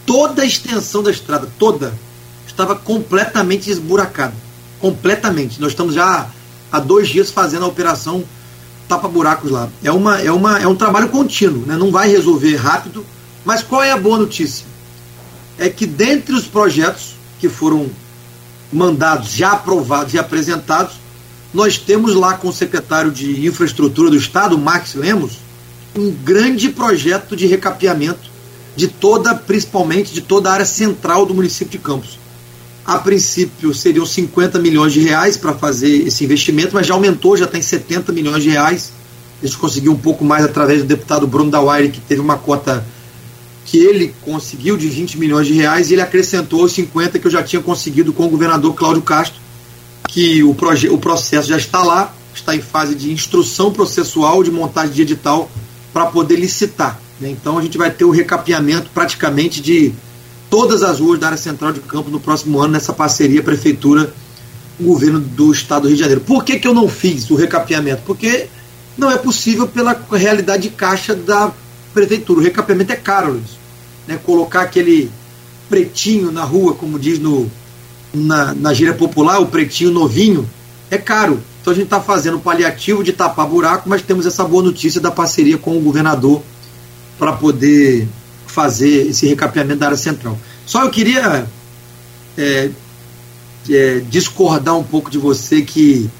Toda 0.06 0.42
a 0.42 0.46
extensão 0.46 1.02
da 1.02 1.10
estrada, 1.10 1.48
toda, 1.58 1.92
estava 2.58 2.74
completamente 2.74 3.70
esburacada. 3.70 4.34
Completamente. 4.80 5.60
Nós 5.60 5.70
estamos 5.70 5.94
já 5.94 6.28
há 6.72 6.80
dois 6.80 7.08
dias 7.08 7.30
fazendo 7.30 7.64
a 7.64 7.68
operação 7.68 8.24
tapa-buracos 8.88 9.50
lá. 9.50 9.68
É, 9.84 9.92
uma, 9.92 10.20
é, 10.20 10.32
uma, 10.32 10.58
é 10.58 10.66
um 10.66 10.74
trabalho 10.74 11.08
contínuo, 11.08 11.64
né? 11.64 11.76
não 11.76 11.92
vai 11.92 12.08
resolver 12.08 12.56
rápido. 12.56 13.06
Mas 13.44 13.62
qual 13.62 13.80
é 13.80 13.92
a 13.92 13.96
boa 13.96 14.18
notícia? 14.18 14.66
É 15.56 15.68
que 15.68 15.86
dentre 15.86 16.34
os 16.34 16.46
projetos 16.46 17.14
que 17.38 17.48
foram 17.48 17.88
mandados 18.72 19.30
já 19.30 19.52
aprovados 19.52 20.12
e 20.14 20.18
apresentados, 20.18 20.96
nós 21.54 21.78
temos 21.78 22.14
lá 22.14 22.34
com 22.34 22.48
o 22.48 22.52
secretário 22.52 23.12
de 23.12 23.46
Infraestrutura 23.46 24.10
do 24.10 24.16
Estado, 24.16 24.58
Max 24.58 24.94
Lemos, 24.94 25.38
um 25.96 26.10
grande 26.10 26.68
projeto 26.70 27.36
de 27.36 27.46
recapeamento 27.46 28.30
de 28.76 28.88
toda, 28.88 29.34
principalmente 29.34 30.12
de 30.12 30.20
toda 30.20 30.50
a 30.50 30.54
área 30.54 30.66
central 30.66 31.24
do 31.24 31.34
município 31.34 31.78
de 31.78 31.78
Campos. 31.78 32.18
A 32.88 32.98
princípio 32.98 33.74
seriam 33.74 34.06
50 34.06 34.58
milhões 34.58 34.94
de 34.94 35.00
reais 35.00 35.36
para 35.36 35.52
fazer 35.52 36.06
esse 36.06 36.24
investimento, 36.24 36.70
mas 36.72 36.86
já 36.86 36.94
aumentou, 36.94 37.36
já 37.36 37.46
tem 37.46 37.60
70 37.60 38.10
milhões 38.14 38.42
de 38.42 38.48
reais. 38.48 38.90
A 39.42 39.46
gente 39.46 39.58
conseguiu 39.58 39.92
um 39.92 39.98
pouco 39.98 40.24
mais 40.24 40.42
através 40.42 40.80
do 40.80 40.86
deputado 40.86 41.26
Bruno 41.26 41.50
Dawire, 41.50 41.90
que 41.90 42.00
teve 42.00 42.22
uma 42.22 42.38
cota 42.38 42.82
que 43.66 43.76
ele 43.76 44.14
conseguiu 44.22 44.74
de 44.78 44.88
20 44.88 45.18
milhões 45.18 45.46
de 45.46 45.52
reais 45.52 45.90
e 45.90 45.96
ele 45.96 46.00
acrescentou 46.00 46.64
os 46.64 46.72
50 46.72 47.18
que 47.18 47.26
eu 47.26 47.30
já 47.30 47.42
tinha 47.42 47.60
conseguido 47.60 48.10
com 48.10 48.24
o 48.24 48.30
governador 48.30 48.72
Cláudio 48.74 49.02
Castro, 49.02 49.38
que 50.08 50.42
o, 50.42 50.56
o 50.90 50.98
processo 50.98 51.46
já 51.46 51.58
está 51.58 51.82
lá, 51.82 52.14
está 52.34 52.56
em 52.56 52.62
fase 52.62 52.94
de 52.94 53.12
instrução 53.12 53.70
processual, 53.70 54.42
de 54.42 54.50
montagem 54.50 54.94
de 54.94 55.02
edital 55.02 55.50
para 55.92 56.06
poder 56.06 56.36
licitar. 56.36 56.98
Né? 57.20 57.28
Então 57.28 57.58
a 57.58 57.62
gente 57.62 57.76
vai 57.76 57.90
ter 57.90 58.06
o 58.06 58.10
recapeamento 58.10 58.88
praticamente 58.94 59.60
de 59.60 59.92
todas 60.50 60.82
as 60.82 61.00
ruas 61.00 61.18
da 61.18 61.26
área 61.26 61.38
central 61.38 61.72
de 61.72 61.80
campo 61.80 62.10
no 62.10 62.20
próximo 62.20 62.60
ano, 62.60 62.72
nessa 62.72 62.92
parceria 62.92 63.42
Prefeitura 63.42 64.12
governo 64.80 65.18
do 65.18 65.52
Estado 65.52 65.82
do 65.82 65.88
Rio 65.88 65.96
de 65.96 66.02
Janeiro. 66.02 66.20
Por 66.20 66.44
que, 66.44 66.58
que 66.58 66.68
eu 66.68 66.74
não 66.74 66.88
fiz 66.88 67.28
o 67.30 67.34
recapeamento? 67.34 68.02
Porque 68.06 68.46
não 68.96 69.10
é 69.10 69.16
possível 69.16 69.66
pela 69.66 70.00
realidade 70.12 70.64
de 70.64 70.70
caixa 70.70 71.14
da 71.14 71.52
Prefeitura. 71.92 72.40
O 72.40 72.42
recapeamento 72.42 72.92
é 72.92 72.96
caro, 72.96 73.32
Luiz. 73.32 73.58
Né? 74.06 74.18
Colocar 74.24 74.62
aquele 74.62 75.10
pretinho 75.68 76.30
na 76.30 76.44
rua, 76.44 76.74
como 76.74 76.98
diz 76.98 77.18
no, 77.18 77.50
na, 78.14 78.54
na 78.54 78.72
gíria 78.72 78.94
popular, 78.94 79.40
o 79.40 79.46
pretinho 79.46 79.90
novinho, 79.90 80.48
é 80.90 80.96
caro. 80.96 81.40
Então 81.60 81.72
a 81.72 81.76
gente 81.76 81.84
está 81.84 82.00
fazendo 82.00 82.38
paliativo 82.38 83.02
de 83.02 83.12
tapar 83.12 83.46
buraco, 83.46 83.88
mas 83.88 84.02
temos 84.02 84.26
essa 84.26 84.44
boa 84.44 84.62
notícia 84.62 85.00
da 85.00 85.10
parceria 85.10 85.58
com 85.58 85.76
o 85.76 85.80
governador 85.80 86.42
para 87.18 87.32
poder 87.32 88.08
fazer 88.58 89.06
esse 89.06 89.24
recapeamento 89.24 89.78
da 89.78 89.86
área 89.86 89.96
central. 89.96 90.36
Só 90.66 90.82
eu 90.82 90.90
queria 90.90 91.46
é, 92.36 92.70
é, 93.70 94.02
discordar 94.10 94.76
um 94.76 94.82
pouco 94.82 95.08
de 95.08 95.16
você 95.16 95.62
que 95.62 96.10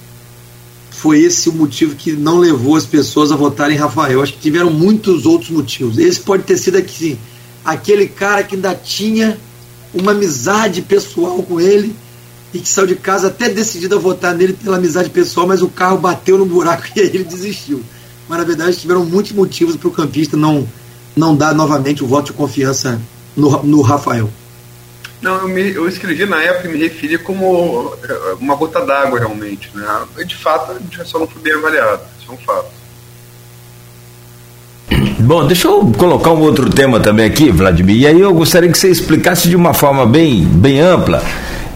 foi 0.89 1.19
esse 1.19 1.49
o 1.49 1.53
motivo 1.53 1.97
que 1.97 2.13
não 2.13 2.39
levou 2.39 2.77
as 2.77 2.87
pessoas 2.87 3.33
a 3.33 3.37
votarem 3.37 3.77
em 3.77 3.81
Rafael. 3.81 4.23
Acho 4.23 4.35
que 4.35 4.39
tiveram 4.39 4.71
muitos 4.71 5.27
outros 5.27 5.51
motivos. 5.51 5.99
Esse 5.99 6.21
pode 6.21 6.45
ter 6.45 6.57
sido 6.57 6.79
aqui, 6.79 7.19
aquele 7.65 8.07
cara 8.07 8.45
que 8.45 8.55
ainda 8.55 8.73
tinha 8.73 9.37
uma 9.93 10.13
amizade 10.13 10.81
pessoal 10.81 11.43
com 11.43 11.61
ele 11.61 11.93
e 12.55 12.61
que 12.61 12.69
saiu 12.69 12.87
de 12.87 12.95
casa 12.95 13.27
até 13.27 13.49
decidido 13.49 13.97
a 13.97 13.99
votar 13.99 14.33
nele 14.33 14.53
pela 14.53 14.77
amizade 14.77 15.11
pessoal, 15.11 15.45
mas 15.45 15.61
o 15.61 15.69
carro 15.69 15.99
bateu 15.99 16.39
no 16.39 16.47
buraco 16.47 16.85
e 16.95 17.01
aí 17.01 17.09
ele 17.09 17.25
desistiu. 17.25 17.83
Mas 18.29 18.39
na 18.39 18.45
verdade 18.45 18.77
tiveram 18.77 19.05
muitos 19.05 19.33
motivos 19.33 19.75
para 19.75 19.89
o 19.89 19.91
campista 19.91 20.37
não 20.37 20.69
não 21.19 21.37
dar 21.37 21.55
novamente 21.55 22.03
o 22.03 22.07
voto 22.07 22.27
de 22.27 22.33
confiança 22.33 23.01
no, 23.37 23.63
no 23.63 23.81
Rafael. 23.83 24.31
Não, 25.21 25.37
eu, 25.39 25.49
me, 25.49 25.75
eu 25.75 25.89
escrevi 25.89 26.25
na 26.27 26.41
época 26.41 26.69
e 26.69 26.73
me 26.73 26.79
referi 26.79 27.19
como 27.19 27.93
eh, 28.05 28.37
uma 28.41 28.55
gota 28.55 28.85
d'água 28.87 29.19
realmente. 29.19 29.69
Né? 29.75 29.85
De 30.25 30.37
fato, 30.37 30.73
a 30.73 30.79
gente 30.79 31.09
só 31.09 31.19
não 31.19 31.27
foi 31.27 31.43
bem 31.43 31.55
avaliado, 31.55 32.03
isso 32.21 32.31
é 32.31 32.35
um 32.35 32.39
fato. 32.39 32.79
Bom, 35.19 35.47
deixa 35.47 35.67
eu 35.67 35.93
colocar 35.99 36.31
um 36.31 36.41
outro 36.41 36.71
tema 36.71 37.01
também 37.01 37.27
aqui, 37.27 37.51
Vladimir, 37.51 37.97
e 37.97 38.07
aí 38.07 38.21
eu 38.21 38.33
gostaria 38.33 38.71
que 38.71 38.79
você 38.79 38.89
explicasse 38.89 39.49
de 39.49 39.57
uma 39.57 39.75
forma 39.75 40.07
bem, 40.07 40.45
bem 40.45 40.81
ampla 40.81 41.23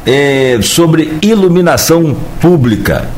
é, 0.07 0.61
sobre 0.63 1.19
iluminação 1.21 2.17
pública. 2.41 3.11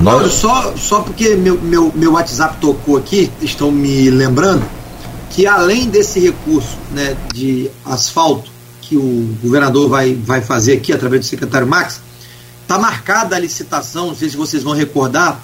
Nós... 0.00 0.32
Só, 0.32 0.74
só 0.76 1.00
porque 1.00 1.36
meu, 1.36 1.60
meu, 1.60 1.92
meu 1.94 2.12
WhatsApp 2.14 2.56
tocou 2.60 2.96
aqui, 2.96 3.30
estão 3.40 3.70
me 3.70 4.10
lembrando, 4.10 4.64
que 5.30 5.46
além 5.46 5.88
desse 5.88 6.18
recurso 6.18 6.76
né, 6.90 7.16
de 7.32 7.70
asfalto 7.84 8.50
que 8.82 8.96
o 8.96 9.36
governador 9.40 9.88
vai, 9.88 10.14
vai 10.14 10.42
fazer 10.42 10.72
aqui 10.72 10.92
através 10.92 11.24
do 11.24 11.28
secretário 11.28 11.66
Max, 11.66 12.00
está 12.62 12.76
marcada 12.76 13.36
a 13.36 13.38
licitação, 13.38 14.08
não 14.08 14.16
sei 14.16 14.28
se 14.28 14.36
vocês 14.36 14.62
vão 14.62 14.74
recordar, 14.74 15.40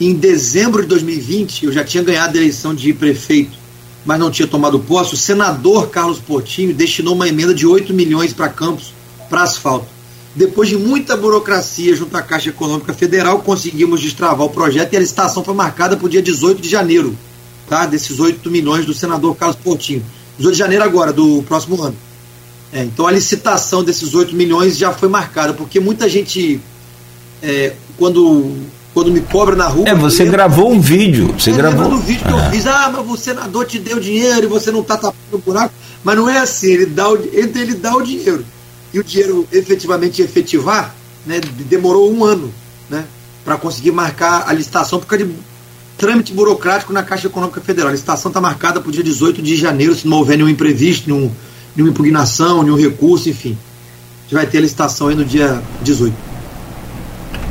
em 0.00 0.14
dezembro 0.14 0.82
de 0.82 0.88
2020, 0.88 1.66
eu 1.66 1.72
já 1.72 1.84
tinha 1.84 2.02
ganhado 2.02 2.36
a 2.36 2.40
eleição 2.40 2.74
de 2.74 2.92
prefeito, 2.92 3.58
mas 4.06 4.18
não 4.18 4.30
tinha 4.30 4.46
tomado 4.46 4.78
posse, 4.78 5.14
o 5.14 5.16
senador 5.16 5.88
Carlos 5.88 6.18
Portinho 6.18 6.72
destinou 6.72 7.14
uma 7.14 7.28
emenda 7.28 7.52
de 7.52 7.66
8 7.66 7.92
milhões 7.92 8.32
para 8.32 8.48
Campos, 8.48 8.92
para 9.28 9.42
asfalto. 9.42 9.86
Depois 10.34 10.68
de 10.68 10.76
muita 10.76 11.16
burocracia 11.16 11.94
junto 11.94 12.16
à 12.16 12.22
Caixa 12.22 12.50
Econômica 12.50 12.92
Federal, 12.92 13.40
conseguimos 13.40 14.00
destravar 14.00 14.46
o 14.46 14.50
projeto 14.50 14.92
e 14.92 14.96
a 14.96 15.00
licitação 15.00 15.44
foi 15.44 15.54
marcada 15.54 15.96
para 15.96 16.06
o 16.06 16.08
dia 16.08 16.22
18 16.22 16.60
de 16.60 16.68
janeiro 16.68 17.16
tá? 17.68 17.86
desses 17.86 18.18
8 18.20 18.50
milhões 18.50 18.86
do 18.86 18.94
senador 18.94 19.36
Carlos 19.36 19.56
Portinho. 19.56 20.04
18 20.38 20.52
de 20.52 20.58
janeiro 20.58 20.84
agora, 20.84 21.12
do 21.12 21.42
próximo 21.42 21.80
ano. 21.82 21.96
É, 22.72 22.82
então 22.82 23.06
a 23.06 23.12
licitação 23.12 23.84
desses 23.84 24.14
8 24.14 24.34
milhões 24.34 24.76
já 24.76 24.92
foi 24.92 25.08
marcada, 25.08 25.54
porque 25.54 25.78
muita 25.78 26.08
gente, 26.08 26.60
é, 27.42 27.74
quando, 27.96 28.52
quando 28.92 29.12
me 29.12 29.20
cobra 29.20 29.54
na 29.54 29.68
rua. 29.68 29.88
É, 29.88 29.94
você 29.94 30.24
gravou 30.24 30.72
um 30.72 30.80
vídeo. 30.80 31.32
Você 31.38 31.50
é, 31.50 31.54
gravou. 31.54 31.86
um 31.86 32.00
vídeo 32.00 32.24
que 32.24 32.32
ah. 32.32 32.46
eu 32.46 32.50
fiz, 32.50 32.66
ah, 32.66 32.90
mas 32.92 33.08
o 33.08 33.16
senador 33.16 33.66
te 33.66 33.78
deu 33.78 34.00
dinheiro 34.00 34.44
e 34.44 34.48
você 34.48 34.72
não 34.72 34.80
está 34.80 34.96
tapando 34.96 35.14
o 35.32 35.38
buraco. 35.38 35.72
Mas 36.02 36.16
não 36.16 36.28
é 36.28 36.38
assim, 36.38 36.72
ele 36.72 36.86
dá 36.86 37.08
o, 37.08 37.16
entre 37.16 37.62
ele 37.62 37.74
dá 37.74 37.94
o 37.94 38.02
dinheiro 38.02 38.44
e 38.94 39.00
o 39.00 39.04
dinheiro 39.04 39.46
efetivamente 39.50 40.22
efetivar, 40.22 40.94
né, 41.26 41.40
demorou 41.68 42.12
um 42.12 42.24
ano 42.24 42.54
né, 42.88 43.04
para 43.44 43.56
conseguir 43.56 43.90
marcar 43.90 44.44
a 44.46 44.52
licitação 44.52 45.00
por 45.00 45.06
causa 45.06 45.24
de 45.24 45.34
trâmite 45.96 46.32
burocrático 46.32 46.92
na 46.92 47.02
Caixa 47.02 47.26
Econômica 47.26 47.60
Federal. 47.60 47.88
A 47.88 47.92
licitação 47.92 48.30
está 48.30 48.40
marcada 48.40 48.80
para 48.80 48.88
o 48.88 48.92
dia 48.92 49.02
18 49.02 49.40
de 49.42 49.56
janeiro, 49.56 49.94
se 49.94 50.06
não 50.06 50.18
houver 50.18 50.36
nenhum 50.36 50.48
imprevisto, 50.48 51.08
nenhum, 51.08 51.30
nenhuma 51.74 51.92
impugnação, 51.92 52.62
nenhum 52.62 52.76
recurso, 52.76 53.28
enfim. 53.28 53.56
A 53.56 54.22
gente 54.24 54.34
vai 54.34 54.46
ter 54.46 54.58
a 54.58 54.60
licitação 54.62 55.08
aí 55.08 55.14
no 55.14 55.24
dia 55.24 55.62
18. 55.82 56.14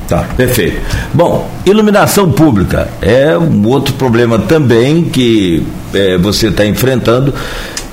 Tá, 0.07 0.27
perfeito. 0.35 0.81
Bom, 1.13 1.49
iluminação 1.65 2.31
pública 2.31 2.89
é 3.01 3.37
um 3.37 3.67
outro 3.67 3.93
problema 3.93 4.37
também 4.37 5.05
que 5.05 5.65
é, 5.93 6.17
você 6.17 6.47
está 6.47 6.65
enfrentando, 6.65 7.33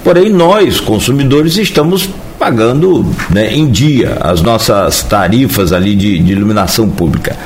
porém 0.02 0.30
nós, 0.30 0.80
consumidores, 0.80 1.56
estamos 1.56 2.08
pagando 2.38 3.06
né, 3.30 3.54
em 3.54 3.70
dia 3.70 4.16
as 4.20 4.42
nossas 4.42 5.02
tarifas 5.02 5.72
ali 5.72 5.94
de, 5.94 6.18
de 6.18 6.32
iluminação 6.32 6.88
pública. 6.88 7.36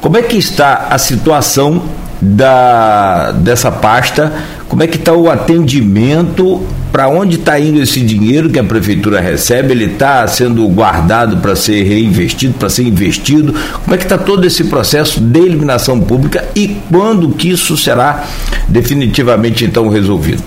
Como 0.00 0.16
é 0.16 0.22
que 0.22 0.36
está 0.36 0.88
a 0.90 0.98
situação 0.98 1.82
da, 2.22 3.32
dessa 3.32 3.72
pasta, 3.72 4.32
como 4.68 4.84
é 4.84 4.86
que 4.86 4.96
está 4.96 5.12
o 5.12 5.28
atendimento, 5.28 6.64
para 6.92 7.08
onde 7.08 7.36
está 7.36 7.58
indo 7.58 7.82
esse 7.82 8.00
dinheiro 8.00 8.48
que 8.48 8.60
a 8.60 8.64
prefeitura 8.64 9.20
recebe, 9.20 9.72
ele 9.72 9.86
está 9.86 10.26
sendo 10.28 10.66
guardado 10.68 11.38
para 11.38 11.56
ser 11.56 11.82
reinvestido, 11.82 12.54
para 12.54 12.68
ser 12.68 12.84
investido, 12.84 13.52
como 13.82 13.94
é 13.94 13.98
que 13.98 14.04
está 14.04 14.16
todo 14.16 14.46
esse 14.46 14.64
processo 14.64 15.20
de 15.20 15.40
eliminação 15.40 16.00
pública 16.00 16.48
e 16.54 16.76
quando 16.88 17.30
que 17.30 17.50
isso 17.50 17.76
será 17.76 18.24
definitivamente 18.68 19.64
então 19.64 19.88
resolvido? 19.88 20.42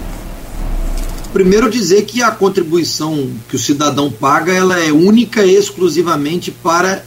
Primeiro 1.34 1.69
dizer 1.69 2.03
que 2.03 2.23
a 2.23 2.32
contribuição 2.32 3.30
que 3.49 3.57
o 3.57 3.59
cidadão 3.59 4.09
paga, 4.09 4.53
ela 4.53 4.80
é 4.80 4.93
única 4.93 5.43
e 5.43 5.53
exclusivamente 5.53 6.49
para 6.49 7.03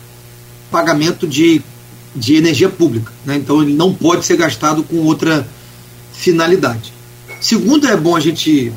pagamento 0.71 1.27
de 1.27 1.63
de 2.19 2.35
energia 2.35 2.69
pública. 2.69 3.13
Né? 3.25 3.37
Então 3.37 3.63
ele 3.63 3.73
não 3.73 3.95
pode 3.95 4.25
ser 4.25 4.37
gastado 4.37 4.83
com 4.83 4.97
outra 4.97 5.49
finalidade. 6.13 6.93
Segundo, 7.41 7.87
é 7.87 7.97
bom 7.97 8.17
a 8.17 8.21
gente 8.21 8.73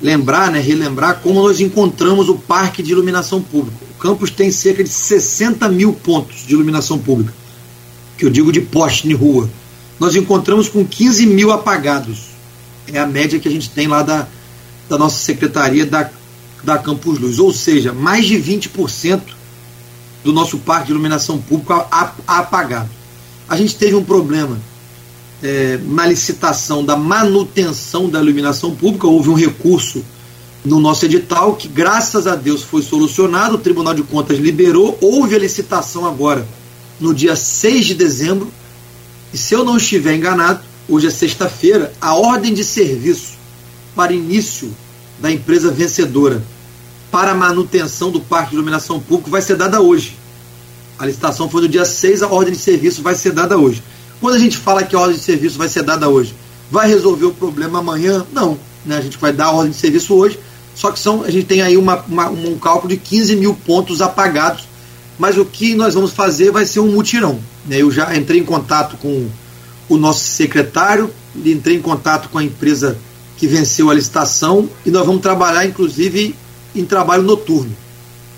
lembrar, 0.00 0.50
né, 0.50 0.60
relembrar 0.60 1.20
como 1.22 1.42
nós 1.42 1.60
encontramos 1.60 2.28
o 2.28 2.34
parque 2.34 2.82
de 2.82 2.92
iluminação 2.92 3.40
pública. 3.40 3.76
O 3.92 3.98
campus 3.98 4.30
tem 4.30 4.50
cerca 4.50 4.82
de 4.82 4.90
60 4.90 5.68
mil 5.68 5.92
pontos 5.92 6.44
de 6.46 6.52
iluminação 6.52 6.98
pública, 6.98 7.32
que 8.18 8.24
eu 8.24 8.30
digo 8.30 8.52
de 8.52 8.60
poste 8.60 9.08
em 9.08 9.14
rua. 9.14 9.48
Nós 9.98 10.16
encontramos 10.16 10.68
com 10.68 10.84
15 10.84 11.26
mil 11.26 11.52
apagados. 11.52 12.32
É 12.92 12.98
a 12.98 13.06
média 13.06 13.38
que 13.38 13.48
a 13.48 13.50
gente 13.50 13.70
tem 13.70 13.86
lá 13.86 14.02
da, 14.02 14.26
da 14.88 14.98
nossa 14.98 15.18
secretaria 15.18 15.86
da, 15.86 16.10
da 16.64 16.76
Campus 16.76 17.18
Luz. 17.18 17.38
Ou 17.38 17.52
seja, 17.52 17.92
mais 17.92 18.26
de 18.26 18.34
20% 18.34 19.20
do 20.24 20.32
nosso 20.32 20.58
parque 20.58 20.86
de 20.86 20.92
iluminação 20.92 21.38
pública 21.38 21.86
apagado. 22.26 22.88
A 23.48 23.56
gente 23.56 23.74
teve 23.76 23.94
um 23.94 24.04
problema 24.04 24.58
é, 25.42 25.78
na 25.84 26.06
licitação 26.06 26.84
da 26.84 26.96
manutenção 26.96 28.08
da 28.08 28.20
iluminação 28.20 28.74
pública, 28.74 29.06
houve 29.06 29.28
um 29.28 29.34
recurso 29.34 30.04
no 30.64 30.78
nosso 30.78 31.04
edital 31.04 31.56
que, 31.56 31.66
graças 31.66 32.26
a 32.26 32.36
Deus, 32.36 32.62
foi 32.62 32.82
solucionado, 32.82 33.56
o 33.56 33.58
Tribunal 33.58 33.94
de 33.94 34.02
Contas 34.04 34.38
liberou, 34.38 34.96
houve 35.00 35.34
a 35.34 35.38
licitação 35.38 36.06
agora, 36.06 36.46
no 37.00 37.12
dia 37.12 37.34
6 37.34 37.86
de 37.86 37.94
dezembro, 37.94 38.52
e 39.34 39.38
se 39.38 39.54
eu 39.54 39.64
não 39.64 39.76
estiver 39.76 40.14
enganado, 40.14 40.60
hoje 40.88 41.08
é 41.08 41.10
sexta-feira, 41.10 41.92
a 42.00 42.14
ordem 42.14 42.54
de 42.54 42.62
serviço 42.62 43.32
para 43.96 44.12
início 44.12 44.72
da 45.18 45.30
empresa 45.30 45.70
vencedora 45.70 46.42
para 47.12 47.30
a 47.30 47.34
manutenção 47.34 48.10
do 48.10 48.20
parque 48.20 48.50
de 48.50 48.56
iluminação 48.56 48.98
público 48.98 49.30
vai 49.30 49.40
ser 49.40 49.54
dada 49.54 49.80
hoje. 49.80 50.18
A 50.98 51.06
licitação 51.06 51.48
foi 51.48 51.62
no 51.62 51.68
dia 51.68 51.84
6, 51.84 52.24
a 52.24 52.26
ordem 52.26 52.54
de 52.54 52.58
serviço 52.58 53.02
vai 53.02 53.14
ser 53.14 53.32
dada 53.32 53.56
hoje. 53.56 53.80
Quando 54.20 54.34
a 54.34 54.38
gente 54.38 54.58
fala 54.58 54.82
que 54.82 54.96
a 54.96 54.98
ordem 54.98 55.16
de 55.16 55.22
serviço 55.22 55.56
vai 55.56 55.68
ser 55.68 55.84
dada 55.84 56.08
hoje, 56.08 56.34
vai 56.70 56.88
resolver 56.88 57.26
o 57.26 57.32
problema 57.32 57.78
amanhã? 57.78 58.26
Não. 58.32 58.58
Né? 58.84 58.96
A 58.96 59.00
gente 59.00 59.16
vai 59.18 59.32
dar 59.32 59.46
a 59.46 59.52
ordem 59.52 59.70
de 59.70 59.78
serviço 59.78 60.12
hoje, 60.14 60.40
só 60.74 60.90
que 60.90 60.98
são, 60.98 61.22
a 61.22 61.30
gente 61.30 61.46
tem 61.46 61.62
aí 61.62 61.76
uma, 61.76 62.02
uma, 62.08 62.28
um 62.30 62.58
cálculo 62.58 62.88
de 62.88 62.96
15 62.96 63.36
mil 63.36 63.54
pontos 63.54 64.02
apagados 64.02 64.72
mas 65.18 65.38
o 65.38 65.44
que 65.44 65.74
nós 65.74 65.94
vamos 65.94 66.10
fazer 66.10 66.50
vai 66.50 66.66
ser 66.66 66.80
um 66.80 66.90
mutirão. 66.90 67.38
Né? 67.66 67.80
Eu 67.80 67.92
já 67.92 68.16
entrei 68.16 68.40
em 68.40 68.44
contato 68.44 68.96
com 68.96 69.28
o 69.88 69.96
nosso 69.96 70.24
secretário, 70.24 71.10
entrei 71.36 71.76
em 71.76 71.80
contato 71.80 72.28
com 72.28 72.38
a 72.38 72.44
empresa 72.44 72.98
que 73.36 73.46
venceu 73.46 73.90
a 73.90 73.94
licitação 73.94 74.68
e 74.84 74.90
nós 74.90 75.06
vamos 75.06 75.22
trabalhar, 75.22 75.64
inclusive, 75.66 76.34
em 76.74 76.84
trabalho 76.84 77.22
noturno. 77.22 77.74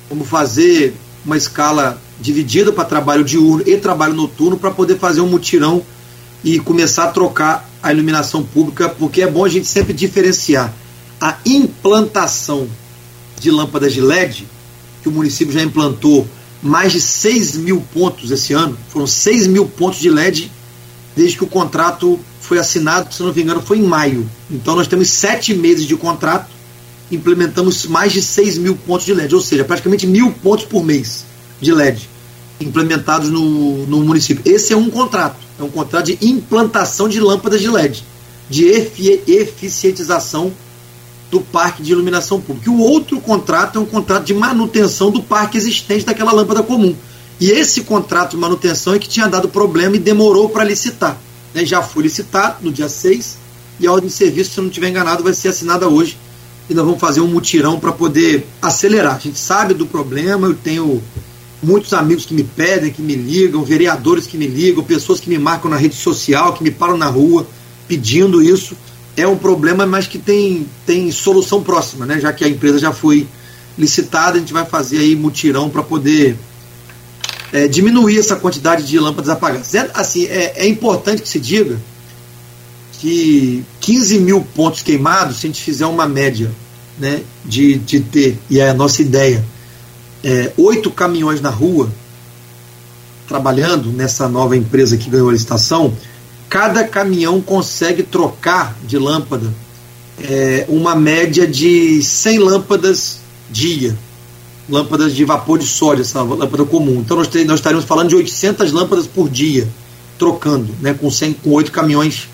Vamos 0.09 0.29
fazer 0.29 0.95
uma 1.25 1.37
escala 1.37 2.01
dividida 2.21 2.73
para 2.73 2.85
trabalho 2.85 3.25
diurno 3.25 3.63
e 3.67 3.77
trabalho 3.77 4.15
noturno 4.15 4.57
para 4.59 4.71
poder 4.71 4.99
fazer 4.99 5.21
um 5.21 5.29
mutirão 5.29 5.83
e 6.43 6.59
começar 6.59 7.05
a 7.05 7.09
trocar 7.09 7.69
a 7.83 7.93
iluminação 7.93 8.43
pública, 8.43 8.89
porque 8.89 9.23
é 9.23 9.27
bom 9.27 9.45
a 9.45 9.49
gente 9.49 9.67
sempre 9.67 9.93
diferenciar 9.93 10.73
a 11.21 11.39
implantação 11.47 12.69
de 13.41 13.51
lâmpadas 13.51 13.93
de 13.93 14.01
LED, 14.01 14.47
que 15.03 15.09
o 15.09 15.13
município 15.13 15.53
já 15.53 15.63
implantou 15.63 16.27
mais 16.63 16.93
de 16.93 17.01
6 17.01 17.57
mil 17.57 17.83
pontos 17.93 18.31
esse 18.31 18.53
ano, 18.53 18.77
foram 18.89 19.07
6 19.07 19.47
mil 19.47 19.67
pontos 19.67 20.01
de 20.01 20.11
LED 20.11 20.51
desde 21.17 21.39
que 21.39 21.45
o 21.45 21.49
contrato 21.49 22.19
foi 22.41 22.59
assinado, 22.59 23.13
se 23.15 23.23
não 23.23 23.33
me 23.33 23.43
engano, 23.43 23.63
foi 23.63 23.79
em 23.79 23.83
maio. 23.83 24.29
Então 24.51 24.77
nós 24.77 24.87
temos 24.87 25.09
sete 25.09 25.55
meses 25.55 25.87
de 25.87 25.97
contrato, 25.97 26.51
implementamos 27.15 27.87
mais 27.87 28.13
de 28.13 28.23
6 28.23 28.59
mil 28.59 28.77
pontos 28.77 29.07
de 29.07 29.15
LED, 29.15 29.35
ou 29.35 29.41
seja, 29.41 29.65
praticamente 29.65 30.07
mil 30.07 30.33
pontos 30.33 30.65
por 30.65 30.85
mês 30.85 31.25
de 31.61 31.73
LED 31.73 32.09
implementados 32.61 33.31
no, 33.31 33.87
no 33.87 34.01
município. 34.01 34.43
Esse 34.45 34.73
é 34.73 34.77
um 34.77 34.91
contrato, 34.91 35.37
é 35.59 35.63
um 35.63 35.71
contrato 35.71 36.07
de 36.07 36.19
implantação 36.27 37.09
de 37.09 37.21
lâmpadas 37.21 37.61
de 37.61 37.69
LED, 37.69 38.05
de 38.49 38.65
efi 38.65 39.23
eficientização 39.27 40.53
do 41.31 41.41
parque 41.41 41.83
de 41.83 41.93
iluminação 41.93 42.41
pública. 42.41 42.71
O 42.71 42.79
outro 42.79 43.21
contrato 43.21 43.79
é 43.79 43.83
um 43.83 43.87
contrato 43.87 44.25
de 44.25 44.35
manutenção 44.35 45.11
do 45.11 45.23
parque 45.23 45.57
existente 45.57 46.05
daquela 46.05 46.33
lâmpada 46.33 46.63
comum. 46.63 46.95
E 47.41 47.51
esse 47.51 47.81
contrato 47.83 48.33
de 48.33 48.37
manutenção 48.37 48.95
é 48.95 48.99
que 48.99 49.09
tinha 49.09 49.27
dado 49.27 49.49
problema 49.49 49.97
e 49.97 49.99
demorou 49.99 50.49
para 50.49 50.63
licitar. 50.63 51.19
Né? 51.53 51.65
Já 51.65 51.83
foi 51.83 52.05
licitado 52.05 52.59
no 52.63 52.73
dia 52.73 52.89
6 52.89 53.39
e 53.81 53.87
a 53.87 53.93
ordem 53.93 54.09
de 54.09 54.15
serviço, 54.15 54.53
se 54.53 54.61
não 54.61 54.69
estiver 54.69 54.89
enganado, 54.89 55.25
vai 55.25 55.35
ser 55.35 55.49
assinada 55.49 55.89
hoje. 55.89 56.17
E 56.69 56.75
nós 56.75 56.85
vamos 56.85 57.01
fazer 57.01 57.21
um 57.21 57.27
mutirão 57.27 57.79
para 57.79 57.93
poder 57.93 58.47
acelerar. 58.61 59.17
A 59.17 59.19
gente 59.19 59.39
sabe 59.39 59.75
do 59.75 59.87
problema, 59.87 60.47
eu 60.47 60.55
tenho 60.55 61.03
muitos 61.63 61.93
amigos 61.93 62.25
que 62.25 62.35
me 62.35 62.45
pedem, 62.45 62.93
que 62.93 63.03
me 63.03 63.15
ligam, 63.15 63.65
vereadores 63.65 64.27
que 64.27 64.39
me 64.39 64.47
ligam, 64.47 64.83
pessoas 64.83 65.21
que 65.21 65.29
me 65.29 65.39
marcam 65.39 65.71
na 65.71 65.77
rede 65.77 65.95
social, 65.95 66.53
que 66.53 66.63
me 66.63 66.71
param 66.71 66.97
na 66.97 67.07
rua 67.07 67.47
pedindo 67.89 68.43
isso. 68.43 68.77
É 69.17 69.27
um 69.27 69.37
problema, 69.37 69.87
mas 69.87 70.07
que 70.07 70.19
tem, 70.19 70.67
tem 70.85 71.11
solução 71.11 71.63
próxima, 71.63 72.05
né? 72.05 72.19
Já 72.19 72.33
que 72.33 72.45
a 72.45 72.49
empresa 72.49 72.79
já 72.79 72.93
foi 72.93 73.27
licitada, 73.79 74.37
a 74.37 74.41
gente 74.41 74.53
vai 74.53 74.65
fazer 74.65 74.99
aí 74.99 75.15
mutirão 75.15 75.69
para 75.69 75.83
poder 75.83 76.37
é, 77.53 77.69
diminuir 77.69 78.19
essa 78.19 78.37
quantidade 78.37 78.85
de 78.85 78.99
lâmpadas 78.99 79.31
apagadas. 79.31 79.75
É, 79.75 79.91
assim, 79.95 80.25
é, 80.27 80.55
é 80.57 80.67
importante 80.67 81.23
que 81.23 81.29
se 81.29 81.39
diga 81.39 81.79
que 83.05 83.63
15 83.81 84.19
mil 84.21 84.41
pontos 84.41 84.81
queimados, 84.81 85.37
se 85.37 85.47
a 85.47 85.49
gente 85.49 85.63
fizer 85.63 85.85
uma 85.85 86.09
média 86.09 86.51
né, 86.99 87.21
de, 87.45 87.75
de 87.77 88.01
ter, 88.01 88.39
e 88.49 88.59
é 88.59 88.71
a 88.71 88.73
nossa 88.73 89.03
ideia, 89.03 89.45
é, 90.25 90.51
oito 90.57 90.91
caminhões 90.91 91.39
na 91.43 91.51
rua, 91.51 91.91
trabalhando 93.29 93.93
nessa 93.93 94.27
nova 94.27 94.57
empresa 94.57 94.97
que 94.97 95.11
ganhou 95.11 95.29
a 95.29 95.33
licitação, 95.35 95.93
cada 96.49 96.83
caminhão 96.83 97.43
consegue 97.43 98.03
trocar 98.03 98.75
de 98.83 98.97
lâmpada 98.97 99.53
é, 100.23 100.65
uma 100.71 100.97
média 100.97 101.47
de 101.47 102.03
100 102.03 102.39
lâmpadas 102.39 103.19
dia. 103.51 103.95
Lâmpadas 104.67 105.15
de 105.15 105.27
vapor 105.27 105.59
de 105.59 105.67
sódio, 105.67 106.01
essa 106.01 106.23
lâmpada 106.23 106.65
comum. 106.65 107.01
Então 107.01 107.19
nós, 107.19 107.29
nós 107.45 107.85
falando 107.85 108.09
de 108.09 108.17
800 108.17 108.73
lâmpadas 108.73 109.07
por 109.07 109.29
dia, 109.29 109.69
trocando, 110.19 110.75
né, 110.81 110.95
com, 110.95 111.11
100, 111.11 111.35
com 111.35 111.51
8 111.51 111.71
caminhões 111.71 112.33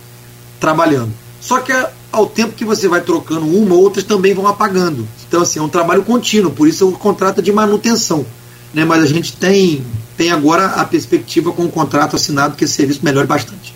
trabalhando. 0.61 1.12
Só 1.40 1.58
que 1.61 1.72
ao 2.12 2.26
tempo 2.26 2.52
que 2.52 2.64
você 2.64 2.86
vai 2.86 3.00
trocando 3.00 3.46
uma, 3.46 3.74
outras 3.74 4.04
também 4.04 4.34
vão 4.34 4.46
apagando. 4.46 5.08
Então, 5.26 5.42
assim, 5.42 5.58
é 5.58 5.62
um 5.62 5.68
trabalho 5.68 6.04
contínuo, 6.04 6.50
por 6.50 6.68
isso 6.68 6.88
o 6.88 6.92
contrato 6.92 7.40
é 7.40 7.42
de 7.42 7.50
manutenção. 7.50 8.26
Né? 8.74 8.84
Mas 8.84 9.02
a 9.02 9.06
gente 9.06 9.36
tem, 9.36 9.84
tem 10.16 10.30
agora 10.30 10.66
a 10.66 10.84
perspectiva 10.84 11.50
com 11.52 11.64
o 11.64 11.70
contrato 11.70 12.16
assinado 12.16 12.56
que 12.56 12.64
esse 12.64 12.74
serviço 12.74 13.00
melhore 13.02 13.26
bastante. 13.26 13.74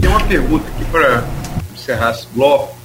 Tem 0.00 0.10
uma 0.10 0.20
pergunta 0.24 0.68
aqui 0.68 0.84
para 0.86 1.24
encerrar 1.72 2.10
esse 2.10 2.26
bloco. 2.34 2.76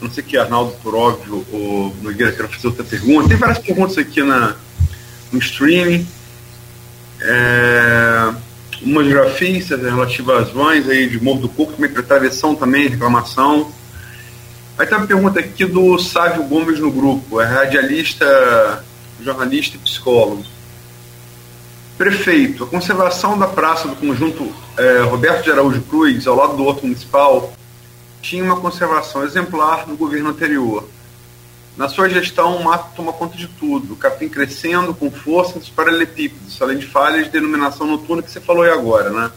Não 0.00 0.10
sei 0.10 0.22
que 0.22 0.38
Arnaldo, 0.38 0.72
por 0.82 0.94
óbvio, 0.94 1.44
ou 1.52 1.94
Nogueira 2.00 2.32
quer 2.32 2.48
fazer 2.48 2.68
outra 2.68 2.84
pergunta. 2.84 3.28
Tem 3.28 3.36
várias 3.36 3.58
perguntas 3.58 3.98
aqui 3.98 4.22
na, 4.22 4.54
no 5.30 5.38
streaming. 5.38 6.06
É 7.20 8.32
umas 8.82 9.06
grafistas 9.06 9.80
relativas 9.80 10.48
às 10.48 10.50
vães 10.50 10.88
aí 10.88 11.08
de 11.08 11.22
Morro 11.22 11.40
do 11.40 11.48
Coco, 11.48 11.72
também 11.72 11.90
para 11.90 12.02
travessão 12.02 12.54
também, 12.54 12.88
reclamação. 12.88 13.70
Aí 14.78 14.86
tem 14.86 14.96
uma 14.96 15.06
pergunta 15.06 15.40
aqui 15.40 15.66
do 15.66 15.98
Sávio 15.98 16.44
Gomes 16.44 16.80
no 16.80 16.90
grupo, 16.90 17.40
é 17.40 17.44
radialista, 17.44 18.84
jornalista 19.22 19.76
e 19.76 19.80
psicólogo. 19.80 20.44
Prefeito, 21.98 22.64
a 22.64 22.66
conservação 22.66 23.38
da 23.38 23.46
praça 23.46 23.86
do 23.86 23.96
conjunto 23.96 24.50
é, 24.78 25.00
Roberto 25.00 25.44
de 25.44 25.50
Araújo 25.50 25.82
Cruz, 25.82 26.26
ao 26.26 26.34
lado 26.34 26.56
do 26.56 26.64
Horto 26.64 26.86
Municipal, 26.86 27.52
tinha 28.22 28.42
uma 28.42 28.56
conservação 28.56 29.22
exemplar 29.22 29.86
no 29.86 29.96
governo 29.96 30.30
anterior. 30.30 30.88
Na 31.76 31.88
sua 31.88 32.08
gestão, 32.08 32.56
o 32.56 32.64
mato 32.64 32.94
toma 32.94 33.12
conta 33.12 33.36
de 33.36 33.46
tudo, 33.46 33.94
o 33.94 33.96
capim 33.96 34.28
crescendo 34.28 34.92
com 34.92 35.10
força 35.10 35.58
nos 35.58 35.68
paralelepípedos, 35.68 36.60
além 36.60 36.78
de 36.78 36.86
falhas 36.86 37.26
de 37.26 37.30
denominação 37.30 37.86
noturna 37.86 38.22
que 38.22 38.30
você 38.30 38.40
falou 38.40 38.62
aí 38.62 38.70
agora, 38.70 39.10
né? 39.10 39.30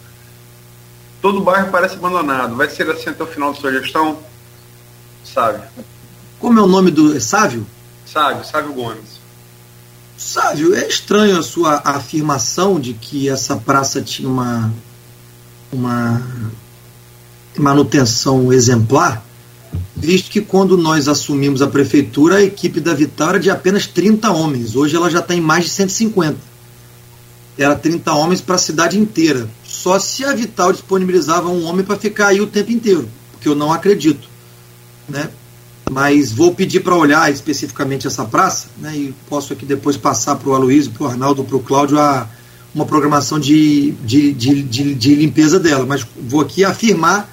Todo 1.21 1.39
o 1.39 1.43
bairro 1.43 1.71
parece 1.71 1.95
abandonado. 1.95 2.55
Vai 2.55 2.69
ser 2.69 2.89
assim 2.89 3.09
até 3.09 3.23
o 3.23 3.27
final 3.27 3.53
da 3.53 3.59
sua 3.59 3.71
gestão? 3.71 4.19
Sávio. 5.23 5.61
Como 6.37 6.59
é 6.59 6.61
o 6.61 6.67
nome 6.67 6.91
do. 6.91 7.15
É 7.15 7.19
Sávio? 7.19 7.65
Sávio, 8.05 8.43
Sávio 8.43 8.73
Gomes. 8.73 9.21
Sávio, 10.17 10.75
é 10.75 10.85
estranho 10.87 11.39
a 11.39 11.43
sua 11.43 11.81
afirmação 11.85 12.79
de 12.79 12.93
que 12.93 13.29
essa 13.29 13.55
praça 13.55 14.01
tinha 14.01 14.27
uma, 14.27 14.71
uma 15.71 16.21
manutenção 17.57 18.51
exemplar 18.51 19.23
visto 19.95 20.29
que 20.29 20.41
quando 20.41 20.77
nós 20.77 21.07
assumimos 21.07 21.61
a 21.61 21.67
prefeitura, 21.67 22.35
a 22.35 22.43
equipe 22.43 22.79
da 22.79 22.93
Vital 22.93 23.29
era 23.29 23.39
de 23.39 23.49
apenas 23.49 23.87
30 23.87 24.31
homens. 24.31 24.75
Hoje 24.75 24.95
ela 24.95 25.09
já 25.09 25.19
está 25.19 25.33
em 25.33 25.41
mais 25.41 25.65
de 25.65 25.69
150. 25.71 26.37
Era 27.57 27.75
30 27.75 28.11
homens 28.13 28.41
para 28.41 28.55
a 28.55 28.57
cidade 28.57 28.99
inteira. 28.99 29.47
Só 29.63 29.99
se 29.99 30.25
a 30.25 30.33
Vital 30.33 30.73
disponibilizava 30.73 31.49
um 31.49 31.65
homem 31.65 31.85
para 31.85 31.95
ficar 31.95 32.27
aí 32.27 32.41
o 32.41 32.47
tempo 32.47 32.71
inteiro, 32.71 33.07
porque 33.31 33.47
eu 33.47 33.55
não 33.55 33.71
acredito. 33.71 34.27
Né? 35.07 35.29
Mas 35.91 36.31
vou 36.31 36.53
pedir 36.53 36.79
para 36.81 36.95
olhar 36.95 37.31
especificamente 37.31 38.07
essa 38.07 38.25
praça, 38.25 38.67
né? 38.77 38.95
e 38.95 39.15
posso 39.29 39.53
aqui 39.53 39.65
depois 39.65 39.97
passar 39.97 40.35
para 40.35 40.49
o 40.49 40.53
Aloysio, 40.53 40.91
para 40.91 41.03
o 41.03 41.07
Arnaldo, 41.07 41.43
para 41.43 41.57
o 41.57 41.59
Cláudio, 41.59 41.99
a, 41.99 42.27
uma 42.73 42.85
programação 42.85 43.39
de, 43.39 43.91
de, 44.03 44.31
de, 44.31 44.63
de 44.95 45.15
limpeza 45.15 45.59
dela. 45.59 45.85
Mas 45.85 46.05
vou 46.19 46.41
aqui 46.41 46.63
afirmar 46.63 47.32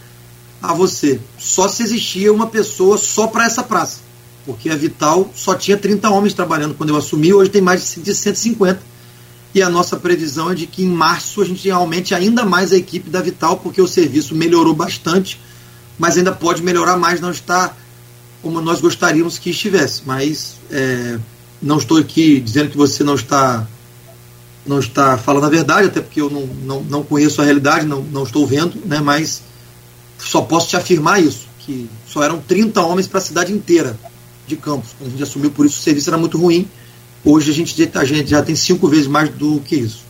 a 0.62 0.74
você. 0.74 1.20
Só 1.38 1.68
se 1.68 1.82
existia 1.82 2.32
uma 2.32 2.46
pessoa 2.46 2.98
só 2.98 3.26
para 3.26 3.46
essa 3.46 3.62
praça. 3.62 4.00
Porque 4.44 4.70
a 4.70 4.76
Vital 4.76 5.30
só 5.34 5.54
tinha 5.54 5.76
30 5.76 6.08
homens 6.10 6.34
trabalhando 6.34 6.74
quando 6.74 6.90
eu 6.90 6.96
assumi, 6.96 7.32
hoje 7.32 7.50
tem 7.50 7.62
mais 7.62 7.96
de 7.96 8.14
150. 8.14 8.80
E 9.54 9.62
a 9.62 9.68
nossa 9.68 9.96
previsão 9.96 10.50
é 10.50 10.54
de 10.54 10.66
que 10.66 10.82
em 10.82 10.88
março 10.88 11.42
a 11.42 11.44
gente 11.44 11.68
aumente 11.70 12.14
ainda 12.14 12.44
mais 12.44 12.72
a 12.72 12.76
equipe 12.76 13.10
da 13.10 13.20
Vital, 13.20 13.56
porque 13.58 13.82
o 13.82 13.88
serviço 13.88 14.34
melhorou 14.34 14.74
bastante, 14.74 15.40
mas 15.98 16.16
ainda 16.16 16.32
pode 16.32 16.62
melhorar 16.62 16.96
mais, 16.96 17.20
não 17.20 17.30
está 17.30 17.74
como 18.42 18.60
nós 18.60 18.80
gostaríamos 18.80 19.38
que 19.38 19.50
estivesse. 19.50 20.02
Mas 20.06 20.56
é, 20.70 21.18
não 21.60 21.78
estou 21.78 21.98
aqui 21.98 22.40
dizendo 22.40 22.70
que 22.70 22.76
você 22.76 23.02
não 23.02 23.14
está 23.14 23.66
não 24.64 24.78
está 24.78 25.16
falando 25.16 25.46
a 25.46 25.48
verdade, 25.48 25.88
até 25.88 26.00
porque 26.00 26.20
eu 26.20 26.30
não, 26.30 26.46
não, 26.46 26.82
não 26.82 27.02
conheço 27.02 27.40
a 27.40 27.44
realidade, 27.44 27.86
não, 27.86 28.02
não 28.02 28.22
estou 28.22 28.46
vendo, 28.46 28.80
né, 28.86 29.00
mas 29.00 29.42
só 30.24 30.42
posso 30.42 30.68
te 30.68 30.76
afirmar 30.76 31.22
isso, 31.22 31.48
que 31.60 31.88
só 32.06 32.22
eram 32.22 32.38
30 32.38 32.80
homens 32.82 33.06
para 33.06 33.18
a 33.18 33.22
cidade 33.22 33.52
inteira 33.52 33.96
de 34.46 34.56
Campos. 34.56 34.90
Quando 34.98 35.08
a 35.08 35.10
gente 35.12 35.22
assumiu, 35.22 35.50
por 35.50 35.66
isso 35.66 35.78
o 35.78 35.82
serviço 35.82 36.10
era 36.10 36.18
muito 36.18 36.38
ruim. 36.38 36.68
Hoje 37.24 37.50
a 37.50 37.54
gente, 37.54 37.90
a 37.94 38.04
gente 38.04 38.30
já 38.30 38.42
tem 38.42 38.54
cinco 38.54 38.88
vezes 38.88 39.06
mais 39.06 39.28
do 39.30 39.60
que 39.60 39.76
isso. 39.76 40.04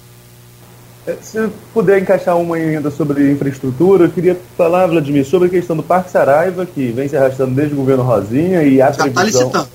É, 1.07 1.17
se 1.23 1.49
puder 1.73 2.01
encaixar 2.01 2.37
uma 2.37 2.57
ainda 2.57 2.91
sobre 2.91 3.31
infraestrutura, 3.33 4.05
eu 4.05 4.11
queria 4.11 4.39
falar, 4.57 4.87
Vladimir, 4.87 5.25
sobre 5.25 5.49
a 5.49 5.51
questão 5.51 5.77
do 5.77 5.83
Parque 5.83 6.11
Saraiva, 6.11 6.67
que 6.67 6.93
vem 6.93 7.09
se 7.09 7.17
arrastando 7.17 7.55
desde 7.55 7.75
o 7.75 7.77
governo 7.77 8.03
Rosinha 8.03 8.63
e 8.63 8.81
a 8.83 8.93
já 8.93 9.05
tá 9.05 9.11
previsão, 9.11 9.51
tá 9.51 9.67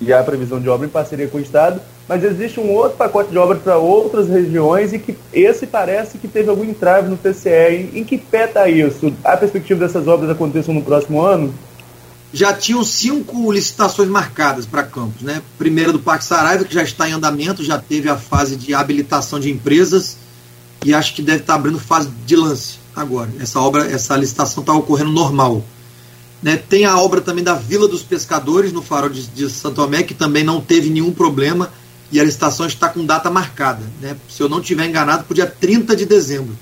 e 0.00 0.12
a 0.12 0.22
previsão 0.22 0.60
de 0.60 0.68
obra 0.68 0.86
em 0.86 0.90
parceria 0.90 1.28
com 1.28 1.38
o 1.38 1.40
Estado 1.40 1.80
mas 2.08 2.22
existe 2.22 2.60
um 2.60 2.70
outro 2.72 2.98
pacote 2.98 3.30
de 3.30 3.38
obras 3.38 3.62
para 3.62 3.78
outras 3.78 4.28
regiões 4.28 4.92
e 4.92 4.98
que 4.98 5.16
esse 5.32 5.66
parece 5.66 6.18
que 6.18 6.28
teve 6.28 6.50
algum 6.50 6.64
entrave 6.64 7.08
no 7.08 7.16
TCE. 7.16 7.90
Em, 7.94 8.04
que 8.04 8.18
pé 8.18 8.44
está 8.44 8.68
isso? 8.68 9.12
A 9.24 9.36
perspectiva 9.36 9.80
dessas 9.80 10.06
obras 10.06 10.30
aconteçam 10.30 10.74
no 10.74 10.82
próximo 10.82 11.20
ano? 11.20 11.52
já 12.34 12.52
tinham 12.52 12.82
cinco 12.82 13.52
licitações 13.52 14.08
marcadas 14.08 14.66
para 14.66 14.82
campos. 14.82 15.22
Né? 15.22 15.40
Primeira 15.56 15.92
do 15.92 16.00
Parque 16.00 16.24
Saraiva, 16.24 16.64
que 16.64 16.74
já 16.74 16.82
está 16.82 17.08
em 17.08 17.12
andamento, 17.12 17.62
já 17.62 17.78
teve 17.78 18.08
a 18.08 18.16
fase 18.16 18.56
de 18.56 18.74
habilitação 18.74 19.38
de 19.38 19.52
empresas 19.52 20.16
e 20.84 20.92
acho 20.92 21.14
que 21.14 21.22
deve 21.22 21.42
estar 21.42 21.54
abrindo 21.54 21.78
fase 21.78 22.10
de 22.26 22.34
lance 22.34 22.78
agora. 22.94 23.30
Essa 23.38 23.60
obra, 23.60 23.88
essa 23.88 24.16
licitação 24.16 24.62
está 24.62 24.72
ocorrendo 24.72 25.12
normal. 25.12 25.62
Né? 26.42 26.56
Tem 26.56 26.84
a 26.84 26.98
obra 26.98 27.20
também 27.20 27.44
da 27.44 27.54
Vila 27.54 27.86
dos 27.86 28.02
Pescadores, 28.02 28.72
no 28.72 28.82
farol 28.82 29.08
de, 29.10 29.28
de 29.28 29.48
Santo 29.48 29.76
Tomé, 29.76 30.02
que 30.02 30.12
também 30.12 30.42
não 30.42 30.60
teve 30.60 30.90
nenhum 30.90 31.12
problema 31.12 31.70
e 32.12 32.20
a 32.20 32.24
licitação 32.24 32.66
está 32.66 32.88
com 32.88 33.04
data 33.04 33.30
marcada. 33.30 33.82
Né? 34.00 34.16
Se 34.28 34.42
eu 34.42 34.48
não 34.48 34.60
estiver 34.60 34.86
enganado, 34.86 35.24
para 35.24 35.32
o 35.32 35.34
dia 35.34 35.46
30 35.46 35.96
de 35.96 36.06
dezembro. 36.06 36.56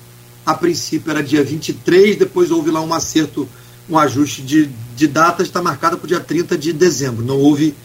A 0.45 0.53
princípio 0.53 1.09
era 1.09 1.23
dia 1.23 1.43
23, 1.43 2.17
depois 2.17 2.51
houve 2.51 2.69
lá 2.69 2.81
um 2.81 2.93
acerto 2.93 3.47
um 3.89 3.97
ajuste 3.97 4.41
de, 4.41 4.69
de 4.95 5.07
data, 5.07 5.43
está 5.43 5.61
marcada 5.61 5.97
para 5.97 6.05
o 6.05 6.07
dia 6.07 6.19
30 6.19 6.57
de 6.57 6.71
dezembro. 6.73 7.23
Não 7.23 7.37
houve 7.37 7.75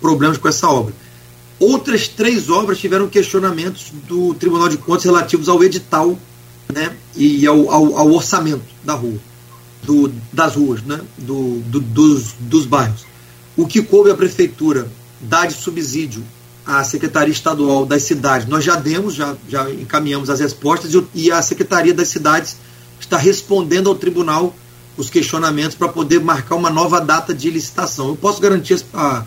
problemas 0.00 0.38
com 0.38 0.48
essa 0.48 0.68
obra. 0.68 0.94
Outras 1.58 2.06
três 2.06 2.48
obras 2.48 2.78
tiveram 2.78 3.08
questionamentos 3.08 3.92
do 4.06 4.34
Tribunal 4.34 4.68
de 4.68 4.76
Contas 4.76 5.04
relativos 5.04 5.48
ao 5.48 5.62
edital 5.64 6.16
né, 6.72 6.96
e 7.16 7.46
ao, 7.46 7.70
ao, 7.70 7.96
ao 7.96 8.12
orçamento 8.12 8.62
da 8.84 8.94
rua, 8.94 9.18
do, 9.82 10.12
das 10.32 10.54
ruas, 10.54 10.82
né, 10.82 11.00
do, 11.16 11.58
do, 11.60 11.80
dos, 11.80 12.34
dos 12.38 12.64
bairros. 12.64 13.04
O 13.56 13.66
que 13.66 13.82
coube 13.82 14.10
à 14.10 14.14
Prefeitura 14.14 14.88
dar 15.20 15.46
de 15.46 15.54
subsídio 15.54 16.22
à 16.68 16.84
Secretaria 16.84 17.32
Estadual 17.32 17.86
das 17.86 18.02
Cidades, 18.02 18.46
nós 18.46 18.62
já 18.62 18.76
demos, 18.76 19.14
já, 19.14 19.34
já 19.48 19.70
encaminhamos 19.70 20.28
as 20.28 20.38
respostas 20.38 20.92
e 21.14 21.32
a 21.32 21.40
Secretaria 21.40 21.94
das 21.94 22.08
Cidades 22.08 22.58
está 23.00 23.16
respondendo 23.16 23.88
ao 23.88 23.94
Tribunal 23.94 24.54
os 24.94 25.08
questionamentos 25.08 25.74
para 25.74 25.88
poder 25.88 26.20
marcar 26.20 26.56
uma 26.56 26.68
nova 26.68 27.00
data 27.00 27.32
de 27.32 27.48
licitação. 27.48 28.08
Eu 28.08 28.16
posso 28.16 28.38
garantir 28.38 28.84
a, 28.92 29.24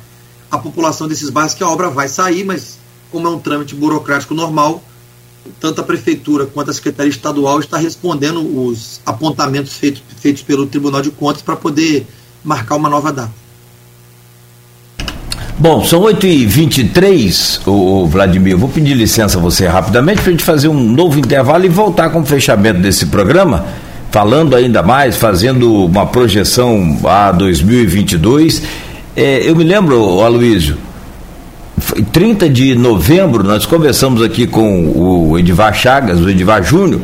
a 0.51 0.57
população 0.59 1.07
desses 1.07 1.31
bairros 1.31 1.55
que 1.55 1.63
a 1.63 1.67
obra 1.67 1.89
vai 1.89 2.07
sair, 2.07 2.43
mas 2.43 2.77
como 3.09 3.27
é 3.27 3.31
um 3.31 3.39
trâmite 3.39 3.73
burocrático 3.73 4.35
normal, 4.35 4.83
tanto 5.59 5.81
a 5.81 5.83
prefeitura 5.83 6.45
quanto 6.45 6.69
a 6.69 6.73
secretaria 6.75 7.09
estadual 7.09 7.59
está 7.59 7.75
respondendo 7.75 8.39
os 8.67 9.01
apontamentos 9.03 9.73
feitos, 9.73 10.03
feitos 10.19 10.43
pelo 10.43 10.67
Tribunal 10.67 11.01
de 11.01 11.09
Contas 11.09 11.41
para 11.41 11.55
poder 11.55 12.05
marcar 12.43 12.75
uma 12.75 12.89
nova 12.89 13.11
data. 13.11 13.33
Bom, 15.61 15.85
são 15.85 16.01
8h23, 16.01 17.61
o 17.67 18.07
Vladimir. 18.07 18.57
vou 18.57 18.67
pedir 18.67 18.95
licença 18.95 19.37
a 19.37 19.41
você 19.41 19.67
rapidamente 19.67 20.19
para 20.19 20.29
a 20.29 20.31
gente 20.31 20.43
fazer 20.43 20.67
um 20.67 20.73
novo 20.73 21.19
intervalo 21.19 21.63
e 21.63 21.69
voltar 21.69 22.09
com 22.09 22.21
o 22.21 22.25
fechamento 22.25 22.79
desse 22.79 23.05
programa 23.05 23.65
falando 24.09 24.55
ainda 24.55 24.81
mais, 24.81 25.17
fazendo 25.17 25.85
uma 25.85 26.07
projeção 26.07 26.97
a 27.03 27.31
2022. 27.31 28.63
É, 29.15 29.47
eu 29.47 29.55
me 29.55 29.63
lembro, 29.63 30.21
Aloysio, 30.21 30.77
30 32.11 32.49
de 32.49 32.73
novembro, 32.73 33.43
nós 33.43 33.63
conversamos 33.63 34.23
aqui 34.23 34.47
com 34.47 34.87
o 34.87 35.37
Edivar 35.37 35.75
Chagas, 35.75 36.19
o 36.19 36.27
Edivar 36.27 36.63
Júnior, 36.63 37.01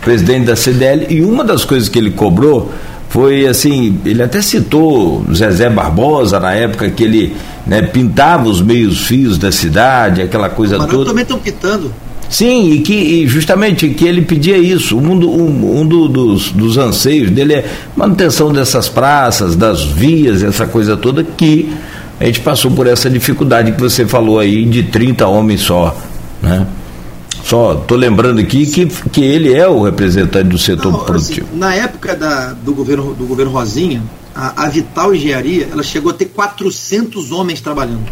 presidente 0.00 0.46
da 0.46 0.56
CDL, 0.56 1.06
e 1.08 1.22
uma 1.22 1.44
das 1.44 1.64
coisas 1.64 1.88
que 1.88 1.96
ele 1.96 2.10
cobrou 2.10 2.72
foi 3.10 3.44
assim, 3.44 3.98
ele 4.06 4.22
até 4.22 4.40
citou 4.40 5.24
Zezé 5.34 5.68
Barbosa 5.68 6.38
na 6.38 6.52
época 6.52 6.88
que 6.90 7.02
ele 7.02 7.36
né, 7.66 7.82
pintava 7.82 8.48
os 8.48 8.62
meios 8.62 9.00
fios 9.00 9.36
da 9.36 9.50
cidade, 9.50 10.22
aquela 10.22 10.48
coisa 10.48 10.78
Mas 10.78 10.88
toda. 10.88 11.06
também 11.06 11.22
estão 11.22 11.38
pintando. 11.38 11.92
Sim, 12.28 12.70
e 12.70 12.80
que 12.82 12.94
e 12.94 13.26
justamente 13.26 13.88
que 13.88 14.04
ele 14.04 14.22
pedia 14.22 14.56
isso. 14.56 14.96
Um, 14.96 15.18
do, 15.18 15.28
um, 15.28 15.80
um 15.80 15.86
do, 15.86 16.08
dos, 16.08 16.52
dos 16.52 16.78
anseios 16.78 17.30
dele 17.30 17.54
é 17.54 17.64
manutenção 17.96 18.52
dessas 18.52 18.88
praças, 18.88 19.56
das 19.56 19.82
vias, 19.82 20.44
essa 20.44 20.64
coisa 20.64 20.96
toda 20.96 21.24
que 21.24 21.68
a 22.20 22.26
gente 22.26 22.38
passou 22.38 22.70
por 22.70 22.86
essa 22.86 23.10
dificuldade 23.10 23.72
que 23.72 23.80
você 23.80 24.06
falou 24.06 24.38
aí 24.38 24.64
de 24.64 24.84
30 24.84 25.26
homens 25.26 25.62
só, 25.62 25.98
né? 26.40 26.64
Só 27.44 27.74
estou 27.74 27.96
lembrando 27.96 28.40
aqui 28.40 28.66
que, 28.66 28.86
que 28.86 29.22
ele 29.22 29.54
é 29.54 29.66
o 29.68 29.82
representante 29.82 30.48
do 30.48 30.58
setor 30.58 30.92
Não, 30.92 30.96
assim, 30.96 31.06
produtivo. 31.06 31.46
Assim, 31.48 31.58
na 31.58 31.74
época 31.74 32.16
da, 32.16 32.52
do, 32.52 32.74
governo, 32.74 33.14
do 33.14 33.26
governo 33.26 33.52
Rosinha, 33.52 34.02
a, 34.34 34.64
a 34.64 34.68
Vital 34.68 35.14
Engenharia 35.14 35.68
ela 35.70 35.82
chegou 35.82 36.10
a 36.10 36.14
ter 36.14 36.26
400 36.26 37.32
homens 37.32 37.60
trabalhando. 37.60 38.10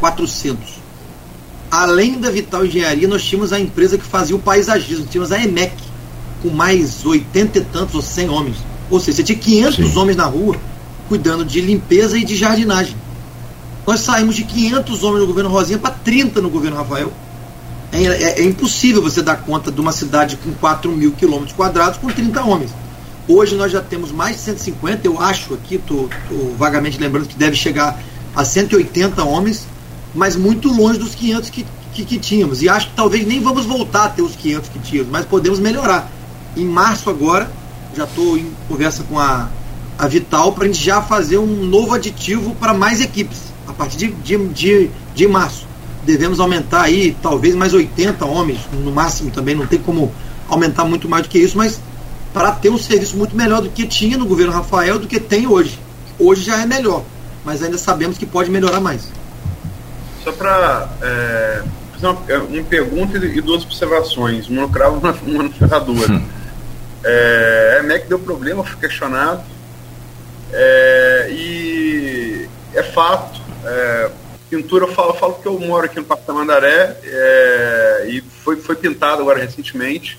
400 0.00 0.84
além 1.74 2.20
da 2.20 2.30
Vital 2.30 2.64
Engenharia, 2.64 3.08
nós 3.08 3.24
tínhamos 3.24 3.52
a 3.52 3.58
empresa 3.58 3.98
que 3.98 4.04
fazia 4.04 4.36
o 4.36 4.38
paisagismo, 4.38 5.06
tínhamos 5.06 5.32
a 5.32 5.42
EMEC, 5.42 5.74
com 6.40 6.48
mais 6.50 7.04
80 7.04 7.58
e 7.58 7.64
tantos 7.64 7.94
ou 7.96 8.02
100 8.02 8.28
homens. 8.28 8.56
Ou 8.90 9.00
seja, 9.00 9.16
você 9.16 9.24
tinha 9.24 9.38
500 9.38 9.76
Sim. 9.76 9.98
homens 9.98 10.16
na 10.16 10.24
rua 10.24 10.56
cuidando 11.08 11.44
de 11.44 11.60
limpeza 11.60 12.16
e 12.16 12.24
de 12.24 12.36
jardinagem. 12.36 12.96
Nós 13.86 14.00
saímos 14.00 14.36
de 14.36 14.44
500 14.44 15.02
homens 15.02 15.20
no 15.20 15.26
governo 15.26 15.50
Rosinha 15.50 15.78
para 15.78 15.90
30 15.90 16.40
no 16.40 16.48
governo 16.48 16.76
Rafael. 16.76 17.12
É, 17.94 18.02
é, 18.02 18.40
é, 18.40 18.44
impossível 18.44 19.00
você 19.00 19.22
dar 19.22 19.36
conta 19.36 19.70
de 19.70 19.80
uma 19.80 19.92
cidade 19.92 20.36
com 20.36 20.52
4 20.54 20.90
mil 20.90 21.12
quilômetros 21.12 21.52
quadrados 21.52 21.98
com 21.98 22.08
30 22.08 22.42
homens. 22.42 22.70
Hoje 23.26 23.54
nós 23.54 23.72
já 23.72 23.80
temos 23.80 24.12
mais 24.12 24.36
de 24.36 24.42
150, 24.42 25.06
eu 25.06 25.18
acho 25.18 25.54
aqui, 25.54 25.76
estou 25.76 26.10
vagamente 26.58 26.98
lembrando 26.98 27.26
que 27.26 27.36
deve 27.36 27.56
chegar 27.56 27.98
a 28.34 28.44
180 28.44 29.22
homens 29.24 29.66
mas 30.14 30.36
muito 30.36 30.68
longe 30.68 30.98
dos 30.98 31.14
500 31.14 31.50
que, 31.50 31.66
que, 31.92 32.04
que, 32.04 32.18
tínhamos. 32.18 32.62
E 32.62 32.68
acho 32.68 32.88
que 32.88 32.94
talvez 32.94 33.26
nem 33.26 33.40
vamos 33.40 33.66
voltar 33.66 34.04
a 34.04 34.08
ter 34.08 34.22
os 34.22 34.36
500 34.36 34.68
que 34.68 34.78
tínhamos, 34.78 35.10
mas 35.10 35.26
podemos 35.26 35.58
melhorar. 35.58 36.10
Em 36.56 36.64
março 36.64 37.10
agora, 37.10 37.50
já 37.96 38.04
estou 38.04 38.38
em 38.38 38.50
conversa 38.68 39.02
com 39.02 39.18
a, 39.18 39.48
a 39.98 40.06
Vital 40.06 40.52
para 40.52 40.64
a 40.64 40.66
gente 40.68 40.82
já 40.82 41.02
fazer 41.02 41.38
um 41.38 41.64
novo 41.64 41.94
aditivo 41.94 42.54
para 42.54 42.72
mais 42.72 43.00
equipes, 43.00 43.38
a 43.66 43.72
partir 43.72 43.96
de, 43.96 44.12
de, 44.12 44.48
de, 44.48 44.90
de 45.14 45.26
março. 45.26 45.66
Devemos 46.04 46.40
aumentar 46.40 46.82
aí 46.82 47.16
talvez 47.22 47.54
mais 47.54 47.72
80 47.72 48.24
homens, 48.24 48.60
no 48.72 48.92
máximo 48.92 49.30
também, 49.30 49.54
não 49.54 49.66
tem 49.66 49.78
como 49.78 50.12
aumentar 50.48 50.84
muito 50.84 51.08
mais 51.08 51.22
do 51.24 51.28
que 51.28 51.38
isso, 51.38 51.56
mas 51.56 51.80
para 52.32 52.50
ter 52.52 52.68
um 52.68 52.78
serviço 52.78 53.16
muito 53.16 53.36
melhor 53.36 53.62
do 53.62 53.70
que 53.70 53.86
tinha 53.86 54.18
no 54.18 54.26
governo 54.26 54.52
Rafael, 54.52 54.98
do 54.98 55.06
que 55.06 55.20
tem 55.20 55.46
hoje. 55.46 55.78
Hoje 56.18 56.42
já 56.42 56.60
é 56.60 56.66
melhor, 56.66 57.02
mas 57.44 57.62
ainda 57.62 57.78
sabemos 57.78 58.18
que 58.18 58.26
pode 58.26 58.50
melhorar 58.50 58.80
mais. 58.80 59.10
Só 60.22 60.32
para 60.32 60.88
é, 61.02 61.62
fazer 61.92 62.06
uma, 62.06 62.18
é, 62.28 62.38
uma, 62.38 62.62
pergunta 62.64 63.18
e 63.18 63.40
duas 63.40 63.62
observações, 63.62 64.48
uma 64.48 64.62
no 64.62 64.68
cravo 64.68 64.98
uma, 64.98 65.12
uma 65.26 65.42
no 65.44 65.50
ferradura. 65.50 66.12
Hum. 66.12 66.24
É, 67.04 67.78
a 67.80 67.82
MEC 67.82 68.08
deu 68.08 68.18
problema, 68.18 68.64
fui 68.64 68.76
questionado. 68.80 69.42
É, 70.52 71.28
e 71.30 72.48
é 72.74 72.82
fato. 72.82 73.40
É, 73.64 74.10
pintura, 74.54 74.84
eu 74.84 74.92
falo, 74.92 75.10
eu 75.10 75.14
falo 75.14 75.34
que 75.34 75.46
eu 75.46 75.58
moro 75.58 75.86
aqui 75.86 75.96
no 75.96 76.04
Parque 76.04 76.26
Tamandaré 76.26 76.96
é, 77.02 78.06
e 78.08 78.20
foi, 78.20 78.56
foi 78.56 78.76
pintado 78.76 79.22
agora 79.22 79.40
recentemente. 79.40 80.18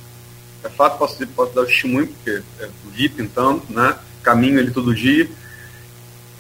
É 0.64 0.70
fato, 0.70 0.98
posso, 0.98 1.26
posso 1.28 1.53
dar 1.53 1.62
o 1.62 1.66
testemunho, 1.66 2.07
porque 2.07 2.41
é, 2.60 2.70
vi 2.91 3.07
pintando, 3.07 3.64
né? 3.70 3.95
Caminho 4.22 4.60
ele 4.60 4.72
todo 4.72 4.94
dia. 4.94 5.30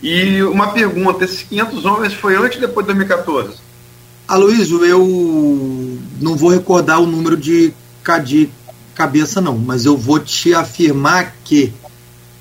E 0.01 0.43
uma 0.43 0.71
pergunta: 0.71 1.23
esses 1.23 1.43
500 1.43 1.85
homens 1.85 2.13
foi 2.13 2.35
antes 2.35 2.55
ou 2.55 2.67
depois 2.67 2.85
de 2.85 2.93
2014? 2.93 3.57
Aloysio, 4.27 4.83
eu 4.83 5.99
não 6.19 6.35
vou 6.35 6.49
recordar 6.49 6.99
o 6.99 7.05
número 7.05 7.37
de, 7.37 7.73
de 8.23 8.49
cabeça, 8.95 9.39
não, 9.39 9.57
mas 9.57 9.85
eu 9.85 9.95
vou 9.95 10.19
te 10.19 10.53
afirmar 10.53 11.35
que 11.43 11.71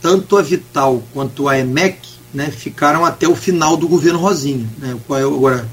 tanto 0.01 0.37
a 0.37 0.43
Vital 0.43 1.03
quanto 1.13 1.49
a 1.49 1.59
EMEC 1.59 2.14
né, 2.35 2.51
ficaram 2.51 3.05
até 3.05 3.29
o 3.29 3.37
final 3.37 3.77
do 3.77 3.89
governo 3.89 4.19
Rosinha. 4.19 4.69
Né, 4.79 4.97
agora, 5.09 5.67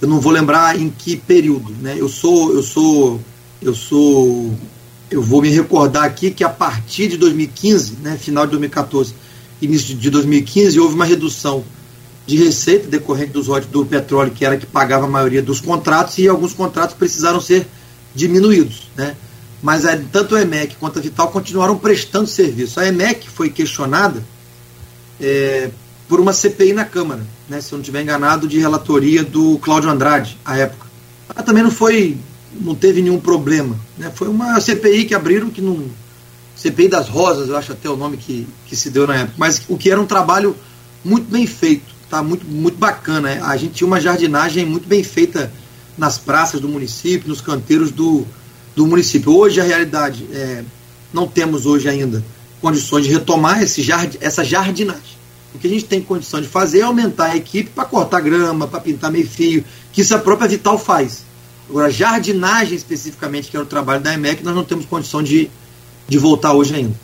eu 0.00 0.08
não 0.08 0.20
vou 0.20 0.32
lembrar 0.32 0.78
em 0.78 0.88
que 0.88 1.16
período. 1.16 1.74
Né, 1.82 1.96
eu 1.98 2.08
sou, 2.08 2.54
eu 2.54 2.62
sou, 2.62 3.20
eu 3.60 3.74
sou, 3.74 4.54
eu 5.10 5.20
vou 5.20 5.42
me 5.42 5.50
recordar 5.50 6.04
aqui 6.04 6.30
que 6.30 6.44
a 6.44 6.48
partir 6.48 7.08
de 7.08 7.16
2015, 7.16 7.96
né, 8.02 8.16
final 8.16 8.44
de 8.44 8.52
2014 8.52 9.26
início 9.60 9.94
de 9.94 10.10
2015, 10.10 10.78
houve 10.78 10.94
uma 10.94 11.04
redução 11.04 11.64
de 12.26 12.36
receita 12.36 12.88
decorrente 12.88 13.30
dos 13.30 13.46
royalties 13.46 13.72
do 13.72 13.86
petróleo, 13.86 14.32
que 14.32 14.44
era 14.44 14.56
que 14.56 14.66
pagava 14.66 15.06
a 15.06 15.08
maioria 15.08 15.42
dos 15.42 15.60
contratos, 15.60 16.18
e 16.18 16.28
alguns 16.28 16.52
contratos 16.52 16.96
precisaram 16.96 17.40
ser 17.40 17.66
diminuídos. 18.14 18.88
Né? 18.96 19.16
Mas 19.62 19.84
a, 19.84 19.96
tanto 19.96 20.34
a 20.34 20.42
EMEC 20.42 20.76
quanto 20.76 20.98
a 20.98 21.02
Vital 21.02 21.28
continuaram 21.28 21.78
prestando 21.78 22.26
serviço. 22.26 22.80
A 22.80 22.86
EMEC 22.88 23.28
foi 23.30 23.48
questionada 23.48 24.22
é, 25.20 25.70
por 26.08 26.20
uma 26.20 26.32
CPI 26.32 26.72
na 26.72 26.84
Câmara, 26.84 27.26
né, 27.48 27.60
se 27.60 27.72
eu 27.72 27.76
não 27.76 27.82
estiver 27.82 28.02
enganado, 28.02 28.46
de 28.46 28.58
relatoria 28.58 29.24
do 29.24 29.58
Cláudio 29.58 29.90
Andrade, 29.90 30.38
à 30.44 30.56
época. 30.56 30.86
Ela 31.34 31.42
também 31.42 31.62
não 31.62 31.70
foi, 31.70 32.16
não 32.60 32.74
teve 32.74 33.02
nenhum 33.02 33.18
problema. 33.18 33.76
Né? 33.98 34.10
Foi 34.14 34.28
uma 34.28 34.58
CPI 34.60 35.04
que 35.06 35.14
abriram 35.14 35.50
que 35.50 35.60
não 35.60 35.84
CPI 36.54 36.88
das 36.88 37.08
Rosas, 37.08 37.48
eu 37.48 37.56
acho 37.56 37.72
até 37.72 37.88
o 37.88 37.96
nome 37.96 38.16
que, 38.16 38.46
que 38.66 38.74
se 38.74 38.88
deu 38.88 39.06
na 39.06 39.16
época, 39.16 39.34
mas 39.36 39.62
o 39.68 39.76
que 39.76 39.90
era 39.90 40.00
um 40.00 40.06
trabalho 40.06 40.56
muito 41.04 41.30
bem 41.30 41.46
feito, 41.46 41.94
tá? 42.08 42.22
muito, 42.22 42.46
muito 42.46 42.78
bacana. 42.78 43.34
Né? 43.34 43.40
A 43.42 43.56
gente 43.56 43.74
tinha 43.74 43.86
uma 43.86 44.00
jardinagem 44.00 44.64
muito 44.64 44.88
bem 44.88 45.02
feita 45.04 45.52
nas 45.98 46.18
praças 46.18 46.60
do 46.60 46.68
município, 46.68 47.28
nos 47.28 47.40
canteiros 47.40 47.90
do, 47.90 48.26
do 48.74 48.86
município. 48.86 49.32
Hoje 49.32 49.60
a 49.60 49.64
realidade 49.64 50.26
é, 50.32 50.64
não 51.12 51.26
temos 51.26 51.66
hoje 51.66 51.88
ainda 51.88 52.24
condições 52.60 53.04
de 53.04 53.12
retomar 53.12 53.62
esse 53.62 53.82
jard, 53.82 54.18
essa 54.20 54.42
jardinagem, 54.42 55.15
O 55.56 55.58
que 55.58 55.66
a 55.66 55.70
gente 55.70 55.86
tem 55.86 56.02
condição 56.02 56.38
de 56.38 56.46
fazer 56.46 56.80
é 56.80 56.82
aumentar 56.82 57.30
a 57.30 57.36
equipe 57.36 57.70
para 57.70 57.86
cortar 57.86 58.20
grama, 58.20 58.68
para 58.68 58.78
pintar 58.78 59.10
meio 59.10 59.26
fio, 59.26 59.64
que 59.90 60.02
isso 60.02 60.14
a 60.14 60.18
própria 60.18 60.46
Vital 60.46 60.78
faz. 60.78 61.24
Agora, 61.68 61.90
jardinagem 61.90 62.76
especificamente, 62.76 63.50
que 63.50 63.56
era 63.56 63.64
o 63.64 63.68
trabalho 63.68 64.02
da 64.02 64.12
EMEC, 64.12 64.44
nós 64.44 64.54
não 64.54 64.64
temos 64.64 64.84
condição 64.84 65.22
de, 65.22 65.50
de 66.06 66.18
voltar 66.18 66.52
hoje 66.52 66.74
ainda. 66.74 66.94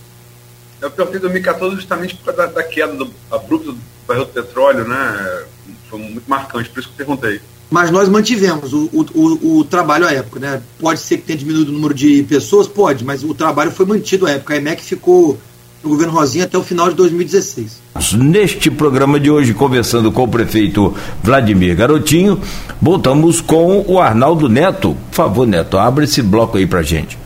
Eu 0.82 0.90
perguntei 0.90 1.18
2014 1.18 1.76
justamente 1.76 2.14
por 2.14 2.26
causa 2.26 2.42
da, 2.42 2.60
da 2.60 2.62
queda 2.62 2.92
do, 2.92 3.10
abrupta 3.30 3.72
do 3.72 3.78
barril 4.06 4.26
do 4.26 4.32
petróleo, 4.32 4.86
né? 4.86 5.44
Foi 5.88 5.98
muito 5.98 6.28
marcante, 6.28 6.68
por 6.68 6.80
isso 6.80 6.88
que 6.88 7.00
eu 7.00 7.06
perguntei. 7.06 7.40
Mas 7.70 7.90
nós 7.90 8.06
mantivemos 8.06 8.74
o, 8.74 8.90
o, 8.92 9.06
o, 9.14 9.58
o, 9.60 9.64
trabalho 9.64 10.06
à 10.06 10.12
época, 10.12 10.38
né? 10.38 10.62
Pode 10.78 11.00
ser 11.00 11.16
que 11.16 11.22
tenha 11.22 11.38
diminuído 11.38 11.70
o 11.70 11.74
número 11.74 11.94
de 11.94 12.22
pessoas? 12.24 12.68
Pode, 12.68 13.02
mas 13.02 13.24
o 13.24 13.32
trabalho 13.32 13.70
foi 13.70 13.86
mantido 13.86 14.26
à 14.26 14.32
época. 14.32 14.52
A 14.52 14.58
EMEC 14.58 14.82
ficou 14.82 15.40
no 15.82 15.90
governo 15.90 16.12
Rosinha 16.12 16.44
até 16.44 16.56
o 16.56 16.62
final 16.62 16.88
de 16.88 16.94
2016. 16.94 17.82
Neste 18.14 18.70
programa 18.70 19.18
de 19.18 19.30
hoje, 19.30 19.52
conversando 19.52 20.12
com 20.12 20.22
o 20.22 20.28
prefeito 20.28 20.94
Vladimir 21.22 21.76
Garotinho, 21.76 22.40
voltamos 22.80 23.40
com 23.40 23.84
o 23.86 23.98
Arnaldo 23.98 24.48
Neto. 24.48 24.96
Por 25.10 25.14
favor, 25.14 25.46
Neto, 25.46 25.76
abre 25.76 26.04
esse 26.04 26.22
bloco 26.22 26.56
aí 26.56 26.66
pra 26.66 26.82
gente. 26.82 27.18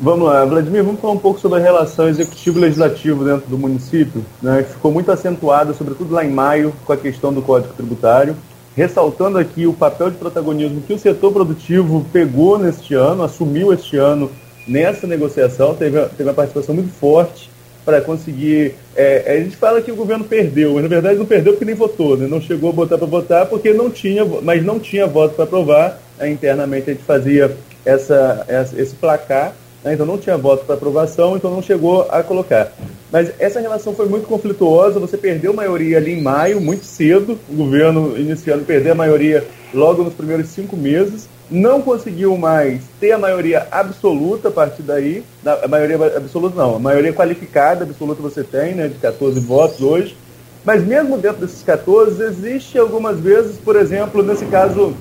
Vamos 0.00 0.28
lá, 0.28 0.44
Vladimir, 0.44 0.84
vamos 0.84 1.00
falar 1.00 1.14
um 1.14 1.18
pouco 1.18 1.40
sobre 1.40 1.58
a 1.58 1.62
relação 1.62 2.08
executivo-legislativo 2.08 3.24
dentro 3.24 3.48
do 3.48 3.58
município, 3.58 4.24
né, 4.40 4.62
que 4.62 4.74
ficou 4.74 4.92
muito 4.92 5.10
acentuada, 5.10 5.74
sobretudo 5.74 6.14
lá 6.14 6.24
em 6.24 6.30
maio, 6.30 6.72
com 6.84 6.92
a 6.92 6.96
questão 6.96 7.32
do 7.32 7.42
Código 7.42 7.74
Tributário, 7.74 8.36
ressaltando 8.76 9.38
aqui 9.38 9.66
o 9.66 9.72
papel 9.72 10.10
de 10.10 10.16
protagonismo 10.16 10.80
que 10.82 10.92
o 10.92 10.98
setor 11.00 11.32
produtivo 11.32 12.06
pegou 12.12 12.60
neste 12.60 12.94
ano, 12.94 13.24
assumiu 13.24 13.72
este 13.72 13.96
ano 13.96 14.30
nessa 14.68 15.04
negociação, 15.04 15.74
teve, 15.74 16.00
teve 16.10 16.28
uma 16.28 16.34
participação 16.34 16.76
muito 16.76 16.92
forte 16.92 17.50
para 17.88 18.02
conseguir. 18.02 18.74
É, 18.94 19.32
a 19.32 19.40
gente 19.42 19.56
fala 19.56 19.80
que 19.80 19.90
o 19.90 19.96
governo 19.96 20.22
perdeu, 20.22 20.74
mas 20.74 20.82
na 20.82 20.90
verdade 20.90 21.18
não 21.18 21.24
perdeu 21.24 21.54
porque 21.54 21.64
nem 21.64 21.74
votou, 21.74 22.18
né? 22.18 22.26
não 22.26 22.38
chegou 22.38 22.68
a 22.68 22.72
botar 22.74 22.98
para 22.98 23.06
votar 23.06 23.46
porque 23.46 23.72
não 23.72 23.88
tinha, 23.88 24.26
mas 24.42 24.62
não 24.62 24.78
tinha 24.78 25.06
voto 25.06 25.34
para 25.34 25.44
aprovar. 25.44 25.98
Né? 26.18 26.28
Internamente 26.28 26.90
a 26.90 26.92
gente 26.92 27.04
fazia 27.04 27.56
essa, 27.86 28.44
essa 28.46 28.78
esse 28.78 28.94
placar 28.94 29.54
né? 29.82 29.94
então 29.94 30.04
não 30.04 30.18
tinha 30.18 30.36
voto 30.36 30.66
para 30.66 30.74
aprovação, 30.74 31.34
então 31.34 31.50
não 31.50 31.62
chegou 31.62 32.06
a 32.10 32.22
colocar. 32.22 32.70
Mas 33.10 33.32
essa 33.38 33.58
relação 33.58 33.94
foi 33.94 34.06
muito 34.06 34.26
conflituosa, 34.26 35.00
você 35.00 35.16
perdeu 35.16 35.54
maioria 35.54 35.96
ali 35.96 36.12
em 36.12 36.20
maio, 36.20 36.60
muito 36.60 36.84
cedo, 36.84 37.38
o 37.48 37.54
governo 37.54 38.18
iniciando 38.18 38.66
perder 38.66 38.90
a 38.90 38.94
maioria 38.94 39.46
logo 39.72 40.02
nos 40.02 40.12
primeiros 40.12 40.48
cinco 40.48 40.76
meses, 40.76 41.26
não 41.50 41.80
conseguiu 41.80 42.36
mais 42.36 42.82
ter 43.00 43.12
a 43.12 43.18
maioria 43.18 43.66
absoluta 43.70 44.48
a 44.48 44.50
partir 44.50 44.82
daí, 44.82 45.24
a 45.44 45.68
maioria 45.68 45.96
absoluta 46.16 46.56
não, 46.56 46.76
a 46.76 46.78
maioria 46.78 47.12
qualificada 47.12 47.84
absoluta 47.84 48.22
você 48.22 48.44
tem, 48.44 48.74
né, 48.74 48.88
de 48.88 48.94
14 48.94 49.40
votos 49.40 49.80
hoje, 49.80 50.16
mas 50.64 50.84
mesmo 50.84 51.16
dentro 51.16 51.40
desses 51.40 51.62
14, 51.62 52.22
existe 52.22 52.78
algumas 52.78 53.18
vezes, 53.18 53.56
por 53.56 53.76
exemplo, 53.76 54.22
nesse 54.22 54.44
caso 54.46 54.94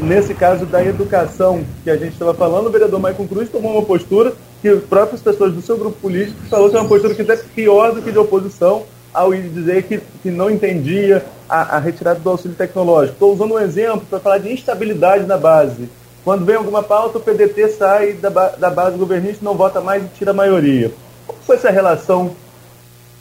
nesse 0.00 0.34
caso 0.34 0.64
da 0.66 0.84
educação 0.84 1.62
que 1.84 1.90
a 1.90 1.96
gente 1.96 2.12
estava 2.12 2.34
falando, 2.34 2.66
o 2.66 2.70
vereador 2.70 2.98
Maicon 2.98 3.26
Cruz 3.26 3.48
tomou 3.48 3.72
uma 3.72 3.82
postura 3.82 4.32
que 4.60 4.68
as 4.68 4.82
próprias 4.82 5.20
pessoas 5.20 5.52
do 5.52 5.60
seu 5.60 5.76
grupo 5.76 5.96
político 6.00 6.38
falou 6.48 6.70
que 6.70 6.76
é 6.76 6.80
uma 6.80 6.88
postura 6.88 7.14
que 7.14 7.22
é 7.22 7.36
pior 7.36 7.94
do 7.94 8.02
que 8.02 8.10
de 8.10 8.18
oposição 8.18 8.84
ao 9.12 9.34
ir 9.34 9.48
dizer 9.48 9.82
que, 9.84 10.00
que 10.22 10.30
não 10.30 10.50
entendia 10.50 11.24
a, 11.48 11.76
a 11.76 11.78
retirada 11.78 12.20
do 12.20 12.30
auxílio 12.30 12.56
tecnológico. 12.56 13.14
Estou 13.14 13.32
usando 13.32 13.54
um 13.54 13.58
exemplo 13.58 14.06
para 14.08 14.20
falar 14.20 14.38
de 14.38 14.52
instabilidade 14.52 15.24
na 15.26 15.36
base. 15.36 15.88
Quando 16.24 16.44
vem 16.44 16.56
alguma 16.56 16.82
pauta, 16.82 17.18
o 17.18 17.20
PDT 17.20 17.68
sai 17.70 18.12
da, 18.12 18.28
da 18.28 18.70
base 18.70 18.96
governista, 18.96 19.44
não 19.44 19.54
vota 19.54 19.80
mais 19.80 20.02
e 20.04 20.08
tira 20.08 20.30
a 20.30 20.34
maioria. 20.34 20.92
Como 21.26 21.38
foi 21.40 21.56
essa 21.56 21.70
relação, 21.70 22.36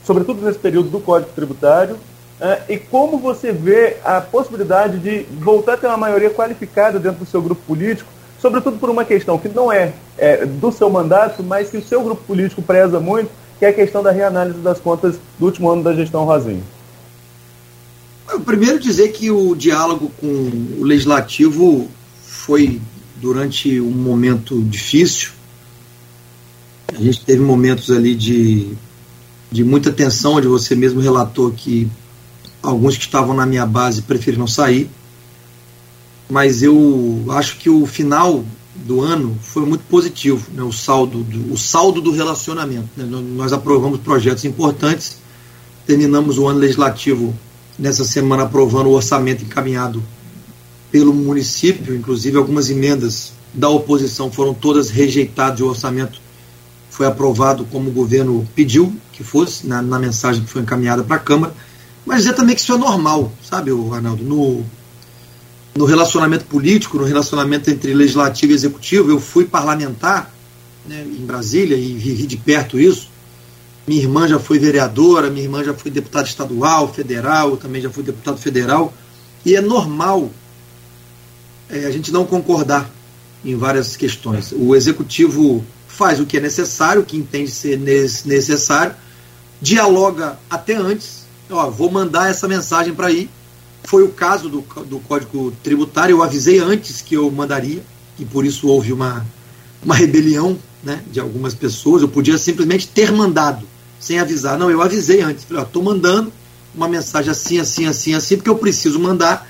sobretudo 0.03 0.45
nesse 0.45 0.59
período 0.59 0.89
do 0.89 0.99
Código 0.99 1.31
Tributário, 1.33 1.97
Uh, 2.39 2.55
e 2.69 2.77
como 2.77 3.17
você 3.17 3.51
vê 3.51 3.97
a 4.01 4.21
possibilidade 4.21 4.97
de 4.99 5.23
voltar 5.41 5.73
a 5.73 5.77
ter 5.77 5.87
uma 5.87 5.97
maioria 5.97 6.29
qualificada 6.29 6.97
dentro 6.97 7.19
do 7.19 7.25
seu 7.25 7.41
grupo 7.41 7.61
político, 7.67 8.09
sobretudo 8.39 8.77
por 8.77 8.89
uma 8.89 9.03
questão 9.03 9.37
que 9.37 9.49
não 9.49 9.69
é, 9.69 9.91
é, 10.17 10.45
do 10.45 10.71
seu 10.71 10.89
mandato, 10.89 11.43
mas 11.43 11.69
que 11.69 11.75
o 11.75 11.83
seu 11.83 12.01
grupo 12.01 12.23
político 12.23 12.61
preza 12.61 12.97
muito, 12.97 13.29
que 13.59 13.65
é 13.65 13.69
a 13.69 13.73
questão 13.73 14.01
da 14.01 14.09
reanálise 14.09 14.59
das 14.59 14.79
contas 14.79 15.19
do 15.37 15.45
último 15.45 15.69
ano 15.69 15.83
da 15.83 15.93
gestão 15.93 16.23
Rosinha? 16.23 16.63
Primeiro 18.45 18.79
dizer 18.79 19.09
que 19.09 19.29
o 19.29 19.53
diálogo 19.53 20.09
com 20.19 20.27
o 20.79 20.83
legislativo 20.83 21.89
foi 22.23 22.79
durante 23.17 23.81
um 23.81 23.91
momento 23.91 24.61
difícil. 24.63 25.31
A 26.87 27.01
gente 27.01 27.25
teve 27.25 27.41
momentos 27.41 27.91
ali 27.91 28.15
de, 28.15 28.71
de 29.51 29.63
muita 29.63 29.91
tensão, 29.91 30.35
onde 30.35 30.47
você 30.47 30.73
mesmo 30.73 31.01
relatou 31.01 31.51
que 31.51 31.89
alguns 32.63 32.97
que 32.97 33.03
estavam 33.03 33.35
na 33.35 33.45
minha 33.45 33.65
base 33.65 34.03
preferiram 34.03 34.47
sair, 34.47 34.89
mas 36.29 36.63
eu 36.63 37.25
acho 37.31 37.57
que 37.57 37.69
o 37.69 37.85
final 37.85 38.45
do 38.85 39.01
ano 39.01 39.37
foi 39.41 39.65
muito 39.65 39.83
positivo, 39.85 40.47
né, 40.53 40.63
o, 40.63 40.71
saldo 40.71 41.23
do, 41.23 41.53
o 41.53 41.57
saldo 41.57 42.01
do 42.01 42.11
relacionamento. 42.11 42.87
Né, 42.95 43.05
nós 43.05 43.53
aprovamos 43.53 43.99
projetos 43.99 44.45
importantes, 44.45 45.17
terminamos 45.85 46.37
o 46.37 46.47
ano 46.47 46.59
legislativo 46.59 47.35
nessa 47.77 48.03
semana 48.03 48.43
aprovando 48.43 48.87
o 48.87 48.93
orçamento 48.93 49.43
encaminhado 49.43 50.03
pelo 50.91 51.13
município, 51.13 51.95
inclusive 51.95 52.37
algumas 52.37 52.69
emendas 52.69 53.31
da 53.53 53.69
oposição 53.69 54.31
foram 54.31 54.53
todas 54.53 54.89
rejeitadas 54.89 55.59
e 55.59 55.63
o 55.63 55.67
orçamento 55.67 56.21
foi 56.89 57.05
aprovado 57.05 57.65
como 57.65 57.89
o 57.89 57.93
governo 57.93 58.47
pediu 58.55 58.93
que 59.13 59.23
fosse, 59.23 59.65
na, 59.67 59.81
na 59.81 59.99
mensagem 59.99 60.43
que 60.43 60.49
foi 60.49 60.61
encaminhada 60.61 61.03
para 61.03 61.15
a 61.15 61.19
Câmara. 61.19 61.53
Mas 62.05 62.19
dizer 62.19 62.33
também 62.33 62.55
que 62.55 62.61
isso 62.61 62.73
é 62.73 62.77
normal, 62.77 63.31
sabe, 63.43 63.71
Arnaldo? 63.71 64.23
No, 64.23 64.65
no 65.75 65.85
relacionamento 65.85 66.45
político, 66.45 66.97
no 66.97 67.03
relacionamento 67.03 67.69
entre 67.69 67.93
legislativo 67.93 68.51
e 68.51 68.55
executivo, 68.55 69.09
eu 69.09 69.19
fui 69.19 69.45
parlamentar 69.45 70.33
né, 70.85 71.05
em 71.05 71.25
Brasília 71.25 71.77
e 71.77 71.93
vivi 71.93 72.25
de 72.25 72.37
perto 72.37 72.79
isso. 72.79 73.09
Minha 73.87 74.01
irmã 74.01 74.27
já 74.27 74.39
foi 74.39 74.59
vereadora, 74.59 75.29
minha 75.29 75.43
irmã 75.43 75.63
já 75.63 75.73
foi 75.73 75.89
deputada 75.89 76.27
estadual, 76.27 76.93
federal, 76.93 77.51
eu 77.51 77.57
também 77.57 77.81
já 77.81 77.89
fui 77.89 78.03
deputado 78.03 78.37
federal. 78.37 78.93
E 79.45 79.55
é 79.55 79.61
normal 79.61 80.29
é, 81.69 81.85
a 81.85 81.91
gente 81.91 82.11
não 82.11 82.25
concordar 82.25 82.89
em 83.43 83.55
várias 83.55 83.95
questões. 83.95 84.51
O 84.51 84.75
executivo 84.75 85.63
faz 85.87 86.19
o 86.19 86.25
que 86.25 86.37
é 86.37 86.39
necessário, 86.39 87.01
o 87.01 87.05
que 87.05 87.17
entende 87.17 87.51
ser 87.51 87.77
necessário, 87.77 88.95
dialoga 89.61 90.37
até 90.49 90.75
antes, 90.75 91.25
ó, 91.49 91.69
vou 91.69 91.91
mandar 91.91 92.29
essa 92.29 92.47
mensagem 92.47 92.93
para 92.93 93.07
aí. 93.07 93.29
Foi 93.89 94.03
o 94.03 94.09
caso 94.09 94.49
do, 94.49 94.61
do 94.85 94.99
Código 94.99 95.51
Tributário, 95.63 96.13
eu 96.13 96.21
avisei 96.21 96.59
antes 96.59 97.01
que 97.01 97.15
eu 97.15 97.31
mandaria, 97.31 97.81
e 98.19 98.23
por 98.23 98.45
isso 98.45 98.67
houve 98.67 98.93
uma, 98.93 99.25
uma 99.83 99.95
rebelião 99.95 100.59
né, 100.83 101.03
de 101.11 101.19
algumas 101.19 101.55
pessoas. 101.55 102.03
Eu 102.03 102.07
podia 102.07 102.37
simplesmente 102.37 102.87
ter 102.87 103.11
mandado, 103.11 103.65
sem 103.99 104.19
avisar. 104.19 104.59
Não, 104.59 104.69
eu 104.69 104.79
avisei 104.83 105.21
antes. 105.21 105.43
Falei, 105.43 105.63
estou 105.63 105.81
mandando 105.81 106.31
uma 106.75 106.87
mensagem 106.87 107.31
assim, 107.31 107.57
assim, 107.57 107.87
assim, 107.87 108.13
assim, 108.13 108.35
porque 108.35 108.51
eu 108.51 108.59
preciso 108.59 108.99
mandar 108.99 109.49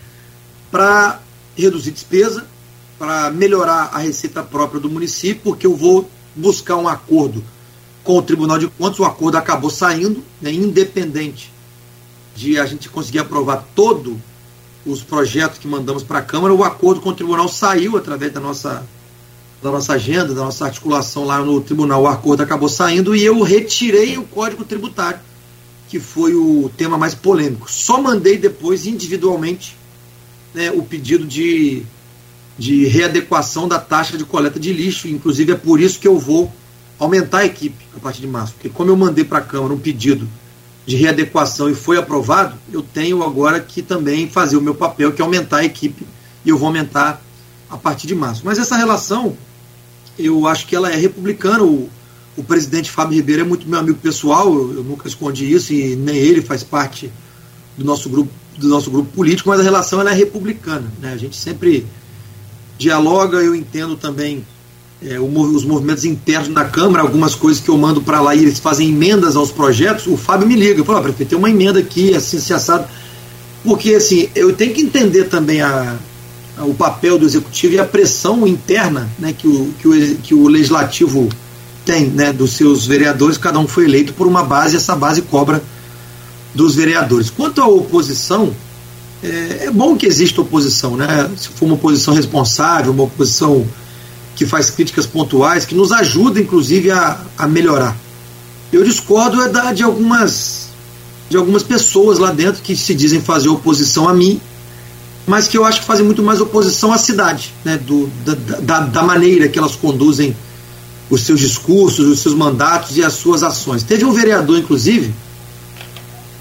para 0.71 1.19
reduzir 1.53 1.91
despesa, 1.91 2.47
para 2.97 3.29
melhorar 3.31 3.89
a 3.91 3.97
receita 3.97 4.41
própria 4.41 4.79
do 4.79 4.89
município, 4.89 5.41
porque 5.43 5.67
eu 5.67 5.75
vou 5.75 6.09
buscar 6.33 6.77
um 6.77 6.87
acordo 6.87 7.43
com 8.05 8.17
o 8.17 8.21
Tribunal 8.21 8.57
de 8.57 8.69
Contas. 8.69 8.99
O 8.99 9.03
acordo 9.03 9.37
acabou 9.37 9.69
saindo, 9.69 10.23
né, 10.41 10.49
independente 10.49 11.51
de 12.33 12.57
a 12.57 12.65
gente 12.65 12.87
conseguir 12.87 13.19
aprovar 13.19 13.67
todos 13.75 14.28
os 14.85 15.03
projetos 15.03 15.59
que 15.59 15.67
mandamos 15.67 16.03
para 16.03 16.19
a 16.19 16.21
Câmara, 16.21 16.53
o 16.53 16.63
acordo 16.63 17.01
com 17.01 17.09
o 17.09 17.15
tribunal 17.15 17.47
saiu 17.49 17.97
através 17.97 18.31
da 18.31 18.39
nossa, 18.39 18.85
da 19.61 19.71
nossa 19.71 19.93
agenda, 19.93 20.33
da 20.33 20.41
nossa 20.41 20.65
articulação 20.65 21.25
lá 21.25 21.39
no 21.39 21.61
tribunal. 21.61 22.03
O 22.03 22.07
acordo 22.07 22.41
acabou 22.41 22.69
saindo 22.69 23.15
e 23.15 23.23
eu 23.23 23.41
retirei 23.41 24.17
o 24.17 24.23
Código 24.23 24.63
Tributário, 24.63 25.19
que 25.87 25.99
foi 25.99 26.33
o 26.33 26.71
tema 26.77 26.97
mais 26.97 27.13
polêmico. 27.13 27.69
Só 27.69 28.01
mandei 28.01 28.37
depois, 28.37 28.85
individualmente, 28.85 29.75
né, 30.53 30.71
o 30.71 30.81
pedido 30.81 31.25
de, 31.25 31.83
de 32.57 32.85
readequação 32.85 33.67
da 33.67 33.79
taxa 33.79 34.17
de 34.17 34.23
coleta 34.23 34.59
de 34.59 34.71
lixo. 34.71 35.07
Inclusive, 35.07 35.51
é 35.51 35.55
por 35.55 35.79
isso 35.79 35.99
que 35.99 36.07
eu 36.07 36.17
vou 36.17 36.51
aumentar 36.97 37.39
a 37.39 37.45
equipe 37.45 37.85
a 37.95 37.99
partir 37.99 38.21
de 38.21 38.27
março. 38.27 38.53
Porque, 38.53 38.69
como 38.69 38.89
eu 38.89 38.97
mandei 38.97 39.23
para 39.23 39.39
a 39.39 39.41
Câmara 39.41 39.73
um 39.73 39.79
pedido 39.79 40.27
de 40.85 40.95
readequação 40.95 41.69
e 41.69 41.75
foi 41.75 41.97
aprovado, 41.97 42.57
eu 42.71 42.81
tenho 42.81 43.23
agora 43.23 43.59
que 43.59 43.81
também 43.81 44.29
fazer 44.29 44.57
o 44.57 44.61
meu 44.61 44.73
papel, 44.73 45.11
que 45.11 45.21
é 45.21 45.25
aumentar 45.25 45.57
a 45.57 45.65
equipe, 45.65 46.05
e 46.43 46.49
eu 46.49 46.57
vou 46.57 46.67
aumentar 46.67 47.21
a 47.69 47.77
partir 47.77 48.07
de 48.07 48.15
março. 48.15 48.41
Mas 48.43 48.57
essa 48.57 48.75
relação, 48.75 49.37
eu 50.17 50.47
acho 50.47 50.65
que 50.65 50.75
ela 50.75 50.91
é 50.91 50.95
republicana. 50.95 51.63
O, 51.63 51.89
o 52.35 52.43
presidente 52.43 52.89
Fábio 52.89 53.15
Ribeiro 53.15 53.41
é 53.41 53.45
muito 53.45 53.67
meu 53.69 53.79
amigo 53.79 53.99
pessoal, 53.99 54.51
eu, 54.53 54.77
eu 54.77 54.83
nunca 54.83 55.07
escondi 55.07 55.51
isso, 55.51 55.73
e 55.73 55.95
nem 55.95 56.15
ele 56.15 56.41
faz 56.41 56.63
parte 56.63 57.11
do 57.77 57.85
nosso 57.85 58.09
grupo, 58.09 58.31
do 58.57 58.67
nosso 58.67 58.89
grupo 58.89 59.11
político, 59.11 59.49
mas 59.49 59.59
a 59.59 59.63
relação 59.63 60.01
ela 60.01 60.11
é 60.11 60.15
republicana. 60.15 60.91
Né? 60.99 61.13
A 61.13 61.17
gente 61.17 61.35
sempre 61.35 61.85
dialoga, 62.77 63.37
eu 63.37 63.53
entendo 63.53 63.95
também 63.95 64.45
é, 65.05 65.19
os 65.19 65.63
movimentos 65.63 66.03
internos 66.03 66.49
na 66.49 66.65
Câmara, 66.65 67.03
algumas 67.03 67.33
coisas 67.33 67.61
que 67.61 67.69
eu 67.69 67.77
mando 67.77 68.01
para 68.01 68.19
lá 68.19 68.35
e 68.35 68.39
eles 68.39 68.59
fazem 68.59 68.89
emendas 68.89 69.35
aos 69.35 69.51
projetos, 69.51 70.07
o 70.07 70.17
Fábio 70.17 70.47
me 70.47 70.55
liga, 70.55 70.83
fala, 70.83 70.99
oh, 70.99 71.03
prefeito, 71.03 71.29
tem 71.29 71.37
uma 71.37 71.49
emenda 71.49 71.79
aqui, 71.79 72.13
assim, 72.13 72.39
se 72.39 72.53
assado. 72.53 72.85
Porque, 73.63 73.93
assim, 73.93 74.29
eu 74.35 74.53
tenho 74.53 74.73
que 74.73 74.81
entender 74.81 75.25
também 75.25 75.61
a, 75.61 75.95
a, 76.57 76.65
o 76.65 76.73
papel 76.73 77.17
do 77.17 77.25
Executivo 77.25 77.75
e 77.75 77.79
a 77.79 77.85
pressão 77.85 78.45
interna 78.45 79.09
né, 79.17 79.33
que, 79.37 79.47
o, 79.47 79.73
que, 79.79 79.87
o, 79.87 80.15
que 80.17 80.33
o 80.33 80.47
Legislativo 80.47 81.29
tem, 81.85 82.07
né, 82.07 82.33
dos 82.33 82.51
seus 82.51 82.85
vereadores, 82.85 83.37
cada 83.37 83.57
um 83.57 83.67
foi 83.67 83.85
eleito 83.85 84.13
por 84.13 84.27
uma 84.27 84.43
base, 84.43 84.75
essa 84.75 84.95
base 84.95 85.21
cobra 85.21 85.63
dos 86.53 86.75
vereadores. 86.75 87.29
Quanto 87.29 87.61
à 87.61 87.67
oposição, 87.67 88.53
é, 89.23 89.65
é 89.65 89.71
bom 89.71 89.95
que 89.95 90.05
exista 90.05 90.41
oposição, 90.41 90.95
né? 90.95 91.29
Se 91.37 91.49
for 91.49 91.65
uma 91.65 91.75
oposição 91.75 92.13
responsável, 92.13 92.91
uma 92.91 93.03
oposição 93.03 93.65
que 94.39 94.45
faz 94.45 94.69
críticas 94.69 95.05
pontuais, 95.05 95.65
que 95.65 95.75
nos 95.75 95.91
ajuda, 95.91 96.39
inclusive, 96.39 96.89
a, 96.91 97.19
a 97.37 97.45
melhorar. 97.45 97.93
Eu 98.71 98.85
discordo 98.85 99.41
é 99.41 99.49
da, 99.49 99.73
de 99.73 99.83
algumas 99.83 100.69
de 101.29 101.35
algumas 101.35 101.61
pessoas 101.61 102.17
lá 102.17 102.31
dentro 102.31 102.61
que 102.61 102.73
se 102.73 102.95
dizem 102.95 103.19
fazer 103.19 103.49
oposição 103.49 104.07
a 104.07 104.13
mim, 104.13 104.39
mas 105.27 105.49
que 105.49 105.57
eu 105.57 105.65
acho 105.65 105.81
que 105.81 105.85
fazem 105.85 106.05
muito 106.05 106.23
mais 106.23 106.39
oposição 106.39 106.93
à 106.93 106.97
cidade, 106.97 107.53
né? 107.65 107.77
Do, 107.77 108.09
da, 108.25 108.33
da, 108.61 108.79
da 108.79 109.03
maneira 109.03 109.49
que 109.49 109.59
elas 109.59 109.75
conduzem 109.75 110.33
os 111.09 111.21
seus 111.21 111.41
discursos, 111.41 112.07
os 112.07 112.21
seus 112.21 112.33
mandatos 112.33 112.95
e 112.95 113.03
as 113.03 113.15
suas 113.15 113.43
ações. 113.43 113.83
Teve 113.83 114.05
um 114.05 114.13
vereador, 114.13 114.57
inclusive, 114.57 115.13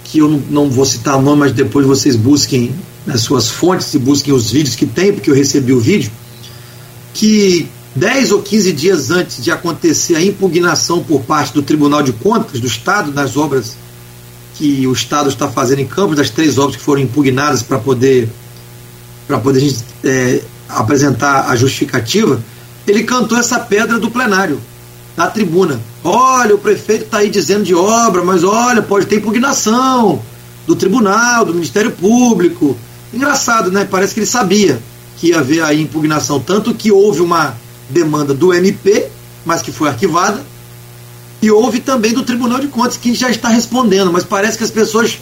que 0.04 0.20
eu 0.20 0.40
não 0.48 0.70
vou 0.70 0.84
citar 0.84 1.16
o 1.16 1.20
nome, 1.22 1.40
mas 1.40 1.52
depois 1.52 1.84
vocês 1.84 2.14
busquem 2.14 2.72
nas 3.04 3.22
suas 3.22 3.48
fontes 3.48 3.92
e 3.92 3.98
busquem 3.98 4.32
os 4.32 4.52
vídeos 4.52 4.76
que 4.76 4.86
tem, 4.86 5.12
porque 5.12 5.30
eu 5.30 5.34
recebi 5.34 5.72
o 5.72 5.80
vídeo, 5.80 6.12
que 7.12 7.68
10 7.98 8.32
ou 8.32 8.42
15 8.42 8.72
dias 8.72 9.10
antes 9.10 9.42
de 9.42 9.50
acontecer 9.50 10.14
a 10.14 10.22
impugnação 10.22 11.02
por 11.02 11.22
parte 11.22 11.52
do 11.52 11.62
Tribunal 11.62 12.02
de 12.02 12.12
Contas 12.12 12.60
do 12.60 12.66
Estado 12.66 13.12
nas 13.12 13.36
obras 13.36 13.76
que 14.54 14.86
o 14.86 14.92
Estado 14.92 15.28
está 15.28 15.48
fazendo 15.48 15.80
em 15.80 15.86
Campos, 15.86 16.16
das 16.16 16.30
três 16.30 16.58
obras 16.58 16.76
que 16.76 16.82
foram 16.82 17.02
impugnadas 17.02 17.62
para 17.62 17.78
poder 17.78 18.28
para 19.26 19.38
poder 19.38 19.76
é, 20.04 20.40
apresentar 20.68 21.50
a 21.50 21.56
justificativa, 21.56 22.42
ele 22.86 23.02
cantou 23.02 23.36
essa 23.36 23.60
pedra 23.60 23.98
do 23.98 24.10
plenário, 24.10 24.58
da 25.14 25.26
tribuna. 25.26 25.78
Olha, 26.02 26.54
o 26.54 26.58
prefeito 26.58 27.04
está 27.04 27.18
aí 27.18 27.28
dizendo 27.28 27.64
de 27.64 27.74
obra, 27.74 28.24
mas 28.24 28.42
olha, 28.42 28.80
pode 28.80 29.04
ter 29.04 29.16
impugnação 29.16 30.22
do 30.66 30.74
tribunal, 30.74 31.44
do 31.44 31.52
Ministério 31.52 31.90
Público. 31.90 32.74
Engraçado, 33.12 33.70
né? 33.70 33.86
Parece 33.90 34.14
que 34.14 34.20
ele 34.20 34.26
sabia 34.26 34.80
que 35.18 35.28
ia 35.28 35.40
haver 35.40 35.62
aí 35.62 35.82
impugnação, 35.82 36.40
tanto 36.40 36.72
que 36.72 36.90
houve 36.90 37.20
uma 37.20 37.54
demanda 37.88 38.34
do 38.34 38.52
MP, 38.52 39.08
mas 39.44 39.62
que 39.62 39.72
foi 39.72 39.88
arquivada, 39.88 40.44
e 41.40 41.50
houve 41.50 41.80
também 41.80 42.12
do 42.12 42.22
Tribunal 42.22 42.60
de 42.60 42.68
Contas, 42.68 42.96
que 42.96 43.14
já 43.14 43.30
está 43.30 43.48
respondendo, 43.48 44.12
mas 44.12 44.24
parece 44.24 44.58
que 44.58 44.64
as 44.64 44.70
pessoas 44.70 45.18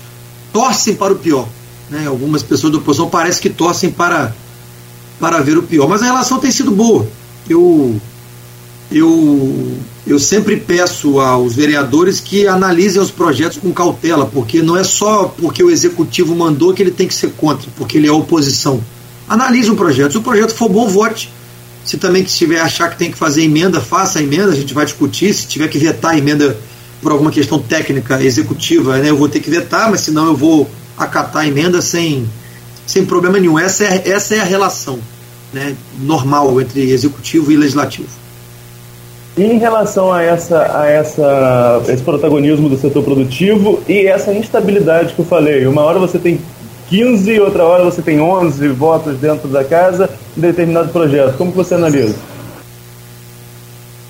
torcem 0.52 0.94
para 0.94 1.12
o 1.12 1.16
pior. 1.16 1.46
Né? 1.90 2.06
Algumas 2.06 2.42
pessoas 2.42 2.72
da 2.72 2.78
oposição 2.78 3.08
parece 3.08 3.40
que 3.40 3.50
torcem 3.50 3.90
para, 3.90 4.34
para 5.20 5.40
ver 5.40 5.58
o 5.58 5.62
pior. 5.62 5.88
Mas 5.88 6.02
a 6.02 6.06
relação 6.06 6.38
tem 6.38 6.50
sido 6.50 6.70
boa. 6.70 7.06
Eu 7.48 8.00
eu, 8.90 9.76
eu 10.06 10.18
sempre 10.18 10.56
peço 10.56 11.20
aos 11.20 11.54
vereadores 11.54 12.20
que 12.20 12.46
analisem 12.46 13.02
os 13.02 13.10
projetos 13.10 13.58
com 13.58 13.72
cautela, 13.72 14.26
porque 14.26 14.62
não 14.62 14.76
é 14.76 14.84
só 14.84 15.24
porque 15.24 15.62
o 15.62 15.70
executivo 15.70 16.34
mandou 16.34 16.72
que 16.72 16.82
ele 16.82 16.92
tem 16.92 17.08
que 17.08 17.14
ser 17.14 17.32
contra, 17.32 17.68
porque 17.76 17.98
ele 17.98 18.06
é 18.06 18.12
oposição. 18.12 18.80
Analise 19.28 19.70
um 19.70 19.76
projeto. 19.76 20.12
Se 20.12 20.18
o 20.18 20.22
projeto 20.22 20.54
for 20.54 20.68
bom, 20.68 20.88
vote. 20.88 21.32
Se 21.86 21.96
também 21.96 22.24
que 22.24 22.28
estiver 22.28 22.60
achar 22.60 22.90
que 22.90 22.98
tem 22.98 23.12
que 23.12 23.16
fazer 23.16 23.44
emenda, 23.44 23.80
faça 23.80 24.18
a 24.18 24.22
emenda, 24.22 24.52
a 24.52 24.56
gente 24.56 24.74
vai 24.74 24.84
discutir. 24.84 25.32
Se 25.32 25.46
tiver 25.46 25.68
que 25.68 25.78
vetar 25.78 26.12
a 26.12 26.18
emenda 26.18 26.58
por 27.00 27.12
alguma 27.12 27.30
questão 27.30 27.60
técnica, 27.60 28.20
executiva, 28.20 28.98
né, 28.98 29.10
eu 29.10 29.16
vou 29.16 29.28
ter 29.28 29.38
que 29.38 29.48
vetar, 29.48 29.88
mas 29.88 30.00
senão 30.00 30.26
eu 30.26 30.36
vou 30.36 30.68
acatar 30.98 31.42
a 31.42 31.46
emenda 31.46 31.80
sem, 31.80 32.28
sem 32.84 33.06
problema 33.06 33.38
nenhum. 33.38 33.56
Essa 33.56 33.84
é, 33.84 34.02
essa 34.10 34.34
é 34.34 34.40
a 34.40 34.44
relação 34.44 34.98
né, 35.52 35.76
normal 36.00 36.60
entre 36.60 36.90
executivo 36.90 37.52
e 37.52 37.56
legislativo. 37.56 38.08
E 39.36 39.44
em 39.44 39.58
relação 39.58 40.12
a, 40.12 40.22
essa, 40.22 40.80
a 40.80 40.86
essa, 40.86 41.82
esse 41.88 42.02
protagonismo 42.02 42.68
do 42.68 42.76
setor 42.78 43.04
produtivo 43.04 43.80
e 43.86 44.06
essa 44.06 44.32
instabilidade 44.32 45.12
que 45.12 45.20
eu 45.20 45.26
falei, 45.26 45.66
uma 45.66 45.82
hora 45.82 45.98
você 45.98 46.18
tem 46.18 46.40
15, 46.88 47.40
outra 47.40 47.64
hora 47.64 47.84
você 47.84 48.00
tem 48.00 48.20
11 48.20 48.68
votos 48.68 49.18
dentro 49.18 49.48
da 49.48 49.64
casa 49.64 50.10
em 50.36 50.40
determinado 50.40 50.90
projeto. 50.90 51.36
Como 51.36 51.50
você 51.50 51.74
analisa? 51.74 52.14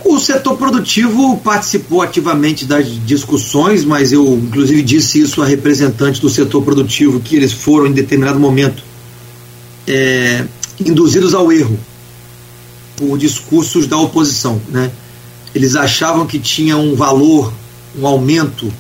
O 0.05 0.19
setor 0.21 0.57
produtivo 0.57 1.37
participou 1.39 2.01
ativamente 2.01 2.65
das 2.65 2.87
discussões, 3.05 3.85
mas 3.85 4.13
eu 4.13 4.25
inclusive 4.25 4.83
disse 4.83 5.21
isso 5.21 5.43
a 5.43 5.47
representantes 5.47 6.21
do 6.21 6.29
setor 6.29 6.63
produtivo 6.63 7.19
que 7.19 7.35
eles 7.35 7.53
foram 7.53 7.89
em 7.89 7.93
determinado 7.93 8.39
momento 8.39 8.83
é, 9.87 10.45
induzidos 10.79 11.35
ao 11.35 11.51
erro 11.51 11.79
por 12.97 13.19
discursos 13.19 13.87
da 13.87 13.99
oposição, 13.99 14.61
né? 14.69 14.91
eles 15.55 15.75
achavam 15.75 16.27
que 16.27 16.39
tinha 16.39 16.77
um 16.77 16.95
valor, 16.95 17.53
um 17.99 18.07
aumento 18.07 18.73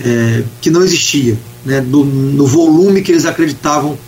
é, 0.00 0.42
que 0.60 0.68
não 0.68 0.82
existia, 0.82 1.38
né, 1.64 1.80
no, 1.80 2.04
no, 2.04 2.46
volume 2.46 3.02
que 3.02 3.12
eles 3.12 3.24
acreditavam, 3.24 3.98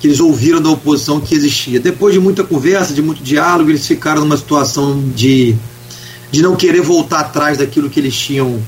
que 0.00 0.06
eles 0.06 0.20
ouviram 0.20 0.60
da 0.60 0.70
oposição 0.70 1.20
que 1.20 1.34
existia. 1.34 1.80
Depois 1.80 2.14
de 2.14 2.20
muita 2.20 2.44
conversa, 2.44 2.94
de 2.94 3.02
muito 3.02 3.22
diálogo, 3.22 3.70
eles 3.70 3.86
ficaram 3.86 4.22
numa 4.22 4.36
situação 4.36 5.02
de, 5.14 5.54
de 6.30 6.42
não 6.42 6.56
querer 6.56 6.80
voltar 6.80 7.20
atrás 7.20 7.58
daquilo 7.58 7.90
que 7.90 8.00
eles 8.00 8.14
tinham 8.14 8.62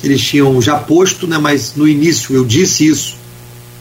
que 0.00 0.06
eles 0.06 0.22
tinham 0.22 0.62
já 0.62 0.78
posto, 0.78 1.26
né, 1.26 1.36
mas 1.36 1.74
no 1.76 1.86
início 1.86 2.34
eu 2.34 2.42
disse 2.42 2.86
isso 2.86 3.16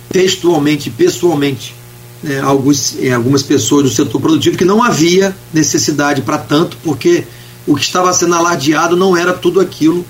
textualmente, 0.09 0.89
pessoalmente, 0.89 1.73
né, 2.21 2.41
alguns, 2.41 2.97
algumas 3.15 3.41
pessoas 3.41 3.83
do 3.83 3.89
setor 3.89 4.19
produtivo 4.19 4.57
que 4.57 4.65
não 4.65 4.83
havia 4.83 5.33
necessidade 5.53 6.21
para 6.21 6.37
tanto, 6.37 6.75
porque 6.83 7.23
o 7.65 7.75
que 7.75 7.83
estava 7.83 8.11
sendo 8.11 8.35
alardeado 8.35 8.97
não 8.97 9.15
era 9.15 9.31
tudo 9.31 9.61
aquilo 9.61 10.05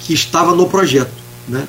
que 0.00 0.12
estava 0.12 0.54
no 0.54 0.68
projeto. 0.68 1.12
Né? 1.48 1.66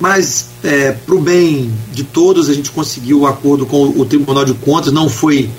Mas, 0.00 0.50
é, 0.62 0.92
para 0.92 1.14
o 1.14 1.20
bem 1.20 1.72
de 1.92 2.04
todos, 2.04 2.48
a 2.48 2.54
gente 2.54 2.70
conseguiu 2.70 3.20
o 3.20 3.26
acordo 3.26 3.66
com 3.66 3.88
o 3.88 4.04
Tribunal 4.04 4.44
de 4.44 4.54
Contas, 4.54 4.92
não 4.92 5.08
foi 5.08 5.50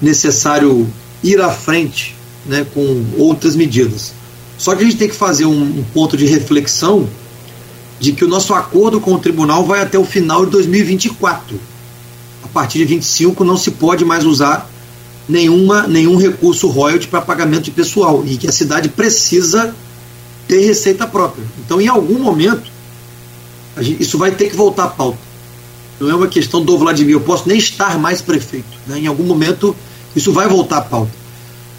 necessário 0.00 0.88
ir 1.22 1.40
à 1.40 1.50
frente 1.50 2.16
né, 2.46 2.66
com 2.72 3.04
outras 3.18 3.54
medidas. 3.54 4.12
Só 4.56 4.74
que 4.74 4.82
a 4.82 4.86
gente 4.86 4.96
tem 4.96 5.08
que 5.08 5.14
fazer 5.14 5.44
um, 5.44 5.60
um 5.60 5.84
ponto 5.92 6.16
de 6.16 6.24
reflexão 6.24 7.06
de 8.00 8.12
que 8.12 8.24
o 8.24 8.28
nosso 8.28 8.54
acordo 8.54 9.00
com 9.00 9.14
o 9.14 9.18
tribunal 9.18 9.64
vai 9.64 9.80
até 9.80 9.98
o 9.98 10.04
final 10.04 10.44
de 10.44 10.52
2024. 10.52 11.60
A 12.42 12.48
partir 12.48 12.78
de 12.78 12.84
25 12.86 13.44
não 13.44 13.56
se 13.56 13.70
pode 13.72 14.04
mais 14.04 14.24
usar 14.24 14.68
nenhuma, 15.28 15.86
nenhum 15.86 16.16
recurso 16.16 16.66
royalty 16.66 17.06
para 17.06 17.20
pagamento 17.20 17.64
de 17.64 17.70
pessoal 17.70 18.24
e 18.26 18.36
que 18.36 18.48
a 18.48 18.52
cidade 18.52 18.88
precisa 18.88 19.74
ter 20.48 20.60
receita 20.66 21.06
própria. 21.06 21.44
Então, 21.64 21.80
em 21.80 21.86
algum 21.86 22.18
momento, 22.18 22.71
isso 23.80 24.18
vai 24.18 24.30
ter 24.32 24.50
que 24.50 24.56
voltar 24.56 24.84
à 24.84 24.88
pauta. 24.88 25.18
Não 26.00 26.10
é 26.10 26.14
uma 26.14 26.26
questão 26.26 26.64
do 26.64 26.76
Vladimir, 26.76 27.14
eu 27.14 27.20
posso 27.20 27.48
nem 27.48 27.58
estar 27.58 27.98
mais 27.98 28.20
prefeito. 28.20 28.76
Né? 28.86 29.00
Em 29.00 29.06
algum 29.06 29.24
momento, 29.24 29.74
isso 30.16 30.32
vai 30.32 30.48
voltar 30.48 30.78
à 30.78 30.80
pauta. 30.82 31.12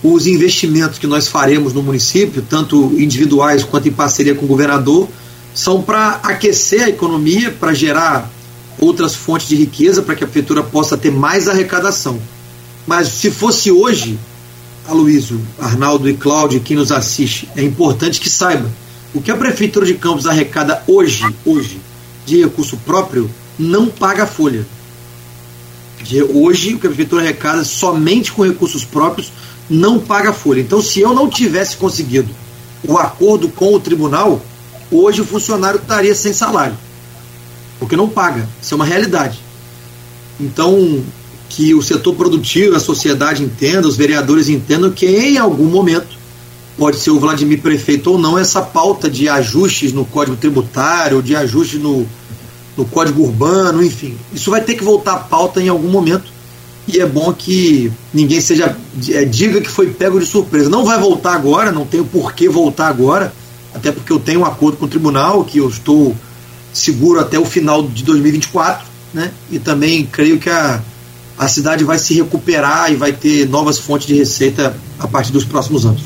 Os 0.01 0.27
investimentos 0.27 0.99
que 0.99 1.07
nós 1.07 1.27
faremos 1.27 1.73
no 1.73 1.81
município, 1.81 2.41
tanto 2.41 2.93
individuais 2.97 3.63
quanto 3.63 3.87
em 3.87 3.91
parceria 3.91 4.35
com 4.35 4.45
o 4.45 4.47
governador, 4.47 5.07
são 5.53 5.81
para 5.81 6.19
aquecer 6.23 6.83
a 6.83 6.89
economia, 6.89 7.51
para 7.51 7.73
gerar 7.73 8.29
outras 8.79 9.15
fontes 9.15 9.47
de 9.47 9.55
riqueza, 9.55 10.01
para 10.01 10.15
que 10.15 10.23
a 10.23 10.27
prefeitura 10.27 10.63
possa 10.63 10.97
ter 10.97 11.11
mais 11.11 11.47
arrecadação. 11.47 12.19
Mas 12.87 13.07
se 13.09 13.31
fosse 13.31 13.71
hoje, 13.71 14.17
Aloysio, 14.87 15.41
Arnaldo 15.59 16.09
e 16.09 16.13
Cláudio, 16.13 16.59
quem 16.59 16.75
nos 16.75 16.91
assiste, 16.91 17.47
é 17.55 17.63
importante 17.63 18.19
que 18.19 18.29
saiba. 18.29 18.69
O 19.13 19.21
que 19.21 19.31
a 19.31 19.37
Prefeitura 19.37 19.85
de 19.85 19.93
Campos 19.93 20.25
arrecada 20.25 20.83
hoje, 20.87 21.23
hoje, 21.45 21.79
de 22.25 22.41
recurso 22.41 22.77
próprio, 22.77 23.29
não 23.57 23.87
paga 23.87 24.25
folha. 24.25 24.65
De 26.01 26.21
hoje, 26.21 26.73
o 26.73 26.79
que 26.79 26.87
a 26.87 26.89
Prefeitura 26.89 27.21
arrecada 27.21 27.63
somente 27.63 28.31
com 28.31 28.43
recursos 28.43 28.83
próprios 28.83 29.31
não 29.69 29.99
paga 29.99 30.33
folha. 30.33 30.61
Então, 30.61 30.81
se 30.81 30.99
eu 30.99 31.13
não 31.13 31.29
tivesse 31.29 31.77
conseguido 31.77 32.29
o 32.83 32.97
acordo 32.97 33.47
com 33.47 33.73
o 33.73 33.79
tribunal, 33.79 34.41
hoje 34.91 35.21
o 35.21 35.25
funcionário 35.25 35.79
estaria 35.79 36.13
sem 36.13 36.33
salário. 36.33 36.77
Porque 37.79 37.95
não 37.95 38.09
paga. 38.09 38.47
Isso 38.61 38.73
é 38.73 38.75
uma 38.75 38.85
realidade. 38.85 39.39
Então, 40.39 41.03
que 41.49 41.73
o 41.73 41.81
setor 41.81 42.15
produtivo, 42.15 42.75
a 42.75 42.79
sociedade 42.79 43.43
entenda, 43.43 43.87
os 43.87 43.95
vereadores 43.95 44.49
entendam 44.49 44.91
que 44.91 45.05
em 45.05 45.37
algum 45.37 45.65
momento, 45.65 46.17
pode 46.77 46.97
ser 46.97 47.11
o 47.11 47.19
Vladimir 47.19 47.61
prefeito 47.61 48.11
ou 48.11 48.17
não, 48.17 48.37
essa 48.37 48.61
pauta 48.61 49.09
de 49.09 49.29
ajustes 49.29 49.93
no 49.93 50.05
Código 50.05 50.37
Tributário, 50.37 51.21
de 51.21 51.35
ajustes 51.35 51.79
no, 51.79 52.05
no 52.75 52.85
Código 52.85 53.23
Urbano, 53.23 53.83
enfim, 53.83 54.17
isso 54.33 54.49
vai 54.49 54.61
ter 54.61 54.75
que 54.75 54.83
voltar 54.83 55.13
à 55.13 55.17
pauta 55.17 55.61
em 55.61 55.69
algum 55.69 55.89
momento, 55.89 56.33
e 56.87 56.99
é 56.99 57.05
bom 57.05 57.31
que 57.33 57.91
ninguém 58.13 58.41
seja 58.41 58.75
é, 59.09 59.23
diga 59.23 59.61
que 59.61 59.69
foi 59.69 59.87
pego 59.87 60.19
de 60.19 60.25
surpresa. 60.25 60.69
Não 60.69 60.83
vai 60.83 60.99
voltar 60.99 61.33
agora, 61.33 61.71
não 61.71 61.85
tenho 61.85 62.03
por 62.03 62.33
que 62.33 62.49
voltar 62.49 62.89
agora, 62.89 63.33
até 63.73 63.91
porque 63.91 64.11
eu 64.11 64.19
tenho 64.19 64.41
um 64.41 64.45
acordo 64.45 64.77
com 64.77 64.85
o 64.85 64.89
tribunal 64.89 65.45
que 65.45 65.59
eu 65.59 65.69
estou 65.69 66.13
seguro 66.73 67.19
até 67.19 67.39
o 67.39 67.45
final 67.45 67.83
de 67.83 68.03
2024, 68.03 68.85
né? 69.13 69.31
E 69.49 69.59
também 69.59 70.05
creio 70.05 70.39
que 70.39 70.49
a, 70.49 70.81
a 71.37 71.47
cidade 71.47 71.83
vai 71.83 71.97
se 71.97 72.15
recuperar 72.15 72.91
e 72.91 72.95
vai 72.95 73.13
ter 73.13 73.47
novas 73.47 73.79
fontes 73.79 74.07
de 74.07 74.15
receita 74.15 74.75
a 74.99 75.07
partir 75.07 75.31
dos 75.31 75.45
próximos 75.45 75.85
anos. 75.85 76.01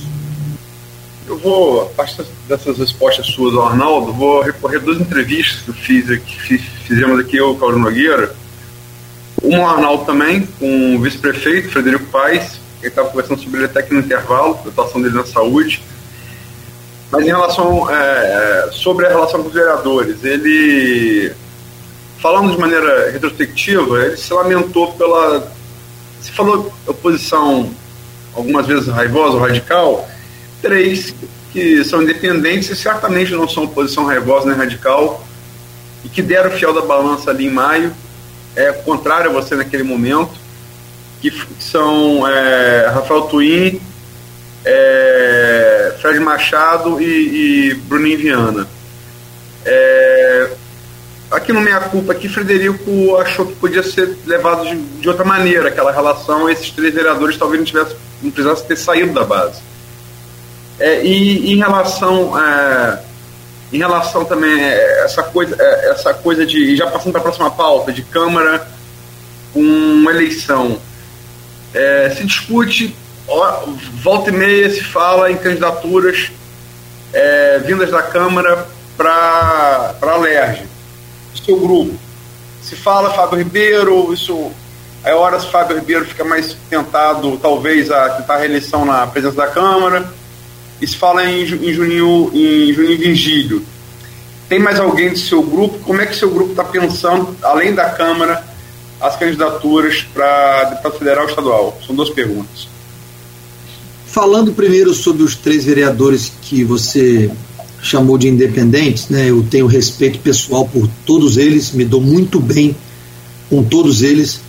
Eu 1.37 1.43
vou, 1.43 1.81
a 1.83 1.85
partir 1.85 2.25
dessas 2.47 2.79
respostas 2.79 3.27
suas 3.27 3.53
ao 3.53 3.67
Arnaldo, 3.67 4.11
vou 4.11 4.41
recorrer 4.41 4.79
duas 4.79 4.99
entrevistas 4.99 5.61
que 5.63 5.71
fiz 5.71 6.09
aqui, 6.09 6.57
fizemos 6.57 7.19
aqui 7.19 7.37
eu, 7.37 7.55
Claudio 7.55 7.79
Nogueira, 7.79 8.35
uma 9.43 9.59
ao 9.59 9.75
Arnaldo 9.75 10.05
também, 10.05 10.47
com 10.59 10.95
o 10.95 10.99
vice-prefeito, 10.99 11.69
Frederico 11.69 12.05
Paes, 12.05 12.59
ele 12.79 12.87
estava 12.87 13.09
conversando 13.09 13.39
sobre 13.39 13.59
ele 13.59 13.65
até 13.65 13.81
aqui 13.81 13.93
no 13.93 13.99
intervalo, 13.99 14.57
a 14.65 14.67
atuação 14.67 14.99
dele 14.99 15.13
na 15.13 15.25
saúde. 15.25 15.83
Mas 17.11 17.23
em 17.23 17.27
relação 17.27 17.87
é, 17.87 17.93
é, 17.95 18.71
sobre 18.71 19.05
a 19.05 19.09
relação 19.09 19.41
com 19.43 19.49
os 19.49 19.53
vereadores, 19.53 20.23
ele 20.23 21.31
falando 22.19 22.51
de 22.51 22.59
maneira 22.59 23.11
retrospectiva, 23.11 24.05
ele 24.05 24.17
se 24.17 24.33
lamentou 24.33 24.91
pela. 24.93 25.51
Se 26.19 26.31
falou 26.31 26.73
oposição 26.87 27.71
algumas 28.33 28.65
vezes 28.65 28.87
raivosa 28.87 29.35
ou 29.35 29.41
radical, 29.41 30.09
três 30.67 31.15
que 31.53 31.83
são 31.85 32.03
independentes 32.03 32.69
e 32.69 32.75
certamente 32.75 33.31
não 33.31 33.47
são 33.47 33.63
oposição 33.63 34.05
raivosa 34.05 34.47
nem 34.47 34.57
radical, 34.57 35.25
e 36.03 36.09
que 36.09 36.21
deram 36.21 36.49
o 36.49 36.53
fiel 36.53 36.73
da 36.73 36.81
balança 36.81 37.31
ali 37.31 37.47
em 37.47 37.49
maio, 37.49 37.93
é 38.55 38.71
contrário 38.71 39.29
a 39.29 39.33
você 39.33 39.55
naquele 39.55 39.83
momento, 39.83 40.31
que 41.21 41.31
são 41.59 42.27
é, 42.27 42.87
Rafael 42.93 43.23
Twin, 43.23 43.81
é, 44.65 45.95
Fred 46.01 46.19
Machado 46.19 47.01
e, 47.01 47.69
e 47.69 47.73
Bruninho 47.73 48.17
Viana. 48.17 48.67
É, 49.65 50.51
aqui 51.31 51.53
no 51.53 51.61
Meia 51.61 51.79
Culpa, 51.79 52.11
aqui 52.11 52.27
Frederico 52.27 53.15
achou 53.17 53.45
que 53.45 53.55
podia 53.55 53.81
ser 53.81 54.17
levado 54.25 54.67
de, 54.67 54.75
de 54.75 55.07
outra 55.07 55.23
maneira, 55.23 55.69
aquela 55.69 55.91
relação, 55.91 56.49
esses 56.49 56.69
três 56.71 56.93
vereadores 56.93 57.37
talvez 57.37 57.59
não, 57.59 57.65
tivesse, 57.65 57.95
não 58.21 58.29
precisassem 58.29 58.67
ter 58.67 58.75
saído 58.75 59.13
da 59.13 59.23
base. 59.23 59.61
É, 60.79 61.03
e 61.03 61.53
em 61.53 61.57
relação 61.57 62.39
é, 62.39 62.99
em 63.73 63.77
relação 63.79 64.23
também 64.25 64.53
a 64.53 65.03
essa 65.05 65.23
coisa 65.23 65.55
é, 65.59 65.89
essa 65.89 66.13
coisa 66.13 66.45
de 66.45 66.75
já 66.75 66.87
passando 66.87 67.11
para 67.11 67.21
a 67.21 67.23
próxima 67.23 67.49
pauta 67.49 67.91
de 67.91 68.03
câmara 68.03 68.67
com 69.53 70.09
eleição 70.09 70.79
é, 71.73 72.13
se 72.15 72.23
discute 72.23 72.95
volta 74.03 74.29
e 74.29 74.33
meia 74.33 74.69
se 74.69 74.83
fala 74.83 75.31
em 75.31 75.37
candidaturas 75.37 76.31
é, 77.11 77.59
vindas 77.59 77.89
da 77.89 78.03
câmara 78.03 78.67
para 78.95 79.95
para 79.99 80.11
a 80.13 80.17
LERJ 80.17 80.77
seu 81.47 81.57
grupo. 81.57 81.95
Se 82.61 82.75
fala 82.75 83.13
Fábio 83.13 83.37
Ribeiro 83.37 84.13
isso 84.13 84.51
é 85.03 85.13
horas 85.15 85.45
Fábio 85.45 85.77
Ribeiro 85.77 86.05
fica 86.05 86.25
mais 86.25 86.55
tentado 86.69 87.37
talvez 87.37 87.89
a 87.89 88.09
tentar 88.09 88.35
a 88.35 88.37
reeleição 88.37 88.85
na 88.85 89.07
presença 89.07 89.37
da 89.37 89.47
câmara 89.47 90.11
e 90.81 90.87
se 90.87 90.95
fala 90.95 91.25
em, 91.25 91.41
em 91.41 91.73
Juninho, 91.73 92.31
em 92.33 92.73
Juninho 92.73 92.97
Virgílio. 92.97 93.63
Tem 94.47 94.59
mais 94.59 94.79
alguém 94.79 95.09
do 95.09 95.19
seu 95.19 95.41
grupo? 95.41 95.79
Como 95.79 96.01
é 96.01 96.05
que 96.05 96.15
seu 96.15 96.29
grupo 96.29 96.51
está 96.51 96.63
pensando, 96.63 97.35
além 97.41 97.73
da 97.73 97.89
Câmara, 97.89 98.43
as 98.99 99.15
candidaturas 99.17 100.05
para 100.13 100.63
deputado 100.65 100.97
federal 100.97 101.25
e 101.25 101.29
estadual? 101.29 101.79
São 101.85 101.95
duas 101.95 102.09
perguntas. 102.09 102.67
Falando 104.05 104.53
primeiro 104.53 104.93
sobre 104.93 105.23
os 105.23 105.35
três 105.35 105.65
vereadores 105.65 106.31
que 106.41 106.63
você 106.63 107.29
chamou 107.81 108.17
de 108.17 108.27
independentes, 108.27 109.09
né? 109.09 109.29
Eu 109.29 109.45
tenho 109.49 109.67
respeito 109.67 110.19
pessoal 110.19 110.65
por 110.65 110.89
todos 111.05 111.37
eles, 111.37 111.71
me 111.71 111.85
dou 111.85 112.01
muito 112.01 112.39
bem 112.39 112.75
com 113.49 113.63
todos 113.63 114.01
eles 114.01 114.41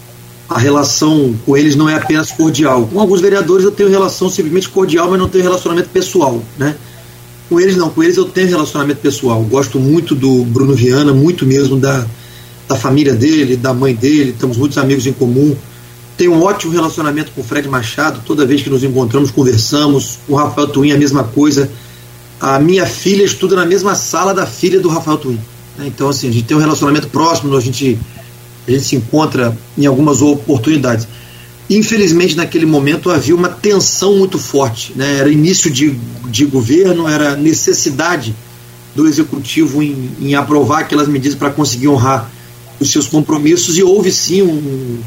a 0.48 0.58
relação 0.58 1.34
com 1.44 1.56
eles 1.56 1.76
não 1.76 1.88
é 1.88 1.94
apenas 1.94 2.32
cordial. 2.32 2.88
Com 2.90 3.00
alguns 3.00 3.20
vereadores 3.20 3.64
eu 3.64 3.70
tenho 3.70 3.90
relação 3.90 4.30
simplesmente 4.30 4.68
cordial, 4.68 5.10
mas 5.10 5.18
não 5.18 5.28
tenho 5.28 5.44
relacionamento 5.44 5.90
pessoal, 5.90 6.42
né? 6.56 6.74
Com 7.48 7.60
eles 7.60 7.76
não, 7.76 7.90
com 7.90 8.02
eles 8.02 8.16
eu 8.16 8.24
tenho 8.24 8.48
relacionamento 8.48 9.00
pessoal. 9.00 9.42
Gosto 9.42 9.78
muito 9.78 10.14
do 10.14 10.44
Bruno 10.44 10.74
Viana, 10.74 11.12
muito 11.12 11.44
mesmo 11.44 11.76
da, 11.76 12.06
da 12.66 12.76
família 12.76 13.14
dele, 13.14 13.56
da 13.56 13.74
mãe 13.74 13.94
dele, 13.94 14.34
temos 14.38 14.56
muitos 14.56 14.78
amigos 14.78 15.06
em 15.06 15.12
comum. 15.12 15.54
Tenho 16.16 16.32
um 16.32 16.42
ótimo 16.42 16.72
relacionamento 16.72 17.30
com 17.32 17.42
o 17.42 17.44
Fred 17.44 17.68
Machado, 17.68 18.20
toda 18.26 18.44
vez 18.44 18.62
que 18.62 18.70
nos 18.70 18.82
encontramos 18.82 19.30
conversamos. 19.30 20.18
O 20.26 20.34
Rafael 20.34 20.66
Twin 20.66 20.92
a 20.92 20.98
mesma 20.98 21.24
coisa. 21.24 21.70
A 22.40 22.58
minha 22.58 22.86
filha 22.86 23.22
estuda 23.22 23.54
na 23.54 23.66
mesma 23.66 23.94
sala 23.94 24.32
da 24.32 24.46
filha 24.46 24.80
do 24.80 24.88
Rafael 24.88 25.18
Twin. 25.18 25.38
Né? 25.76 25.86
Então, 25.86 26.08
assim, 26.08 26.28
a 26.28 26.32
gente 26.32 26.44
tem 26.44 26.56
um 26.56 26.60
relacionamento 26.60 27.08
próximo, 27.08 27.56
a 27.56 27.60
gente 27.60 27.98
a 28.68 28.70
gente 28.72 28.84
se 28.84 28.96
encontra 28.96 29.56
em 29.76 29.86
algumas 29.86 30.22
oportunidades. 30.22 31.08
Infelizmente, 31.70 32.36
naquele 32.36 32.66
momento 32.66 33.10
havia 33.10 33.34
uma 33.34 33.48
tensão 33.48 34.16
muito 34.16 34.38
forte. 34.38 34.92
Né? 34.96 35.18
Era 35.18 35.30
início 35.30 35.70
de, 35.70 35.98
de 36.26 36.44
governo, 36.46 37.06
era 37.06 37.36
necessidade 37.36 38.34
do 38.94 39.06
executivo 39.06 39.82
em, 39.82 40.10
em 40.20 40.34
aprovar 40.34 40.80
aquelas 40.80 41.08
medidas 41.08 41.36
para 41.36 41.50
conseguir 41.50 41.88
honrar 41.88 42.30
os 42.80 42.90
seus 42.90 43.06
compromissos, 43.06 43.76
e 43.76 43.82
houve 43.82 44.10
sim 44.10 44.42
um, 44.42 44.98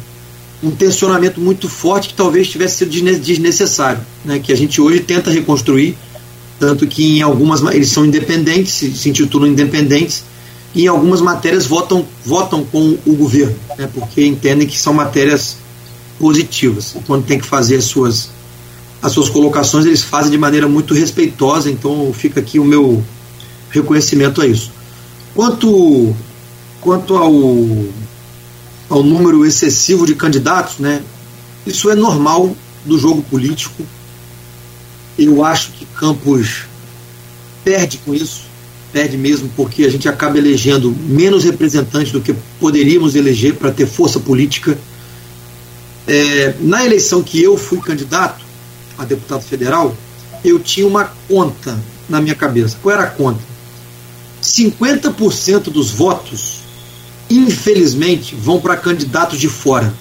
um 0.63 0.71
tensionamento 0.71 1.39
muito 1.39 1.69
forte 1.69 2.09
que 2.09 2.13
talvez 2.13 2.49
tivesse 2.49 2.77
sido 2.77 2.91
desnecessário, 3.19 4.01
né? 4.25 4.39
que 4.39 4.51
a 4.51 4.57
gente 4.57 4.79
hoje 4.81 4.99
tenta 4.99 5.31
reconstruir, 5.31 5.95
tanto 6.59 6.85
que 6.85 7.17
em 7.17 7.21
algumas 7.21 7.61
eles 7.73 7.89
são 7.89 8.05
independentes, 8.05 8.73
se, 8.73 9.09
intitulam 9.09 9.49
independentes, 9.49 10.23
e 10.73 10.83
em 10.83 10.87
algumas 10.87 11.21
matérias 11.21 11.65
votam, 11.65 12.05
votam 12.25 12.63
com 12.63 12.97
o 13.05 13.15
governo, 13.15 13.55
né, 13.77 13.89
porque 13.93 14.25
entendem 14.25 14.67
que 14.67 14.77
são 14.77 14.93
matérias 14.93 15.57
positivas. 16.17 16.95
Quando 17.05 17.25
tem 17.25 17.39
que 17.39 17.45
fazer 17.45 17.77
as 17.77 17.85
suas, 17.85 18.29
as 19.01 19.11
suas 19.11 19.29
colocações, 19.29 19.85
eles 19.85 20.01
fazem 20.01 20.31
de 20.31 20.37
maneira 20.37 20.67
muito 20.67 20.93
respeitosa, 20.93 21.69
então 21.69 22.13
fica 22.13 22.39
aqui 22.39 22.57
o 22.57 22.63
meu 22.63 23.03
reconhecimento 23.69 24.41
a 24.41 24.47
isso. 24.47 24.71
Quanto, 25.35 26.15
quanto 26.79 27.15
ao, 27.17 27.33
ao 28.89 29.03
número 29.03 29.45
excessivo 29.45 30.05
de 30.05 30.15
candidatos, 30.15 30.77
né, 30.77 31.01
isso 31.65 31.89
é 31.89 31.95
normal 31.95 32.55
do 32.85 32.97
jogo 32.97 33.21
político. 33.23 33.83
Eu 35.17 35.43
acho 35.43 35.71
que 35.73 35.85
Campos 35.85 36.63
perde 37.63 37.97
com 37.99 38.13
isso 38.13 38.50
perde 38.91 39.17
mesmo 39.17 39.49
porque 39.55 39.83
a 39.83 39.89
gente 39.89 40.07
acaba 40.07 40.37
elegendo 40.37 40.95
menos 41.07 41.43
representantes 41.43 42.11
do 42.11 42.21
que 42.21 42.35
poderíamos 42.59 43.15
eleger 43.15 43.55
para 43.55 43.71
ter 43.71 43.87
força 43.87 44.19
política. 44.19 44.77
É, 46.07 46.55
na 46.59 46.85
eleição 46.85 47.23
que 47.23 47.41
eu 47.41 47.57
fui 47.57 47.79
candidato 47.79 48.43
a 48.97 49.05
deputado 49.05 49.41
federal, 49.41 49.95
eu 50.43 50.59
tinha 50.59 50.85
uma 50.85 51.05
conta 51.27 51.79
na 52.09 52.19
minha 52.19 52.35
cabeça. 52.35 52.77
Qual 52.81 52.93
era 52.93 53.03
a 53.03 53.09
conta? 53.09 53.39
50% 54.41 55.63
dos 55.69 55.91
votos, 55.91 56.59
infelizmente, 57.29 58.35
vão 58.35 58.59
para 58.59 58.75
candidatos 58.75 59.39
de 59.39 59.47
fora. 59.47 59.93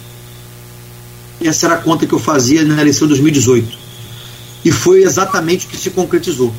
Essa 1.43 1.67
era 1.67 1.75
a 1.77 1.79
conta 1.79 2.07
que 2.07 2.13
eu 2.13 2.19
fazia 2.19 2.65
na 2.65 2.81
eleição 2.81 3.07
de 3.07 3.15
2018. 3.15 3.79
E 4.65 4.73
foi 4.73 5.03
exatamente 5.05 5.67
o 5.67 5.69
que 5.69 5.77
se 5.77 5.91
concretizou. 5.91 6.53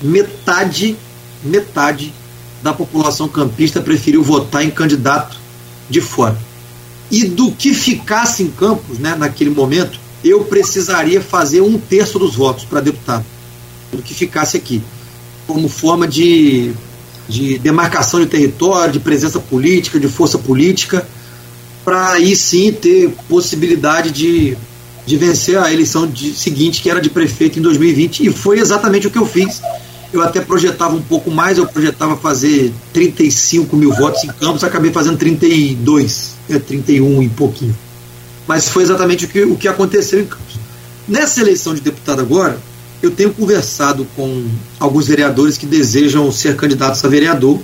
Metade 0.00 0.96
metade 1.42 2.12
da 2.62 2.72
população 2.72 3.28
campista 3.28 3.80
preferiu 3.80 4.22
votar 4.22 4.64
em 4.64 4.70
candidato 4.70 5.36
de 5.88 6.00
fora. 6.00 6.36
E 7.10 7.24
do 7.24 7.52
que 7.52 7.72
ficasse 7.72 8.42
em 8.42 8.48
Campos, 8.48 8.98
né, 8.98 9.14
naquele 9.16 9.50
momento, 9.50 9.98
eu 10.22 10.44
precisaria 10.44 11.20
fazer 11.20 11.60
um 11.60 11.78
terço 11.78 12.18
dos 12.18 12.34
votos 12.34 12.64
para 12.64 12.80
deputado, 12.80 13.24
do 13.92 14.02
que 14.02 14.12
ficasse 14.12 14.56
aqui, 14.56 14.82
como 15.46 15.68
forma 15.68 16.06
de, 16.06 16.72
de 17.28 17.58
demarcação 17.58 18.20
de 18.20 18.26
território, 18.26 18.92
de 18.92 19.00
presença 19.00 19.38
política, 19.38 19.98
de 19.98 20.08
força 20.08 20.36
política, 20.36 21.08
para 21.84 22.12
aí 22.12 22.36
sim 22.36 22.72
ter 22.72 23.10
possibilidade 23.28 24.10
de, 24.10 24.56
de 25.06 25.16
vencer 25.16 25.56
a 25.56 25.72
eleição 25.72 26.06
de, 26.06 26.34
seguinte, 26.34 26.82
que 26.82 26.90
era 26.90 27.00
de 27.00 27.08
prefeito 27.08 27.58
em 27.58 27.62
2020, 27.62 28.26
e 28.26 28.32
foi 28.32 28.58
exatamente 28.58 29.06
o 29.06 29.10
que 29.10 29.16
eu 29.16 29.24
fiz 29.24 29.62
eu 30.12 30.22
até 30.22 30.40
projetava 30.40 30.94
um 30.94 31.02
pouco 31.02 31.30
mais, 31.30 31.58
eu 31.58 31.66
projetava 31.66 32.16
fazer 32.16 32.72
35 32.92 33.76
mil 33.76 33.92
votos 33.92 34.24
em 34.24 34.28
Campos, 34.28 34.64
acabei 34.64 34.90
fazendo 34.90 35.18
32, 35.18 36.34
é, 36.48 36.58
31 36.58 37.22
e 37.22 37.28
pouquinho. 37.28 37.76
Mas 38.46 38.68
foi 38.68 38.82
exatamente 38.82 39.26
o 39.26 39.28
que, 39.28 39.42
o 39.42 39.56
que 39.56 39.68
aconteceu 39.68 40.20
em 40.20 40.24
Campos. 40.24 40.58
Nessa 41.06 41.40
eleição 41.40 41.74
de 41.74 41.80
deputado 41.80 42.20
agora, 42.20 42.58
eu 43.02 43.10
tenho 43.10 43.32
conversado 43.32 44.06
com 44.16 44.46
alguns 44.80 45.06
vereadores 45.06 45.56
que 45.56 45.66
desejam 45.66 46.30
ser 46.32 46.56
candidatos 46.56 47.04
a 47.04 47.08
vereador 47.08 47.60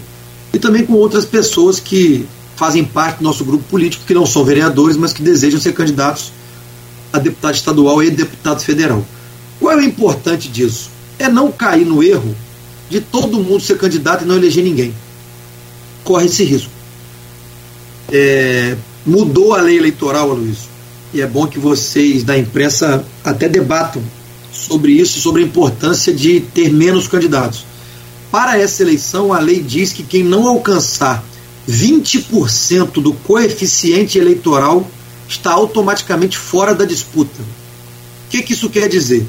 e 0.52 0.58
também 0.58 0.84
com 0.84 0.92
outras 0.92 1.24
pessoas 1.24 1.80
que 1.80 2.26
fazem 2.56 2.84
parte 2.84 3.18
do 3.18 3.24
nosso 3.24 3.44
grupo 3.44 3.64
político, 3.64 4.04
que 4.06 4.14
não 4.14 4.24
são 4.24 4.44
vereadores, 4.44 4.96
mas 4.96 5.12
que 5.12 5.22
desejam 5.22 5.58
ser 5.58 5.72
candidatos 5.72 6.30
a 7.12 7.18
deputado 7.18 7.54
estadual 7.54 8.02
e 8.02 8.10
deputado 8.10 8.60
federal. 8.60 9.04
Qual 9.58 9.72
é 9.72 9.76
o 9.76 9.82
importante 9.82 10.48
disso? 10.48 10.90
É 11.18 11.28
não 11.28 11.50
cair 11.50 11.84
no 11.84 12.02
erro 12.02 12.34
de 12.90 13.00
todo 13.00 13.40
mundo 13.40 13.60
ser 13.60 13.78
candidato 13.78 14.24
e 14.24 14.26
não 14.26 14.36
eleger 14.36 14.64
ninguém. 14.64 14.94
Corre 16.02 16.26
esse 16.26 16.44
risco. 16.44 16.70
É, 18.12 18.76
mudou 19.04 19.54
a 19.54 19.60
lei 19.60 19.78
eleitoral, 19.78 20.28
Luiz, 20.28 20.68
e 21.12 21.20
é 21.20 21.26
bom 21.26 21.46
que 21.46 21.58
vocês 21.58 22.22
da 22.22 22.36
imprensa 22.36 23.04
até 23.24 23.48
debatam 23.48 24.02
sobre 24.52 24.92
isso, 24.92 25.20
sobre 25.20 25.42
a 25.42 25.46
importância 25.46 26.12
de 26.12 26.40
ter 26.40 26.72
menos 26.72 27.08
candidatos. 27.08 27.64
Para 28.30 28.58
essa 28.58 28.82
eleição, 28.82 29.32
a 29.32 29.38
lei 29.38 29.60
diz 29.60 29.92
que 29.92 30.02
quem 30.02 30.22
não 30.22 30.46
alcançar 30.46 31.24
20% 31.68 33.02
do 33.02 33.12
coeficiente 33.12 34.18
eleitoral 34.18 34.88
está 35.28 35.52
automaticamente 35.52 36.36
fora 36.36 36.74
da 36.74 36.84
disputa. 36.84 37.40
O 37.42 38.30
que, 38.30 38.42
que 38.42 38.52
isso 38.52 38.68
quer 38.68 38.88
dizer? 38.88 39.26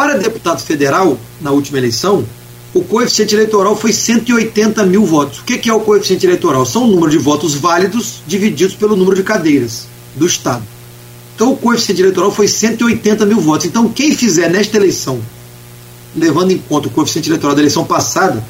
Para 0.00 0.16
deputado 0.16 0.62
federal, 0.62 1.18
na 1.42 1.50
última 1.50 1.76
eleição, 1.76 2.24
o 2.72 2.82
coeficiente 2.82 3.34
eleitoral 3.34 3.76
foi 3.76 3.92
180 3.92 4.86
mil 4.86 5.04
votos. 5.04 5.40
O 5.40 5.44
que, 5.44 5.68
é 5.68 5.74
o 5.74 5.80
coeficiente 5.80 6.24
eleitoral? 6.24 6.64
São 6.64 6.84
o 6.84 6.86
número 6.86 7.10
de 7.10 7.18
votos 7.18 7.54
válidos 7.54 8.22
divididos 8.26 8.74
pelo 8.74 8.96
número 8.96 9.14
de 9.14 9.22
cadeiras 9.22 9.84
do 10.16 10.24
Estado. 10.24 10.62
Então 11.34 11.52
o 11.52 11.56
coeficiente 11.58 12.00
eleitoral 12.00 12.32
foi 12.32 12.48
180 12.48 13.26
mil 13.26 13.42
votos. 13.42 13.66
Então 13.66 13.90
quem 13.90 14.16
fizer 14.16 14.48
nesta 14.48 14.78
eleição, 14.78 15.20
levando 16.16 16.52
em 16.52 16.58
conta 16.58 16.88
o 16.88 16.90
coeficiente 16.90 17.28
eleitoral 17.28 17.54
da 17.54 17.60
eleição 17.60 17.84
passada, 17.84 18.42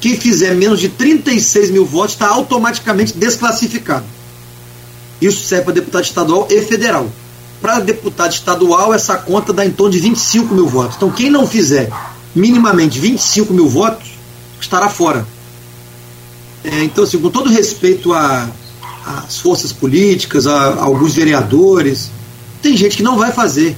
quem 0.00 0.18
fizer 0.18 0.56
menos 0.56 0.80
de 0.80 0.88
36 0.88 1.70
mil 1.70 1.86
votos 1.86 2.14
está 2.14 2.26
automaticamente 2.26 3.16
desclassificado. 3.16 4.06
Isso 5.20 5.46
serve 5.46 5.66
para 5.66 5.74
deputado 5.74 6.02
estadual 6.02 6.48
e 6.50 6.60
federal. 6.62 7.08
Para 7.60 7.80
deputado 7.80 8.32
estadual, 8.32 8.92
essa 8.92 9.16
conta 9.16 9.52
dá 9.52 9.64
em 9.64 9.70
torno 9.70 9.92
de 9.92 10.00
25 10.00 10.54
mil 10.54 10.68
votos. 10.68 10.96
Então, 10.96 11.10
quem 11.10 11.30
não 11.30 11.46
fizer 11.46 11.90
minimamente 12.34 12.98
25 12.98 13.52
mil 13.52 13.68
votos, 13.68 14.10
estará 14.60 14.88
fora. 14.88 15.26
É, 16.62 16.84
então, 16.84 17.04
assim, 17.04 17.18
com 17.18 17.30
todo 17.30 17.48
respeito 17.48 18.12
às 18.12 19.38
forças 19.38 19.72
políticas, 19.72 20.46
a, 20.46 20.52
a, 20.52 20.84
alguns 20.84 21.14
vereadores, 21.14 22.10
tem 22.60 22.76
gente 22.76 22.96
que 22.98 23.02
não 23.02 23.16
vai 23.16 23.32
fazer 23.32 23.76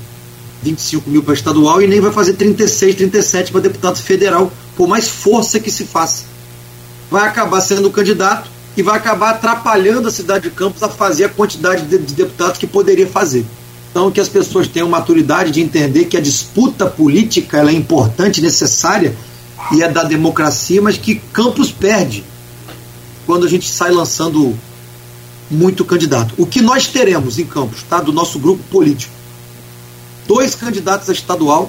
25 0.62 1.09
mil 1.09 1.22
para 1.22 1.34
estadual 1.34 1.80
e 1.80 1.86
nem 1.86 2.00
vai 2.00 2.10
fazer 2.10 2.32
36, 2.32 2.96
37 2.96 3.52
para 3.52 3.60
deputado 3.60 3.98
federal, 3.98 4.50
por 4.76 4.88
mais 4.88 5.09
força 5.09 5.60
que 5.60 5.70
se 5.70 5.84
faça. 5.84 6.24
Vai 7.10 7.28
acabar 7.28 7.60
sendo 7.60 7.90
candidato 7.90 8.50
e 8.76 8.82
vai 8.82 8.96
acabar 8.96 9.30
atrapalhando 9.30 10.09
a 10.09 10.10
cidade 10.10 10.48
de 10.48 10.55
Campos 10.55 10.82
a 10.82 10.88
fazer 10.88 11.24
a 11.24 11.28
quantidade 11.28 11.82
de, 11.84 11.98
de 11.98 12.14
deputados 12.14 12.59
que 12.59 12.66
poderia 12.66 13.06
fazer. 13.06 13.46
Então, 13.98 14.12
que 14.12 14.20
as 14.20 14.28
pessoas 14.28 14.68
tenham 14.68 14.88
maturidade 14.88 15.50
de 15.50 15.60
entender 15.60 16.04
que 16.04 16.16
a 16.16 16.20
disputa 16.20 16.86
política 16.86 17.68
é 17.68 17.72
importante, 17.72 18.40
necessária 18.40 19.16
e 19.72 19.82
é 19.82 19.90
da 19.90 20.04
democracia, 20.04 20.80
mas 20.80 20.96
que 20.96 21.16
Campos 21.32 21.72
perde 21.72 22.22
quando 23.26 23.44
a 23.44 23.48
gente 23.48 23.68
sai 23.68 23.90
lançando 23.90 24.56
muito 25.50 25.84
candidato. 25.84 26.32
O 26.38 26.46
que 26.46 26.62
nós 26.62 26.86
teremos 26.86 27.40
em 27.40 27.44
Campos, 27.44 27.82
tá, 27.90 28.00
do 28.00 28.12
nosso 28.12 28.38
grupo 28.38 28.62
político, 28.70 29.12
dois 30.28 30.54
candidatos 30.54 31.10
a 31.10 31.12
estadual 31.12 31.68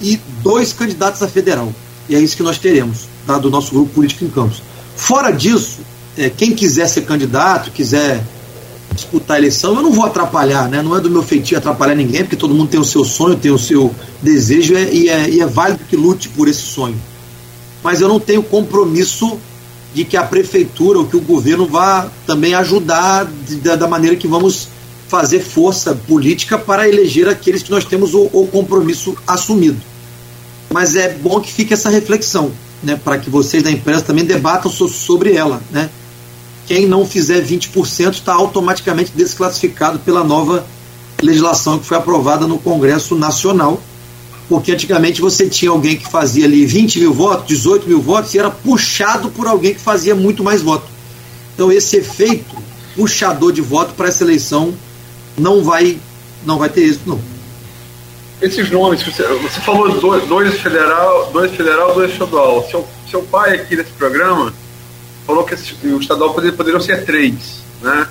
e 0.00 0.20
dois 0.44 0.72
candidatos 0.72 1.24
a 1.24 1.28
federal. 1.28 1.74
E 2.08 2.14
é 2.14 2.20
isso 2.20 2.36
que 2.36 2.42
nós 2.44 2.56
teremos, 2.56 3.08
tá, 3.26 3.36
do 3.36 3.50
nosso 3.50 3.72
grupo 3.72 3.92
político 3.92 4.24
em 4.24 4.30
Campos. 4.30 4.62
Fora 4.94 5.32
disso, 5.32 5.80
é, 6.16 6.30
quem 6.30 6.54
quiser 6.54 6.86
ser 6.86 7.02
candidato, 7.02 7.72
quiser 7.72 8.22
disputar 8.94 9.36
a 9.36 9.40
eleição, 9.40 9.74
eu 9.74 9.82
não 9.82 9.92
vou 9.92 10.04
atrapalhar, 10.04 10.68
né? 10.68 10.80
Não 10.80 10.96
é 10.96 11.00
do 11.00 11.10
meu 11.10 11.22
feitio 11.22 11.58
atrapalhar 11.58 11.94
ninguém, 11.94 12.22
porque 12.22 12.36
todo 12.36 12.54
mundo 12.54 12.68
tem 12.68 12.80
o 12.80 12.84
seu 12.84 13.04
sonho, 13.04 13.36
tem 13.36 13.50
o 13.50 13.58
seu 13.58 13.94
desejo 14.22 14.74
é, 14.74 14.92
e, 14.92 15.08
é, 15.08 15.28
e 15.28 15.40
é 15.40 15.46
válido 15.46 15.84
que 15.88 15.96
lute 15.96 16.28
por 16.28 16.48
esse 16.48 16.62
sonho. 16.62 16.96
Mas 17.82 18.00
eu 18.00 18.08
não 18.08 18.18
tenho 18.18 18.42
compromisso 18.42 19.38
de 19.94 20.04
que 20.04 20.16
a 20.16 20.24
prefeitura 20.24 20.98
ou 20.98 21.06
que 21.06 21.16
o 21.16 21.20
governo 21.20 21.66
vá 21.66 22.10
também 22.26 22.54
ajudar 22.54 23.26
de, 23.46 23.56
da, 23.56 23.76
da, 23.76 23.86
maneira 23.86 24.16
que 24.16 24.26
vamos 24.26 24.68
fazer 25.06 25.40
força 25.40 25.94
política 25.94 26.58
para 26.58 26.88
eleger 26.88 27.28
aqueles 27.28 27.62
que 27.62 27.70
nós 27.70 27.84
temos 27.84 28.14
o, 28.14 28.28
o 28.32 28.48
compromisso 28.48 29.16
assumido. 29.26 29.80
Mas 30.72 30.96
é 30.96 31.10
bom 31.10 31.40
que 31.40 31.52
fique 31.52 31.74
essa 31.74 31.88
reflexão, 31.88 32.50
né, 32.82 32.98
para 33.02 33.18
que 33.18 33.30
vocês 33.30 33.62
da 33.62 33.70
imprensa 33.70 34.02
também 34.02 34.24
debatam 34.24 34.70
so, 34.70 34.88
sobre 34.88 35.34
ela, 35.34 35.62
né? 35.70 35.88
Quem 36.66 36.86
não 36.86 37.06
fizer 37.06 37.42
20% 37.42 38.14
está 38.14 38.34
automaticamente 38.34 39.12
desclassificado 39.14 39.98
pela 39.98 40.24
nova 40.24 40.66
legislação 41.22 41.78
que 41.78 41.86
foi 41.86 41.96
aprovada 41.96 42.46
no 42.46 42.58
Congresso 42.58 43.14
Nacional. 43.14 43.80
Porque 44.48 44.72
antigamente 44.72 45.22
você 45.22 45.48
tinha 45.48 45.70
alguém 45.70 45.96
que 45.96 46.10
fazia 46.10 46.44
ali 46.44 46.66
20 46.66 47.00
mil 47.00 47.14
votos, 47.14 47.46
18 47.46 47.88
mil 47.88 48.00
votos, 48.00 48.34
e 48.34 48.38
era 48.38 48.50
puxado 48.50 49.30
por 49.30 49.46
alguém 49.46 49.72
que 49.74 49.80
fazia 49.80 50.14
muito 50.14 50.44
mais 50.44 50.60
voto. 50.60 50.84
Então 51.54 51.72
esse 51.72 51.96
efeito 51.96 52.54
puxador 52.94 53.52
de 53.52 53.62
voto 53.62 53.94
para 53.94 54.08
essa 54.08 54.22
eleição 54.22 54.74
não 55.36 55.64
vai, 55.64 55.98
não 56.44 56.58
vai 56.58 56.68
ter 56.68 56.82
êxito, 56.82 57.08
não. 57.08 57.20
Esses 58.42 58.70
nomes, 58.70 59.02
você, 59.02 59.22
você 59.22 59.60
falou 59.60 59.98
dois, 59.98 60.26
dois 60.26 60.60
federal, 60.60 61.30
dois 61.32 61.50
federal, 61.52 61.94
dois 61.94 62.12
estadual. 62.12 62.66
Seu, 62.70 62.86
seu 63.10 63.22
pai 63.22 63.54
aqui 63.54 63.76
nesse 63.76 63.92
programa 63.92 64.52
falou 65.26 65.44
que 65.44 65.54
o 65.86 66.00
estadual 66.00 66.34
poder, 66.34 66.52
poderiam 66.52 66.80
ser 66.80 67.04
três, 67.04 67.62
né? 67.80 68.08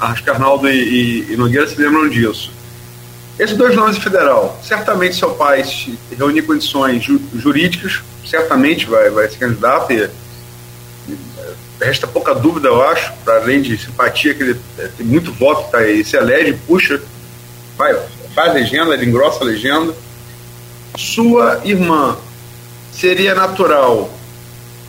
Acho 0.00 0.22
que 0.24 0.30
Arnaldo 0.30 0.68
e, 0.68 0.72
e, 0.72 1.32
e, 1.32 1.36
Nogueira 1.36 1.66
se 1.66 1.80
lembram 1.80 2.08
disso. 2.08 2.50
Esses 3.38 3.56
dois 3.56 3.74
nomes 3.74 3.96
de 3.96 4.02
federal, 4.02 4.60
certamente 4.62 5.16
seu 5.16 5.30
pai, 5.34 5.64
se 5.64 5.98
reunir 6.16 6.42
condições 6.42 7.04
ju, 7.04 7.20
jurídicas, 7.34 8.02
certamente 8.26 8.86
vai, 8.86 9.10
vai 9.10 9.28
ser 9.28 9.38
candidato 9.38 9.92
e, 9.92 10.10
e 11.08 11.18
resta 11.80 12.06
pouca 12.06 12.34
dúvida, 12.34 12.68
eu 12.68 12.82
acho, 12.82 13.12
para 13.24 13.36
além 13.36 13.62
de 13.62 13.78
simpatia, 13.78 14.34
que 14.34 14.42
ele 14.42 14.60
é, 14.78 14.88
tem 14.96 15.06
muito 15.06 15.32
voto, 15.32 15.70
tá 15.70 15.78
aí, 15.78 16.04
se 16.04 16.16
elege, 16.16 16.58
puxa, 16.66 17.00
vai, 17.76 17.96
faz 18.34 18.52
legenda, 18.52 18.94
ele 18.94 19.06
engrossa 19.06 19.42
a 19.42 19.46
legenda. 19.46 19.94
Sua 20.96 21.60
irmã 21.64 22.16
seria 22.92 23.34
natural, 23.34 24.12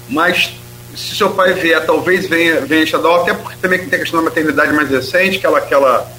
mas 0.09 0.53
se 0.95 1.15
seu 1.15 1.31
pai 1.31 1.53
vier, 1.53 1.85
talvez 1.85 2.27
venha, 2.27 2.61
venha 2.61 2.83
estadual, 2.83 3.21
até 3.21 3.33
porque 3.33 3.57
também 3.61 3.79
tem 3.85 3.97
a 3.97 4.01
questão 4.01 4.19
da 4.19 4.29
maternidade 4.29 4.73
mais 4.73 4.89
recente, 4.89 5.39
que 5.39 5.45
ela, 5.45 5.61
que 5.61 5.73
ela, 5.73 6.11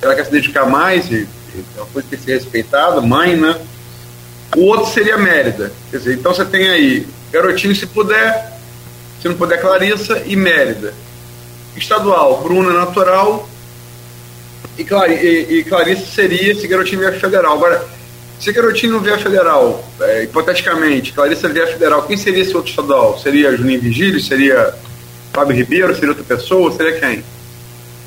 ela 0.00 0.14
quer 0.14 0.24
se 0.24 0.30
dedicar 0.30 0.66
mais, 0.66 1.10
e, 1.10 1.28
e 1.54 1.64
é 1.76 1.80
uma 1.80 1.86
coisa 1.86 2.08
que 2.08 2.16
tem 2.16 2.18
que 2.18 2.24
ser 2.24 2.34
respeitada, 2.34 3.00
mãe, 3.00 3.36
né? 3.36 3.60
O 4.56 4.64
outro 4.66 4.92
seria 4.92 5.16
Mérida. 5.16 5.72
Quer 5.90 5.98
dizer, 5.98 6.14
então 6.14 6.34
você 6.34 6.44
tem 6.44 6.68
aí 6.68 7.06
Garotinho, 7.32 7.74
se 7.74 7.86
puder, 7.86 8.52
se 9.20 9.28
não 9.28 9.34
puder, 9.34 9.60
Clarissa 9.60 10.22
e 10.26 10.36
Mérida. 10.36 10.92
Estadual, 11.76 12.42
Bruna 12.42 12.72
natural 12.72 13.48
e, 14.76 14.84
Clari, 14.84 15.14
e, 15.14 15.58
e 15.58 15.64
Clarissa 15.64 16.04
seria 16.06 16.54
se 16.54 16.68
Garotinho 16.68 17.00
vier 17.00 17.18
federal. 17.18 17.54
Agora, 17.54 17.86
se 18.42 18.50
Garotinho 18.50 18.94
não 18.94 19.00
vier 19.00 19.22
federal, 19.22 19.88
é, 20.00 20.24
hipoteticamente, 20.24 21.12
Clarissa 21.12 21.48
vier 21.48 21.72
federal, 21.72 22.02
quem 22.02 22.16
seria 22.16 22.42
esse 22.42 22.56
outro 22.56 22.70
estadual? 22.70 23.16
Seria 23.16 23.56
Juninho 23.56 23.80
Vigílio? 23.80 24.20
Seria 24.20 24.74
Fábio 25.32 25.54
Ribeiro? 25.54 25.94
Seria 25.94 26.08
outra 26.08 26.24
pessoa? 26.24 26.72
Seria 26.72 26.98
quem? 26.98 27.22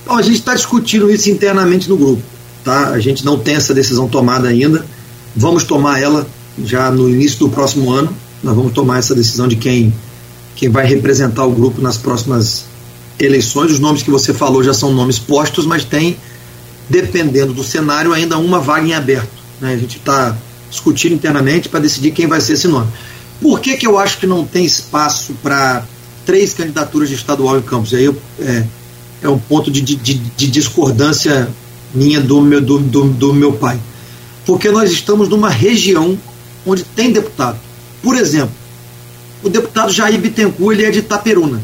Bom, 0.06 0.18
a 0.18 0.22
gente 0.22 0.36
está 0.36 0.54
discutindo 0.54 1.10
isso 1.10 1.30
internamente 1.30 1.88
no 1.88 1.96
grupo. 1.96 2.22
Tá? 2.66 2.90
A 2.90 3.00
gente 3.00 3.24
não 3.24 3.40
tem 3.40 3.56
essa 3.56 3.74
decisão 3.74 4.10
tomada 4.10 4.50
ainda. 4.50 4.86
Vamos 5.34 5.64
tomar 5.64 6.02
ela 6.02 6.28
já 6.62 6.92
no 6.92 7.08
início 7.08 7.40
do 7.40 7.50
próximo 7.50 7.90
ano. 7.94 8.14
Nós 8.44 8.56
vamos 8.58 8.74
tomar 8.74 9.00
essa 9.00 9.16
decisão 9.16 9.48
de 9.48 9.56
quem, 9.56 9.94
quem 10.54 10.68
vai 10.68 10.86
representar 10.86 11.46
o 11.46 11.52
grupo 11.52 11.82
nas 11.82 11.98
próximas 11.98 12.66
eleições. 13.18 13.72
Os 13.72 13.80
nomes 13.80 14.04
que 14.04 14.12
você 14.12 14.34
falou 14.34 14.62
já 14.62 14.74
são 14.74 14.94
nomes 14.94 15.18
postos, 15.18 15.66
mas 15.66 15.86
tem, 15.86 16.18
dependendo 16.90 17.54
do 17.54 17.64
cenário, 17.64 18.12
ainda 18.12 18.38
uma 18.38 18.60
vaga 18.60 18.86
em 18.86 18.94
aberto. 18.94 19.45
Né? 19.60 19.74
A 19.74 19.78
gente 19.78 19.98
está 19.98 20.36
discutindo 20.70 21.14
internamente 21.14 21.70
para 21.70 21.80
decidir 21.80 22.12
quem 22.12 22.28
vai 22.28 22.42
ser 22.42 22.54
esse 22.54 22.68
nome. 22.68 22.92
Por 23.42 23.60
que, 23.60 23.78
que 23.78 23.88
eu 23.88 23.98
acho 23.98 24.18
que 24.18 24.28
não 24.28 24.46
tem 24.46 24.66
espaço 24.66 25.34
para 25.42 25.86
três 26.26 26.54
candidaturas 26.54 27.10
de 27.10 27.16
estadual 27.16 27.58
em 27.58 27.62
Campos? 27.62 27.94
Aí 27.94 28.06
eu, 28.06 28.18
é, 28.40 28.66
é 29.24 29.30
um 29.30 29.40
ponto 29.40 29.70
de, 29.72 29.82
de, 29.82 29.96
de, 29.96 30.48
discordância 30.48 31.50
minha 31.94 32.20
do 32.20 32.42
meu, 32.42 32.62
do, 32.62 32.80
do, 32.80 33.04
do 33.06 33.34
meu 33.34 33.54
pai. 33.54 33.80
Porque 34.46 34.70
nós 34.70 34.92
estamos 34.92 35.28
numa 35.30 35.50
região 35.50 36.18
onde 36.66 36.84
tem 36.84 37.12
deputado. 37.12 37.60
Por 38.02 38.16
exemplo, 38.16 38.54
o 39.44 39.50
deputado 39.50 39.92
Jair 39.92 40.20
Bittencourt 40.20 40.78
ele 40.78 40.86
é 40.86 40.92
de 40.92 41.00
Itaperuna, 41.00 41.62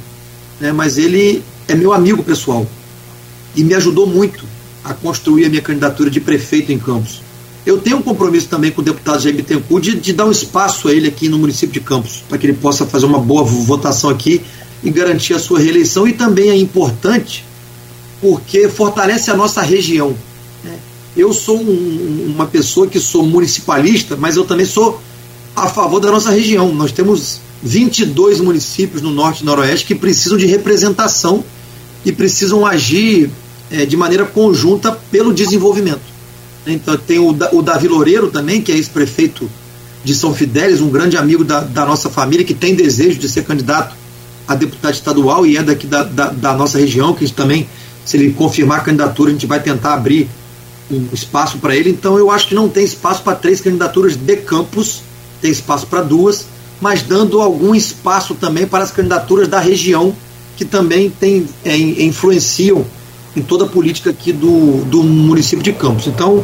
né, 0.59 0.71
mas 0.71 0.97
ele 0.97 1.43
é 1.67 1.75
meu 1.75 1.93
amigo 1.93 2.23
pessoal 2.23 2.67
e 3.55 3.63
me 3.63 3.73
ajudou 3.73 4.07
muito 4.07 4.43
a 4.83 4.93
construir 4.93 5.45
a 5.45 5.49
minha 5.49 5.61
candidatura 5.61 6.09
de 6.09 6.19
prefeito 6.19 6.71
em 6.71 6.79
Campos 6.79 7.21
eu 7.65 7.77
tenho 7.79 7.97
um 7.97 8.01
compromisso 8.01 8.47
também 8.47 8.71
com 8.71 8.81
o 8.81 8.83
deputado 8.83 9.21
Jair 9.21 9.35
Bittencourt 9.35 9.83
de, 9.83 9.99
de 9.99 10.13
dar 10.13 10.25
um 10.25 10.31
espaço 10.31 10.87
a 10.87 10.93
ele 10.93 11.07
aqui 11.07 11.29
no 11.29 11.37
município 11.37 11.73
de 11.73 11.79
Campos, 11.79 12.23
para 12.27 12.37
que 12.37 12.47
ele 12.47 12.53
possa 12.53 12.85
fazer 12.85 13.05
uma 13.05 13.19
boa 13.19 13.43
votação 13.43 14.09
aqui 14.09 14.41
e 14.83 14.89
garantir 14.89 15.33
a 15.33 15.39
sua 15.39 15.59
reeleição 15.59 16.07
e 16.07 16.13
também 16.13 16.49
é 16.49 16.55
importante 16.55 17.45
porque 18.19 18.67
fortalece 18.67 19.29
a 19.29 19.35
nossa 19.35 19.61
região. 19.61 20.15
Né? 20.63 20.77
Eu 21.15 21.33
sou 21.33 21.59
um, 21.59 22.33
uma 22.35 22.45
pessoa 22.45 22.87
que 22.87 22.99
sou 22.99 23.23
municipalista, 23.25 24.15
mas 24.15 24.35
eu 24.35 24.43
também 24.43 24.65
sou 24.65 24.99
a 25.55 25.67
favor 25.67 25.99
da 25.99 26.11
nossa 26.11 26.31
região. 26.31 26.73
Nós 26.73 26.91
temos 26.91 27.41
22 27.61 28.39
municípios 28.39 29.01
no 29.01 29.11
norte 29.11 29.41
e 29.41 29.45
noroeste 29.45 29.85
que 29.85 29.95
precisam 29.95 30.37
de 30.37 30.47
representação 30.47 31.43
e 32.03 32.11
precisam 32.11 32.65
agir 32.65 33.29
é, 33.69 33.85
de 33.85 33.95
maneira 33.95 34.25
conjunta 34.25 34.91
pelo 35.11 35.31
desenvolvimento. 35.31 36.10
Então 36.65 36.95
tem 36.97 37.19
o, 37.19 37.29
o 37.29 37.61
Davi 37.61 37.87
Loureiro 37.87 38.29
também, 38.29 38.61
que 38.61 38.71
é 38.71 38.75
ex-prefeito 38.75 39.49
de 40.03 40.15
São 40.15 40.33
Fidélis, 40.33 40.81
um 40.81 40.89
grande 40.89 41.17
amigo 41.17 41.43
da, 41.43 41.61
da, 41.61 41.85
nossa 41.85 42.09
família, 42.09 42.45
que 42.45 42.53
tem 42.53 42.75
desejo 42.75 43.19
de 43.19 43.29
ser 43.29 43.43
candidato 43.43 43.95
a 44.47 44.55
deputado 44.55 44.93
estadual 44.93 45.45
e 45.45 45.57
é 45.57 45.63
daqui 45.63 45.87
da, 45.87 46.03
da, 46.03 46.29
da 46.29 46.53
nossa 46.53 46.77
região, 46.79 47.13
que 47.13 47.31
também 47.31 47.67
se 48.03 48.17
ele 48.17 48.33
confirmar 48.33 48.79
a 48.79 48.81
candidatura, 48.81 49.29
a 49.29 49.33
gente 49.33 49.45
vai 49.45 49.61
tentar 49.61 49.93
abrir 49.93 50.27
um 50.89 51.07
espaço 51.13 51.59
para 51.59 51.75
ele. 51.75 51.89
Então 51.89 52.17
eu 52.17 52.31
acho 52.31 52.47
que 52.47 52.55
não 52.55 52.67
tem 52.67 52.83
espaço 52.83 53.21
para 53.21 53.35
três 53.35 53.61
candidaturas 53.61 54.15
de 54.15 54.37
campus, 54.37 55.01
tem 55.41 55.51
espaço 55.51 55.87
para 55.87 56.01
duas, 56.01 56.45
mas 56.79 57.03
dando 57.03 57.39
algum 57.39 57.73
espaço 57.75 58.35
também 58.35 58.65
para 58.65 58.83
as 58.83 58.91
candidaturas 58.91 59.47
da 59.47 59.59
região, 59.59 60.15
que 60.57 60.65
também 60.65 61.09
tem, 61.09 61.47
é, 61.63 61.77
influenciam 61.77 62.85
em 63.35 63.41
toda 63.41 63.65
a 63.65 63.67
política 63.67 64.09
aqui 64.09 64.31
do, 64.31 64.83
do 64.85 65.03
município 65.03 65.63
de 65.63 65.73
Campos. 65.73 66.07
Então, 66.07 66.43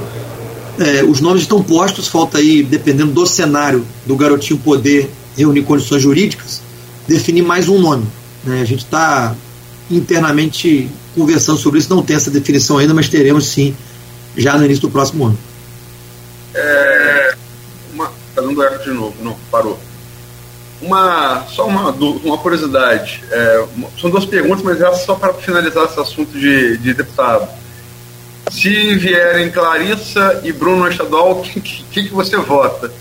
é, 0.80 1.04
os 1.04 1.20
nomes 1.20 1.42
estão 1.42 1.62
postos, 1.62 2.08
falta 2.08 2.38
aí, 2.38 2.64
dependendo 2.64 3.12
do 3.12 3.26
cenário 3.26 3.86
do 4.06 4.16
garotinho 4.16 4.60
poder 4.60 5.10
reunir 5.36 5.64
condições 5.64 6.02
jurídicas, 6.02 6.62
definir 7.08 7.42
mais 7.42 7.68
um 7.68 7.80
nome. 7.80 8.06
Né? 8.44 8.62
A 8.62 8.66
gente 8.66 8.84
está 8.84 9.36
internamente 9.90 10.90
conversando 11.16 11.58
sobre 11.58 11.80
isso, 11.80 11.90
não 11.90 12.04
tem 12.04 12.16
essa 12.16 12.30
definição 12.30 12.78
ainda, 12.78 12.94
mas 12.94 13.10
teremos 13.10 13.46
sim 13.46 13.76
já 14.36 14.58
no 14.58 14.66
início 14.66 14.82
do 14.82 14.90
próximo 14.90 15.26
ano. 15.26 15.38
É, 16.54 17.36
uma, 17.94 18.08
tá 18.36 18.42
dando 18.42 18.62
eco 18.64 18.84
de 18.84 18.92
novo, 18.92 19.16
não, 19.24 19.36
parou. 19.52 19.80
Uma, 20.82 21.44
só 21.48 21.66
uma, 21.66 21.90
uma 21.90 22.38
curiosidade, 22.38 23.24
é, 23.32 23.66
são 24.00 24.12
duas 24.12 24.26
perguntas, 24.26 24.62
mas 24.62 24.80
é 24.80 24.94
só 24.94 25.16
para 25.16 25.34
finalizar 25.34 25.86
esse 25.86 26.00
assunto 26.00 26.38
de, 26.38 26.78
de 26.78 26.94
deputado. 26.94 27.48
Se 28.52 28.96
vierem 28.96 29.50
Clarissa 29.52 30.42
e 30.44 30.54
Bruno 30.54 30.88
estadual, 30.88 31.40
o 31.40 31.42
que, 31.44 31.60
que, 31.60 32.04
que, 32.04 32.14
você 32.14 32.38
vota? 32.38 32.92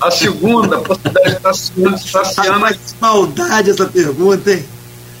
A 0.00 0.10
segunda, 0.10 0.76
a 0.76 0.80
possibilidade 0.80 1.34
de 1.34 1.40
Tassiana. 1.40 1.98
Tassiana... 2.12 2.78
maldade 3.00 3.70
essa 3.70 3.86
pergunta, 3.86 4.52
hein? 4.52 4.64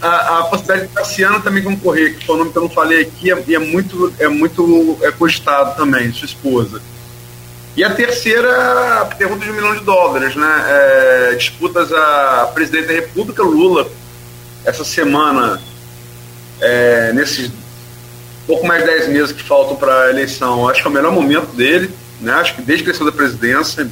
a, 0.00 0.38
a 0.38 0.42
possibilidade 0.44 0.88
de 0.88 0.94
Tassiana 0.94 1.40
também 1.40 1.62
concorrer, 1.62 2.16
que 2.16 2.26
foi 2.26 2.34
o 2.34 2.38
nome 2.38 2.50
que 2.50 2.58
eu 2.58 2.62
não 2.62 2.70
falei 2.70 3.02
aqui, 3.02 3.30
é, 3.30 3.54
é 3.54 3.58
muito, 3.58 4.12
é 4.18 4.28
muito 4.28 4.98
é 5.02 5.10
cogitado 5.10 5.76
também, 5.76 6.12
sua 6.12 6.26
esposa. 6.26 6.80
E 7.76 7.84
a 7.84 7.94
terceira, 7.94 9.08
pergunta 9.16 9.44
de 9.44 9.50
um 9.50 9.54
milhão 9.54 9.74
de 9.74 9.84
dólares, 9.84 10.34
né? 10.34 10.64
É, 10.68 11.34
disputas 11.36 11.92
a 11.92 12.50
presidente 12.52 12.88
da 12.88 12.94
República, 12.94 13.42
Lula, 13.42 13.88
essa 14.64 14.84
semana, 14.84 15.60
é, 16.60 17.12
nesses 17.12 17.50
pouco 18.46 18.66
mais 18.66 18.82
de 18.82 18.90
10 18.90 19.08
meses 19.08 19.32
que 19.32 19.42
faltam 19.42 19.76
para 19.76 20.06
a 20.06 20.10
eleição, 20.10 20.68
acho 20.68 20.82
que 20.82 20.88
é 20.88 20.90
o 20.90 20.92
melhor 20.92 21.12
momento 21.12 21.54
dele, 21.54 21.88
né? 22.20 22.32
Acho 22.32 22.56
que 22.56 22.62
desde 22.62 22.82
que 22.82 22.90
ele 22.90 22.98
saiu 22.98 23.10
da 23.10 23.16
presidência, 23.16 23.88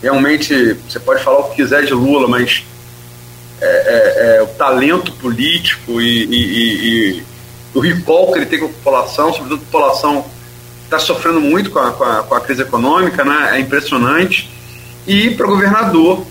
realmente, 0.00 0.74
você 0.88 1.00
pode 1.00 1.24
falar 1.24 1.40
o 1.40 1.50
que 1.50 1.56
quiser 1.56 1.84
de 1.84 1.92
Lula, 1.92 2.28
mas 2.28 2.64
é, 3.60 3.66
é, 3.66 4.36
é, 4.36 4.42
o 4.42 4.46
talento 4.46 5.10
político 5.12 6.00
e, 6.00 6.24
e, 6.26 7.18
e, 7.18 7.22
o 7.74 7.80
recall 7.80 8.32
que 8.32 8.38
ele 8.38 8.46
tem 8.46 8.60
com 8.60 8.66
a 8.66 8.68
população, 8.68 9.32
sobretudo 9.32 9.62
a 9.62 9.64
população 9.64 10.24
está 10.88 10.98
sofrendo 10.98 11.40
muito 11.40 11.70
com 11.70 11.78
a, 11.78 11.92
com, 11.92 12.04
a, 12.04 12.22
com 12.22 12.34
a, 12.34 12.40
crise 12.40 12.62
econômica, 12.62 13.24
né? 13.24 13.50
é 13.56 13.60
impressionante. 13.60 14.50
E 15.06 15.30
para 15.30 15.46
governador, 15.46 16.26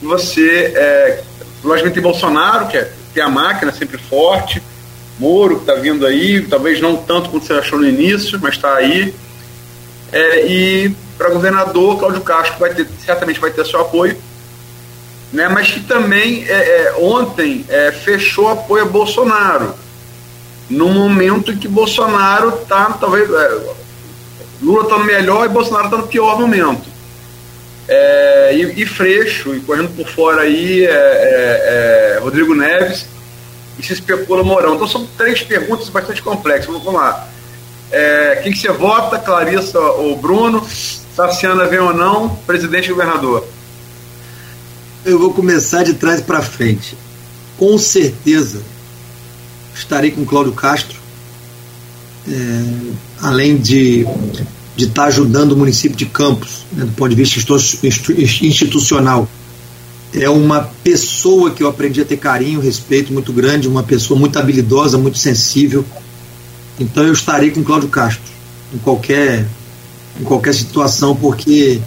você, 0.00 0.72
é, 0.74 1.22
logicamente, 1.62 1.94
tem 1.94 2.02
Bolsonaro, 2.02 2.68
que 2.68 2.76
é, 2.76 2.92
tem 3.12 3.22
a 3.22 3.28
máquina 3.28 3.72
sempre 3.72 3.98
forte, 3.98 4.62
Moro, 5.18 5.56
que 5.56 5.62
está 5.62 5.74
vindo 5.74 6.06
aí, 6.06 6.42
talvez 6.42 6.80
não 6.80 6.96
tanto 6.96 7.30
quanto 7.30 7.44
você 7.44 7.54
achou 7.54 7.78
no 7.78 7.88
início, 7.88 8.38
mas 8.40 8.54
está 8.54 8.74
aí. 8.74 9.12
É, 10.12 10.46
e 10.46 10.96
para 11.16 11.30
governador, 11.30 11.98
Cláudio 11.98 12.20
Castro 12.20 12.58
vai 12.60 12.72
ter, 12.72 12.86
certamente 13.04 13.40
vai 13.40 13.50
ter 13.50 13.66
seu 13.66 13.80
apoio 13.80 14.16
né, 15.32 15.48
mas 15.48 15.70
que 15.70 15.80
também 15.80 16.44
é, 16.48 16.52
é, 16.52 16.94
ontem 16.98 17.64
é, 17.68 17.92
fechou 17.92 18.48
apoio 18.48 18.84
a 18.84 18.86
Bolsonaro, 18.86 19.74
no 20.70 20.88
momento 20.88 21.56
que 21.56 21.68
Bolsonaro 21.68 22.60
está, 22.62 22.86
talvez, 22.92 23.28
é, 23.30 23.60
Lula 24.60 24.82
está 24.84 24.98
no 24.98 25.04
melhor 25.04 25.46
e 25.46 25.48
Bolsonaro 25.48 25.86
está 25.86 25.96
no 25.96 26.06
pior 26.06 26.38
momento. 26.38 26.88
É, 27.86 28.54
e, 28.54 28.82
e, 28.82 28.86
Freixo, 28.86 29.54
e 29.54 29.60
correndo 29.60 29.94
por 29.96 30.06
fora 30.08 30.42
aí, 30.42 30.84
é, 30.84 32.18
Rodrigo 32.20 32.54
Neves, 32.54 33.06
e 33.78 33.82
se 33.82 33.94
especula 33.94 34.42
Mourão. 34.42 34.74
Então 34.74 34.86
são 34.86 35.06
três 35.16 35.42
perguntas 35.42 35.88
bastante 35.88 36.20
complexas. 36.20 36.66
Vamos 36.66 36.92
lá. 36.92 37.28
quem 38.42 38.52
que 38.52 38.58
você 38.58 38.70
vota, 38.72 39.18
Clarissa 39.18 39.78
ou 39.78 40.16
Bruno? 40.16 40.66
Tassiana 41.16 41.66
vem 41.66 41.80
ou 41.80 41.94
não? 41.94 42.28
Presidente 42.46 42.86
e 42.86 42.92
governador? 42.92 43.44
Eu 45.04 45.18
vou 45.18 45.32
começar 45.32 45.82
de 45.82 45.94
trás 45.94 46.20
para 46.20 46.42
frente. 46.42 46.96
Com 47.56 47.78
certeza 47.78 48.60
estarei 49.74 50.10
com 50.10 50.24
Cláudio 50.24 50.52
Castro, 50.52 50.96
é, 52.28 52.64
além 53.20 53.56
de 53.56 54.06
de 54.78 54.84
estar 54.84 55.02
tá 55.02 55.08
ajudando 55.08 55.52
o 55.52 55.56
município 55.56 55.98
de 55.98 56.06
Campos, 56.06 56.64
né, 56.72 56.84
do 56.84 56.92
ponto 56.92 57.10
de 57.10 57.16
vista 57.16 57.36
institucional. 58.46 59.28
É 60.14 60.30
uma 60.30 60.70
pessoa 60.84 61.50
que 61.50 61.64
eu 61.64 61.68
aprendi 61.68 62.00
a 62.00 62.04
ter 62.04 62.16
carinho, 62.16 62.60
respeito 62.60 63.12
muito 63.12 63.32
grande, 63.32 63.66
uma 63.66 63.82
pessoa 63.82 64.18
muito 64.18 64.38
habilidosa, 64.38 64.96
muito 64.96 65.18
sensível. 65.18 65.84
Então 66.78 67.02
eu 67.02 67.12
estarei 67.12 67.50
com 67.50 67.64
Cláudio 67.64 67.88
Castro 67.88 68.22
em 68.72 68.78
qualquer, 68.78 69.44
em 70.18 70.22
qualquer 70.22 70.54
situação, 70.54 71.14
porque 71.16 71.80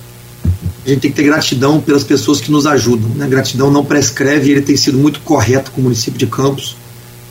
a 0.86 0.90
gente 0.90 1.00
tem 1.00 1.12
que 1.12 1.18
ter 1.18 1.24
gratidão 1.24 1.80
pelas 1.80 2.04
pessoas 2.04 2.42
que 2.42 2.52
nos 2.52 2.68
ajudam. 2.68 3.10
Né? 3.16 3.26
Gratidão 3.26 3.72
não 3.72 3.86
prescreve 3.86 4.52
ele 4.52 4.62
tem 4.62 4.76
sido 4.76 4.98
muito 4.98 5.22
correto 5.22 5.72
com 5.72 5.80
o 5.80 5.84
município 5.86 6.20
de 6.20 6.28
Campos 6.28 6.76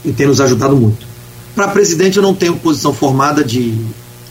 e 0.02 0.10
tem 0.10 0.26
nos 0.26 0.40
ajudado 0.40 0.74
muito. 0.74 1.09
Para 1.60 1.68
presidente, 1.68 2.16
eu 2.16 2.22
não 2.22 2.34
tenho 2.34 2.56
posição 2.56 2.90
formada 2.90 3.44
de, 3.44 3.74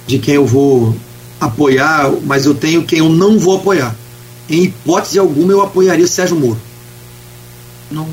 de 0.08 0.18
quem 0.18 0.34
eu 0.34 0.48
vou 0.48 0.96
apoiar, 1.40 2.12
mas 2.26 2.48
eu 2.48 2.56
tenho 2.56 2.84
quem 2.84 2.98
eu 2.98 3.10
não 3.10 3.38
vou 3.38 3.58
apoiar. 3.58 3.96
Em 4.50 4.64
hipótese 4.64 5.20
alguma, 5.20 5.54
eu 5.54 5.62
apoiaria 5.62 6.08
Sérgio 6.08 6.36
Moro. 6.36 6.60
Não, 7.92 8.10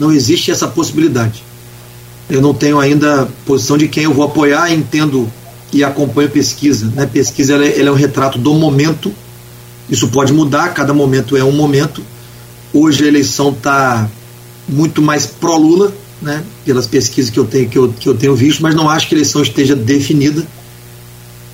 não 0.00 0.10
existe 0.10 0.50
essa 0.50 0.66
possibilidade. 0.66 1.44
Eu 2.28 2.42
não 2.42 2.52
tenho 2.52 2.80
ainda 2.80 3.28
posição 3.46 3.78
de 3.78 3.86
quem 3.86 4.02
eu 4.02 4.12
vou 4.12 4.24
apoiar, 4.24 4.72
entendo 4.72 5.30
e 5.72 5.84
acompanho 5.84 6.28
pesquisa. 6.28 6.90
Né? 6.92 7.06
Pesquisa 7.06 7.54
ela 7.54 7.64
é, 7.64 7.78
ela 7.78 7.90
é 7.90 7.92
um 7.92 7.94
retrato 7.94 8.36
do 8.36 8.52
momento 8.54 9.14
isso 9.88 10.08
pode 10.08 10.32
mudar, 10.32 10.74
cada 10.74 10.92
momento 10.92 11.36
é 11.36 11.44
um 11.44 11.52
momento. 11.52 12.02
Hoje 12.74 13.04
a 13.04 13.06
eleição 13.06 13.50
está 13.50 14.10
muito 14.68 15.00
mais 15.00 15.24
pró-Lula, 15.24 15.92
né, 16.20 16.44
pelas 16.64 16.86
pesquisas 16.86 17.30
que 17.30 17.38
eu, 17.38 17.44
tenho, 17.44 17.68
que, 17.68 17.78
eu, 17.78 17.92
que 17.92 18.08
eu 18.08 18.14
tenho 18.14 18.34
visto, 18.34 18.62
mas 18.62 18.74
não 18.74 18.88
acho 18.88 19.08
que 19.08 19.14
a 19.14 19.18
eleição 19.18 19.42
esteja 19.42 19.74
definida. 19.74 20.46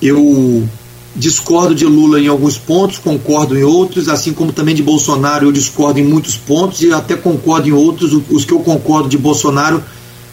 Eu 0.03 0.69
discordo 1.15 1.75
de 1.75 1.87
Lula 1.87 2.21
em 2.21 2.29
alguns 2.29 2.59
pontos, 2.59 2.99
concordo 2.99 3.57
em 3.57 3.63
outros, 3.63 4.09
assim 4.09 4.33
como 4.33 4.53
também 4.53 4.75
de 4.75 4.83
Bolsonaro 4.83 5.47
eu 5.47 5.53
discordo 5.53 5.99
em 5.99 6.05
muitos 6.05 6.37
pontos 6.37 6.83
e 6.83 6.93
até 6.93 7.17
concordo 7.17 7.69
em 7.69 7.73
outros. 7.73 8.13
Os 8.31 8.45
que 8.45 8.53
eu 8.53 8.61
concordo 8.61 9.09
de 9.09 9.17
Bolsonaro 9.17 9.83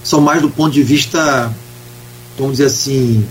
são 0.03 0.19
mais 0.19 0.41
do 0.41 0.49
ponto 0.49 0.73
de 0.73 0.83
vista, 0.83 1.53
vamos 2.37 2.53
dizer 2.53 2.65
assim, 2.65 3.25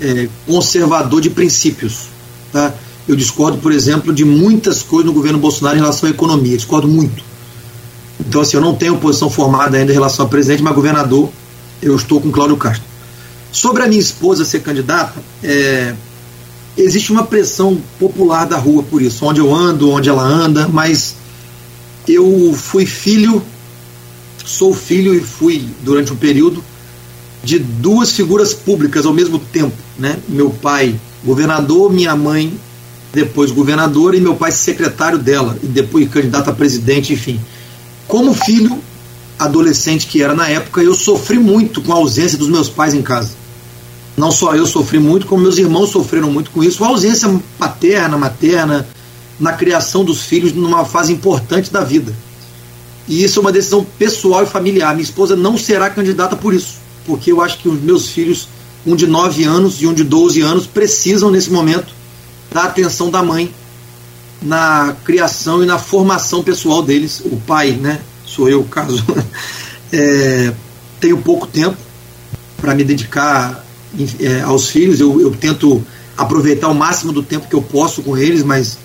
é, 0.00 0.28
conservador 0.46 1.20
de 1.20 1.30
princípios. 1.30 2.08
Tá? 2.52 2.72
Eu 3.06 3.16
discordo, 3.16 3.58
por 3.58 3.72
exemplo, 3.72 4.12
de 4.12 4.24
muitas 4.24 4.82
coisas 4.82 5.06
no 5.06 5.12
governo 5.12 5.38
Bolsonaro 5.38 5.76
em 5.76 5.80
relação 5.80 6.08
à 6.08 6.12
economia. 6.12 6.56
Discordo 6.56 6.86
muito. 6.86 7.27
Então, 8.20 8.40
assim, 8.40 8.56
eu 8.56 8.60
não 8.60 8.74
tenho 8.74 8.96
posição 8.98 9.30
formada 9.30 9.76
ainda 9.76 9.90
em 9.90 9.94
relação 9.94 10.26
a 10.26 10.28
presidente, 10.28 10.62
mas 10.62 10.74
governador, 10.74 11.30
eu 11.80 11.94
estou 11.94 12.20
com 12.20 12.30
Cláudio 12.30 12.56
Castro. 12.56 12.86
Sobre 13.52 13.82
a 13.82 13.86
minha 13.86 14.00
esposa 14.00 14.44
ser 14.44 14.60
candidata, 14.60 15.14
é, 15.42 15.94
existe 16.76 17.12
uma 17.12 17.24
pressão 17.24 17.80
popular 17.98 18.44
da 18.44 18.56
rua 18.56 18.82
por 18.82 19.00
isso, 19.00 19.24
onde 19.24 19.40
eu 19.40 19.54
ando, 19.54 19.90
onde 19.90 20.08
ela 20.08 20.22
anda, 20.22 20.68
mas 20.68 21.14
eu 22.06 22.52
fui 22.54 22.84
filho, 22.84 23.42
sou 24.44 24.74
filho 24.74 25.14
e 25.14 25.20
fui 25.20 25.66
durante 25.82 26.12
um 26.12 26.16
período 26.16 26.62
de 27.42 27.58
duas 27.58 28.10
figuras 28.12 28.52
públicas 28.52 29.06
ao 29.06 29.12
mesmo 29.12 29.38
tempo, 29.38 29.76
né? 29.98 30.18
Meu 30.28 30.50
pai 30.50 30.98
governador, 31.24 31.92
minha 31.92 32.14
mãe 32.16 32.58
depois 33.12 33.50
governadora 33.50 34.16
e 34.16 34.20
meu 34.20 34.34
pai 34.34 34.52
secretário 34.52 35.18
dela, 35.18 35.56
e 35.62 35.66
depois 35.66 36.08
candidato 36.08 36.50
a 36.50 36.52
presidente, 36.52 37.12
enfim. 37.12 37.40
Como 38.08 38.34
filho 38.34 38.82
adolescente 39.38 40.06
que 40.06 40.22
era 40.22 40.34
na 40.34 40.48
época, 40.48 40.82
eu 40.82 40.94
sofri 40.94 41.38
muito 41.38 41.80
com 41.82 41.92
a 41.92 41.96
ausência 41.96 42.38
dos 42.38 42.48
meus 42.48 42.68
pais 42.68 42.94
em 42.94 43.02
casa. 43.02 43.32
Não 44.16 44.32
só 44.32 44.54
eu 44.54 44.66
sofri 44.66 44.98
muito, 44.98 45.26
como 45.26 45.42
meus 45.42 45.58
irmãos 45.58 45.90
sofreram 45.90 46.32
muito 46.32 46.50
com 46.50 46.64
isso. 46.64 46.82
A 46.82 46.88
ausência 46.88 47.28
paterna, 47.56 48.18
materna, 48.18 48.88
na 49.38 49.52
criação 49.52 50.04
dos 50.04 50.22
filhos 50.22 50.52
numa 50.52 50.84
fase 50.84 51.12
importante 51.12 51.70
da 51.70 51.84
vida. 51.84 52.12
E 53.06 53.22
isso 53.22 53.38
é 53.38 53.42
uma 53.42 53.52
decisão 53.52 53.86
pessoal 53.98 54.42
e 54.42 54.46
familiar. 54.46 54.92
Minha 54.94 55.04
esposa 55.04 55.36
não 55.36 55.56
será 55.56 55.88
candidata 55.88 56.34
por 56.34 56.52
isso, 56.52 56.78
porque 57.06 57.30
eu 57.30 57.40
acho 57.40 57.58
que 57.58 57.68
os 57.68 57.80
meus 57.80 58.08
filhos, 58.08 58.48
um 58.84 58.96
de 58.96 59.06
9 59.06 59.44
anos 59.44 59.80
e 59.80 59.86
um 59.86 59.94
de 59.94 60.02
12 60.02 60.40
anos, 60.40 60.66
precisam 60.66 61.30
nesse 61.30 61.50
momento 61.50 61.94
da 62.52 62.64
atenção 62.64 63.10
da 63.10 63.22
mãe 63.22 63.54
na 64.40 64.94
criação 65.04 65.62
e 65.62 65.66
na 65.66 65.78
formação 65.78 66.42
pessoal 66.42 66.82
deles. 66.82 67.22
O 67.24 67.36
pai, 67.36 67.72
né? 67.72 68.00
Sou 68.24 68.48
eu, 68.48 68.64
caso. 68.64 69.04
É, 69.90 70.52
tenho 71.00 71.16
pouco 71.16 71.46
tempo 71.46 71.74
para 72.60 72.74
me 72.74 72.84
dedicar 72.84 73.64
é, 74.20 74.42
aos 74.42 74.68
filhos. 74.68 75.00
Eu, 75.00 75.18
eu 75.18 75.30
tento 75.30 75.82
aproveitar 76.14 76.68
o 76.68 76.74
máximo 76.74 77.10
do 77.10 77.22
tempo 77.22 77.48
que 77.48 77.54
eu 77.54 77.62
posso 77.62 78.02
com 78.02 78.14
eles, 78.14 78.42
mas 78.42 78.76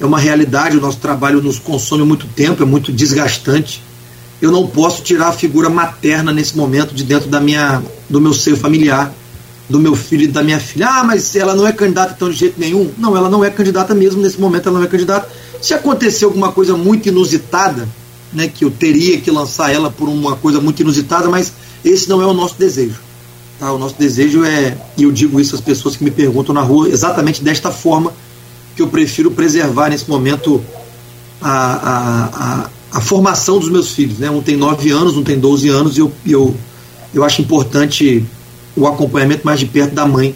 é 0.00 0.04
uma 0.04 0.18
realidade, 0.18 0.76
o 0.76 0.80
nosso 0.80 0.98
trabalho 0.98 1.40
nos 1.40 1.58
consome 1.58 2.02
muito 2.04 2.26
tempo, 2.26 2.62
é 2.62 2.66
muito 2.66 2.90
desgastante. 2.90 3.82
Eu 4.40 4.50
não 4.50 4.66
posso 4.66 5.02
tirar 5.02 5.28
a 5.28 5.32
figura 5.32 5.68
materna 5.68 6.32
nesse 6.32 6.56
momento 6.56 6.94
de 6.94 7.04
dentro 7.04 7.28
da 7.28 7.40
minha, 7.40 7.82
do 8.08 8.20
meu 8.20 8.32
seio 8.32 8.56
familiar, 8.56 9.14
do 9.70 9.78
meu 9.78 9.94
filho 9.94 10.24
e 10.24 10.26
da 10.26 10.42
minha 10.42 10.58
filha. 10.58 10.88
Ah, 10.88 11.04
mas 11.04 11.34
ela 11.36 11.54
não 11.54 11.66
é 11.66 11.72
candidata 11.72 12.14
então 12.16 12.28
de 12.28 12.36
jeito 12.36 12.58
nenhum. 12.58 12.90
Não, 12.98 13.16
ela 13.16 13.30
não 13.30 13.44
é 13.44 13.50
candidata 13.50 13.94
mesmo, 13.94 14.20
nesse 14.20 14.40
momento 14.40 14.68
ela 14.68 14.78
não 14.78 14.84
é 14.84 14.88
candidata. 14.88 15.28
Se 15.62 15.72
acontecer 15.72 16.24
alguma 16.24 16.50
coisa 16.50 16.76
muito 16.76 17.08
inusitada, 17.08 17.88
né, 18.32 18.48
que 18.48 18.64
eu 18.64 18.70
teria 18.70 19.20
que 19.20 19.30
lançar 19.30 19.72
ela 19.72 19.90
por 19.90 20.08
uma 20.08 20.36
coisa 20.36 20.60
muito 20.60 20.80
inusitada, 20.80 21.28
mas 21.28 21.52
esse 21.84 22.08
não 22.08 22.20
é 22.20 22.26
o 22.26 22.34
nosso 22.34 22.56
desejo. 22.58 23.00
Tá? 23.58 23.72
O 23.72 23.78
nosso 23.78 23.94
desejo 23.98 24.44
é, 24.44 24.76
e 24.96 25.04
eu 25.04 25.12
digo 25.12 25.40
isso 25.40 25.54
às 25.54 25.60
pessoas 25.60 25.96
que 25.96 26.02
me 26.02 26.10
perguntam 26.10 26.54
na 26.54 26.62
rua, 26.62 26.88
exatamente 26.88 27.42
desta 27.42 27.70
forma, 27.70 28.12
que 28.74 28.82
eu 28.82 28.88
prefiro 28.88 29.30
preservar 29.30 29.90
nesse 29.90 30.08
momento 30.08 30.62
a, 31.40 31.50
a, 31.50 32.24
a, 32.24 32.70
a, 32.92 33.00
formação 33.00 33.58
dos 33.58 33.68
meus 33.68 33.90
filhos. 33.92 34.18
Né? 34.18 34.30
Um 34.30 34.42
tem 34.42 34.56
9 34.56 34.90
anos, 34.90 35.16
um 35.16 35.22
tem 35.22 35.38
12 35.38 35.68
anos, 35.68 35.96
e 35.96 36.00
eu, 36.00 36.12
eu, 36.26 36.56
eu 37.12 37.24
acho 37.24 37.42
importante 37.42 38.24
o 38.76 38.86
acompanhamento 38.86 39.44
mais 39.44 39.58
de 39.58 39.66
perto 39.66 39.94
da 39.94 40.06
mãe 40.06 40.34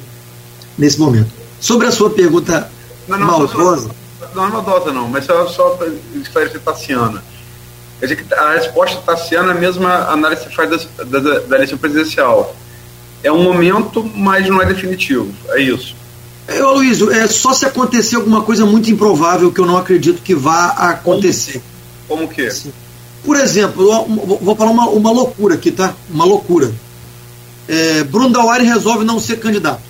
nesse 0.76 0.98
momento. 0.98 1.30
Sobre 1.60 1.86
a 1.86 1.90
sua 1.90 2.10
pergunta 2.10 2.70
não, 3.08 3.18
não, 3.18 3.26
maldosa. 3.26 3.90
Não, 4.34 4.46
é 4.46 4.48
maldosa 4.48 4.92
não, 4.92 5.08
mas 5.08 5.24
só, 5.24 5.46
só 5.46 5.70
para 5.70 5.88
esclarecer 6.16 6.60
Tassiana. 6.60 7.22
Quer 8.00 8.06
dizer 8.06 8.24
que 8.24 8.34
a 8.34 8.52
resposta 8.54 9.00
Tassiana 9.02 9.52
é 9.52 9.56
a 9.56 9.58
mesma 9.58 10.10
análise 10.10 10.46
que 10.46 10.54
faz 10.54 10.68
da, 10.70 11.04
da, 11.04 11.38
da 11.40 11.56
eleição 11.56 11.78
presidencial. 11.78 12.54
É 13.22 13.32
um 13.32 13.42
momento, 13.42 14.04
mas 14.14 14.46
não 14.48 14.60
é 14.60 14.66
definitivo. 14.66 15.32
É 15.48 15.60
isso. 15.60 15.96
Ô 16.46 16.72
Luiz, 16.72 17.00
é 17.00 17.26
só 17.26 17.54
se 17.54 17.64
acontecer 17.64 18.16
alguma 18.16 18.42
coisa 18.42 18.66
muito 18.66 18.90
improvável 18.90 19.50
que 19.50 19.60
eu 19.60 19.66
não 19.66 19.78
acredito 19.78 20.20
que 20.20 20.34
vá 20.34 20.66
acontecer. 20.72 21.62
Como, 22.06 22.28
que? 22.28 22.46
Por 23.24 23.36
exemplo, 23.36 24.06
vou 24.40 24.54
falar 24.54 24.70
uma, 24.70 24.88
uma 24.90 25.10
loucura 25.10 25.54
aqui, 25.54 25.70
tá? 25.70 25.94
Uma 26.10 26.26
loucura. 26.26 26.70
É, 27.68 28.04
Bruno 28.04 28.30
Dauari 28.30 28.64
resolve 28.64 29.04
não 29.04 29.18
ser 29.18 29.38
candidato. 29.38 29.82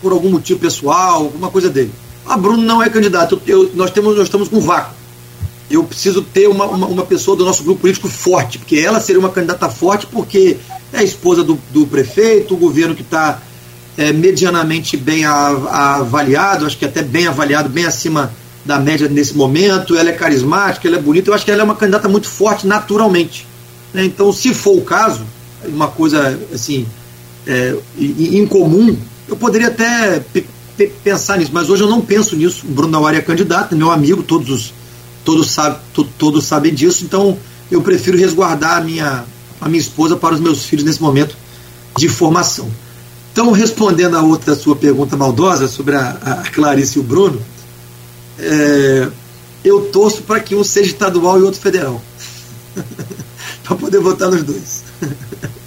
Por 0.00 0.12
algum 0.12 0.30
motivo 0.30 0.58
pessoal, 0.58 1.24
alguma 1.24 1.50
coisa 1.50 1.70
dele. 1.70 1.92
Ah, 2.26 2.36
Bruno 2.36 2.62
não 2.62 2.82
é 2.82 2.88
candidato. 2.88 3.40
Eu, 3.46 3.70
nós, 3.74 3.90
temos, 3.90 4.16
nós 4.16 4.24
estamos 4.24 4.48
com 4.48 4.60
vácuo. 4.60 4.94
Eu 5.70 5.84
preciso 5.84 6.22
ter 6.22 6.48
uma, 6.48 6.66
uma, 6.66 6.86
uma, 6.86 7.06
pessoa 7.06 7.36
do 7.36 7.44
nosso 7.44 7.62
grupo 7.62 7.82
político 7.82 8.08
forte, 8.08 8.58
porque 8.58 8.76
ela 8.76 9.00
seria 9.00 9.18
uma 9.18 9.30
candidata 9.30 9.68
forte, 9.70 10.06
porque 10.06 10.58
é 10.92 10.98
a 10.98 11.02
esposa 11.02 11.42
do, 11.42 11.58
do 11.70 11.86
prefeito, 11.86 12.54
o 12.54 12.58
governo 12.58 12.94
que 12.94 13.02
está 13.02 13.40
é, 13.96 14.12
medianamente 14.12 14.96
bem 14.96 15.24
avaliado, 15.24 16.66
acho 16.66 16.76
que 16.76 16.84
até 16.84 17.02
bem 17.02 17.26
avaliado, 17.26 17.68
bem 17.68 17.84
acima 17.84 18.32
da 18.64 18.78
média 18.78 19.08
nesse 19.08 19.36
momento. 19.36 19.96
Ela 19.96 20.10
é 20.10 20.12
carismática, 20.12 20.86
ela 20.86 20.96
é 20.96 21.00
bonita. 21.00 21.30
Eu 21.30 21.34
acho 21.34 21.44
que 21.44 21.50
ela 21.50 21.62
é 21.62 21.64
uma 21.64 21.76
candidata 21.76 22.08
muito 22.08 22.28
forte 22.28 22.66
naturalmente. 22.66 23.46
Né? 23.92 24.04
Então, 24.04 24.32
se 24.32 24.54
for 24.54 24.76
o 24.76 24.82
caso, 24.82 25.24
uma 25.68 25.88
coisa 25.88 26.38
assim 26.52 26.86
é, 27.46 27.76
incomum, 27.98 28.96
eu 29.28 29.36
poderia 29.36 29.68
até 29.68 30.22
pensar 31.02 31.38
nisso, 31.38 31.50
mas 31.52 31.68
hoje 31.68 31.82
eu 31.82 31.88
não 31.88 32.00
penso 32.00 32.36
nisso. 32.36 32.66
O 32.66 32.70
Bruno 32.70 32.92
Dauari 32.92 33.18
é 33.18 33.22
candidato, 33.22 33.74
é 33.74 33.78
meu 33.78 33.90
amigo, 33.90 34.22
todos 34.22 34.50
os, 34.50 34.74
todos, 35.24 35.50
sabe, 35.50 35.78
todos 36.18 36.44
sabem 36.44 36.72
disso, 36.72 37.04
então 37.04 37.38
eu 37.70 37.80
prefiro 37.80 38.16
resguardar 38.16 38.78
a 38.78 38.80
minha, 38.80 39.24
a 39.60 39.68
minha 39.68 39.80
esposa 39.80 40.16
para 40.16 40.34
os 40.34 40.40
meus 40.40 40.64
filhos 40.64 40.84
nesse 40.84 41.00
momento 41.00 41.36
de 41.96 42.08
formação. 42.08 42.70
Então, 43.32 43.50
respondendo 43.50 44.16
a 44.16 44.22
outra 44.22 44.54
sua 44.54 44.76
pergunta 44.76 45.16
maldosa 45.16 45.66
sobre 45.66 45.96
a, 45.96 46.10
a 46.22 46.50
Clarice 46.50 46.98
e 46.98 47.00
o 47.00 47.02
Bruno, 47.02 47.40
é, 48.38 49.08
eu 49.64 49.82
torço 49.92 50.22
para 50.22 50.40
que 50.40 50.54
um 50.54 50.62
seja 50.62 50.90
estadual 50.90 51.38
e 51.38 51.42
outro 51.42 51.60
federal. 51.60 52.02
para 53.64 53.76
poder 53.76 54.00
votar 54.00 54.30
nos 54.30 54.42
dois. 54.42 54.91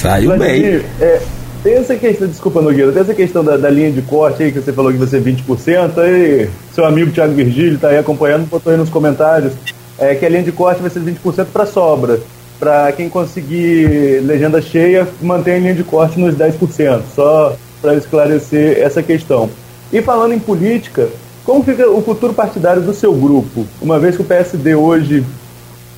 Saiu 0.00 0.38
bem. 0.38 0.82
É, 1.00 1.20
tem 1.62 1.74
essa 1.74 1.96
questão, 1.96 2.28
desculpa, 2.28 2.62
Nogueira, 2.62 2.92
tem 2.92 3.02
essa 3.02 3.14
questão 3.14 3.42
da, 3.42 3.56
da, 3.56 3.68
linha 3.68 3.90
de 3.90 4.02
corte 4.02 4.42
aí 4.42 4.52
que 4.52 4.60
você 4.60 4.72
falou 4.72 4.92
que 4.92 4.98
você 4.98 5.16
é 5.16 5.20
20%, 5.20 5.98
aí 5.98 6.48
seu 6.72 6.84
amigo 6.84 7.10
Thiago 7.10 7.34
Virgílio 7.34 7.74
está 7.74 7.88
aí 7.88 7.98
acompanhando, 7.98 8.48
botou 8.48 8.70
aí 8.72 8.78
nos 8.78 8.88
comentários 8.88 9.54
é, 9.98 10.14
que 10.14 10.24
a 10.24 10.28
linha 10.28 10.44
de 10.44 10.52
corte 10.52 10.80
vai 10.80 10.90
ser 10.90 11.00
20% 11.00 11.46
para 11.52 11.66
sobra 11.66 12.20
para 12.58 12.90
quem 12.92 13.08
conseguir 13.08 14.20
legenda 14.24 14.60
cheia, 14.60 15.06
manter 15.22 15.52
a 15.52 15.58
linha 15.58 15.74
de 15.74 15.84
corte 15.84 16.18
nos 16.18 16.34
10%, 16.34 17.02
só 17.14 17.56
para 17.80 17.94
esclarecer 17.94 18.78
essa 18.78 19.02
questão. 19.02 19.48
E 19.92 20.02
falando 20.02 20.34
em 20.34 20.38
política, 20.38 21.08
como 21.44 21.62
fica 21.62 21.88
o 21.88 22.02
futuro 22.02 22.34
partidário 22.34 22.82
do 22.82 22.92
seu 22.92 23.14
grupo? 23.14 23.64
Uma 23.80 23.98
vez 23.98 24.16
que 24.16 24.22
o 24.22 24.24
PSD 24.24 24.74
hoje 24.74 25.24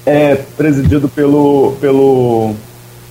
é 0.07 0.37
presidido 0.57 1.09
pelo, 1.09 1.73
pelo 1.81 2.55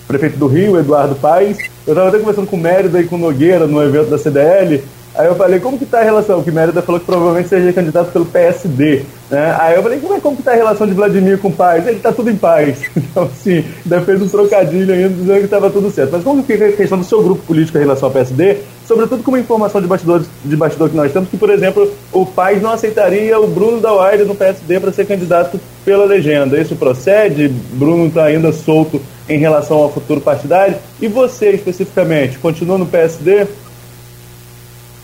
prefeito 0.07 0.37
do 0.37 0.47
Rio, 0.47 0.79
Eduardo 0.79 1.15
Paes, 1.15 1.57
eu 1.85 1.93
estava 1.93 2.09
até 2.09 2.19
conversando 2.19 2.47
com 2.47 2.55
o 2.55 2.59
Mérida 2.59 2.99
e 2.99 3.05
com 3.05 3.17
Nogueira 3.17 3.67
no 3.67 3.81
evento 3.83 4.09
da 4.09 4.17
CDL, 4.17 4.83
Aí 5.15 5.27
eu 5.27 5.35
falei, 5.35 5.59
como 5.59 5.77
que 5.77 5.85
tá 5.85 5.99
a 5.99 6.03
relação? 6.03 6.41
Que 6.41 6.49
Mérida 6.49 6.81
falou 6.81 6.99
que 6.99 7.05
provavelmente 7.05 7.49
seja 7.49 7.73
candidato 7.73 8.11
pelo 8.11 8.25
PSD. 8.25 9.03
Né? 9.29 9.55
Aí 9.59 9.75
eu 9.75 9.83
falei, 9.83 9.99
como, 9.99 10.13
é, 10.13 10.19
como 10.21 10.37
que 10.37 10.43
tá 10.43 10.51
a 10.51 10.55
relação 10.55 10.87
de 10.87 10.93
Vladimir 10.93 11.39
com 11.39 11.49
o 11.49 11.53
Paz? 11.53 11.85
Ele 11.85 11.99
tá 11.99 12.13
tudo 12.13 12.29
em 12.29 12.37
paz. 12.37 12.83
Então, 12.95 13.23
assim, 13.23 13.65
ainda 13.83 14.01
fez 14.01 14.21
um 14.21 14.29
trocadilho 14.29 14.93
ainda 14.93 15.09
dizendo 15.09 15.39
que 15.39 15.45
estava 15.45 15.69
tudo 15.69 15.89
certo. 15.89 16.11
Mas 16.11 16.23
como 16.23 16.43
que 16.43 16.53
fica 16.53 16.67
a 16.67 16.71
questão 16.71 16.99
do 16.99 17.03
seu 17.03 17.23
grupo 17.23 17.41
político 17.45 17.77
em 17.77 17.81
relação 17.81 18.07
ao 18.07 18.13
PSD? 18.13 18.59
Sobretudo 18.89 19.21
com 19.21 19.29
uma 19.29 19.39
informação 19.39 19.79
de 19.79 19.85
bastidor, 19.85 20.25
de 20.43 20.55
bastidor 20.55 20.89
que 20.89 20.95
nós 20.95 21.13
temos, 21.13 21.29
que, 21.29 21.37
por 21.37 21.51
exemplo, 21.51 21.93
o 22.11 22.25
Paz 22.25 22.59
não 22.59 22.71
aceitaria 22.71 23.39
o 23.39 23.45
Bruno 23.45 23.79
Dauaire 23.79 24.25
no 24.25 24.33
PSD 24.33 24.79
para 24.79 24.91
ser 24.91 25.05
candidato 25.05 25.61
pela 25.85 26.05
legenda. 26.05 26.59
Isso 26.59 26.75
procede? 26.75 27.49
Bruno 27.73 28.07
está 28.07 28.23
ainda 28.23 28.51
solto 28.51 28.99
em 29.29 29.37
relação 29.37 29.77
ao 29.77 29.93
futuro 29.93 30.19
partidário. 30.19 30.75
E 30.99 31.07
você, 31.07 31.51
especificamente, 31.51 32.39
continua 32.39 32.79
no 32.79 32.87
PSD? 32.87 33.45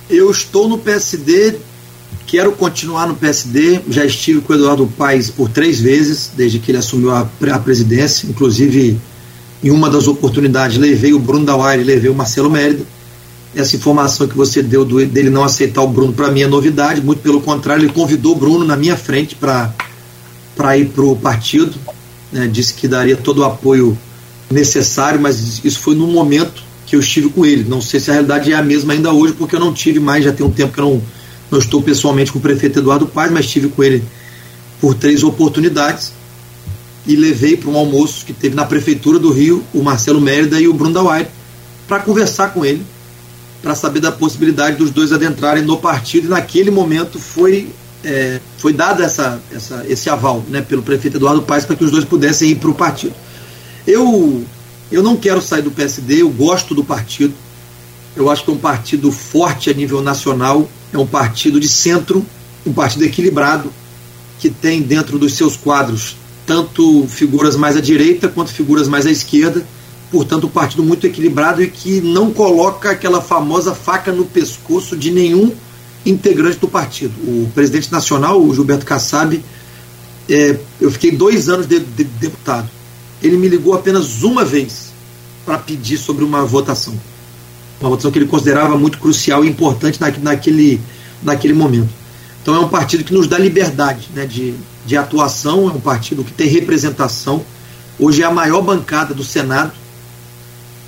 Eu 0.09 0.31
estou 0.31 0.67
no 0.67 0.79
PSD, 0.79 1.57
quero 2.25 2.53
continuar 2.53 3.05
no 3.05 3.15
PSD. 3.15 3.81
Já 3.87 4.03
estive 4.03 4.41
com 4.41 4.53
o 4.53 4.55
Eduardo 4.55 4.91
Paes 4.97 5.29
por 5.29 5.47
três 5.47 5.79
vezes, 5.79 6.31
desde 6.35 6.57
que 6.57 6.71
ele 6.71 6.79
assumiu 6.79 7.11
a, 7.11 7.29
a 7.51 7.59
presidência. 7.59 8.25
Inclusive, 8.25 8.97
em 9.63 9.69
uma 9.69 9.91
das 9.91 10.07
oportunidades, 10.07 10.75
levei 10.75 11.13
o 11.13 11.19
Bruno 11.19 11.45
Dauaire, 11.45 11.83
levei 11.83 12.09
o 12.09 12.15
Marcelo 12.15 12.49
Mérida. 12.49 12.94
Essa 13.55 13.75
informação 13.75 14.27
que 14.27 14.35
você 14.35 14.61
deu 14.61 14.83
do, 14.83 15.05
dele 15.05 15.29
não 15.29 15.43
aceitar 15.43 15.81
o 15.81 15.87
Bruno, 15.87 16.13
para 16.13 16.29
mim 16.29 16.41
é 16.41 16.47
novidade. 16.47 17.01
Muito 17.01 17.21
pelo 17.21 17.41
contrário, 17.41 17.83
ele 17.83 17.93
convidou 17.93 18.33
o 18.33 18.35
Bruno 18.35 18.65
na 18.65 18.75
minha 18.75 18.97
frente 18.97 19.35
para 19.35 20.77
ir 20.77 20.89
para 20.89 21.03
o 21.03 21.15
partido. 21.15 21.73
Né, 22.31 22.47
disse 22.51 22.73
que 22.73 22.87
daria 22.87 23.15
todo 23.15 23.39
o 23.39 23.43
apoio 23.45 23.97
necessário, 24.51 25.19
mas 25.19 25.63
isso 25.63 25.79
foi 25.79 25.95
num 25.95 26.07
momento 26.07 26.63
que 26.85 26.95
eu 26.95 26.99
estive 26.99 27.29
com 27.29 27.45
ele. 27.45 27.63
Não 27.67 27.81
sei 27.81 27.99
se 27.99 28.09
a 28.09 28.13
realidade 28.13 28.51
é 28.51 28.55
a 28.55 28.61
mesma 28.61 28.93
ainda 28.93 29.11
hoje, 29.11 29.33
porque 29.33 29.55
eu 29.55 29.59
não 29.59 29.73
tive 29.73 29.99
mais, 29.99 30.23
já 30.23 30.31
tem 30.31 30.45
um 30.45 30.51
tempo 30.51 30.73
que 30.73 30.79
eu 30.79 30.85
não, 30.85 31.01
não 31.49 31.59
estou 31.59 31.81
pessoalmente 31.81 32.31
com 32.31 32.39
o 32.39 32.41
prefeito 32.41 32.79
Eduardo 32.79 33.07
Paz, 33.07 33.31
mas 33.31 33.45
estive 33.45 33.69
com 33.69 33.83
ele 33.83 34.03
por 34.79 34.93
três 34.93 35.23
oportunidades 35.23 36.11
e 37.07 37.15
levei 37.15 37.55
para 37.55 37.69
um 37.69 37.77
almoço 37.77 38.25
que 38.25 38.33
teve 38.33 38.55
na 38.55 38.65
prefeitura 38.65 39.19
do 39.19 39.31
Rio 39.31 39.63
o 39.73 39.81
Marcelo 39.81 40.19
Mérida 40.19 40.59
e 40.59 40.67
o 40.67 40.73
Bruno 40.73 40.93
Dawai 40.93 41.27
para 41.87 41.99
conversar 41.99 42.49
com 42.49 42.65
ele, 42.65 42.81
para 43.65 43.73
saber 43.73 43.99
da 43.99 44.11
possibilidade 44.11 44.77
dos 44.77 44.91
dois 44.91 45.11
adentrarem 45.11 45.63
no 45.63 45.77
partido. 45.77 46.27
E 46.27 46.29
naquele 46.29 46.69
momento 46.69 47.17
foi 47.17 47.67
é, 48.03 48.39
foi 48.59 48.71
dado 48.71 49.01
essa, 49.01 49.41
essa, 49.51 49.83
esse 49.89 50.07
aval 50.07 50.43
né, 50.47 50.61
pelo 50.61 50.83
prefeito 50.83 51.17
Eduardo 51.17 51.41
Paes 51.41 51.65
para 51.65 51.75
que 51.75 51.83
os 51.83 51.89
dois 51.89 52.05
pudessem 52.05 52.51
ir 52.51 52.57
para 52.57 52.69
o 52.69 52.75
partido. 52.75 53.15
Eu 53.87 54.45
eu 54.91 55.01
não 55.01 55.17
quero 55.17 55.41
sair 55.41 55.63
do 55.63 55.71
PSD, 55.71 56.21
eu 56.21 56.29
gosto 56.29 56.75
do 56.75 56.83
partido. 56.83 57.33
Eu 58.15 58.29
acho 58.29 58.43
que 58.43 58.51
é 58.51 58.53
um 58.53 58.57
partido 58.59 59.11
forte 59.11 59.71
a 59.71 59.73
nível 59.73 59.99
nacional, 59.99 60.69
é 60.93 60.97
um 60.99 61.07
partido 61.07 61.59
de 61.59 61.67
centro, 61.67 62.23
um 62.63 62.71
partido 62.71 63.03
equilibrado, 63.03 63.73
que 64.37 64.47
tem 64.47 64.79
dentro 64.83 65.17
dos 65.17 65.33
seus 65.33 65.57
quadros 65.57 66.17
tanto 66.45 67.07
figuras 67.07 67.55
mais 67.55 67.75
à 67.75 67.81
direita 67.81 68.27
quanto 68.27 68.53
figuras 68.53 68.87
mais 68.87 69.07
à 69.07 69.09
esquerda, 69.09 69.65
portanto, 70.11 70.47
um 70.47 70.49
partido 70.49 70.83
muito 70.83 71.05
equilibrado 71.05 71.61
e 71.61 71.69
que 71.69 72.01
não 72.01 72.31
coloca 72.31 72.91
aquela 72.91 73.21
famosa 73.21 73.73
faca 73.73 74.11
no 74.11 74.25
pescoço 74.25 74.95
de 74.95 75.11
nenhum 75.11 75.51
integrante 76.05 76.59
do 76.59 76.67
partido. 76.67 77.13
O 77.21 77.49
presidente 77.53 77.91
nacional, 77.91 78.41
o 78.41 78.53
Gilberto 78.53 78.85
Kassab, 78.85 79.43
é, 80.29 80.57
eu 80.79 80.91
fiquei 80.91 81.11
dois 81.11 81.49
anos 81.49 81.67
de, 81.67 81.79
de, 81.79 82.03
deputado. 82.03 82.69
Ele 83.21 83.37
me 83.37 83.47
ligou 83.47 83.73
apenas 83.73 84.23
uma 84.23 84.45
vez 84.45 84.93
para 85.45 85.57
pedir 85.57 85.97
sobre 85.97 86.23
uma 86.23 86.45
votação. 86.45 86.93
Uma 87.79 87.89
votação 87.89 88.11
que 88.11 88.19
ele 88.19 88.27
considerava 88.27 88.77
muito 88.77 88.99
crucial 88.99 89.43
e 89.43 89.49
importante 89.49 89.99
naquele, 90.21 90.79
naquele 91.23 91.53
momento. 91.53 91.89
Então 92.41 92.55
é 92.55 92.59
um 92.59 92.69
partido 92.69 93.03
que 93.03 93.13
nos 93.13 93.27
dá 93.27 93.39
liberdade 93.39 94.09
né, 94.13 94.25
de, 94.25 94.53
de 94.85 94.95
atuação, 94.95 95.69
é 95.69 95.73
um 95.73 95.79
partido 95.79 96.23
que 96.23 96.31
tem 96.31 96.47
representação. 96.47 97.43
Hoje 97.97 98.21
é 98.21 98.25
a 98.25 98.31
maior 98.31 98.61
bancada 98.61 99.13
do 99.13 99.23
Senado 99.23 99.71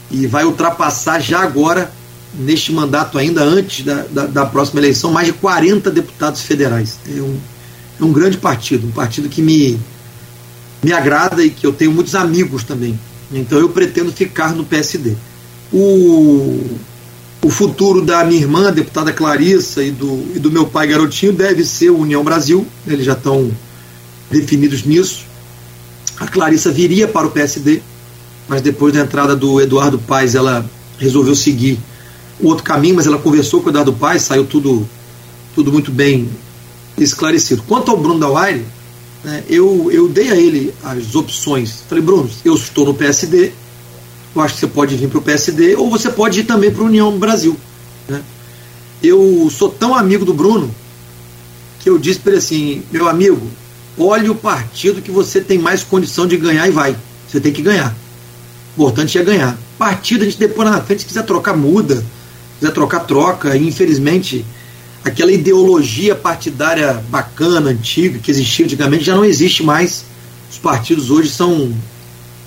e 0.10 0.28
vai 0.28 0.46
ultrapassar 0.46 1.20
já 1.20 1.42
agora, 1.42 1.92
neste 2.34 2.72
mandato, 2.72 3.18
ainda 3.18 3.44
antes 3.44 3.84
da, 3.84 4.06
da, 4.10 4.26
da 4.26 4.46
próxima 4.46 4.80
eleição, 4.80 5.12
mais 5.12 5.28
de 5.28 5.34
40 5.34 5.90
deputados 5.92 6.42
federais. 6.42 6.98
É 7.08 7.22
um, 7.22 7.38
é 8.00 8.04
um 8.04 8.12
grande 8.12 8.38
partido, 8.38 8.88
um 8.88 8.92
partido 8.92 9.28
que 9.28 9.42
me, 9.42 9.80
me 10.84 10.94
agrada 10.94 11.44
e 11.44 11.50
que 11.50 11.66
eu 11.66 11.74
tenho 11.74 11.92
muitos 11.92 12.16
amigos 12.16 12.64
também. 12.64 12.98
Então 13.32 13.60
eu 13.60 13.70
pretendo 13.70 14.12
ficar 14.12 14.54
no 14.56 14.64
PSD. 14.64 15.16
O, 15.72 16.78
o 17.42 17.50
futuro 17.50 18.02
da 18.02 18.24
minha 18.24 18.42
irmã, 18.42 18.70
a 18.70 18.72
deputada 18.72 19.12
Clarissa, 19.12 19.84
e 19.84 19.92
do, 19.92 20.26
e 20.36 20.40
do 20.40 20.52
meu 20.52 20.66
pai 20.66 20.88
Garotinho 20.88 21.34
deve 21.34 21.66
ser 21.66 21.90
o 21.90 22.00
União 22.00 22.24
Brasil, 22.24 22.66
eles 22.86 23.06
já 23.06 23.14
estão 23.14 23.52
definidos 24.32 24.84
nisso. 24.84 25.26
A 26.20 26.28
Clarissa 26.28 26.72
viria 26.72 27.08
para 27.08 27.28
o 27.28 27.32
PSD, 27.32 27.82
mas 28.48 28.62
depois 28.62 28.94
da 28.94 29.02
entrada 29.02 29.36
do 29.36 29.60
Eduardo 29.62 30.00
Paes, 30.00 30.36
ela 30.36 30.70
resolveu 30.98 31.36
seguir 31.36 31.80
o 32.40 32.48
outro 32.48 32.64
caminho, 32.64 32.96
mas 32.96 33.08
ela 33.08 33.18
conversou 33.18 33.62
com 33.62 33.68
o 33.68 33.72
Eduardo 33.72 33.94
Paes, 33.94 34.24
saiu 34.24 34.46
tudo, 34.46 34.88
tudo 35.54 35.72
muito 35.72 35.92
bem 35.92 36.30
esclarecido. 36.98 37.64
Quanto 37.68 37.92
ao 37.92 37.98
Bruno 37.98 38.20
Dauaire, 38.20 38.66
né, 39.24 39.44
eu, 39.50 39.90
eu 39.92 40.08
dei 40.08 40.32
a 40.32 40.36
ele 40.36 40.74
as 40.84 41.16
opções. 41.16 41.84
Falei, 41.88 42.04
Bruno, 42.04 42.30
eu 42.46 42.56
estou 42.56 42.86
no 42.86 42.94
PSD, 42.94 43.52
eu 44.36 44.42
acho 44.42 44.54
que 44.54 44.60
você 44.62 44.68
pode 44.68 44.96
vir 44.96 45.10
para 45.10 45.20
o 45.20 45.22
PSD 45.22 45.76
ou 45.76 45.90
você 45.90 46.10
pode 46.10 46.40
ir 46.40 46.44
também 46.44 46.72
para 46.72 46.84
a 46.84 46.86
União 46.86 47.18
Brasil. 47.18 47.58
Né? 48.08 48.22
Eu 49.02 49.50
sou 49.52 49.70
tão 49.70 49.96
amigo 49.96 50.24
do 50.24 50.34
Bruno 50.34 50.74
que 51.80 51.90
eu 51.90 51.98
disse 51.98 52.20
para 52.20 52.32
ele 52.32 52.40
assim: 52.40 52.84
meu 52.92 53.08
amigo, 53.08 53.42
olhe 53.98 54.30
o 54.30 54.36
partido 54.36 55.02
que 55.02 55.12
você 55.12 55.42
tem 55.42 55.58
mais 55.58 55.84
condição 55.84 56.28
de 56.28 56.38
ganhar 56.38 56.68
e 56.68 56.72
vai. 56.72 56.96
Você 57.28 57.40
tem 57.40 57.52
que 57.52 57.62
ganhar. 57.62 57.96
Importante 58.78 59.18
é 59.18 59.24
ganhar. 59.24 59.58
Partido 59.76 60.22
a 60.22 60.26
gente 60.26 60.38
depois 60.38 60.70
na 60.70 60.80
frente, 60.80 61.00
se 61.00 61.08
quiser 61.08 61.24
trocar, 61.24 61.58
muda. 61.58 61.96
Se 61.96 62.60
quiser 62.60 62.72
trocar, 62.74 63.00
troca. 63.00 63.58
E 63.58 63.68
infelizmente, 63.68 64.46
aquela 65.04 65.32
ideologia 65.32 66.14
partidária 66.14 67.04
bacana, 67.10 67.72
antiga, 67.72 68.20
que 68.20 68.30
existia 68.30 68.66
antigamente, 68.66 69.04
já 69.04 69.16
não 69.16 69.26
existe 69.26 69.64
mais. 69.64 70.06
Os 70.52 70.60
partidos 70.60 71.10
hoje 71.10 71.30
são 71.30 71.74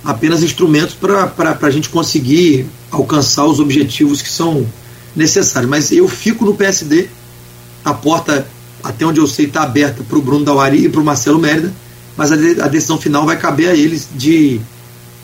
apenas 0.04 0.44
instrumentos 0.44 0.94
para 0.94 1.58
a 1.60 1.70
gente 1.70 1.88
conseguir 1.88 2.64
alcançar 2.92 3.44
os 3.46 3.58
objetivos 3.58 4.22
que 4.22 4.30
são 4.30 4.64
necessários. 5.16 5.68
Mas 5.68 5.90
eu 5.90 6.06
fico 6.06 6.44
no 6.44 6.54
PSD, 6.54 7.08
a 7.84 7.92
porta, 7.92 8.46
até 8.84 9.04
onde 9.04 9.18
eu 9.18 9.26
sei, 9.26 9.46
está 9.46 9.62
aberta 9.62 10.04
para 10.04 10.16
o 10.16 10.22
Bruno 10.22 10.44
Dauari 10.44 10.84
e 10.84 10.88
para 10.88 11.00
o 11.00 11.04
Marcelo 11.04 11.40
Mérida, 11.40 11.72
mas 12.16 12.30
a, 12.30 12.36
de, 12.36 12.60
a, 12.60 12.68
decisão 12.68 12.98
final 12.98 13.26
vai 13.26 13.36
caber 13.36 13.68
a 13.68 13.74
eles 13.74 14.08
de 14.14 14.60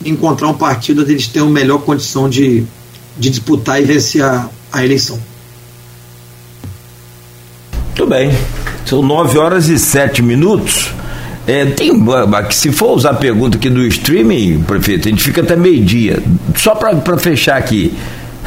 encontrar 0.05 0.47
um 0.47 0.53
partido 0.53 1.01
onde 1.01 1.11
eles 1.11 1.27
tenham 1.27 1.49
melhor 1.49 1.79
condição 1.79 2.29
de, 2.29 2.63
de 3.17 3.29
disputar 3.29 3.81
e 3.81 3.85
vencer 3.85 4.23
a, 4.23 4.49
a 4.71 4.83
eleição. 4.83 5.19
Muito 7.87 8.05
bem. 8.07 8.31
São 8.85 9.01
9 9.01 9.37
horas 9.37 9.67
e 9.69 9.77
7 9.77 10.21
minutos. 10.21 10.91
É, 11.47 11.65
tem, 11.65 11.93
se 12.51 12.71
for 12.71 12.95
usar 12.95 13.11
a 13.11 13.15
pergunta 13.15 13.57
aqui 13.57 13.69
do 13.69 13.81
streaming, 13.87 14.63
prefeito, 14.63 15.07
a 15.07 15.11
gente 15.11 15.23
fica 15.23 15.41
até 15.41 15.55
meio-dia. 15.55 16.21
Só 16.55 16.75
para 16.75 17.17
fechar 17.17 17.57
aqui, 17.57 17.93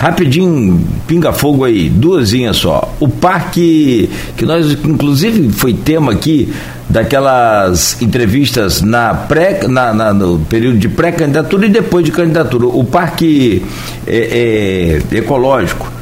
rapidinho, 0.01 0.82
pinga 1.06 1.31
fogo 1.31 1.62
aí, 1.62 1.90
duasinhas 1.90 2.56
só. 2.56 2.90
O 2.98 3.06
parque, 3.06 4.09
que 4.35 4.47
nós, 4.47 4.72
inclusive, 4.72 5.52
foi 5.52 5.74
tema 5.74 6.12
aqui 6.12 6.51
daquelas 6.89 8.01
entrevistas 8.01 8.81
na 8.81 9.12
pré, 9.12 9.60
na, 9.68 9.93
na 9.93 10.14
no 10.14 10.39
período 10.39 10.78
de 10.78 10.89
pré-candidatura 10.89 11.66
e 11.66 11.68
depois 11.68 12.02
de 12.02 12.12
candidatura. 12.12 12.66
O 12.66 12.82
parque 12.82 13.62
é, 14.06 15.01
é, 15.12 15.16
ecológico. 15.18 15.93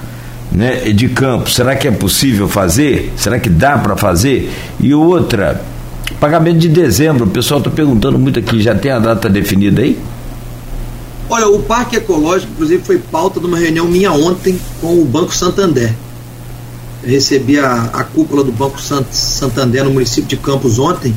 Né, 0.51 0.93
de 0.93 1.09
campo, 1.11 1.51
será 1.51 1.77
que 1.77 1.87
é 1.87 1.91
possível 1.91 2.49
fazer? 2.49 3.13
Será 3.17 3.39
que 3.39 3.51
dá 3.51 3.77
para 3.77 3.97
fazer? 3.99 4.51
E 4.81 4.95
outra, 4.95 5.61
Pagamento 6.19 6.59
de 6.59 6.69
dezembro, 6.69 7.27
o 7.27 7.29
pessoal 7.29 7.59
está 7.59 7.71
perguntando 7.71 8.19
muito 8.19 8.39
aqui, 8.39 8.61
já 8.63 8.75
tem 8.75 8.91
a 8.91 8.99
data 8.99 9.29
definida 9.29 9.83
aí? 9.83 9.97
Olha, 11.31 11.47
o 11.47 11.63
Parque 11.63 11.97
Ecológico, 11.97 12.53
inclusive, 12.53 12.83
foi 12.83 12.99
pauta 12.99 13.39
de 13.39 13.47
uma 13.47 13.59
reunião 13.59 13.87
minha 13.87 14.13
ontem 14.13 14.59
com 14.81 15.01
o 15.01 15.05
Banco 15.05 15.35
Santander. 15.35 15.95
Eu 17.03 17.11
recebi 17.11 17.59
a, 17.59 17.85
a 17.93 18.03
cúpula 18.03 18.43
do 18.43 18.51
Banco 18.51 18.81
Santander 18.81 19.85
no 19.85 19.91
município 19.91 20.29
de 20.29 20.37
Campos 20.39 20.79
ontem 20.79 21.15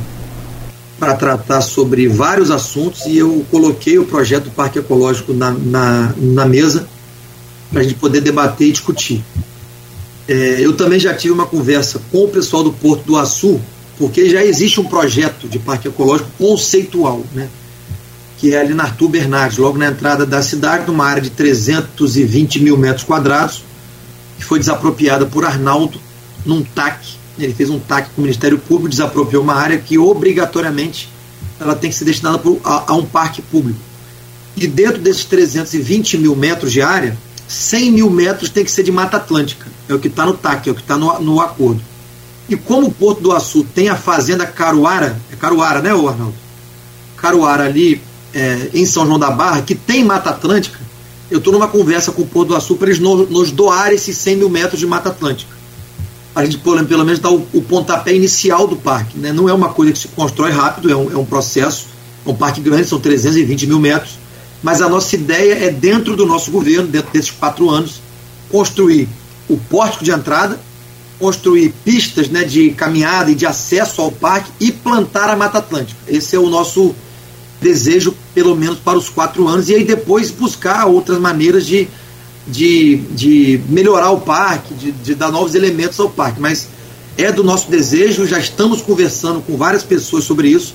para 1.00 1.16
tratar 1.16 1.62
sobre 1.62 2.08
vários 2.08 2.52
assuntos 2.52 3.06
e 3.06 3.18
eu 3.18 3.44
coloquei 3.50 3.98
o 3.98 4.06
projeto 4.06 4.46
do 4.46 4.52
Parque 4.52 4.80
Ecológico 4.80 5.34
na, 5.34 5.52
na, 5.52 6.14
na 6.18 6.46
mesa 6.46 6.88
para 7.72 7.80
a 7.80 7.84
gente 7.84 7.96
poder 7.96 8.22
debater 8.22 8.68
e 8.68 8.72
discutir. 8.72 9.24
É, 10.28 10.58
eu 10.60 10.74
também 10.74 11.00
já 11.00 11.14
tive 11.14 11.34
uma 11.34 11.46
conversa 11.46 12.00
com 12.12 12.26
o 12.26 12.28
pessoal 12.28 12.64
do 12.64 12.72
Porto 12.72 13.04
do 13.06 13.18
Açu 13.18 13.60
porque 13.98 14.30
já 14.30 14.44
existe 14.44 14.80
um 14.80 14.84
projeto 14.84 15.48
de 15.48 15.58
parque 15.58 15.88
ecológico 15.88 16.30
conceitual, 16.38 17.24
né? 17.34 17.50
Que 18.42 18.56
é 18.56 18.60
ali 18.60 18.74
na 18.74 18.86
Arthur 18.86 19.08
Bernardes, 19.08 19.60
logo 19.60 19.78
na 19.78 19.86
entrada 19.86 20.26
da 20.26 20.42
cidade, 20.42 20.88
numa 20.88 21.06
área 21.06 21.22
de 21.22 21.30
320 21.30 22.60
mil 22.64 22.76
metros 22.76 23.04
quadrados, 23.04 23.64
que 24.36 24.44
foi 24.44 24.58
desapropriada 24.58 25.28
por 25.28 25.46
Arnaldo 25.46 26.02
num 26.44 26.64
TAC. 26.64 27.06
Ele 27.38 27.54
fez 27.54 27.70
um 27.70 27.78
TAC 27.78 28.10
com 28.16 28.22
o 28.22 28.24
Ministério 28.24 28.58
Público, 28.58 28.90
desapropriou 28.90 29.44
uma 29.44 29.54
área 29.54 29.78
que 29.78 29.96
obrigatoriamente 29.96 31.08
ela 31.60 31.76
tem 31.76 31.92
que 31.92 31.96
ser 31.96 32.04
destinada 32.04 32.42
a, 32.64 32.92
a 32.92 32.96
um 32.96 33.06
parque 33.06 33.44
público. 33.44 33.80
E 34.58 34.66
dentro 34.66 34.98
desses 34.98 35.24
320 35.26 36.18
mil 36.18 36.36
metros 36.36 36.72
de 36.72 36.82
área, 36.82 37.16
100 37.48 37.92
mil 37.92 38.10
metros 38.10 38.50
tem 38.50 38.66
que 38.66 38.72
ser 38.72 38.82
de 38.82 38.92
Mata 38.92 39.18
Atlântica. 39.18 39.68
É 39.88 39.94
o 39.94 40.00
que 40.00 40.08
está 40.08 40.26
no 40.26 40.34
TAC, 40.34 40.68
é 40.68 40.72
o 40.72 40.76
que 40.76 40.82
está 40.82 40.98
no, 40.98 41.20
no 41.20 41.40
acordo. 41.40 41.80
E 42.50 42.56
como 42.56 42.88
o 42.88 42.92
Porto 42.92 43.22
do 43.22 43.32
Açu 43.34 43.64
tem 43.64 43.88
a 43.88 43.96
fazenda 43.96 44.48
Caruara, 44.48 45.16
é 45.32 45.36
Caruara, 45.36 45.80
né, 45.80 45.92
Arnaldo? 45.92 46.34
Caruara 47.16 47.66
ali 47.66 48.02
é, 48.34 48.70
em 48.74 48.86
São 48.86 49.06
João 49.06 49.20
da 49.20 49.32
Barra, 49.32 49.62
que 49.62 49.76
tem 49.76 50.04
Mata 50.04 50.30
Atlântica, 50.30 50.80
eu 51.30 51.38
estou 51.38 51.54
numa 51.54 51.68
conversa 51.68 52.12
com 52.12 52.24
o 52.24 52.28
Porto 52.28 52.50
do 52.50 52.56
Açu 52.56 52.76
para 52.76 52.88
eles 52.88 53.00
nos, 53.00 53.30
nos 53.30 53.52
doarem 53.52 53.96
esses 53.96 54.18
100 54.18 54.36
mil 54.36 54.50
metros 54.50 54.80
de 54.80 54.86
Mata 54.86 55.10
Atlântica. 55.10 55.50
A 56.36 56.44
gente, 56.44 56.58
pelo, 56.58 57.06
menos, 57.06 57.20
dá 57.20 57.30
o, 57.30 57.48
o, 57.54 57.62
pontapé 57.62 58.14
inicial 58.14 58.68
do 58.68 58.76
parque. 58.76 59.18
Né? 59.18 59.32
Não 59.34 59.50
é 59.50 59.54
uma 59.54 59.70
coisa 59.70 59.92
que 59.92 60.00
se 60.00 60.08
constrói 60.10 60.52
rápido, 60.52 60.92
é 60.92 60.96
um, 60.96 61.12
é 61.12 61.18
um 61.18 61.26
processo. 61.26 61.88
É 62.26 62.30
um 62.30 62.36
parque 62.36 62.62
grande, 62.62 62.88
são 62.88 63.00
320 63.00 63.68
mil 63.68 63.80
metros. 63.80 64.18
Mas 64.62 64.82
a 64.82 64.88
nossa 64.88 65.16
ideia 65.16 65.66
é, 65.66 65.70
dentro 65.70 66.16
do 66.16 66.26
nosso 66.26 66.52
governo, 66.52 66.88
dentro 66.88 67.12
desses 67.12 67.32
quatro 67.32 67.70
anos, 67.70 68.02
construir 68.50 69.10
o 69.50 69.58
pórtico 69.58 70.04
de 70.04 70.12
entrada, 70.12 70.60
construir 71.20 71.74
pistas 71.84 72.30
né, 72.30 72.44
de 72.44 72.72
caminhada 72.72 73.32
e 73.32 73.36
de 73.36 73.46
acesso 73.46 74.02
ao 74.02 74.12
parque 74.12 74.52
e 74.60 74.72
plantar 74.72 75.30
a 75.30 75.36
Mata 75.36 75.58
Atlântica. 75.58 76.00
Esse 76.08 76.36
é 76.36 76.40
o 76.40 76.50
nosso 76.50 76.96
desejo, 77.62 78.14
pelo 78.34 78.56
menos 78.56 78.80
para 78.80 78.98
os 78.98 79.08
quatro 79.08 79.48
anos, 79.48 79.70
e 79.70 79.76
aí 79.76 79.84
depois 79.84 80.32
buscar 80.32 80.86
outras 80.88 81.20
maneiras 81.20 81.66
de, 81.66 81.88
de, 82.48 82.98
de 83.12 83.62
melhorar 83.70 84.10
o 84.12 84.20
parque, 84.20 84.74
de, 84.74 84.92
de 84.92 85.16
dar 85.16 85.32
novos 85.32 85.54
elementos 85.54 86.00
ao 86.00 86.10
parque. 86.10 86.42
Mas 86.42 86.68
é 87.18 87.32
do 87.32 87.44
nosso 87.44 87.70
desejo, 87.70 88.26
já 88.26 88.40
estamos 88.40 88.82
conversando 88.82 89.42
com 89.42 89.56
várias 89.56 89.84
pessoas 89.84 90.24
sobre 90.24 90.50
isso, 90.50 90.74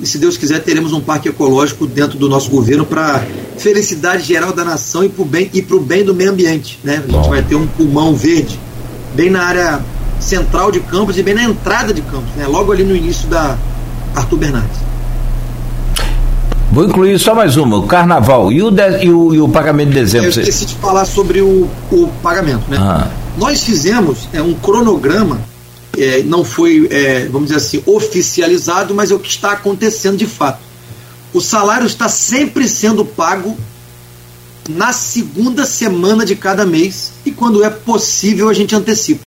e 0.00 0.06
se 0.06 0.16
Deus 0.16 0.36
quiser, 0.36 0.62
teremos 0.62 0.92
um 0.92 1.00
parque 1.00 1.28
ecológico 1.28 1.84
dentro 1.84 2.16
do 2.16 2.28
nosso 2.28 2.48
governo 2.50 2.86
para 2.86 3.26
felicidade 3.56 4.22
geral 4.22 4.52
da 4.52 4.64
nação 4.64 5.02
e 5.02 5.08
para 5.08 5.22
o 5.22 5.24
bem, 5.24 5.50
e 5.52 5.60
bem 5.60 6.04
do 6.04 6.14
meio 6.14 6.30
ambiente. 6.30 6.78
Né? 6.84 7.02
A 7.04 7.10
gente 7.10 7.28
vai 7.28 7.42
ter 7.42 7.56
um 7.56 7.66
pulmão 7.66 8.14
verde 8.14 8.60
bem 9.16 9.28
na 9.28 9.42
área 9.42 9.84
central 10.20 10.70
de 10.70 10.78
Campos 10.78 11.18
e 11.18 11.22
bem 11.22 11.34
na 11.34 11.42
entrada 11.42 11.92
de 11.92 12.00
Campos, 12.02 12.30
né? 12.36 12.46
logo 12.46 12.70
ali 12.70 12.84
no 12.84 12.94
início 12.94 13.28
da 13.28 13.58
Arthur 14.14 14.36
Bernardes. 14.36 14.87
Vou 16.70 16.84
incluir 16.84 17.18
só 17.18 17.34
mais 17.34 17.56
uma, 17.56 17.78
o 17.78 17.86
carnaval 17.86 18.52
e 18.52 18.62
o, 18.62 18.70
de, 18.70 19.04
e 19.04 19.10
o, 19.10 19.34
e 19.34 19.40
o 19.40 19.48
pagamento 19.48 19.88
de 19.88 19.94
dezembro. 19.94 20.26
Eu 20.26 20.30
esqueci 20.30 20.66
de 20.66 20.74
falar 20.76 21.06
sobre 21.06 21.40
o, 21.40 21.68
o 21.90 22.08
pagamento. 22.22 22.70
Né? 22.70 22.76
Ah. 22.78 23.10
Nós 23.38 23.64
fizemos 23.64 24.28
é, 24.32 24.42
um 24.42 24.54
cronograma 24.54 25.40
é, 25.96 26.22
não 26.22 26.44
foi, 26.44 26.86
é, 26.90 27.26
vamos 27.26 27.48
dizer 27.48 27.58
assim, 27.58 27.82
oficializado, 27.86 28.94
mas 28.94 29.10
é 29.10 29.14
o 29.14 29.18
que 29.18 29.28
está 29.28 29.52
acontecendo 29.52 30.16
de 30.16 30.26
fato. 30.26 30.60
O 31.32 31.40
salário 31.40 31.86
está 31.86 32.08
sempre 32.08 32.68
sendo 32.68 33.04
pago 33.04 33.56
na 34.68 34.92
segunda 34.92 35.66
semana 35.66 36.24
de 36.24 36.36
cada 36.36 36.64
mês 36.64 37.12
e 37.24 37.32
quando 37.32 37.64
é 37.64 37.70
possível 37.70 38.48
a 38.48 38.54
gente 38.54 38.74
antecipa. 38.74 39.22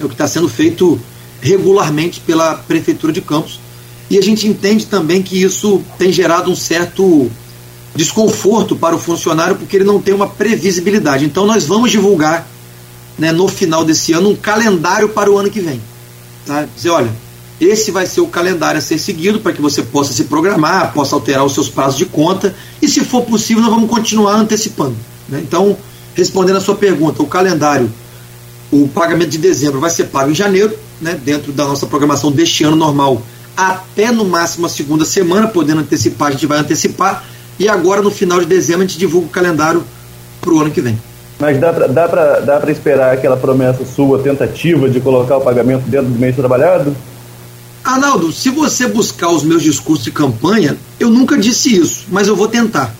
É 0.00 0.04
o 0.04 0.08
que 0.08 0.14
está 0.14 0.28
sendo 0.28 0.48
feito 0.48 1.00
regularmente 1.40 2.20
pela 2.20 2.54
Prefeitura 2.54 3.12
de 3.12 3.20
Campos. 3.20 3.60
E 4.08 4.18
a 4.18 4.22
gente 4.22 4.46
entende 4.46 4.86
também 4.86 5.22
que 5.22 5.42
isso 5.42 5.82
tem 5.98 6.12
gerado 6.12 6.50
um 6.50 6.56
certo 6.56 7.30
desconforto 7.94 8.76
para 8.76 8.94
o 8.94 8.98
funcionário 8.98 9.56
porque 9.56 9.76
ele 9.76 9.84
não 9.84 10.00
tem 10.00 10.14
uma 10.14 10.28
previsibilidade. 10.28 11.24
Então 11.24 11.46
nós 11.46 11.64
vamos 11.64 11.90
divulgar 11.90 12.46
né, 13.18 13.32
no 13.32 13.48
final 13.48 13.84
desse 13.84 14.12
ano 14.12 14.30
um 14.30 14.36
calendário 14.36 15.08
para 15.08 15.30
o 15.30 15.38
ano 15.38 15.50
que 15.50 15.60
vem. 15.60 15.80
Tá? 16.44 16.68
Dizer, 16.76 16.90
olha, 16.90 17.10
esse 17.60 17.90
vai 17.90 18.06
ser 18.06 18.20
o 18.20 18.26
calendário 18.26 18.78
a 18.78 18.82
ser 18.82 18.98
seguido 18.98 19.40
para 19.40 19.52
que 19.52 19.62
você 19.62 19.82
possa 19.82 20.12
se 20.12 20.24
programar, 20.24 20.92
possa 20.92 21.14
alterar 21.14 21.44
os 21.44 21.54
seus 21.54 21.68
prazos 21.68 21.96
de 21.96 22.04
conta 22.04 22.54
e, 22.82 22.88
se 22.88 23.00
for 23.00 23.22
possível, 23.22 23.62
nós 23.62 23.72
vamos 23.72 23.88
continuar 23.88 24.34
antecipando. 24.34 24.96
Né? 25.28 25.40
Então, 25.42 25.76
respondendo 26.14 26.56
a 26.56 26.60
sua 26.60 26.74
pergunta, 26.74 27.22
o 27.22 27.26
calendário, 27.26 27.90
o 28.70 28.88
pagamento 28.88 29.30
de 29.30 29.38
dezembro 29.38 29.80
vai 29.80 29.90
ser 29.90 30.04
pago 30.04 30.30
em 30.30 30.34
janeiro, 30.34 30.76
né, 31.00 31.18
dentro 31.24 31.52
da 31.52 31.64
nossa 31.64 31.86
programação 31.86 32.32
deste 32.32 32.64
ano 32.64 32.76
normal, 32.76 33.22
até 33.56 34.10
no 34.10 34.24
máximo 34.24 34.66
a 34.66 34.68
segunda 34.68 35.04
semana, 35.04 35.46
podendo 35.46 35.80
antecipar, 35.80 36.28
a 36.28 36.30
gente 36.32 36.46
vai 36.46 36.58
antecipar 36.58 37.24
e 37.58 37.68
agora, 37.68 38.02
no 38.02 38.10
final 38.10 38.38
de 38.40 38.46
dezembro, 38.46 38.82
a 38.82 38.86
gente 38.86 38.98
divulga 38.98 39.26
o 39.26 39.30
calendário 39.30 39.82
para 40.40 40.52
o 40.52 40.60
ano 40.60 40.70
que 40.70 40.80
vem. 40.80 40.98
Mas 41.38 41.58
dá 41.58 41.72
para 41.72 41.86
dá 41.86 42.58
dá 42.58 42.70
esperar 42.70 43.12
aquela 43.12 43.36
promessa 43.36 43.84
sua, 43.84 44.18
tentativa 44.18 44.88
de 44.88 45.00
colocar 45.00 45.36
o 45.36 45.40
pagamento 45.40 45.82
dentro 45.86 46.08
do 46.08 46.18
mês 46.18 46.34
trabalhado? 46.34 46.96
Arnaldo, 47.84 48.32
se 48.32 48.50
você 48.50 48.88
buscar 48.88 49.28
os 49.28 49.44
meus 49.44 49.62
discursos 49.62 50.04
de 50.04 50.10
campanha, 50.10 50.76
eu 50.98 51.10
nunca 51.10 51.38
disse 51.38 51.76
isso, 51.76 52.06
mas 52.10 52.26
eu 52.26 52.34
vou 52.34 52.48
tentar. 52.48 52.94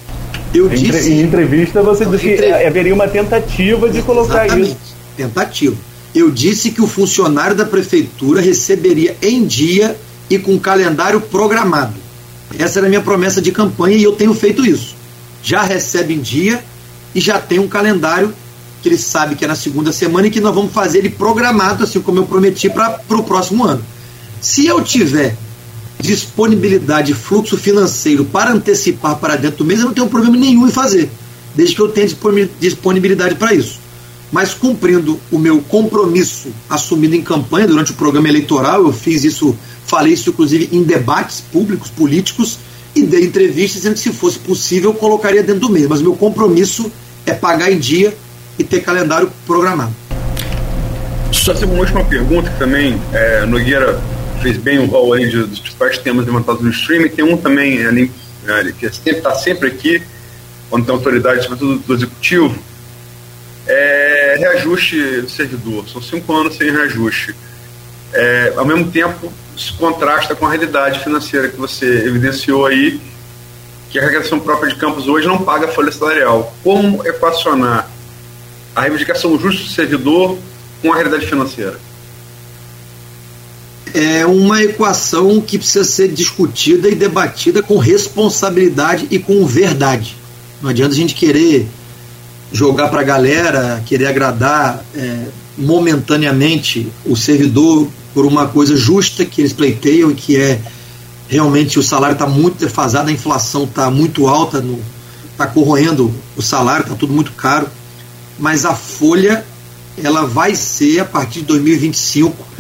Eu 0.54 0.70
em, 0.72 0.76
disse. 0.76 1.12
Em 1.12 1.22
entrevista 1.22 1.82
você 1.82 2.04
disse 2.04 2.36
que 2.36 2.52
haveria 2.52 2.94
uma 2.94 3.08
tentativa 3.08 3.88
de 3.88 4.02
colocar 4.02 4.46
Exatamente. 4.46 4.70
isso. 4.72 4.95
Tentativa. 5.16 5.76
Eu 6.14 6.30
disse 6.30 6.70
que 6.70 6.82
o 6.82 6.86
funcionário 6.86 7.56
da 7.56 7.64
prefeitura 7.64 8.40
receberia 8.40 9.16
em 9.20 9.44
dia 9.44 9.98
e 10.28 10.38
com 10.38 10.58
calendário 10.58 11.20
programado. 11.20 11.94
Essa 12.58 12.78
era 12.78 12.86
a 12.86 12.88
minha 12.88 13.00
promessa 13.00 13.40
de 13.40 13.52
campanha 13.52 13.96
e 13.96 14.02
eu 14.02 14.12
tenho 14.12 14.34
feito 14.34 14.64
isso. 14.64 14.94
Já 15.42 15.62
recebe 15.62 16.14
em 16.14 16.20
dia 16.20 16.64
e 17.14 17.20
já 17.20 17.38
tem 17.38 17.58
um 17.58 17.68
calendário 17.68 18.32
que 18.82 18.88
ele 18.88 18.98
sabe 18.98 19.34
que 19.34 19.44
é 19.44 19.48
na 19.48 19.56
segunda 19.56 19.92
semana 19.92 20.26
e 20.26 20.30
que 20.30 20.40
nós 20.40 20.54
vamos 20.54 20.72
fazer 20.72 20.98
ele 20.98 21.10
programado, 21.10 21.84
assim 21.84 22.00
como 22.00 22.18
eu 22.18 22.26
prometi 22.26 22.68
para 22.68 23.00
o 23.10 23.22
próximo 23.22 23.64
ano. 23.64 23.82
Se 24.40 24.66
eu 24.66 24.82
tiver 24.82 25.36
disponibilidade, 26.00 27.14
fluxo 27.14 27.56
financeiro 27.56 28.24
para 28.24 28.52
antecipar 28.52 29.16
para 29.16 29.36
dentro 29.36 29.58
do 29.58 29.64
mês, 29.64 29.80
eu 29.80 29.86
não 29.86 29.94
tenho 29.94 30.08
problema 30.08 30.36
nenhum 30.36 30.66
em 30.68 30.70
fazer, 30.70 31.10
desde 31.54 31.74
que 31.74 31.80
eu 31.80 31.88
tenha 31.88 32.06
disponibilidade 32.60 33.34
para 33.34 33.54
isso. 33.54 33.80
Mas 34.32 34.52
cumprindo 34.54 35.20
o 35.30 35.38
meu 35.38 35.60
compromisso 35.62 36.48
assumido 36.68 37.14
em 37.14 37.22
campanha 37.22 37.66
durante 37.66 37.92
o 37.92 37.94
programa 37.94 38.28
eleitoral, 38.28 38.82
eu 38.84 38.92
fiz 38.92 39.24
isso 39.24 39.56
Falei 39.86 40.12
isso, 40.12 40.30
inclusive, 40.30 40.68
em 40.72 40.82
debates 40.82 41.40
públicos, 41.40 41.88
políticos, 41.88 42.58
e 42.94 43.04
dei 43.04 43.24
entrevistas 43.24 43.82
dizendo 43.82 43.94
que, 43.94 44.00
se 44.00 44.12
fosse 44.12 44.38
possível, 44.38 44.90
eu 44.90 44.94
colocaria 44.94 45.42
dentro 45.42 45.60
do 45.60 45.70
mês. 45.70 45.86
Mas 45.86 46.02
meu 46.02 46.14
compromisso 46.14 46.90
é 47.24 47.32
pagar 47.32 47.70
em 47.70 47.78
dia 47.78 48.16
e 48.58 48.64
ter 48.64 48.80
calendário 48.80 49.30
programado. 49.46 49.94
Só 51.30 51.54
tem 51.54 51.68
uma 51.68 51.78
última 51.78 52.04
pergunta 52.04 52.50
que 52.50 52.58
também 52.58 53.00
é, 53.12 53.46
Nogueira 53.46 54.00
fez 54.42 54.56
bem 54.56 54.78
o 54.78 54.86
rol 54.86 55.12
aí 55.12 55.28
dos 55.28 55.60
principais 55.60 55.98
temas 55.98 56.26
levantados 56.26 56.62
no 56.62 56.70
streaming. 56.70 57.10
Tem 57.10 57.24
um 57.24 57.36
também 57.36 57.86
ali, 57.86 58.10
é, 58.48 58.72
que 58.72 58.86
está 58.86 59.34
sempre 59.36 59.68
aqui, 59.68 60.02
quando 60.68 60.84
tem 60.84 60.94
autoridade, 60.94 61.42
sobretudo 61.42 61.78
do 61.78 61.94
executivo, 61.94 62.58
é 63.66 64.36
reajuste 64.38 65.20
do 65.22 65.28
servidor. 65.28 65.88
São 65.88 66.00
cinco 66.00 66.32
anos 66.32 66.56
sem 66.56 66.70
reajuste. 66.70 67.34
É, 68.12 68.52
ao 68.56 68.64
mesmo 68.64 68.90
tempo, 68.90 69.32
isso 69.56 69.76
contrasta 69.76 70.34
com 70.34 70.46
a 70.46 70.50
realidade 70.50 71.02
financeira 71.02 71.48
que 71.48 71.56
você 71.56 72.06
evidenciou 72.06 72.66
aí, 72.66 73.00
que 73.90 73.98
a 73.98 74.02
regressão 74.02 74.38
própria 74.38 74.72
de 74.72 74.78
campos 74.78 75.08
hoje 75.08 75.26
não 75.26 75.38
paga 75.38 75.68
folha 75.68 75.90
salarial. 75.90 76.54
Como 76.62 77.06
equacionar 77.06 77.90
a 78.74 78.82
reivindicação 78.82 79.38
justa 79.38 79.62
do 79.62 79.70
servidor 79.70 80.38
com 80.82 80.92
a 80.92 80.96
realidade 80.96 81.26
financeira? 81.26 81.78
É 83.94 84.26
uma 84.26 84.62
equação 84.62 85.40
que 85.40 85.56
precisa 85.56 85.84
ser 85.84 86.08
discutida 86.08 86.88
e 86.88 86.94
debatida 86.94 87.62
com 87.62 87.78
responsabilidade 87.78 89.06
e 89.10 89.18
com 89.18 89.46
verdade. 89.46 90.16
Não 90.60 90.68
adianta 90.68 90.92
a 90.92 90.96
gente 90.96 91.14
querer 91.14 91.66
jogar 92.52 92.88
para 92.88 93.00
a 93.00 93.04
galera, 93.04 93.82
querer 93.84 94.06
agradar 94.06 94.84
é, 94.94 95.26
momentaneamente 95.58 96.90
o 97.04 97.16
servidor 97.16 97.88
por 98.14 98.24
uma 98.24 98.46
coisa 98.46 98.76
justa 98.76 99.24
que 99.24 99.40
eles 99.40 99.52
pleiteiam 99.52 100.10
e 100.10 100.14
que 100.14 100.36
é 100.36 100.60
realmente 101.28 101.78
o 101.78 101.82
salário 101.82 102.14
está 102.14 102.26
muito 102.26 102.58
defasado, 102.58 103.08
a 103.08 103.12
inflação 103.12 103.64
está 103.64 103.90
muito 103.90 104.28
alta, 104.28 104.64
está 105.30 105.46
corroendo 105.46 106.12
o 106.36 106.42
salário, 106.42 106.84
está 106.84 106.94
tudo 106.94 107.12
muito 107.12 107.32
caro, 107.32 107.68
mas 108.38 108.64
a 108.64 108.74
folha 108.74 109.44
ela 110.02 110.26
vai 110.26 110.54
ser 110.54 111.00
a 111.00 111.04
partir 111.04 111.40
de 111.40 111.46
2025 111.46 112.56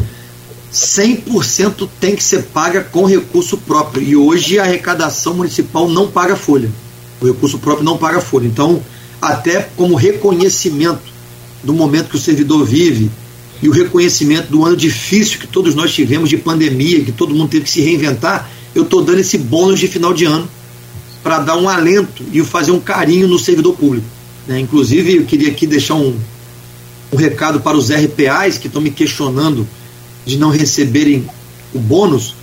100% 0.72 1.88
tem 1.98 2.14
que 2.14 2.22
ser 2.22 2.42
paga 2.42 2.82
com 2.82 3.06
recurso 3.06 3.56
próprio. 3.56 4.02
E 4.02 4.14
hoje 4.14 4.58
a 4.58 4.64
arrecadação 4.64 5.32
municipal 5.32 5.88
não 5.88 6.08
paga 6.08 6.36
folha, 6.36 6.70
o 7.20 7.26
recurso 7.26 7.58
próprio 7.58 7.84
não 7.84 7.96
paga 7.96 8.20
folha, 8.20 8.46
então 8.46 8.82
até 9.28 9.68
como 9.76 9.94
reconhecimento 9.94 11.16
do 11.62 11.72
momento 11.72 12.10
que 12.10 12.16
o 12.16 12.20
servidor 12.20 12.64
vive 12.64 13.10
e 13.62 13.68
o 13.68 13.72
reconhecimento 13.72 14.48
do 14.48 14.64
ano 14.64 14.76
difícil 14.76 15.38
que 15.38 15.46
todos 15.46 15.74
nós 15.74 15.92
tivemos 15.92 16.28
de 16.28 16.36
pandemia, 16.36 17.04
que 17.04 17.12
todo 17.12 17.34
mundo 17.34 17.50
teve 17.50 17.64
que 17.64 17.70
se 17.70 17.80
reinventar, 17.80 18.50
eu 18.74 18.82
estou 18.82 19.02
dando 19.02 19.18
esse 19.18 19.38
bônus 19.38 19.80
de 19.80 19.88
final 19.88 20.12
de 20.12 20.24
ano 20.24 20.48
para 21.22 21.38
dar 21.40 21.56
um 21.56 21.68
alento 21.68 22.22
e 22.32 22.42
fazer 22.44 22.70
um 22.70 22.78
carinho 22.78 23.26
no 23.26 23.38
servidor 23.38 23.74
público. 23.74 24.06
Né? 24.46 24.60
Inclusive, 24.60 25.16
eu 25.16 25.24
queria 25.24 25.50
aqui 25.50 25.66
deixar 25.66 25.94
um, 25.94 26.16
um 27.12 27.16
recado 27.16 27.60
para 27.60 27.76
os 27.76 27.90
RPAs 27.90 28.58
que 28.58 28.68
estão 28.68 28.80
me 28.80 28.90
questionando 28.90 29.66
de 30.24 30.36
não 30.36 30.50
receberem 30.50 31.26
o 31.74 31.78
bônus. 31.78 32.34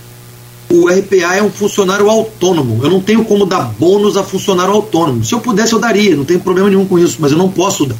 O 0.74 0.88
RPA 0.88 1.36
é 1.36 1.40
um 1.40 1.52
funcionário 1.52 2.10
autônomo. 2.10 2.80
Eu 2.82 2.90
não 2.90 3.00
tenho 3.00 3.24
como 3.24 3.46
dar 3.46 3.62
bônus 3.78 4.16
a 4.16 4.24
funcionário 4.24 4.74
autônomo. 4.74 5.24
Se 5.24 5.32
eu 5.32 5.38
pudesse, 5.38 5.72
eu 5.72 5.78
daria, 5.78 6.16
não 6.16 6.24
tenho 6.24 6.40
problema 6.40 6.68
nenhum 6.68 6.84
com 6.84 6.98
isso, 6.98 7.18
mas 7.20 7.30
eu 7.30 7.38
não 7.38 7.48
posso 7.48 7.86
dar. 7.86 7.94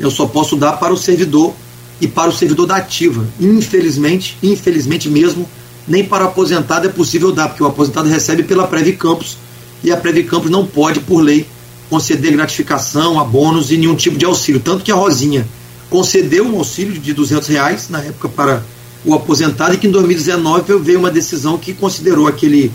Eu 0.00 0.10
só 0.10 0.24
posso 0.24 0.56
dar 0.56 0.72
para 0.72 0.90
o 0.90 0.96
servidor 0.96 1.52
e 2.00 2.08
para 2.08 2.30
o 2.30 2.32
servidor 2.32 2.64
da 2.64 2.76
ativa. 2.76 3.26
Infelizmente, 3.38 4.38
infelizmente 4.42 5.06
mesmo, 5.06 5.46
nem 5.86 6.02
para 6.02 6.24
o 6.24 6.28
aposentado 6.28 6.86
é 6.86 6.90
possível 6.90 7.30
dar, 7.30 7.48
porque 7.48 7.62
o 7.62 7.66
aposentado 7.66 8.08
recebe 8.08 8.42
pela 8.42 8.66
Prev 8.66 8.96
Campos 8.96 9.36
e 9.82 9.92
a 9.92 9.96
Prev 9.98 10.24
Campos 10.24 10.50
não 10.50 10.66
pode, 10.66 11.00
por 11.00 11.20
lei, 11.20 11.46
conceder 11.90 12.32
gratificação, 12.32 13.20
a 13.20 13.24
bônus 13.24 13.70
e 13.70 13.76
nenhum 13.76 13.96
tipo 13.96 14.16
de 14.16 14.24
auxílio. 14.24 14.62
Tanto 14.62 14.82
que 14.82 14.90
a 14.90 14.94
Rosinha 14.94 15.46
concedeu 15.90 16.46
um 16.46 16.56
auxílio 16.56 16.98
de 16.98 17.12
200 17.12 17.46
reais 17.48 17.90
na 17.90 18.00
época 18.00 18.30
para 18.30 18.62
o 19.04 19.14
aposentado 19.14 19.74
e 19.74 19.78
que 19.78 19.86
em 19.86 19.90
2019 19.90 20.78
veio 20.78 20.98
uma 20.98 21.10
decisão 21.10 21.58
que 21.58 21.74
considerou 21.74 22.26
aquele 22.26 22.72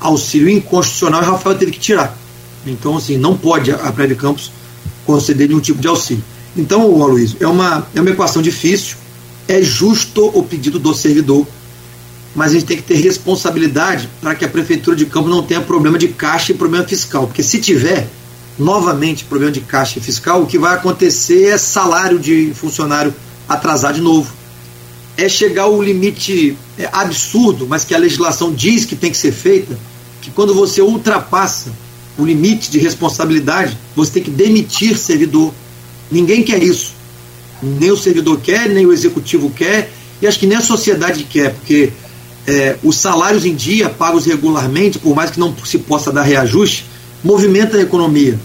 auxílio 0.00 0.48
inconstitucional 0.48 1.22
e 1.22 1.26
Rafael 1.26 1.56
teve 1.56 1.72
que 1.72 1.78
tirar. 1.78 2.16
Então, 2.66 2.96
assim, 2.96 3.16
não 3.16 3.36
pode 3.36 3.70
a 3.70 3.92
Prev 3.92 4.14
Campos 4.16 4.50
conceder 5.06 5.48
nenhum 5.48 5.60
tipo 5.60 5.80
de 5.80 5.88
auxílio. 5.88 6.22
Então, 6.56 6.82
Aloysio, 7.02 7.36
é 7.40 7.46
uma, 7.46 7.86
é 7.94 8.00
uma 8.00 8.10
equação 8.10 8.42
difícil, 8.42 8.96
é 9.46 9.62
justo 9.62 10.30
o 10.34 10.42
pedido 10.42 10.78
do 10.78 10.92
servidor, 10.94 11.46
mas 12.34 12.50
a 12.50 12.54
gente 12.54 12.66
tem 12.66 12.76
que 12.76 12.82
ter 12.82 12.96
responsabilidade 12.96 14.08
para 14.20 14.34
que 14.34 14.44
a 14.44 14.48
Prefeitura 14.48 14.96
de 14.96 15.06
Campo 15.06 15.28
não 15.28 15.42
tenha 15.42 15.60
problema 15.60 15.98
de 15.98 16.08
caixa 16.08 16.52
e 16.52 16.54
problema 16.54 16.86
fiscal, 16.86 17.26
porque 17.26 17.42
se 17.42 17.60
tiver 17.60 18.08
novamente 18.58 19.24
problema 19.24 19.52
de 19.52 19.60
caixa 19.60 19.98
e 19.98 20.02
fiscal, 20.02 20.42
o 20.42 20.46
que 20.46 20.58
vai 20.58 20.74
acontecer 20.74 21.46
é 21.46 21.58
salário 21.58 22.18
de 22.18 22.52
funcionário 22.54 23.14
atrasar 23.48 23.92
de 23.92 24.00
novo. 24.00 24.37
É 25.18 25.28
chegar 25.28 25.64
ao 25.64 25.82
limite 25.82 26.56
é, 26.78 26.88
absurdo, 26.90 27.66
mas 27.68 27.84
que 27.84 27.94
a 27.94 27.98
legislação 27.98 28.54
diz 28.54 28.86
que 28.86 28.96
tem 28.96 29.10
que 29.10 29.18
ser 29.18 29.32
feita, 29.32 29.78
que 30.22 30.30
quando 30.30 30.54
você 30.54 30.80
ultrapassa 30.80 31.70
o 32.16 32.24
limite 32.24 32.70
de 32.70 32.78
responsabilidade, 32.78 33.76
você 33.94 34.12
tem 34.12 34.22
que 34.22 34.30
demitir 34.30 34.96
servidor, 34.96 35.52
Ninguém 36.10 36.42
quer 36.42 36.62
isso. 36.62 36.92
Nem 37.62 37.90
o 37.90 37.96
servidor 37.96 38.40
quer, 38.40 38.68
nem 38.68 38.86
o 38.86 38.92
executivo 38.92 39.50
quer, 39.50 39.90
e 40.22 40.26
acho 40.26 40.38
que 40.38 40.46
nem 40.46 40.56
a 40.56 40.62
sociedade 40.62 41.24
quer, 41.24 41.54
porque 41.54 41.92
é, 42.46 42.76
os 42.82 42.96
salários 42.96 43.44
em 43.44 43.54
dia, 43.54 43.88
pagos 43.90 44.26
regularmente, 44.26 44.98
por 44.98 45.14
mais 45.14 45.30
que 45.30 45.40
não 45.40 45.54
se 45.64 45.78
possa 45.78 46.12
dar 46.12 46.22
reajuste, 46.22 46.86
movimenta 47.22 47.76
a 47.76 47.80
economia 47.80 48.38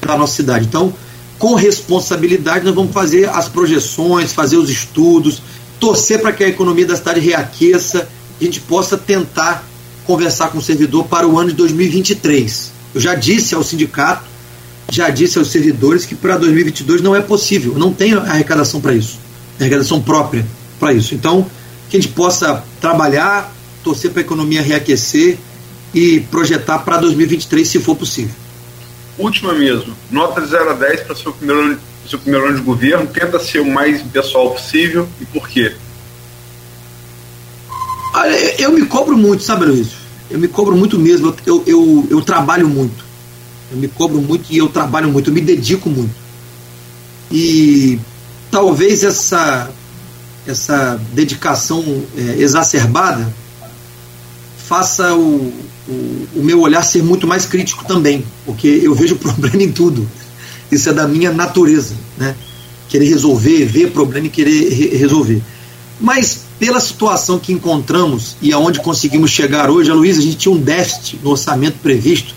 da 0.00 0.16
nossa 0.16 0.34
cidade. 0.34 0.66
Então, 0.66 0.94
com 1.38 1.54
responsabilidade, 1.54 2.64
nós 2.64 2.74
vamos 2.74 2.92
fazer 2.92 3.28
as 3.28 3.48
projeções, 3.48 4.32
fazer 4.32 4.56
os 4.56 4.70
estudos, 4.70 5.42
torcer 5.80 6.20
para 6.20 6.32
que 6.32 6.44
a 6.44 6.48
economia 6.48 6.86
da 6.86 6.96
cidade 6.96 7.20
reaqueça, 7.20 8.08
a 8.40 8.44
gente 8.44 8.60
possa 8.60 8.96
tentar 8.96 9.64
conversar 10.04 10.48
com 10.48 10.58
o 10.58 10.62
servidor 10.62 11.06
para 11.06 11.26
o 11.26 11.38
ano 11.38 11.50
de 11.50 11.56
2023. 11.56 12.72
Eu 12.94 13.00
já 13.00 13.14
disse 13.14 13.54
ao 13.54 13.62
sindicato, 13.62 14.24
já 14.90 15.08
disse 15.10 15.38
aos 15.38 15.50
servidores 15.50 16.04
que 16.04 16.14
para 16.14 16.36
2022 16.36 17.00
não 17.00 17.16
é 17.16 17.20
possível, 17.20 17.74
não 17.76 17.92
tem 17.92 18.12
arrecadação 18.14 18.80
para 18.80 18.94
isso, 18.94 19.18
arrecadação 19.58 20.00
própria 20.00 20.46
para 20.78 20.92
isso. 20.92 21.14
Então, 21.14 21.46
que 21.88 21.96
a 21.96 22.00
gente 22.00 22.12
possa 22.12 22.62
trabalhar, 22.80 23.52
torcer 23.82 24.10
para 24.10 24.20
a 24.20 24.24
economia 24.24 24.62
reaquecer 24.62 25.38
e 25.94 26.20
projetar 26.20 26.80
para 26.80 26.98
2023, 26.98 27.66
se 27.66 27.78
for 27.80 27.96
possível. 27.96 28.34
Última 29.16 29.52
mesmo, 29.54 29.94
nota 30.10 30.40
de 30.40 30.48
0 30.48 30.70
a 30.70 30.74
10 30.74 31.00
para 31.02 31.14
seu 31.14 31.32
primeiro 31.32 31.78
seu 32.08 32.18
primeiro 32.18 32.48
ano 32.48 32.56
de 32.56 32.62
governo, 32.62 33.06
tenta 33.06 33.38
ser 33.38 33.60
o 33.60 33.70
mais 33.70 34.02
pessoal 34.02 34.50
possível 34.50 35.08
e 35.20 35.24
por 35.26 35.48
quê? 35.48 35.74
Eu 38.58 38.72
me 38.72 38.86
cobro 38.86 39.16
muito, 39.16 39.42
sabe, 39.42 39.66
Luiz? 39.66 39.88
Eu 40.30 40.38
me 40.38 40.48
cobro 40.48 40.76
muito 40.76 40.98
mesmo, 40.98 41.34
eu, 41.44 41.62
eu, 41.66 42.06
eu 42.10 42.22
trabalho 42.22 42.68
muito. 42.68 43.04
Eu 43.70 43.76
me 43.76 43.88
cobro 43.88 44.20
muito 44.20 44.46
e 44.50 44.58
eu 44.58 44.68
trabalho 44.68 45.08
muito, 45.08 45.30
eu 45.30 45.34
me 45.34 45.40
dedico 45.40 45.90
muito. 45.90 46.14
E 47.30 47.98
talvez 48.50 49.02
essa, 49.02 49.70
essa 50.46 51.00
dedicação 51.12 51.82
é, 52.16 52.40
exacerbada 52.40 53.34
faça 54.56 55.14
o, 55.14 55.52
o, 55.88 56.28
o, 56.36 56.42
meu 56.42 56.60
olhar 56.60 56.82
ser 56.82 57.02
muito 57.02 57.26
mais 57.26 57.44
crítico 57.44 57.84
também, 57.84 58.24
porque 58.46 58.80
eu 58.82 58.94
vejo 58.94 59.16
problema 59.18 59.62
em 59.62 59.72
tudo. 59.72 60.08
Isso 60.74 60.88
é 60.88 60.92
da 60.92 61.06
minha 61.06 61.32
natureza, 61.32 61.94
né? 62.18 62.34
Querer 62.88 63.06
resolver, 63.06 63.64
ver 63.64 63.90
problema 63.90 64.26
e 64.26 64.30
querer 64.30 64.68
re 64.70 64.96
resolver. 64.96 65.42
Mas 66.00 66.40
pela 66.58 66.80
situação 66.80 67.38
que 67.38 67.52
encontramos 67.52 68.36
e 68.40 68.52
aonde 68.52 68.80
conseguimos 68.80 69.30
chegar 69.30 69.70
hoje, 69.70 69.90
a 69.90 69.94
Luísa, 69.94 70.20
a 70.20 70.24
gente 70.24 70.36
tinha 70.36 70.54
um 70.54 70.60
déficit 70.60 71.18
no 71.22 71.30
orçamento 71.30 71.78
previsto 71.78 72.34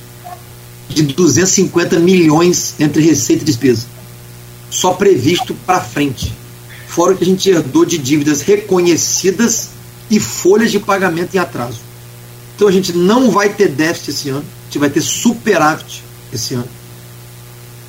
de 0.90 1.02
250 1.04 2.00
milhões 2.00 2.76
entre 2.80 3.02
receita 3.02 3.44
e 3.44 3.46
despesa. 3.46 3.86
Só 4.70 4.94
previsto 4.94 5.56
para 5.66 5.82
frente. 5.82 6.34
Fora 6.88 7.14
o 7.14 7.18
que 7.18 7.24
a 7.24 7.28
gente 7.28 7.50
herdou 7.50 7.86
de 7.86 7.98
dívidas 7.98 8.42
reconhecidas 8.42 9.70
e 10.10 10.20
folhas 10.20 10.72
de 10.72 10.80
pagamento 10.80 11.36
em 11.36 11.40
atraso. 11.40 11.80
Então 12.56 12.68
a 12.68 12.72
gente 12.72 12.94
não 12.94 13.30
vai 13.30 13.50
ter 13.50 13.70
déficit 13.70 14.10
esse 14.10 14.30
ano, 14.30 14.44
a 14.44 14.66
gente 14.66 14.80
vai 14.80 14.90
ter 14.90 15.02
superávit 15.02 16.04
esse 16.34 16.56
ano. 16.56 16.68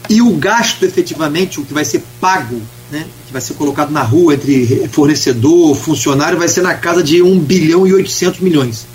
E 0.08 0.22
o 0.22 0.32
gasto 0.32 0.84
efetivamente, 0.84 1.60
o 1.60 1.64
que 1.64 1.74
vai 1.74 1.84
ser 1.84 2.02
pago, 2.20 2.60
né, 2.90 3.06
que 3.26 3.32
vai 3.32 3.42
ser 3.42 3.54
colocado 3.54 3.90
na 3.90 4.02
rua 4.02 4.34
entre 4.34 4.88
fornecedor, 4.90 5.74
funcionário, 5.76 6.38
vai 6.38 6.48
ser 6.48 6.62
na 6.62 6.74
casa 6.74 7.02
de 7.02 7.22
1 7.22 7.38
bilhão 7.40 7.86
e 7.86 7.92
800 7.92 8.40
milhões, 8.40 8.86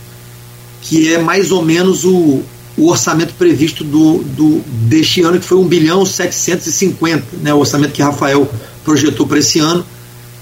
que 0.82 1.14
é 1.14 1.20
mais 1.20 1.52
ou 1.52 1.64
menos 1.64 2.04
o, 2.04 2.42
o 2.76 2.88
orçamento 2.88 3.34
previsto 3.36 3.84
do, 3.84 4.24
do, 4.24 4.62
deste 4.88 5.22
ano, 5.22 5.40
que 5.40 5.46
foi 5.46 5.58
1 5.58 5.68
bilhão 5.68 6.06
750, 6.06 7.24
né, 7.42 7.54
o 7.54 7.60
orçamento 7.60 7.92
que 7.92 8.02
Rafael 8.02 8.50
projetou 8.84 9.28
para 9.28 9.40
esse 9.40 9.60
ano. 9.60 9.86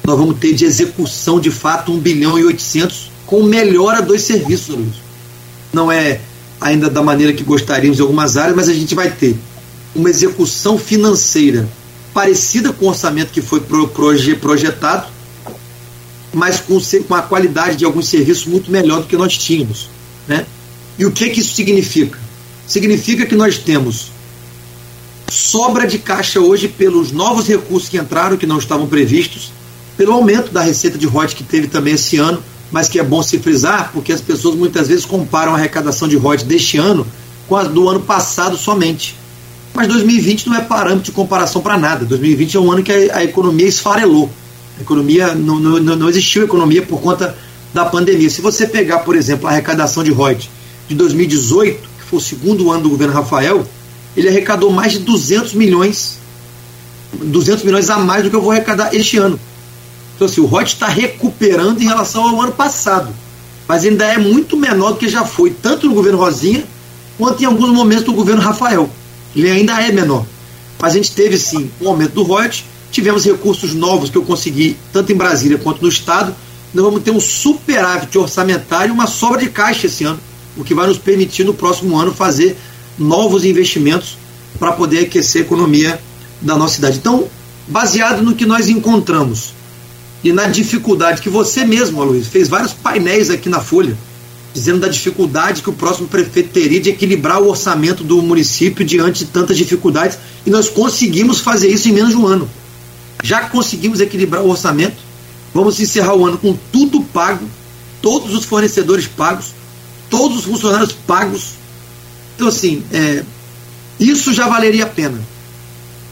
Nós 0.04 0.18
vamos 0.18 0.40
ter 0.40 0.54
de 0.54 0.66
execução 0.66 1.40
de 1.40 1.52
fato 1.52 1.92
1 1.92 2.00
bilhão 2.00 2.40
e 2.40 2.46
800 2.46 3.12
com 3.26 3.44
melhora 3.44 4.02
dos 4.02 4.22
serviços, 4.22 4.76
Luiz 4.76 5.12
não 5.74 5.92
é 5.92 6.20
ainda 6.60 6.90
da 6.90 7.02
maneira 7.02 7.34
que 7.34 7.44
gostaríamos 7.44 8.00
em 8.00 8.02
algumas 8.02 8.38
áreas, 8.38 8.56
mas 8.56 8.70
a 8.70 8.74
gente 8.74 8.94
vai 8.94 9.10
ter 9.10 9.36
uma 9.96 10.10
execução 10.10 10.78
financeira 10.78 11.68
parecida 12.14 12.74
com 12.74 12.86
o 12.86 12.90
orçamento 12.90 13.32
que 13.32 13.42
foi 13.42 13.62
projetado, 13.62 15.08
mas 16.34 16.60
com, 16.60 16.80
com 17.08 17.16
a 17.16 17.22
qualidade 17.22 17.78
de 17.78 17.86
alguns 17.86 18.08
serviços 18.08 18.46
muito 18.46 18.72
melhor 18.72 19.02
do 19.02 19.08
que 19.08 19.18
nós 19.18 19.38
tínhamos. 19.38 19.90
Né? 20.28 20.46
E 20.98 21.06
o 21.06 21.12
que, 21.12 21.30
que 21.30 21.40
isso 21.40 21.54
significa? 21.54 22.20
Significa 22.68 23.26
que 23.26 23.36
nós 23.36 23.58
temos 23.58 24.12
sobra 25.30 25.88
de 25.88 25.98
caixa 25.98 26.40
hoje 26.40 26.68
pelos 26.68 27.12
novos 27.12 27.48
recursos 27.48 27.90
que 27.90 27.98
entraram, 27.98 28.38
que 28.38 28.46
não 28.46 28.58
estavam 28.58 28.88
previstos, 28.88 29.52
pelo 29.98 30.14
aumento 30.14 30.52
da 30.52 30.62
receita 30.62 30.98
de 30.98 31.06
royalties 31.06 31.38
que 31.38 31.44
teve 31.44 31.68
também 31.68 31.94
esse 31.94 32.18
ano, 32.18 32.44
mas 32.72 32.88
que 32.88 33.00
é 33.00 33.04
bom 33.04 33.22
se 33.22 33.40
frisar, 33.40 33.92
porque 33.94 34.12
as 34.12 34.22
pessoas 34.22 34.56
muitas 34.56 34.88
vezes 34.88 35.06
comparam 35.06 35.54
a 35.54 35.56
arrecadação 35.56 36.08
de 36.08 36.16
royalties 36.16 36.48
deste 36.48 36.78
ano 36.78 37.06
com 37.48 37.56
a 37.56 37.64
do 37.64 37.90
ano 37.90 38.02
passado 38.02 38.58
somente. 38.58 39.16
Mas 39.74 39.88
2020 39.88 40.48
não 40.48 40.56
é 40.56 40.62
parâmetro 40.62 41.04
de 41.04 41.12
comparação 41.12 41.62
para 41.62 41.78
nada. 41.78 42.06
2020 42.06 42.58
é 42.58 42.60
um 42.60 42.72
ano 42.72 42.84
que 42.84 42.92
a, 42.92 43.18
a 43.18 43.24
economia 43.24 43.68
esfarelou. 43.68 44.30
A 44.78 44.82
economia 44.82 45.34
não, 45.34 45.60
não, 45.60 45.96
não 45.96 46.10
existiu 46.10 46.44
economia 46.44 46.82
por 46.82 47.00
conta 47.02 47.36
da 47.74 47.86
pandemia. 47.86 48.30
Se 48.30 48.42
você 48.42 48.68
pegar, 48.68 49.00
por 49.00 49.16
exemplo, 49.16 49.48
a 49.48 49.52
arrecadação 49.52 50.04
de 50.04 50.12
royalties 50.12 50.50
de 50.88 50.96
2018, 50.96 51.82
que 51.82 52.06
foi 52.06 52.20
o 52.20 52.22
segundo 52.22 52.72
ano 52.72 52.84
do 52.84 52.90
governo 52.90 53.14
Rafael, 53.14 53.66
ele 54.16 54.28
arrecadou 54.28 54.72
mais 54.72 54.94
de 54.94 55.00
200 55.00 55.54
milhões, 55.54 56.18
200 57.14 57.64
milhões 57.64 57.90
a 57.90 57.98
mais 57.98 58.24
do 58.24 58.30
que 58.30 58.36
eu 58.36 58.42
vou 58.42 58.52
arrecadar 58.52 58.94
este 58.94 59.18
ano. 59.18 59.40
Então, 60.16 60.26
assim, 60.28 60.42
o 60.42 60.46
ROT 60.46 60.68
está 60.68 60.88
recuperando 60.88 61.82
em 61.82 61.86
relação 61.86 62.28
ao 62.28 62.42
ano 62.42 62.52
passado, 62.52 63.14
mas 63.68 63.86
ainda 63.86 64.06
é 64.06 64.18
muito 64.18 64.58
menor 64.58 64.92
do 64.92 64.98
que 64.98 65.08
já 65.08 65.26
foi, 65.26 65.50
tanto 65.50 65.88
no 65.88 65.96
governo 65.96 66.20
Rosinha, 66.20 66.64
quanto 67.18 67.42
em 67.42 67.46
alguns 67.46 67.70
momentos 67.70 68.04
do 68.04 68.14
governo 68.14 68.42
Rafael. 68.42 68.90
Ele 69.36 69.50
ainda 69.50 69.82
é 69.82 69.92
menor. 69.92 70.26
Mas 70.80 70.94
a 70.94 70.96
gente 70.96 71.12
teve, 71.12 71.38
sim, 71.38 71.70
um 71.80 71.88
aumento 71.88 72.14
do 72.14 72.24
ROT, 72.24 72.64
tivemos 72.92 73.26
recursos 73.26 73.74
novos 73.74 74.10
que 74.10 74.18
eu 74.18 74.24
consegui, 74.24 74.78
tanto 74.92 75.12
em 75.12 75.16
Brasília 75.16 75.58
quanto 75.58 75.82
no 75.82 75.88
Estado. 75.88 76.36
Nós 76.74 76.84
vamos 76.84 77.04
ter 77.04 77.12
um 77.12 77.20
superávit 77.20 78.18
orçamentário, 78.18 78.94
uma 78.94 79.08
sobra 79.08 79.40
de 79.40 79.50
caixa 79.50 79.88
esse 79.88 80.04
ano, 80.04 80.20
o 80.58 80.64
que 80.64 80.74
vai 80.74 80.88
nos 80.88 80.98
permitir 80.98 81.44
no 81.44 81.54
próximo 81.54 81.98
ano 81.98 82.14
fazer 82.14 82.58
novos 82.98 83.46
investimentos 83.46 84.18
para 84.60 84.72
poder 84.74 85.00
aquecer 85.00 85.42
a 85.42 85.46
economia 85.46 86.00
da 86.42 86.58
nossa 86.58 86.76
cidade. 86.76 86.98
Então, 86.98 87.28
baseado 87.68 88.22
no 88.22 88.36
que 88.36 88.46
nós 88.46 88.68
encontramos 88.68 89.54
e 90.24 90.32
na 90.32 90.48
dificuldade 90.48 91.22
que 91.22 91.30
você 91.30 91.66
mesmo, 91.66 92.04
Luiz, 92.04 92.28
fez 92.28 92.48
vários 92.48 92.74
painéis 92.74 93.30
aqui 93.30 93.50
na 93.50 93.60
Folha, 93.60 93.98
dizendo 94.54 94.80
da 94.80 94.88
dificuldade 94.88 95.62
que 95.62 95.70
o 95.70 95.74
próximo 95.74 96.08
prefeito 96.08 96.50
teria 96.50 96.80
de 96.80 96.90
equilibrar 96.90 97.42
o 97.42 97.50
orçamento 97.50 98.04
do 98.04 98.22
município 98.22 98.86
diante 98.86 99.26
de 99.26 99.32
tantas 99.32 99.58
dificuldades, 99.58 100.18
e 100.46 100.50
nós 100.50 100.70
conseguimos 100.70 101.40
fazer 101.40 101.70
isso 101.70 101.88
em 101.90 101.94
menos 101.94 102.12
de 102.12 102.18
um 102.18 102.28
ano. 102.28 102.50
Já 103.24 103.42
conseguimos 103.50 104.00
equilibrar 104.00 104.44
o 104.44 104.50
orçamento, 104.50 104.98
vamos 105.54 105.80
encerrar 105.80 106.16
o 106.16 106.26
ano 106.26 106.38
com 106.38 106.58
tudo 106.72 107.02
pago, 107.02 107.48
todos 108.02 108.34
os 108.34 108.46
fornecedores 108.46 109.08
pagos, 109.08 109.54
todos 110.10 110.40
os 110.40 110.46
funcionários 110.46 110.92
pagos. 110.92 111.52
Então, 112.36 112.48
assim, 112.48 112.84
é, 112.92 113.24
isso 114.00 114.34
já 114.34 114.48
valeria 114.48 114.84
a 114.84 114.88
pena 114.88 115.22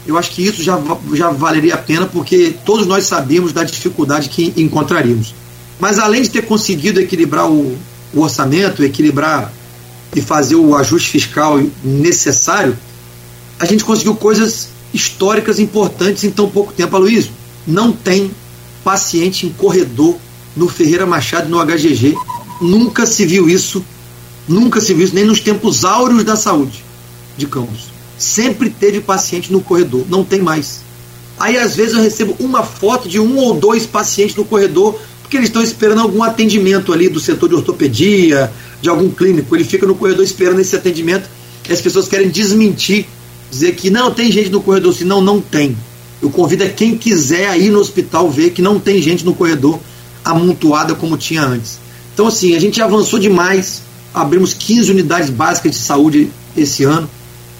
eu 0.06 0.16
acho 0.16 0.30
que 0.30 0.42
isso 0.42 0.62
já, 0.62 0.80
já 1.14 1.30
valeria 1.30 1.74
a 1.74 1.78
pena, 1.78 2.06
porque 2.06 2.54
todos 2.64 2.86
nós 2.86 3.04
sabíamos 3.04 3.52
da 3.52 3.64
dificuldade 3.64 4.28
que 4.28 4.52
encontraríamos. 4.56 5.34
Mas 5.78 5.98
além 5.98 6.22
de 6.22 6.30
ter 6.30 6.42
conseguido 6.42 7.00
equilibrar 7.00 7.50
o, 7.50 7.78
o 8.12 8.20
orçamento, 8.20 8.84
equilibrar 8.84 9.52
e 10.14 10.20
fazer 10.20 10.56
o 10.56 10.76
ajuste 10.76 11.10
fiscal 11.10 11.60
necessário, 11.84 12.76
a 13.58 13.64
gente 13.64 13.84
conseguiu 13.84 14.14
coisas 14.14 14.68
históricas 14.92 15.58
importantes 15.58 16.24
em 16.24 16.30
tão 16.30 16.48
pouco 16.48 16.72
tempo, 16.72 16.96
Aloysio. 16.96 17.32
Não 17.66 17.92
tem 17.92 18.30
paciente 18.82 19.46
em 19.46 19.50
corredor 19.50 20.16
no 20.56 20.68
Ferreira 20.68 21.06
Machado 21.06 21.48
no 21.48 21.64
HGG. 21.64 22.16
Nunca 22.60 23.06
se 23.06 23.24
viu 23.24 23.48
isso, 23.48 23.84
nunca 24.48 24.80
se 24.80 24.92
viu 24.94 25.04
isso, 25.04 25.14
nem 25.14 25.24
nos 25.24 25.40
tempos 25.40 25.84
áureos 25.84 26.24
da 26.24 26.36
saúde 26.36 26.84
de 27.36 27.46
Campos. 27.46 27.90
Sempre 28.18 28.68
teve 28.68 29.00
paciente 29.00 29.52
no 29.52 29.62
corredor, 29.62 30.04
não 30.08 30.24
tem 30.24 30.42
mais. 30.42 30.80
Aí 31.38 31.56
às 31.56 31.74
vezes 31.74 31.94
eu 31.94 32.02
recebo 32.02 32.36
uma 32.38 32.62
foto 32.62 33.08
de 33.08 33.18
um 33.18 33.36
ou 33.38 33.54
dois 33.54 33.86
pacientes 33.86 34.36
no 34.36 34.44
corredor, 34.44 35.00
porque 35.30 35.36
eles 35.36 35.48
estão 35.48 35.62
esperando 35.62 36.00
algum 36.00 36.24
atendimento 36.24 36.92
ali 36.92 37.08
do 37.08 37.20
setor 37.20 37.48
de 37.48 37.54
ortopedia, 37.54 38.50
de 38.82 38.88
algum 38.88 39.08
clínico. 39.08 39.54
Ele 39.54 39.62
fica 39.62 39.86
no 39.86 39.94
corredor 39.94 40.24
esperando 40.24 40.58
esse 40.58 40.74
atendimento 40.74 41.30
e 41.68 41.72
as 41.72 41.80
pessoas 41.80 42.08
querem 42.08 42.28
desmentir, 42.28 43.06
dizer 43.48 43.76
que 43.76 43.90
não 43.90 44.10
tem 44.10 44.32
gente 44.32 44.48
no 44.50 44.60
corredor, 44.60 44.92
se 44.92 45.04
não, 45.04 45.20
não 45.22 45.40
tem. 45.40 45.76
Eu 46.20 46.30
convido 46.30 46.64
a 46.64 46.68
quem 46.68 46.98
quiser 46.98 47.48
a 47.48 47.56
ir 47.56 47.70
no 47.70 47.78
hospital 47.78 48.28
ver 48.28 48.50
que 48.50 48.60
não 48.60 48.80
tem 48.80 49.00
gente 49.00 49.24
no 49.24 49.32
corredor 49.32 49.78
amontoada 50.24 50.96
como 50.96 51.16
tinha 51.16 51.44
antes. 51.44 51.78
Então, 52.12 52.26
assim, 52.26 52.56
a 52.56 52.58
gente 52.58 52.82
avançou 52.82 53.20
demais, 53.20 53.82
abrimos 54.12 54.52
15 54.52 54.90
unidades 54.90 55.30
básicas 55.30 55.70
de 55.70 55.78
saúde 55.78 56.28
esse 56.56 56.82
ano 56.82 57.08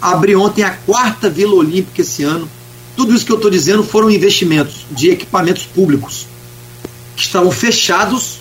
Abri 0.02 0.34
ontem 0.34 0.62
a 0.64 0.70
quarta 0.70 1.28
Vila 1.30 1.54
Olímpica 1.54 2.00
esse 2.00 2.24
ano. 2.24 2.48
Tudo 2.96 3.14
isso 3.14 3.24
que 3.24 3.30
eu 3.30 3.36
estou 3.36 3.50
dizendo 3.50 3.84
foram 3.84 4.10
investimentos 4.10 4.86
de 4.90 5.10
equipamentos 5.10 5.66
públicos 5.66 6.26
que 7.16 7.22
estavam 7.22 7.50
fechados, 7.50 8.38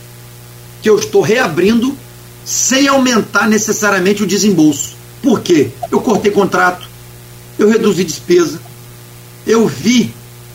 que 0.82 0.90
eu 0.90 0.98
estou 0.98 1.22
reabrindo 1.22 1.98
sem 2.46 2.88
aumentar 2.88 3.48
necessariamente 3.48 4.24
o 4.24 4.28
desembolso. 4.28 4.96
Por 5.22 5.41
quê? 5.41 5.70
Eu 5.91 6.02
cortei 6.02 6.32
contrato, 6.32 6.88
eu 7.58 7.70
reduzi 7.70 8.04
despesa, 8.04 8.60
eu 9.46 9.68
vi 9.68 10.14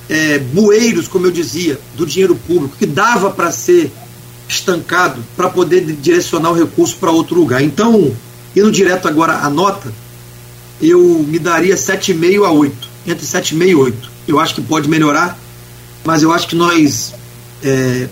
é, 0.09 0.39
bueiros, 0.39 1.09
como 1.09 1.27
eu 1.27 1.31
dizia, 1.31 1.79
do 1.97 2.07
dinheiro 2.07 2.35
público, 2.35 2.77
que 2.77 2.87
dava 2.87 3.31
para 3.31 3.53
ser 3.53 3.93
estancado 4.49 5.23
para 5.37 5.49
poder 5.49 5.85
direcionar 5.85 6.51
o 6.51 6.55
recurso 6.55 6.97
para 6.97 7.11
outro 7.11 7.37
lugar. 7.37 7.63
Então, 7.63 8.15
indo 8.55 8.71
direto 8.71 9.09
agora 9.09 9.39
à 9.39 9.51
nota, 9.51 9.93
eu 10.81 11.01
me 11.01 11.39
daria 11.39 11.77
7,5 11.77 12.45
a 12.45 12.51
8, 12.51 12.89
entre 13.07 13.27
7,5 13.27 13.69
e 13.69 13.75
8. 13.75 14.11
Eu 14.29 14.41
acho 14.41 14.55
que 14.55 14.63
pode 14.63 14.89
melhorar, 14.89 15.39
mas 16.05 16.23
eu 16.23 16.33
acho 16.33 16.49
que 16.49 16.57
nós 16.57 17.15
é, 17.65 18.09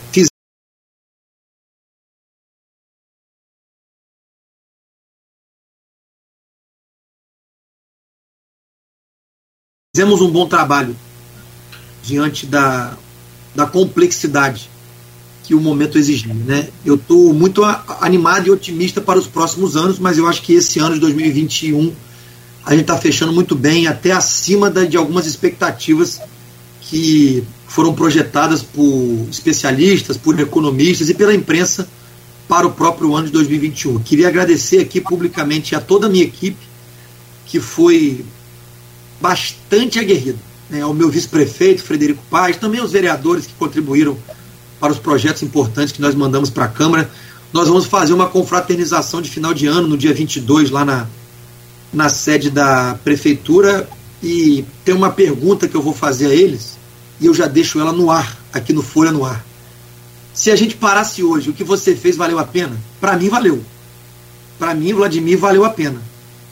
fizemos 9.94 10.22
um 10.22 10.30
bom 10.30 10.48
trabalho 10.48 10.96
diante 12.02 12.46
da, 12.46 12.96
da 13.54 13.66
complexidade 13.66 14.70
que 15.44 15.54
o 15.54 15.60
momento 15.60 15.98
exigia. 15.98 16.32
Né? 16.32 16.70
Eu 16.82 16.94
estou 16.94 17.34
muito 17.34 17.62
animado 18.00 18.46
e 18.46 18.50
otimista 18.50 19.02
para 19.02 19.18
os 19.18 19.26
próximos 19.26 19.76
anos, 19.76 19.98
mas 19.98 20.16
eu 20.16 20.26
acho 20.26 20.40
que 20.40 20.54
esse 20.54 20.78
ano 20.78 20.94
de 20.94 21.00
2021 21.00 21.94
a 22.64 22.70
gente 22.70 22.82
está 22.82 22.96
fechando 22.96 23.32
muito 23.32 23.54
bem, 23.54 23.86
até 23.86 24.12
acima 24.12 24.70
da, 24.70 24.84
de 24.84 24.96
algumas 24.96 25.26
expectativas 25.26 26.20
que 26.82 27.44
foram 27.68 27.94
projetadas 27.94 28.62
por 28.62 29.26
especialistas, 29.30 30.16
por 30.16 30.38
economistas 30.38 31.08
e 31.08 31.14
pela 31.14 31.34
imprensa 31.34 31.88
para 32.48 32.66
o 32.66 32.72
próprio 32.72 33.14
ano 33.16 33.26
de 33.26 33.32
2021. 33.32 34.00
Queria 34.00 34.28
agradecer 34.28 34.80
aqui 34.80 35.00
publicamente 35.00 35.74
a 35.74 35.80
toda 35.80 36.06
a 36.06 36.10
minha 36.10 36.24
equipe, 36.24 36.58
que 37.46 37.60
foi 37.60 38.24
bastante 39.20 39.98
aguerrida. 39.98 40.38
Né? 40.68 40.82
Ao 40.82 40.92
meu 40.92 41.08
vice-prefeito, 41.08 41.82
Frederico 41.82 42.22
Paz, 42.28 42.56
também 42.56 42.80
aos 42.80 42.92
vereadores 42.92 43.46
que 43.46 43.54
contribuíram 43.54 44.18
para 44.80 44.92
os 44.92 44.98
projetos 44.98 45.42
importantes 45.42 45.92
que 45.92 46.02
nós 46.02 46.14
mandamos 46.14 46.50
para 46.50 46.64
a 46.64 46.68
Câmara. 46.68 47.10
Nós 47.52 47.68
vamos 47.68 47.86
fazer 47.86 48.12
uma 48.12 48.28
confraternização 48.28 49.22
de 49.22 49.30
final 49.30 49.54
de 49.54 49.66
ano, 49.66 49.86
no 49.86 49.96
dia 49.96 50.12
22, 50.12 50.70
lá 50.70 50.84
na, 50.84 51.06
na 51.92 52.08
sede 52.08 52.50
da 52.50 52.98
Prefeitura. 53.04 53.88
E 54.22 54.64
tem 54.84 54.94
uma 54.94 55.10
pergunta 55.10 55.66
que 55.66 55.74
eu 55.74 55.82
vou 55.82 55.92
fazer 55.92 56.26
a 56.26 56.34
eles, 56.34 56.78
e 57.20 57.26
eu 57.26 57.34
já 57.34 57.46
deixo 57.46 57.80
ela 57.80 57.92
no 57.92 58.10
ar, 58.10 58.38
aqui 58.52 58.72
no 58.72 58.82
Folha 58.82 59.10
no 59.10 59.24
Ar. 59.24 59.44
Se 60.32 60.50
a 60.50 60.56
gente 60.56 60.76
parasse 60.76 61.22
hoje, 61.22 61.50
o 61.50 61.52
que 61.52 61.64
você 61.64 61.94
fez 61.94 62.16
valeu 62.16 62.38
a 62.38 62.44
pena? 62.44 62.76
Para 63.00 63.16
mim, 63.16 63.28
valeu. 63.28 63.62
Para 64.58 64.74
mim, 64.74 64.94
Vladimir, 64.94 65.38
valeu 65.38 65.64
a 65.64 65.70
pena. 65.70 66.00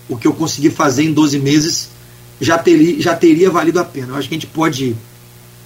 O 0.08 0.16
que 0.16 0.26
eu 0.26 0.32
consegui 0.32 0.68
fazer 0.68 1.04
em 1.04 1.12
12 1.12 1.38
meses 1.38 1.88
já 2.40 2.58
teria, 2.58 3.00
já 3.00 3.14
teria 3.14 3.50
valido 3.50 3.78
a 3.78 3.84
pena. 3.84 4.08
Eu 4.08 4.16
acho 4.16 4.28
que 4.28 4.34
a 4.34 4.38
gente 4.38 4.46
pode 4.46 4.96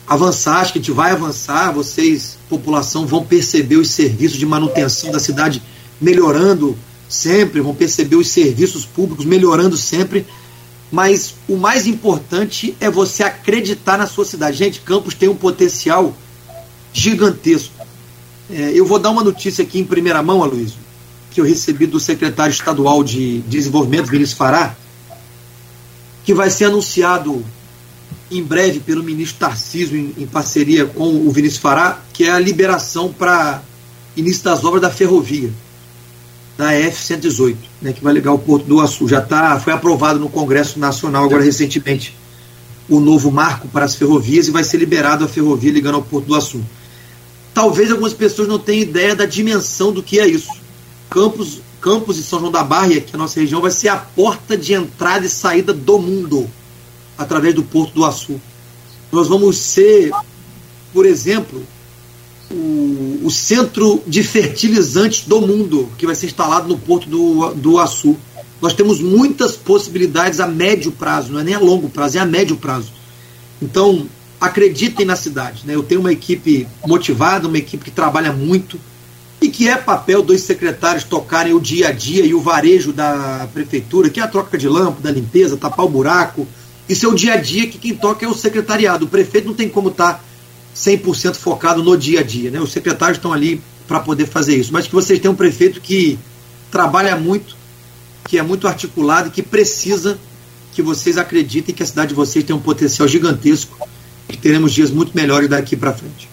avançar, 0.06 0.58
acho 0.58 0.72
que 0.72 0.78
a 0.78 0.82
gente 0.82 0.92
vai 0.92 1.12
avançar, 1.12 1.72
vocês, 1.72 2.36
população, 2.48 3.06
vão 3.06 3.24
perceber 3.24 3.76
os 3.76 3.90
serviços 3.90 4.38
de 4.38 4.44
manutenção 4.44 5.10
da 5.10 5.18
cidade 5.18 5.62
melhorando 6.00 6.76
sempre, 7.08 7.60
vão 7.60 7.74
perceber 7.74 8.16
os 8.16 8.28
serviços 8.28 8.84
públicos 8.84 9.24
melhorando 9.24 9.76
sempre, 9.76 10.26
mas 10.90 11.34
o 11.48 11.56
mais 11.56 11.86
importante 11.86 12.76
é 12.80 12.88
você 12.90 13.22
acreditar 13.22 13.98
na 13.98 14.06
sua 14.06 14.24
cidade. 14.24 14.56
Gente, 14.56 14.80
Campos 14.80 15.14
tem 15.14 15.28
um 15.28 15.36
potencial 15.36 16.14
gigantesco. 16.92 17.74
É, 18.50 18.72
eu 18.74 18.86
vou 18.86 18.98
dar 18.98 19.10
uma 19.10 19.24
notícia 19.24 19.62
aqui 19.64 19.78
em 19.78 19.84
primeira 19.84 20.22
mão, 20.22 20.42
Aloysio, 20.42 20.78
que 21.30 21.40
eu 21.40 21.44
recebi 21.44 21.86
do 21.86 21.98
secretário 21.98 22.52
estadual 22.52 23.02
de 23.02 23.40
Desenvolvimento, 23.42 24.06
Vinícius 24.06 24.38
Fará, 24.38 24.76
que 26.24 26.32
vai 26.32 26.50
ser 26.50 26.66
anunciado 26.66 27.44
em 28.30 28.42
breve 28.42 28.80
pelo 28.80 29.02
ministro 29.02 29.38
Tarcísio, 29.38 29.96
em, 29.96 30.14
em 30.22 30.26
parceria 30.26 30.86
com 30.86 31.26
o 31.26 31.30
Vinícius 31.30 31.60
Fará, 31.60 32.00
que 32.12 32.24
é 32.24 32.30
a 32.30 32.38
liberação 32.38 33.12
para 33.12 33.62
início 34.16 34.44
das 34.44 34.64
obras 34.64 34.82
da 34.82 34.90
ferrovia, 34.90 35.52
da 36.56 36.72
F-118, 36.72 37.56
né, 37.82 37.92
que 37.92 38.02
vai 38.02 38.12
ligar 38.12 38.32
o 38.32 38.38
Porto 38.38 38.64
do 38.64 38.80
Açu. 38.80 39.08
Já 39.08 39.20
tá, 39.20 39.58
foi 39.58 39.72
aprovado 39.72 40.18
no 40.18 40.28
Congresso 40.28 40.78
Nacional 40.78 41.24
agora 41.24 41.42
recentemente 41.42 42.16
o 42.88 43.00
novo 43.00 43.30
marco 43.30 43.66
para 43.68 43.84
as 43.84 43.96
ferrovias 43.96 44.46
e 44.46 44.50
vai 44.50 44.62
ser 44.62 44.76
liberado 44.76 45.24
a 45.24 45.28
ferrovia 45.28 45.72
ligando 45.72 45.96
ao 45.96 46.02
Porto 46.02 46.26
do 46.26 46.34
Açu. 46.34 46.62
Talvez 47.52 47.90
algumas 47.90 48.12
pessoas 48.12 48.48
não 48.48 48.58
tenham 48.58 48.82
ideia 48.82 49.14
da 49.14 49.24
dimensão 49.24 49.92
do 49.92 50.02
que 50.02 50.18
é 50.18 50.26
isso. 50.26 50.50
Campos, 51.08 51.60
Campos 51.80 52.18
e 52.18 52.22
São 52.22 52.40
João 52.40 52.52
da 52.52 52.62
Barra, 52.62 53.00
que 53.00 53.12
é 53.12 53.14
a 53.14 53.18
nossa 53.18 53.40
região, 53.40 53.60
vai 53.60 53.70
ser 53.70 53.88
a 53.88 53.96
porta 53.96 54.56
de 54.56 54.74
entrada 54.74 55.24
e 55.24 55.28
saída 55.28 55.72
do 55.72 55.98
mundo 55.98 56.50
através 57.16 57.54
do 57.54 57.62
Porto 57.62 57.94
do 57.94 58.04
Açu. 58.04 58.40
Nós 59.12 59.28
vamos 59.28 59.56
ser, 59.56 60.10
por 60.92 61.06
exemplo, 61.06 61.64
o, 62.50 63.30
centro 63.30 64.02
de 64.06 64.22
fertilizantes 64.22 65.26
do 65.26 65.40
mundo, 65.40 65.90
que 65.98 66.06
vai 66.06 66.14
ser 66.14 66.26
instalado 66.26 66.68
no 66.68 66.78
Porto 66.78 67.08
do, 67.08 67.54
do 67.54 67.78
Açu. 67.78 68.16
Nós 68.60 68.74
temos 68.74 69.00
muitas 69.00 69.56
possibilidades 69.56 70.40
a 70.40 70.46
médio 70.46 70.92
prazo, 70.92 71.32
não 71.32 71.40
é 71.40 71.44
nem 71.44 71.54
a 71.54 71.58
longo 71.58 71.88
prazo, 71.88 72.18
é 72.18 72.20
a 72.20 72.26
médio 72.26 72.56
prazo. 72.56 72.92
Então, 73.60 74.06
acreditem 74.40 75.06
na 75.06 75.16
cidade. 75.16 75.62
Né? 75.66 75.74
Eu 75.74 75.82
tenho 75.82 76.00
uma 76.00 76.12
equipe 76.12 76.66
motivada, 76.86 77.48
uma 77.48 77.58
equipe 77.58 77.84
que 77.84 77.90
trabalha 77.90 78.32
muito 78.32 78.78
e 79.40 79.48
que 79.48 79.68
é 79.68 79.76
papel 79.76 80.22
dos 80.22 80.40
secretários 80.42 81.04
tocarem 81.04 81.52
o 81.52 81.60
dia 81.60 81.88
a 81.88 81.92
dia 81.92 82.24
e 82.24 82.34
o 82.34 82.40
varejo 82.40 82.92
da 82.92 83.48
prefeitura, 83.52 84.08
que 84.08 84.20
é 84.20 84.22
a 84.22 84.28
troca 84.28 84.56
de 84.56 84.68
lâmpada, 84.68 85.10
limpeza, 85.10 85.56
tapar 85.56 85.84
o 85.84 85.88
buraco, 85.88 86.46
isso 86.88 87.06
é 87.06 87.08
o 87.08 87.14
dia 87.14 87.34
a 87.34 87.36
dia 87.36 87.66
que 87.66 87.78
quem 87.78 87.94
toca 87.94 88.24
é 88.24 88.28
o 88.28 88.34
secretariado. 88.34 89.06
O 89.06 89.08
prefeito 89.08 89.48
não 89.48 89.54
tem 89.54 89.68
como 89.68 89.88
estar 89.88 90.22
100% 90.74 91.36
focado 91.36 91.82
no 91.82 91.96
dia 91.96 92.20
a 92.20 92.22
dia. 92.22 92.50
Né? 92.50 92.60
Os 92.60 92.72
secretários 92.72 93.18
estão 93.18 93.32
ali 93.32 93.60
para 93.86 94.00
poder 94.00 94.26
fazer 94.26 94.56
isso. 94.56 94.72
Mas 94.72 94.86
que 94.86 94.92
vocês 94.92 95.18
têm 95.18 95.30
um 95.30 95.34
prefeito 95.34 95.80
que 95.80 96.18
trabalha 96.70 97.16
muito, 97.16 97.56
que 98.26 98.38
é 98.38 98.42
muito 98.42 98.66
articulado 98.66 99.28
e 99.28 99.30
que 99.30 99.42
precisa 99.42 100.18
que 100.72 100.82
vocês 100.82 101.16
acreditem 101.16 101.74
que 101.74 101.82
a 101.82 101.86
cidade 101.86 102.08
de 102.08 102.14
vocês 102.14 102.44
tem 102.44 102.54
um 102.54 102.60
potencial 102.60 103.06
gigantesco 103.06 103.88
e 104.28 104.36
teremos 104.36 104.72
dias 104.72 104.90
muito 104.90 105.12
melhores 105.14 105.48
daqui 105.48 105.76
para 105.76 105.92
frente. 105.92 106.28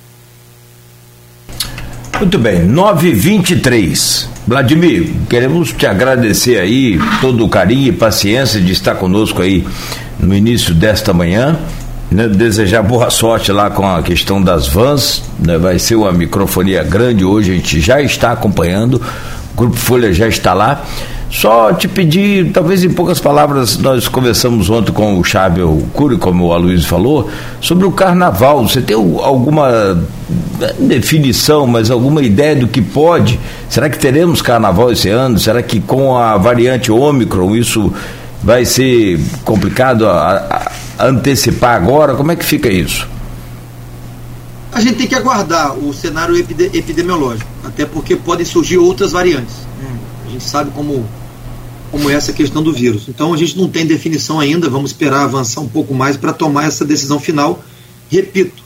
Muito 2.18 2.38
bem, 2.38 2.64
923. 2.66 4.30
Vladimir, 4.48 5.12
queremos 5.30 5.72
te 5.72 5.86
agradecer 5.86 6.60
aí 6.60 7.00
todo 7.20 7.44
o 7.44 7.50
carinho 7.50 7.88
e 7.88 7.92
paciência 7.92 8.62
de 8.62 8.72
estar 8.72 8.96
conosco 8.96 9.42
aí 9.42 9.66
no 10.20 10.36
início 10.36 10.74
desta 10.74 11.14
manhã. 11.14 11.60
Né, 12.12 12.28
desejar 12.28 12.84
boa 12.84 13.10
sorte 13.10 13.54
lá 13.54 13.70
com 13.70 13.88
a 13.88 14.04
questão 14.04 14.42
das 14.42 14.68
vans. 14.68 15.24
Né, 15.40 15.58
vai 15.58 15.80
ser 15.80 15.96
uma 15.96 16.12
microfonia 16.12 16.84
grande 16.84 17.24
hoje, 17.24 17.54
a 17.54 17.56
gente 17.56 17.80
já 17.80 18.02
está 18.02 18.34
acompanhando. 18.34 19.02
O 19.54 19.58
Grupo 19.58 19.78
Folha 19.78 20.12
já 20.12 20.28
está 20.28 20.54
lá. 20.54 20.84
Só 21.32 21.72
te 21.72 21.88
pedir, 21.88 22.52
talvez 22.52 22.84
em 22.84 22.90
poucas 22.90 23.22
palavras, 23.22 23.78
nós 23.78 24.10
conversamos 24.10 24.70
ontem 24.70 24.92
com 24.92 25.18
o 25.18 25.24
Chábel 25.24 25.82
Cury, 25.94 26.18
como 26.18 26.48
o 26.48 26.54
Aloysio 26.54 26.86
falou, 26.86 27.30
sobre 27.62 27.86
o 27.86 27.92
carnaval. 27.94 28.68
Você 28.68 28.82
tem 28.82 28.98
alguma 28.98 29.98
definição, 30.78 31.66
mas 31.66 31.90
alguma 31.90 32.22
ideia 32.22 32.58
do 32.58 32.68
que 32.68 32.82
pode? 32.82 33.40
Será 33.70 33.90
que 33.90 33.98
teremos 33.98 34.42
carnaval 34.42 34.92
esse 34.92 35.08
ano? 35.08 35.40
Será 35.40 35.64
que 35.64 35.80
com 35.80 36.18
a 36.18 36.36
variante 36.36 36.92
Ômicron 36.92 37.56
isso 37.56 37.94
vai 38.44 38.66
ser 38.66 39.18
complicado 39.46 40.06
a, 40.08 40.34
a 40.34 40.72
antecipar 41.08 41.76
agora? 41.76 42.16
Como 42.16 42.32
é 42.32 42.36
que 42.36 42.46
fica 42.46 42.70
isso? 42.70 43.08
A 44.72 44.80
gente 44.80 44.96
tem 44.96 45.08
que 45.08 45.16
aguardar 45.16 45.78
o 45.78 45.94
cenário 45.94 46.38
epidemiológico, 46.38 47.50
até 47.64 47.86
porque 47.86 48.16
podem 48.16 48.46
surgir 48.46 48.78
outras 48.78 49.12
variantes. 49.12 49.56
A 50.26 50.30
gente 50.30 50.44
sabe 50.44 50.72
como 50.72 51.06
como 51.92 52.10
é 52.10 52.14
essa 52.14 52.32
questão 52.32 52.64
do 52.64 52.72
vírus. 52.72 53.04
Então 53.10 53.34
a 53.34 53.38
gente 53.38 53.58
não 53.58 53.68
tem 53.68 53.86
definição 53.86 54.40
ainda, 54.40 54.70
vamos 54.70 54.92
esperar 54.92 55.24
avançar 55.24 55.60
um 55.60 55.68
pouco 55.68 55.94
mais 55.94 56.16
para 56.16 56.32
tomar 56.32 56.66
essa 56.66 56.86
decisão 56.86 57.20
final. 57.20 57.62
Repito, 58.10 58.64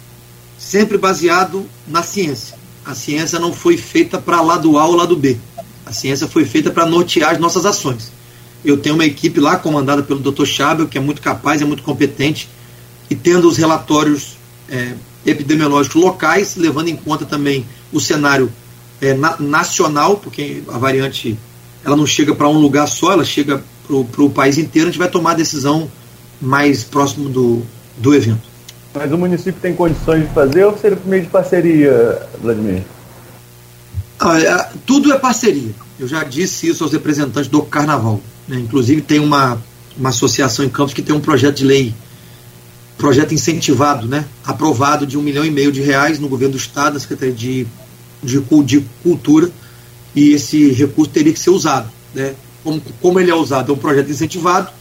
sempre 0.60 0.98
baseado 0.98 1.66
na 1.88 2.04
ciência. 2.04 2.56
A 2.86 2.94
ciência 2.94 3.40
não 3.40 3.52
foi 3.52 3.78
feita 3.78 4.20
para 4.20 4.42
lado 4.42 4.78
A 4.78 4.86
ou 4.86 4.96
lado 4.96 5.16
B. 5.16 5.38
A 5.86 5.92
ciência 5.92 6.28
foi 6.28 6.46
feita 6.46 6.70
para 6.70 6.86
nortear 6.86 7.32
as 7.32 7.40
nossas 7.40 7.66
ações. 7.66 8.12
Eu 8.66 8.78
tenho 8.78 8.96
uma 8.96 9.06
equipe 9.06 9.40
lá 9.40 9.58
comandada 9.58 10.02
pelo 10.02 10.20
Dr. 10.20 10.46
Chabel, 10.46 10.88
que 10.88 10.98
é 10.98 11.02
muito 11.02 11.22
capaz, 11.22 11.62
é 11.62 11.66
muito 11.66 11.84
competente, 11.84 12.50
e 13.10 13.16
tendo 13.16 13.48
os 13.48 13.58
relatórios 13.58 14.38
é, 14.68 14.94
epidemiológicos 15.26 16.02
locais, 16.02 16.56
levando 16.56 16.88
em 16.88 16.96
conta 16.96 17.26
também 17.26 17.66
o 17.94 18.00
cenário 18.00 18.52
é, 19.00 19.14
na, 19.14 19.38
nacional, 19.40 20.18
porque 20.18 20.64
a 20.68 20.78
variante 20.78 21.38
ela 21.84 21.96
não 21.96 22.08
chega 22.08 22.34
para 22.34 22.50
um 22.50 22.58
lugar 22.58 22.88
só, 22.88 23.12
ela 23.12 23.24
chega 23.24 23.64
para 23.86 24.24
o 24.24 24.30
país 24.30 24.58
inteiro, 24.58 24.90
a 24.90 24.92
gente 24.92 25.00
vai 25.00 25.10
tomar 25.10 25.32
a 25.32 25.36
decisão 25.36 25.90
mais 26.42 26.84
próximo 26.84 27.30
do, 27.30 27.62
do 27.98 28.14
evento. 28.16 28.56
Mas 28.94 29.12
o 29.12 29.18
município 29.18 29.62
tem 29.62 29.76
condições 29.76 30.28
de 30.28 30.34
fazer 30.34 30.64
ou 30.66 30.78
seria 30.78 30.98
por 30.98 31.08
meio 31.08 31.24
de 31.24 31.30
parceria, 31.30 32.28
Vladimir? 32.42 32.84
Ah, 34.20 34.40
é, 34.40 34.70
tudo 34.86 35.14
é 35.14 35.20
parceria. 35.20 35.72
Eu 36.00 36.08
já 36.08 36.24
disse 36.24 36.68
isso 36.68 36.84
aos 36.84 36.94
representantes 36.94 37.50
do 37.50 37.62
Carnaval. 37.62 38.22
Né? 38.48 38.60
Inclusive 38.60 39.02
tem 39.02 39.20
uma, 39.20 39.62
uma 39.98 40.10
associação 40.10 40.66
em 40.66 40.70
Campos 40.70 40.94
que 40.94 41.02
tem 41.02 41.16
um 41.16 41.20
projeto 41.20 41.58
de 41.58 41.66
lei 41.66 41.94
projeto 42.98 43.34
incentivado, 43.34 44.08
né, 44.08 44.26
aprovado 44.46 45.06
de 45.06 45.18
um 45.18 45.22
milhão 45.22 45.44
e 45.44 45.52
meio 45.52 45.72
de 45.72 45.82
reais 45.82 46.20
no 46.20 46.30
governo 46.30 46.54
do 46.54 46.58
Estado, 46.58 46.94
na 46.94 47.00
Secretaria 47.00 47.34
de, 47.34 47.68
de, 48.24 48.40
de 48.64 48.86
Cultura, 49.04 49.52
e 50.16 50.30
esse 50.30 50.70
recurso 50.72 51.12
teria 51.12 51.34
que 51.34 51.40
ser 51.40 51.50
usado. 51.50 51.90
Né? 52.14 52.36
Como, 52.64 52.82
como 53.02 53.20
ele 53.20 53.30
é 53.30 53.36
usado? 53.36 53.72
É 53.72 53.76
um 53.76 53.78
projeto 53.78 54.10
incentivado 54.10 54.72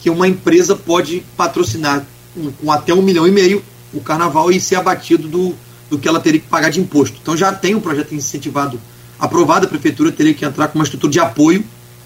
que 0.00 0.08
uma 0.08 0.26
empresa 0.26 0.74
pode 0.74 1.22
patrocinar 1.36 2.06
com, 2.34 2.50
com 2.52 2.72
até 2.72 2.94
um 2.94 3.02
milhão 3.02 3.26
e 3.28 3.30
meio 3.30 3.62
o 3.92 4.00
carnaval 4.00 4.50
e 4.50 4.60
ser 4.60 4.76
abatido 4.76 5.28
do, 5.28 5.54
do 5.90 5.98
que 5.98 6.08
ela 6.08 6.20
teria 6.20 6.40
que 6.40 6.48
pagar 6.48 6.70
de 6.70 6.80
imposto. 6.80 7.18
Então 7.20 7.36
já 7.36 7.52
tem 7.52 7.74
um 7.74 7.80
projeto 7.80 8.14
incentivado 8.14 8.80
aprovado, 9.18 9.66
a 9.66 9.68
prefeitura 9.68 10.12
teria 10.12 10.32
que 10.32 10.44
entrar 10.44 10.68
com 10.68 10.78
uma 10.78 10.84
estrutura 10.84 11.12
de 11.12 11.20
apoio 11.20 11.64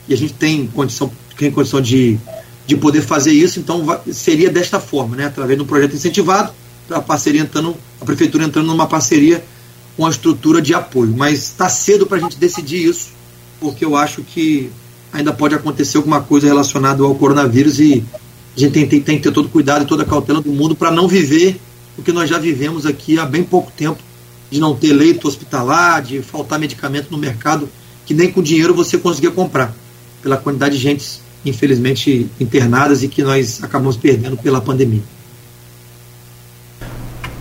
e 0.08 0.14
a 0.14 0.16
gente 0.16 0.34
tem 0.34 0.66
condição, 0.66 1.10
tem 1.36 1.50
condição 1.50 1.80
de, 1.80 2.18
de 2.66 2.76
poder 2.76 3.02
fazer 3.02 3.32
isso, 3.32 3.58
então 3.58 3.84
vai, 3.84 4.00
seria 4.12 4.50
desta 4.50 4.80
forma, 4.80 5.16
né, 5.16 5.26
através 5.26 5.56
de 5.58 5.64
um 5.64 5.66
projeto 5.66 5.94
incentivado, 5.94 6.52
a 6.90 7.00
parceria 7.00 7.40
entrando, 7.40 7.76
a 8.00 8.04
prefeitura 8.04 8.44
entrando 8.44 8.66
numa 8.66 8.86
parceria 8.86 9.42
com 9.96 10.06
a 10.06 10.10
estrutura 10.10 10.60
de 10.60 10.74
apoio. 10.74 11.14
Mas 11.16 11.38
está 11.38 11.68
cedo 11.68 12.06
para 12.06 12.18
a 12.18 12.20
gente 12.20 12.36
decidir 12.36 12.84
isso, 12.84 13.08
porque 13.60 13.84
eu 13.84 13.96
acho 13.96 14.22
que 14.22 14.70
ainda 15.12 15.32
pode 15.32 15.54
acontecer 15.54 15.98
alguma 15.98 16.20
coisa 16.20 16.46
relacionada 16.46 17.02
ao 17.02 17.14
coronavírus 17.14 17.78
e 17.78 18.04
a 18.56 18.60
gente 18.60 18.72
tem, 18.72 18.86
tem, 18.86 19.00
tem 19.00 19.16
que 19.16 19.22
ter 19.22 19.32
todo 19.32 19.48
cuidado 19.48 19.82
e 19.82 19.86
toda 19.86 20.02
a 20.02 20.06
cautela 20.06 20.40
do 20.40 20.50
mundo 20.50 20.74
para 20.74 20.90
não 20.90 21.06
viver 21.06 21.60
o 21.96 22.02
que 22.02 22.12
nós 22.12 22.28
já 22.28 22.38
vivemos 22.38 22.86
aqui 22.86 23.18
há 23.18 23.26
bem 23.26 23.42
pouco 23.42 23.70
tempo, 23.70 24.02
de 24.50 24.58
não 24.58 24.74
ter 24.74 24.92
leito 24.92 25.28
hospitalar, 25.28 26.02
de 26.02 26.22
faltar 26.22 26.58
medicamento 26.58 27.10
no 27.10 27.18
mercado, 27.18 27.68
que 28.04 28.14
nem 28.14 28.30
com 28.30 28.42
dinheiro 28.42 28.74
você 28.74 28.98
conseguia 28.98 29.30
comprar, 29.30 29.74
pela 30.22 30.36
quantidade 30.36 30.76
de 30.76 30.82
gente, 30.82 31.20
infelizmente, 31.44 32.28
internadas 32.40 33.02
e 33.02 33.08
que 33.08 33.22
nós 33.22 33.62
acabamos 33.62 33.96
perdendo 33.96 34.36
pela 34.36 34.60
pandemia. 34.60 35.02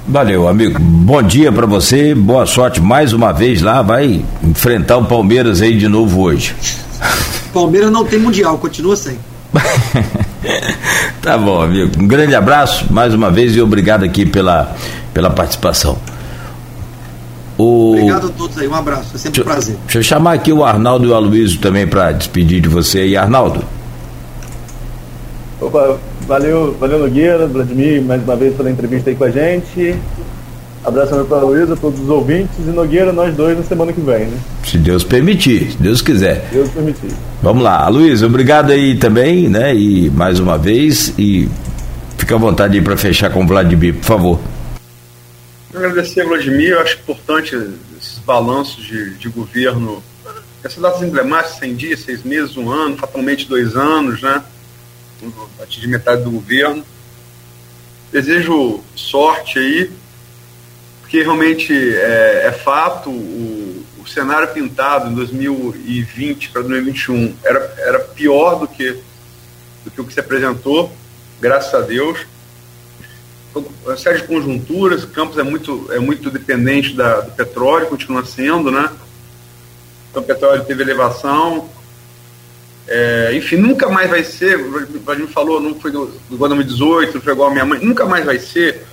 Valeu, 0.07 0.47
amigo. 0.47 0.79
Bom 0.79 1.21
dia 1.21 1.51
para 1.51 1.65
você, 1.65 2.13
boa 2.13 2.45
sorte 2.45 2.81
mais 2.81 3.13
uma 3.13 3.31
vez 3.31 3.61
lá. 3.61 3.81
Vai 3.81 4.25
enfrentar 4.43 4.97
o 4.97 5.05
Palmeiras 5.05 5.61
aí 5.61 5.77
de 5.77 5.87
novo 5.87 6.21
hoje. 6.21 6.55
Palmeiras 7.53 7.91
não 7.91 8.03
tem 8.03 8.19
mundial, 8.19 8.57
continua 8.57 8.95
sem. 8.95 9.17
tá 11.21 11.37
bom, 11.37 11.61
amigo. 11.61 12.01
Um 12.01 12.07
grande 12.07 12.33
abraço 12.33 12.91
mais 12.91 13.13
uma 13.13 13.29
vez 13.29 13.55
e 13.55 13.61
obrigado 13.61 14.03
aqui 14.03 14.25
pela, 14.25 14.75
pela 15.13 15.29
participação. 15.29 15.97
O... 17.61 17.91
Obrigado 17.91 18.25
a 18.25 18.29
todos 18.31 18.57
aí, 18.57 18.67
um 18.67 18.73
abraço, 18.73 19.11
é 19.13 19.19
sempre 19.19 19.37
deixa, 19.37 19.41
um 19.41 19.53
prazer. 19.53 19.75
Deixa 19.83 19.99
eu 19.99 20.03
chamar 20.03 20.33
aqui 20.33 20.51
o 20.51 20.65
Arnaldo 20.65 21.05
e 21.05 21.09
o 21.09 21.13
Aloysio 21.13 21.59
também 21.59 21.85
para 21.85 22.11
despedir 22.11 22.59
de 22.59 22.67
você 22.67 23.01
aí, 23.01 23.15
Arnaldo. 23.15 23.63
Opa, 25.59 25.99
valeu, 26.27 26.75
valeu 26.79 26.97
Nogueira, 26.97 27.45
Vladimir, 27.45 28.01
mais 28.01 28.23
uma 28.23 28.35
vez 28.35 28.55
pela 28.55 28.71
entrevista 28.71 29.11
aí 29.11 29.15
com 29.15 29.25
a 29.25 29.29
gente. 29.29 29.95
Abraço 30.83 31.23
para 31.25 31.37
a 31.37 31.41
Luísa, 31.41 31.77
todos 31.77 31.99
os 31.99 32.09
ouvintes 32.09 32.57
e 32.57 32.71
Nogueira, 32.71 33.13
nós 33.13 33.35
dois 33.35 33.55
na 33.55 33.63
semana 33.63 33.93
que 33.93 34.01
vem, 34.01 34.25
né? 34.25 34.37
Se 34.65 34.79
Deus 34.79 35.03
permitir, 35.03 35.73
se 35.73 35.77
Deus 35.77 36.01
quiser. 36.01 36.49
Deus 36.51 36.67
permitir. 36.69 37.11
Vamos 37.43 37.61
lá, 37.61 37.87
Luísa, 37.89 38.25
obrigado 38.25 38.71
aí 38.71 38.95
também, 38.95 39.47
né? 39.47 39.75
E 39.75 40.09
mais 40.09 40.39
uma 40.39 40.57
vez, 40.57 41.13
e 41.15 41.47
fica 42.17 42.33
à 42.33 42.39
vontade 42.39 42.75
aí 42.75 42.83
para 42.83 42.97
fechar 42.97 43.29
com 43.29 43.43
o 43.43 43.47
Vladimir, 43.47 43.93
por 43.93 44.03
favor. 44.05 44.39
Agradecer 45.73 46.21
a 46.21 46.25
Vladimir, 46.25 46.71
eu 46.71 46.81
acho 46.81 46.97
importante 46.99 47.55
esses 47.97 48.19
balanços 48.19 48.83
de, 48.83 49.15
de 49.15 49.29
governo, 49.29 50.03
essas 50.63 50.79
datas 50.79 51.01
emblemáticas, 51.01 51.59
100 51.59 51.75
dias, 51.75 51.99
6 52.01 52.23
meses, 52.23 52.57
um 52.57 52.69
ano, 52.69 52.97
fatalmente 52.97 53.47
dois 53.47 53.75
anos, 53.75 54.21
né? 54.21 54.43
Atingir 55.61 55.87
metade 55.87 56.23
do 56.23 56.31
governo. 56.31 56.85
Desejo 58.11 58.83
sorte 58.95 59.59
aí 59.59 59.91
porque 61.11 61.23
realmente 61.23 61.73
é, 61.73 62.47
é 62.47 62.51
fato, 62.53 63.09
o, 63.09 63.85
o, 63.99 64.07
cenário 64.07 64.47
pintado 64.47 65.11
em 65.11 65.13
2020 65.13 66.51
para 66.51 66.61
2021 66.61 67.35
era, 67.43 67.73
era 67.79 67.99
pior 67.99 68.55
do 68.55 68.65
que, 68.65 68.95
do 69.83 69.91
que 69.91 69.99
o 69.99 70.05
que 70.05 70.13
se 70.13 70.21
apresentou, 70.21 70.89
graças 71.41 71.73
a 71.75 71.81
Deus. 71.81 72.19
Uma 73.53 73.97
série 73.97 74.21
de 74.21 74.27
conjunturas, 74.27 75.03
Campos 75.03 75.37
é 75.37 75.43
muito, 75.43 75.91
é 75.91 75.99
muito 75.99 76.29
dependente 76.29 76.93
da, 76.93 77.21
do 77.21 77.31
petróleo, 77.31 77.87
continua 77.87 78.25
sendo, 78.25 78.71
né? 78.71 78.89
Então 80.09 80.23
o 80.23 80.25
petróleo 80.25 80.63
teve 80.63 80.81
elevação, 80.81 81.69
é, 82.87 83.31
enfim, 83.33 83.57
nunca 83.57 83.89
mais 83.89 84.09
vai 84.09 84.23
ser, 84.23 84.57
o 84.57 84.99
Vladimir 84.99 85.29
falou, 85.31 85.59
não 85.59 85.75
foi 85.75 85.91
igual 85.91 86.09
2018, 86.29 87.13
não 87.15 87.21
foi 87.21 87.33
igual 87.33 87.49
a 87.49 87.51
minha 87.53 87.65
mãe, 87.65 87.79
nunca 87.79 88.05
mais 88.05 88.25
vai 88.25 88.39
ser 88.39 88.85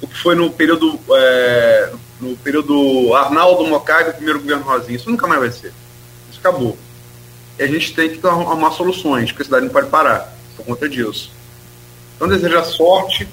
o 0.00 0.06
que 0.06 0.18
foi 0.18 0.34
no 0.34 0.50
período 0.50 0.98
é, 1.14 1.92
no 2.20 2.36
período 2.36 3.14
Arnaldo 3.14 3.66
Mocai 3.66 4.04
do 4.04 4.14
primeiro 4.14 4.40
governo 4.40 4.64
Rosinha. 4.64 4.96
Isso 4.96 5.10
nunca 5.10 5.26
mais 5.26 5.40
vai 5.40 5.50
ser. 5.50 5.72
Isso 6.30 6.38
acabou. 6.38 6.78
E 7.58 7.62
a 7.62 7.66
gente 7.66 7.94
tem 7.94 8.10
que 8.10 8.26
arrumar 8.26 8.70
soluções, 8.70 9.30
porque 9.30 9.42
a 9.42 9.44
cidade 9.44 9.66
não 9.66 9.72
pode 9.72 9.88
parar 9.88 10.34
por 10.56 10.64
conta 10.64 10.88
disso. 10.88 11.32
Então 12.16 12.28
desejo 12.28 12.64
sorte 12.64 13.28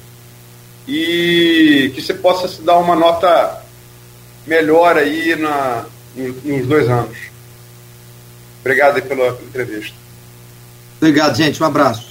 e 0.89 1.91
que 1.93 2.01
você 2.01 2.15
possa 2.15 2.47
se 2.47 2.61
dar 2.63 2.77
uma 2.79 2.95
nota 2.95 3.61
melhor 4.47 4.97
aí 4.97 5.35
na, 5.35 5.85
nos 6.15 6.65
dois 6.65 6.89
anos. 6.89 7.15
Obrigado 8.61 8.99
pela 9.03 9.29
entrevista. 9.43 9.95
Obrigado, 10.97 11.37
gente. 11.37 11.61
Um 11.61 11.65
abraço. 11.67 12.08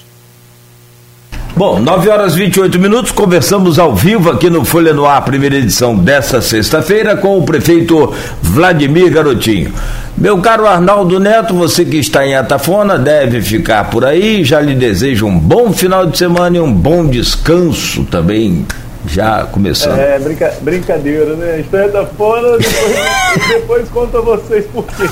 Bom, 1.58 1.80
9 1.80 2.08
horas 2.08 2.34
e 2.34 2.36
28 2.36 2.78
minutos, 2.78 3.10
conversamos 3.10 3.80
ao 3.80 3.92
vivo 3.92 4.30
aqui 4.30 4.48
no 4.48 4.64
Folha 4.64 4.94
no 4.94 5.04
Ar, 5.04 5.24
primeira 5.24 5.56
edição 5.56 5.96
dessa 5.96 6.40
sexta-feira, 6.40 7.16
com 7.16 7.36
o 7.36 7.42
prefeito 7.42 8.14
Vladimir 8.40 9.10
Garotinho. 9.10 9.72
Meu 10.16 10.38
caro 10.38 10.68
Arnaldo 10.68 11.18
Neto, 11.18 11.54
você 11.54 11.84
que 11.84 11.96
está 11.96 12.24
em 12.24 12.36
Atafona 12.36 12.96
deve 12.96 13.42
ficar 13.42 13.90
por 13.90 14.04
aí. 14.04 14.44
Já 14.44 14.60
lhe 14.60 14.72
desejo 14.72 15.26
um 15.26 15.36
bom 15.36 15.72
final 15.72 16.06
de 16.06 16.16
semana 16.16 16.58
e 16.58 16.60
um 16.60 16.72
bom 16.72 17.04
descanso 17.04 18.04
também. 18.04 18.64
Já 19.08 19.44
começando. 19.46 19.98
É, 19.98 20.16
brinca, 20.16 20.54
brincadeira, 20.60 21.34
né? 21.34 21.58
Estou 21.58 21.80
em 21.80 21.86
Atafona, 21.86 22.56
depois, 22.56 23.48
depois 23.48 23.88
conto 23.88 24.16
a 24.16 24.20
vocês 24.20 24.64
por 24.66 24.84
quê. 24.84 25.08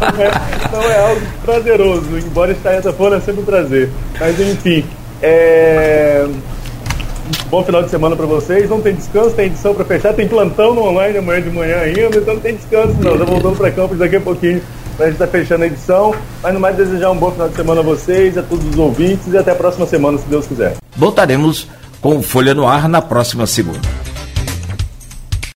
Não 0.00 0.24
é, 0.24 0.30
não 0.72 0.90
é 0.90 1.06
algo 1.06 1.20
prazeroso, 1.44 2.18
embora 2.18 2.52
estar 2.52 2.78
Atafona 2.78 3.16
é 3.16 3.20
sempre 3.20 3.42
um 3.42 3.44
prazer. 3.44 3.90
Mas 4.18 4.40
enfim. 4.40 4.84
É... 5.22 6.26
Bom 7.48 7.64
final 7.64 7.82
de 7.82 7.90
semana 7.90 8.16
para 8.16 8.26
vocês. 8.26 8.68
Não 8.68 8.80
tem 8.80 8.94
descanso, 8.94 9.30
tem 9.30 9.46
edição 9.46 9.74
para 9.74 9.84
fechar, 9.84 10.12
tem 10.12 10.26
plantão 10.26 10.74
no 10.74 10.82
online 10.82 11.18
amanhã 11.18 11.40
de 11.40 11.50
manhã 11.50 11.76
ainda, 11.78 12.18
então 12.18 12.34
não 12.34 12.40
tem 12.40 12.56
descanso 12.56 12.94
não. 13.00 13.16
Já 13.16 13.24
voltando 13.24 13.56
para 13.56 13.70
campos 13.70 13.98
daqui 13.98 14.16
a 14.16 14.20
pouquinho 14.20 14.60
para 14.96 15.06
a 15.06 15.08
gente 15.08 15.14
estar 15.14 15.26
tá 15.26 15.32
fechando 15.32 15.64
a 15.64 15.66
edição. 15.66 16.14
Mas 16.42 16.54
no 16.54 16.60
mais 16.60 16.76
desejar 16.76 17.10
um 17.10 17.16
bom 17.16 17.30
final 17.30 17.48
de 17.48 17.54
semana 17.54 17.80
a 17.80 17.84
vocês, 17.84 18.36
a 18.36 18.42
todos 18.42 18.66
os 18.66 18.78
ouvintes 18.78 19.32
e 19.32 19.38
até 19.38 19.52
a 19.52 19.54
próxima 19.54 19.86
semana, 19.86 20.18
se 20.18 20.24
Deus 20.26 20.46
quiser. 20.46 20.76
Voltaremos 20.96 21.68
com 22.00 22.20
Folha 22.22 22.54
no 22.54 22.66
Ar 22.66 22.88
na 22.88 23.00
próxima 23.00 23.46
segunda. 23.46 24.11